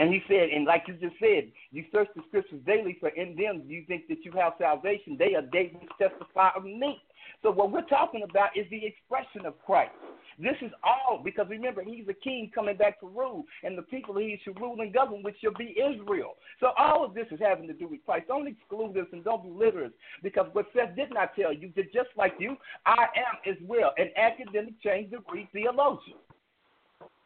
[0.00, 3.36] And he said, and like you just said, you search the scriptures daily, for in
[3.36, 5.16] them Do you think that you have salvation.
[5.18, 7.02] They are they which testify of me.
[7.42, 9.92] So what we're talking about is the expression of Christ.
[10.38, 14.16] This is all because remember he's a king coming back to rule, and the people
[14.16, 16.36] he should rule and govern, which shall be Israel.
[16.60, 18.28] So all of this is having to do with Christ.
[18.28, 21.92] Don't exclude this and don't belittle us, because what Seth did not tell you that
[21.92, 22.56] just like you,
[22.86, 26.16] I am as well an academic change degree theologian.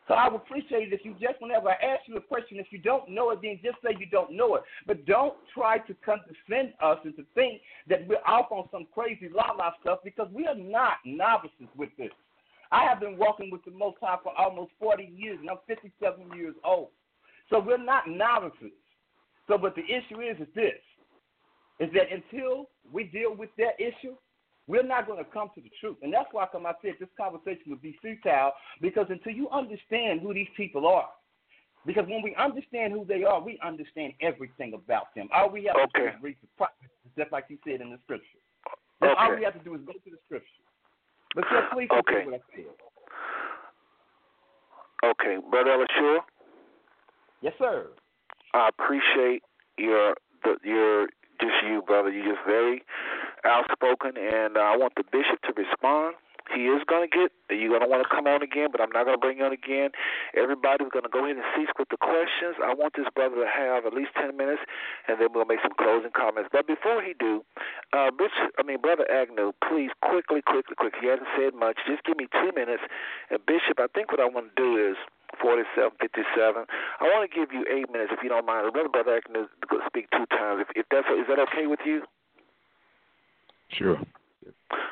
[0.06, 2.66] So I would appreciate it if you just, whenever I ask you a question, if
[2.70, 4.62] you don't know it, then just say you don't know it.
[4.86, 9.30] But don't try to condescend us and to think that we're off on some crazy
[9.34, 12.10] la la stuff because we are not novices with this.
[12.70, 16.36] I have been walking with the Most High for almost 40 years, and I'm 57
[16.36, 16.88] years old.
[17.48, 18.72] So we're not novices.
[19.48, 20.80] So, but the issue is, is this:
[21.78, 24.16] is that until we deal with that issue,
[24.66, 25.96] we're not going to come to the truth.
[26.02, 30.20] And that's why come I said this conversation would be futile because until you understand
[30.20, 31.08] who these people are,
[31.86, 35.28] because when we understand who they are, we understand everything about them.
[35.34, 36.06] All we have okay.
[36.06, 38.40] to do is read the prophets, just like you said in the scripture.
[39.02, 39.12] Okay.
[39.18, 40.64] All we have to do is go to the scripture.
[41.34, 42.24] But sir, please okay.
[42.24, 42.64] what I said.
[45.04, 46.20] Okay, Brother Elishua,
[47.42, 47.88] Yes, sir.
[48.54, 49.42] I appreciate
[49.76, 51.08] your the, your
[51.40, 52.10] just you, brother.
[52.10, 52.82] You're just very
[53.44, 56.16] outspoken, and uh, I want the bishop to respond.
[56.52, 57.32] He is going to get.
[57.48, 59.48] You're going to want to come on again, but I'm not going to bring you
[59.48, 59.96] on again.
[60.36, 62.60] Everybody's going to go ahead and cease with the questions.
[62.60, 64.60] I want this brother to have at least ten minutes,
[65.08, 66.52] and then we'll make some closing comments.
[66.52, 67.40] But before he do,
[67.96, 71.00] uh, Bishop, I mean Brother Agnew, please quickly, quickly, quickly.
[71.00, 71.80] He hasn't said much.
[71.88, 72.84] Just give me two minutes.
[73.32, 74.96] And Bishop, I think what I want to do is.
[75.42, 76.30] 47, 57.
[76.46, 78.70] I want to give you eight minutes if you don't mind.
[78.72, 79.50] Brother, Brother Agnew,
[79.90, 80.62] speak two times.
[80.62, 82.06] If, if that's is that okay with you?
[83.76, 83.98] Sure.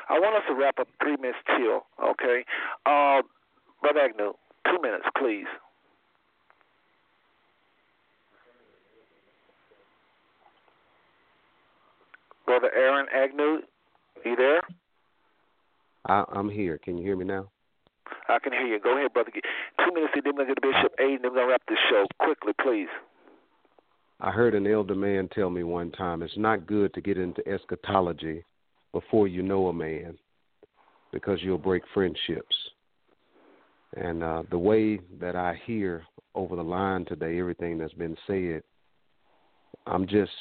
[0.09, 2.43] I want us to wrap up three minutes till, okay?
[2.85, 3.21] Uh,
[3.81, 4.33] Brother Agnew,
[4.65, 5.45] two minutes, please.
[12.45, 13.59] Brother Aaron Agnew,
[14.25, 14.61] you there?
[16.05, 16.77] I, I'm here.
[16.77, 17.49] Can you hear me now?
[18.27, 18.79] I can hear you.
[18.79, 19.31] Go ahead, brother.
[19.31, 21.51] Two minutes, then we're going to get the bishop eight, and then we're going to
[21.51, 22.05] wrap this show.
[22.19, 22.89] Quickly, please.
[24.19, 27.45] I heard an elder man tell me one time it's not good to get into
[27.47, 28.43] eschatology
[28.93, 30.17] before you know a man
[31.11, 32.55] because you'll break friendships.
[33.95, 38.63] And uh, the way that I hear over the line today, everything that's been said,
[39.85, 40.31] I'm just,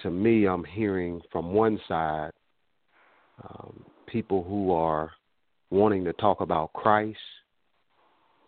[0.00, 2.30] to me, I'm hearing from one side
[3.42, 5.10] um, people who are
[5.70, 7.18] wanting to talk about Christ,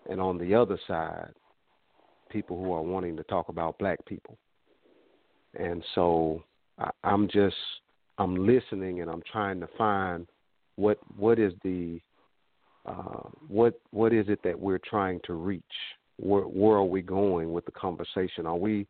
[0.09, 1.33] and on the other side,
[2.31, 4.39] people who are wanting to talk about black people.
[5.59, 6.43] And so
[6.79, 7.57] I, I'm just
[8.19, 10.27] I'm listening and I'm trying to find
[10.77, 12.01] what what is the
[12.87, 15.63] uh, what what is it that we're trying to reach?
[16.19, 18.47] Where where are we going with the conversation?
[18.47, 18.87] Are we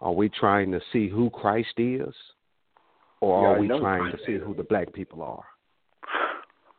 [0.00, 2.14] are we trying to see who Christ is,
[3.20, 5.44] or are I we trying to see who the black people are?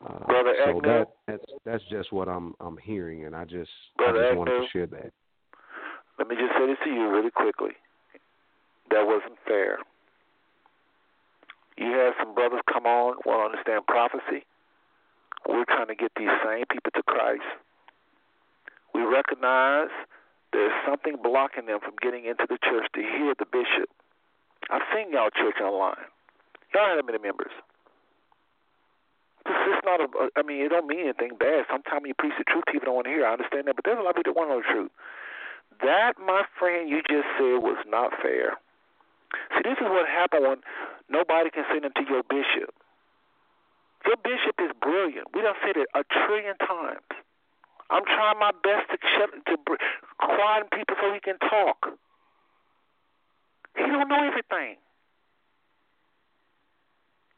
[0.05, 0.81] Uh, Brother so Agnew.
[0.81, 4.51] that that's that's just what I'm I'm hearing, and I just Brother I just wanted
[4.53, 4.65] Agnew.
[4.65, 5.13] to share that.
[6.19, 7.71] Let me just say this to you really quickly.
[8.91, 9.79] That wasn't fair.
[11.77, 14.45] You had some brothers come on, want to understand prophecy.
[15.47, 17.43] We're trying to get these same people to Christ.
[18.93, 19.89] We recognize
[20.53, 23.89] there's something blocking them from getting into the church to hear the bishop.
[24.69, 26.07] I've seen y'all church online.
[26.73, 27.51] Y'all have many members.
[29.45, 30.07] This is not a.
[30.37, 31.65] I mean, it don't mean anything bad.
[31.69, 33.25] Sometimes you preach the truth, people don't want to hear.
[33.25, 34.91] I understand that, but there's a lot of people that want to know the truth.
[35.81, 38.55] That, my friend, you just said was not fair.
[39.55, 40.59] See, this is what happened when
[41.09, 42.73] nobody can send them to your bishop.
[44.05, 45.27] Your bishop is brilliant.
[45.33, 47.07] We done said it a trillion times.
[47.89, 49.55] I'm trying my best to shut to
[50.17, 51.93] quiet people so he can talk.
[53.77, 54.77] He don't know everything.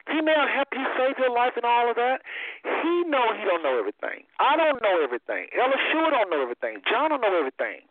[0.09, 2.21] He may have helped you save your life and all of that.
[2.63, 4.23] He know he don't know everything.
[4.39, 5.47] I don't know everything.
[5.51, 6.81] Sure don't know everything.
[6.89, 7.81] John don't know everything.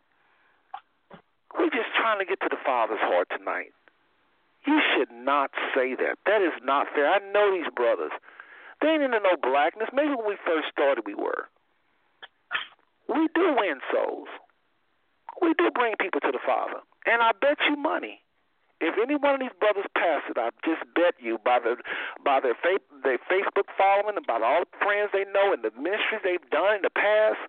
[1.57, 3.73] We're just trying to get to the Father's heart tonight.
[4.65, 6.17] You should not say that.
[6.25, 7.09] That is not fair.
[7.09, 8.11] I know these brothers.
[8.81, 9.89] They ain't into no blackness.
[9.93, 11.47] Maybe when we first started, we were.
[13.07, 14.27] We do win souls.
[15.41, 16.81] We do bring people to the Father.
[17.05, 18.21] And I bet you money.
[18.81, 21.77] If any one of these brothers pass it, I just bet you by the
[22.25, 25.71] by their fa- their Facebook following and by all the friends they know and the
[25.79, 27.39] ministries they've done in the past,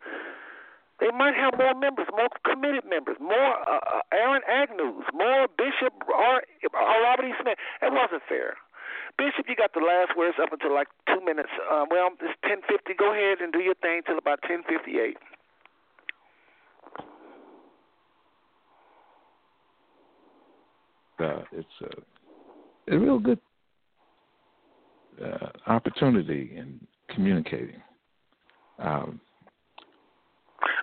[1.01, 5.93] they might have more members, more committed members, more uh, uh, Aaron Agnews, more Bishop
[6.09, 7.35] or, or Robert E.
[7.41, 7.59] Smith.
[7.83, 8.57] It wasn't fair.
[9.19, 11.53] Bishop, you got the last words up until like two minutes.
[11.71, 12.93] Uh, well, it's ten fifty.
[12.93, 15.17] Go ahead and do your thing till about ten fifty eight.
[21.19, 21.69] uh, it's
[22.89, 23.39] a, a real good
[25.23, 26.81] uh, opportunity in
[27.15, 27.83] communicating.
[28.79, 29.21] Um,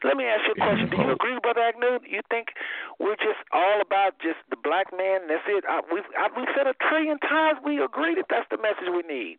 [0.03, 0.89] Let me ask you a question.
[0.89, 1.99] Do you agree, Brother Agnew?
[2.07, 2.47] You think
[2.99, 5.27] we're just all about just the black man?
[5.27, 5.63] That's it.
[5.67, 7.59] I, we've I, we've said a trillion times.
[7.65, 9.37] We agree that that's the message we need.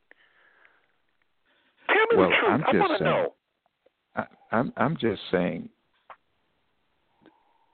[1.88, 2.62] Tell me well, the truth.
[2.66, 3.34] I'm I want to know.
[4.16, 5.68] I, I'm I'm just saying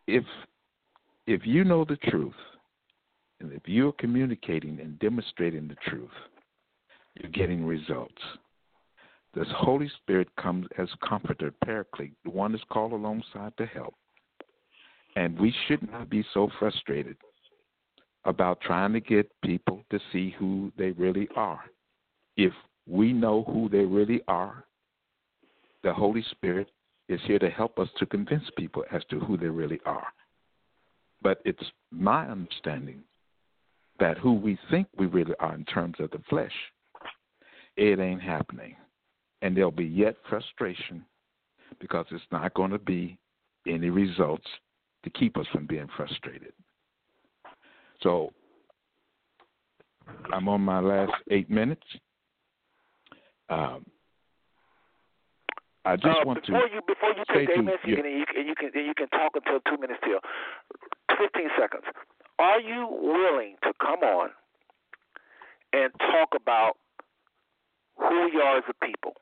[0.07, 0.25] if
[1.27, 2.35] if you know the truth
[3.41, 6.11] and if you're communicating and demonstrating the truth,
[7.15, 8.21] you're getting results.
[9.35, 13.95] This Holy Spirit comes as comforter, paraclete, the one that's called alongside to help.
[15.17, 17.17] And we should not be so frustrated
[18.25, 21.61] about trying to get people to see who they really are.
[22.37, 22.53] If
[22.87, 24.65] we know who they really are,
[25.83, 26.71] the Holy Spirit
[27.09, 30.07] is here to help us to convince people as to who they really are.
[31.23, 33.03] But it's my understanding
[33.99, 36.53] that who we think we really are in terms of the flesh,
[37.77, 38.75] it ain't happening.
[39.43, 41.05] And there'll be yet frustration
[41.81, 43.19] because it's not going to be
[43.67, 44.47] any results
[45.05, 46.53] to keep us from being frustrated.
[48.03, 48.33] So
[50.33, 51.85] I'm on my last eight minutes.
[53.49, 53.85] Um,
[55.85, 58.07] I just uh, want before to you before you take eight minutes, you you- can
[58.07, 60.21] you can you can you can talk until two minutes till
[61.19, 61.85] fifteen seconds.
[62.39, 64.31] Are you willing to come on
[65.73, 66.77] and talk about
[67.99, 69.15] who we are as a people?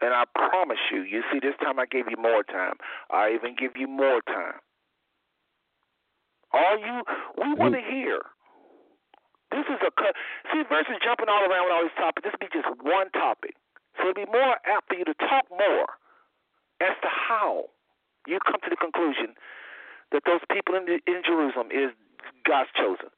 [0.00, 2.74] And I promise you, you see, this time I gave you more time.
[3.10, 4.62] I even give you more time.
[6.52, 7.02] Are you?
[7.36, 7.60] We mm-hmm.
[7.60, 8.22] want to hear.
[9.50, 10.14] This is a cut.
[10.52, 13.56] See, versus jumping all around with all these topics, this would be just one topic.
[13.96, 15.98] So it'd be more apt for you to talk more
[16.80, 17.72] as to how
[18.26, 19.34] you come to the conclusion
[20.12, 21.90] that those people in the, in Jerusalem is
[22.46, 23.10] God's chosen.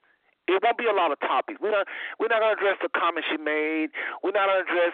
[0.51, 1.61] It won't be a lot of topics.
[1.63, 1.87] We're not
[2.19, 3.95] we're not going to address the comments you made.
[4.23, 4.93] We're not going to address.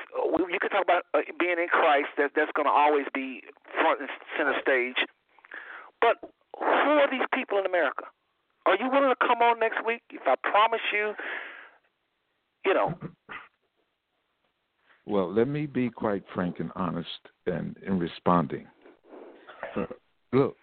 [0.52, 2.12] You can talk about uh, being in Christ.
[2.20, 3.40] That that's going to always be
[3.80, 5.00] front and center stage.
[6.00, 6.20] But
[6.60, 8.04] who are these people in America?
[8.66, 10.02] Are you willing to come on next week?
[10.10, 11.14] If I promise you,
[12.66, 12.94] you know,
[15.06, 17.08] Well, let me be quite frank and honest
[17.46, 18.66] in, in responding.
[20.32, 20.56] Look,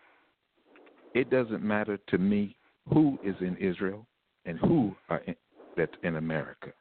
[1.13, 2.57] it doesn't matter to me
[2.91, 4.05] who is in Israel
[4.45, 5.35] and who are in,
[5.75, 6.71] that's in America.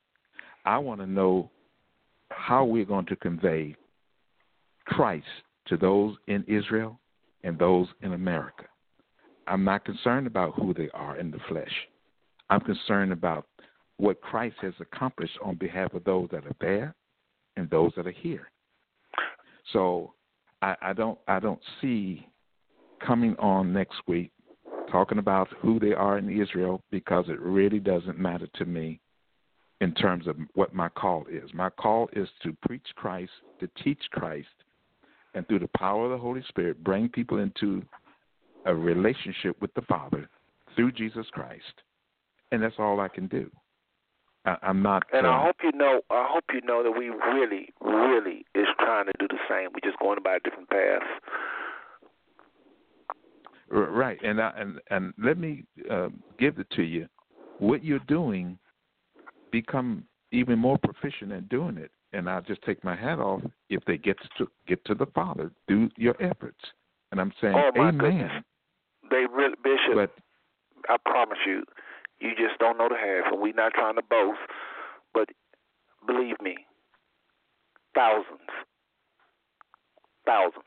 [0.65, 1.51] I want to know
[2.31, 3.77] how we're going to convey
[4.85, 5.27] Christ
[5.67, 6.99] to those in Israel
[7.45, 8.65] and those in America.
[9.47, 11.73] I'm not concerned about who they are in the flesh.
[12.51, 13.47] I'm concerned about
[13.97, 16.95] what Christ has accomplished on behalf of those that are there
[17.57, 18.51] and those that are here.
[19.73, 20.13] So
[20.61, 22.27] I, I don't I don't see
[23.05, 24.31] coming on next week
[24.93, 29.01] talking about who they are in Israel because it really doesn't matter to me
[29.81, 31.51] in terms of what my call is.
[31.55, 34.47] My call is to preach Christ, to teach Christ,
[35.35, 37.83] and through the power of the Holy Spirit, bring people into
[38.67, 40.29] a relationship with the Father
[40.77, 41.83] through Jesus Christ.
[42.53, 43.51] And that's all I can do.
[44.45, 45.05] I, I'm not.
[45.13, 46.03] and uh, I hope you know.
[46.11, 49.71] I hope you know that we really, really is trying to do the same.
[49.73, 51.03] We're just going by a different path.
[53.73, 57.09] Right, and I, and and let me uh, give it to you.
[57.59, 58.59] What you're doing,
[59.51, 63.83] become even more proficient at doing it, and I just take my hat off if
[63.87, 66.59] they get to get to the Father through your efforts.
[67.13, 67.99] And I'm saying, Oh, my Amen.
[67.99, 68.33] goodness.
[69.11, 69.95] They really, Bishop.
[69.95, 70.11] But
[70.91, 71.65] I promise you,
[72.21, 74.39] you just don't know the half, and we're not trying to boast,
[75.15, 75.29] but
[76.07, 76.57] believe me,
[77.95, 78.41] thousands,
[80.27, 80.65] thousands.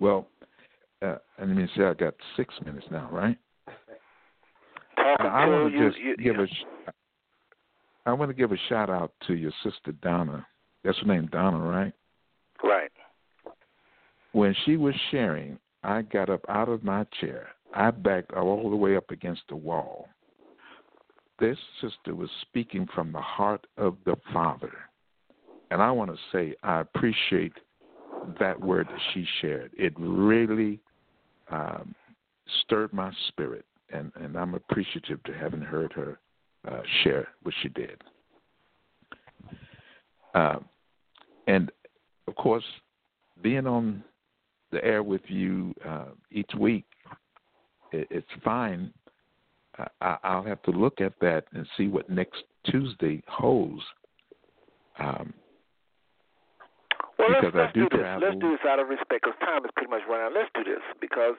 [0.00, 0.26] Well,
[1.02, 3.36] uh, and let me say, I got six minutes now, right?
[4.98, 6.46] I, I want to you, just you, give a.
[6.46, 6.92] sh-
[8.06, 10.46] I want to give a shout out to your sister Donna.
[10.82, 11.92] That's her name, Donna, right?
[12.62, 12.90] right.
[14.32, 17.48] when she was sharing, I got up out of my chair.
[17.74, 20.08] I backed all the way up against the wall.
[21.38, 24.72] This sister was speaking from the heart of the Father.
[25.70, 27.52] And I want to say, I appreciate
[28.38, 29.70] that word that she shared.
[29.76, 30.80] It really
[31.50, 31.94] um,
[32.62, 36.18] stirred my spirit, and, and I'm appreciative to having heard her
[36.68, 38.02] uh, share what she did.
[40.34, 40.58] Uh,
[41.46, 41.70] and
[42.28, 42.64] of course,
[43.42, 44.04] being on
[44.70, 46.84] the air with you uh, each week,
[47.92, 48.92] it, it's fine.
[50.00, 53.82] I, I'll have to look at that and see what next Tuesday holds.
[54.98, 55.32] Um,
[57.20, 58.00] Well, let's, let's do do this.
[58.00, 58.24] travel.
[58.24, 60.32] Let's do this out of respect because time is pretty much running out.
[60.32, 61.36] Let's do this because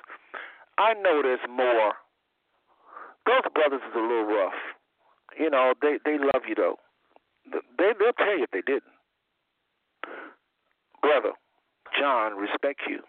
[0.77, 1.97] I know there's more.
[3.25, 4.57] Those brothers is a little rough.
[5.37, 6.77] You know, they they love you though.
[7.49, 8.93] They they'll tell you if they didn't.
[11.01, 11.33] Brother,
[11.97, 13.01] John, respect you.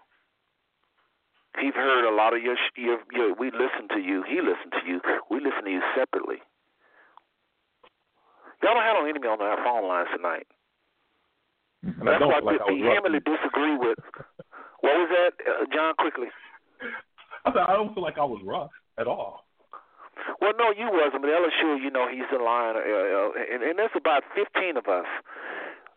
[1.60, 3.34] He's heard a lot of your your your.
[3.34, 4.24] We listen to you.
[4.24, 5.00] He listened to you.
[5.30, 6.40] We listen to you separately.
[8.62, 10.46] Y'all don't have no enemy on our phone lines tonight.
[11.82, 13.98] And I That's don't why feel like I was vehemently disagree with.
[14.80, 15.94] What was that, uh, John?
[15.98, 16.30] Quickly.
[17.44, 19.44] I said, I don't feel like I was rough at all.
[20.40, 23.78] Well, no, you wasn't, but LSU, you know, he's the lion, uh, uh, and, and
[23.78, 25.06] there's about 15 of us.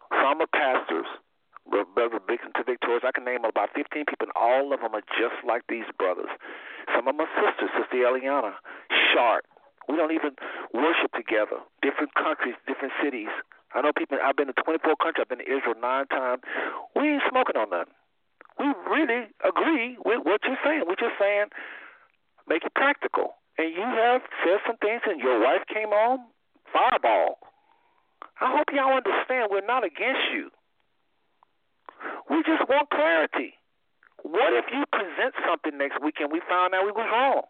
[0.10, 1.06] Some are pastors,
[1.70, 3.04] Bro- Brother Vic to Victorious.
[3.06, 6.30] I can name about 15 people, and all of them are just like these brothers.
[6.96, 8.54] Some of them are sisters, Sister Eliana,
[9.14, 9.46] Sharp.
[9.90, 10.34] We don't even
[10.74, 11.62] worship together.
[11.86, 13.30] Different countries, different cities.
[13.76, 14.18] I know people.
[14.24, 15.28] I've been to 24 countries.
[15.28, 16.42] I've been to Israel nine times.
[16.95, 17.94] We ain't smoking on nothing.
[18.56, 20.88] We really agree with what you're saying.
[20.88, 21.52] We're just saying,
[22.48, 23.36] make it practical.
[23.60, 26.24] And you have said some things, and your wife came on
[26.72, 27.40] fireball.
[28.40, 30.52] I hope y'all understand we're not against you.
[32.30, 33.60] We just want clarity.
[34.24, 37.44] What if you present something next week and we found out we was wrong?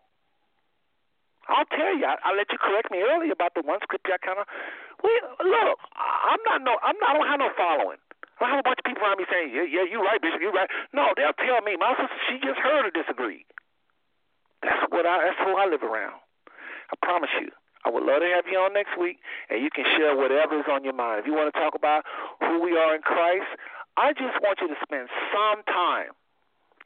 [1.48, 2.06] I'll tell you.
[2.06, 4.18] I, I let you correct me earlier about the one scripture.
[4.18, 4.46] I kind of,
[5.04, 5.14] we
[5.46, 5.78] look.
[5.94, 6.78] I'm not no.
[6.82, 7.10] I'm not.
[7.10, 8.02] I don't have no following.
[8.42, 10.42] I have a bunch of people around me saying, "Yeah, yeah, you're right, Bishop.
[10.42, 11.78] You're right." No, they'll tell me.
[11.78, 13.46] My sister, she just heard or disagreed.
[14.66, 15.30] That's what I.
[15.30, 16.20] That's who I live around.
[16.92, 17.54] I promise you.
[17.86, 20.66] I would love to have you on next week, and you can share whatever is
[20.66, 21.22] on your mind.
[21.22, 22.04] If you want to talk about
[22.42, 23.46] who we are in Christ,
[23.96, 26.18] I just want you to spend some time.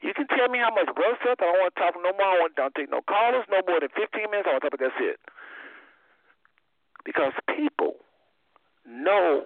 [0.00, 1.36] You can tell me how much brother said.
[1.40, 2.32] I don't want to talk no more.
[2.32, 4.48] I want don't take no callers, no more than 15 minutes.
[4.48, 5.20] I want to talk about that's it.
[7.04, 8.00] Because people
[8.88, 9.44] know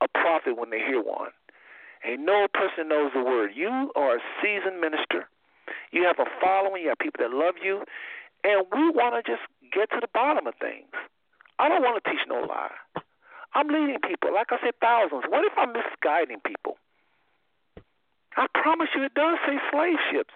[0.00, 1.30] a prophet when they hear one.
[2.04, 3.52] And no person knows the word.
[3.54, 5.28] You are a seasoned minister.
[5.92, 6.82] You have a following.
[6.82, 7.84] You have people that love you.
[8.44, 10.90] And we want to just get to the bottom of things.
[11.58, 12.74] I don't want to teach no lie.
[13.54, 15.24] I'm leading people, like I said, thousands.
[15.28, 16.76] What if I'm misguiding people?
[18.36, 20.34] I promise you it does say slave ships.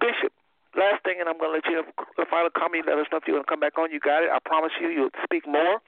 [0.00, 0.32] Bishop,
[0.76, 1.88] last thing, and I'm going to let you have
[2.20, 2.84] a final comment.
[2.86, 3.90] Let us know if you want to come back on.
[3.92, 4.30] You got it.
[4.32, 5.80] I promise you, you'll speak more.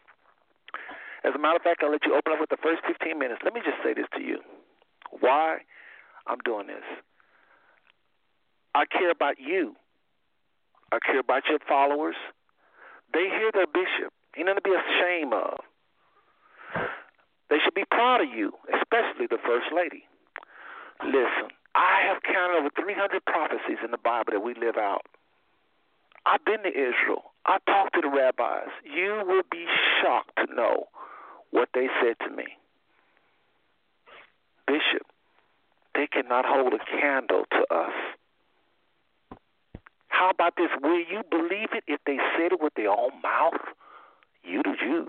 [1.24, 3.42] As a matter of fact, I'll let you open up with the first 15 minutes.
[3.44, 4.40] Let me just say this to you.
[5.20, 5.62] Why
[6.26, 6.84] I'm doing this.
[8.74, 9.76] I care about you.
[10.90, 12.16] I care about your followers.
[13.12, 14.12] They hear their bishop.
[14.36, 15.60] Ain't nothing to be ashamed of.
[17.50, 20.04] They should be proud of you, especially the First Lady.
[21.04, 25.06] Listen, I have counted over 300 prophecies in the Bible that we live out.
[26.24, 27.32] I've been to Israel.
[27.46, 28.68] I talked to the rabbis.
[28.84, 29.66] You will be
[30.00, 30.86] shocked to know
[31.50, 32.44] what they said to me.
[34.66, 35.06] Bishop,
[35.94, 37.92] they cannot hold a candle to us.
[40.08, 40.68] How about this?
[40.80, 43.60] Will you believe it if they said it with their own mouth?
[44.44, 45.08] You the Jews.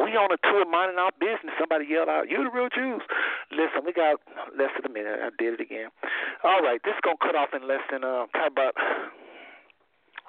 [0.00, 1.52] We on a tour minding our business.
[1.58, 3.02] Somebody yelled out, "You the real Jews!"
[3.50, 4.20] Listen, we got
[4.56, 5.20] less than a minute.
[5.20, 5.90] I did it again.
[6.44, 8.76] All right, this is gonna cut off in less than uh, how about?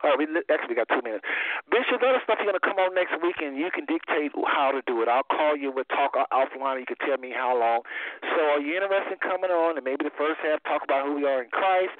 [0.03, 1.23] All right, we actually got two minutes.
[1.71, 4.35] Bishop, let us know if you're gonna come on next week, and you can dictate
[4.45, 5.07] how to do it.
[5.07, 5.71] I'll call you.
[5.71, 6.83] We'll talk o- offline.
[6.83, 7.87] You can tell me how long.
[8.35, 9.79] So, are you interested in coming on?
[9.79, 11.95] And maybe the first half talk about who we are in Christ.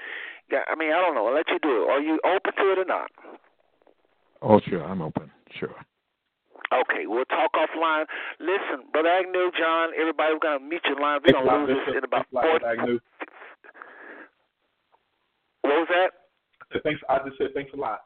[0.52, 1.28] Yeah, I mean, I don't know.
[1.28, 1.90] I'll let you do it.
[1.90, 3.10] Are you open to it or not?
[4.42, 5.32] Oh, sure, I'm open.
[5.58, 5.74] Sure.
[6.72, 8.06] Okay, we'll talk offline.
[8.40, 11.20] Listen, Brother Agnew, John, everybody, we're going to meet you line.
[11.26, 12.66] We're going to lose this in about Thanks a lot, 40.
[12.66, 13.00] Agnew.
[15.64, 16.12] What was that?
[16.74, 17.02] I Thanks.
[17.10, 18.02] I just said thanks a lot.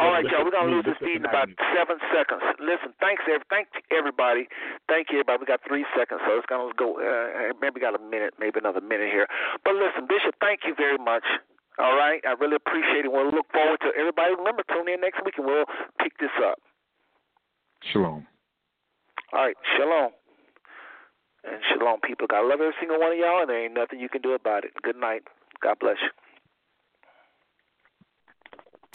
[0.00, 2.40] All right, y'all, we're going to lose this feed in about seven seconds.
[2.56, 4.48] Listen, thanks, every, thank everybody.
[4.88, 5.44] Thank you, everybody.
[5.44, 8.56] We got three seconds, so it's going to go, uh, maybe got a minute, maybe
[8.56, 9.28] another minute here.
[9.68, 11.28] But listen, Bishop, thank you very much.
[11.76, 13.12] All right, I really appreciate it.
[13.12, 14.32] We'll look forward to everybody.
[14.32, 15.68] Remember, tune in next week and we'll
[16.00, 16.56] pick this up.
[17.90, 18.26] Shalom.
[19.32, 20.10] All right, shalom.
[21.44, 22.00] And shalom.
[22.00, 22.26] People.
[22.28, 24.64] God love every single one of y'all, and there ain't nothing you can do about
[24.64, 24.72] it.
[24.82, 25.22] Good night.
[25.62, 26.10] God bless you.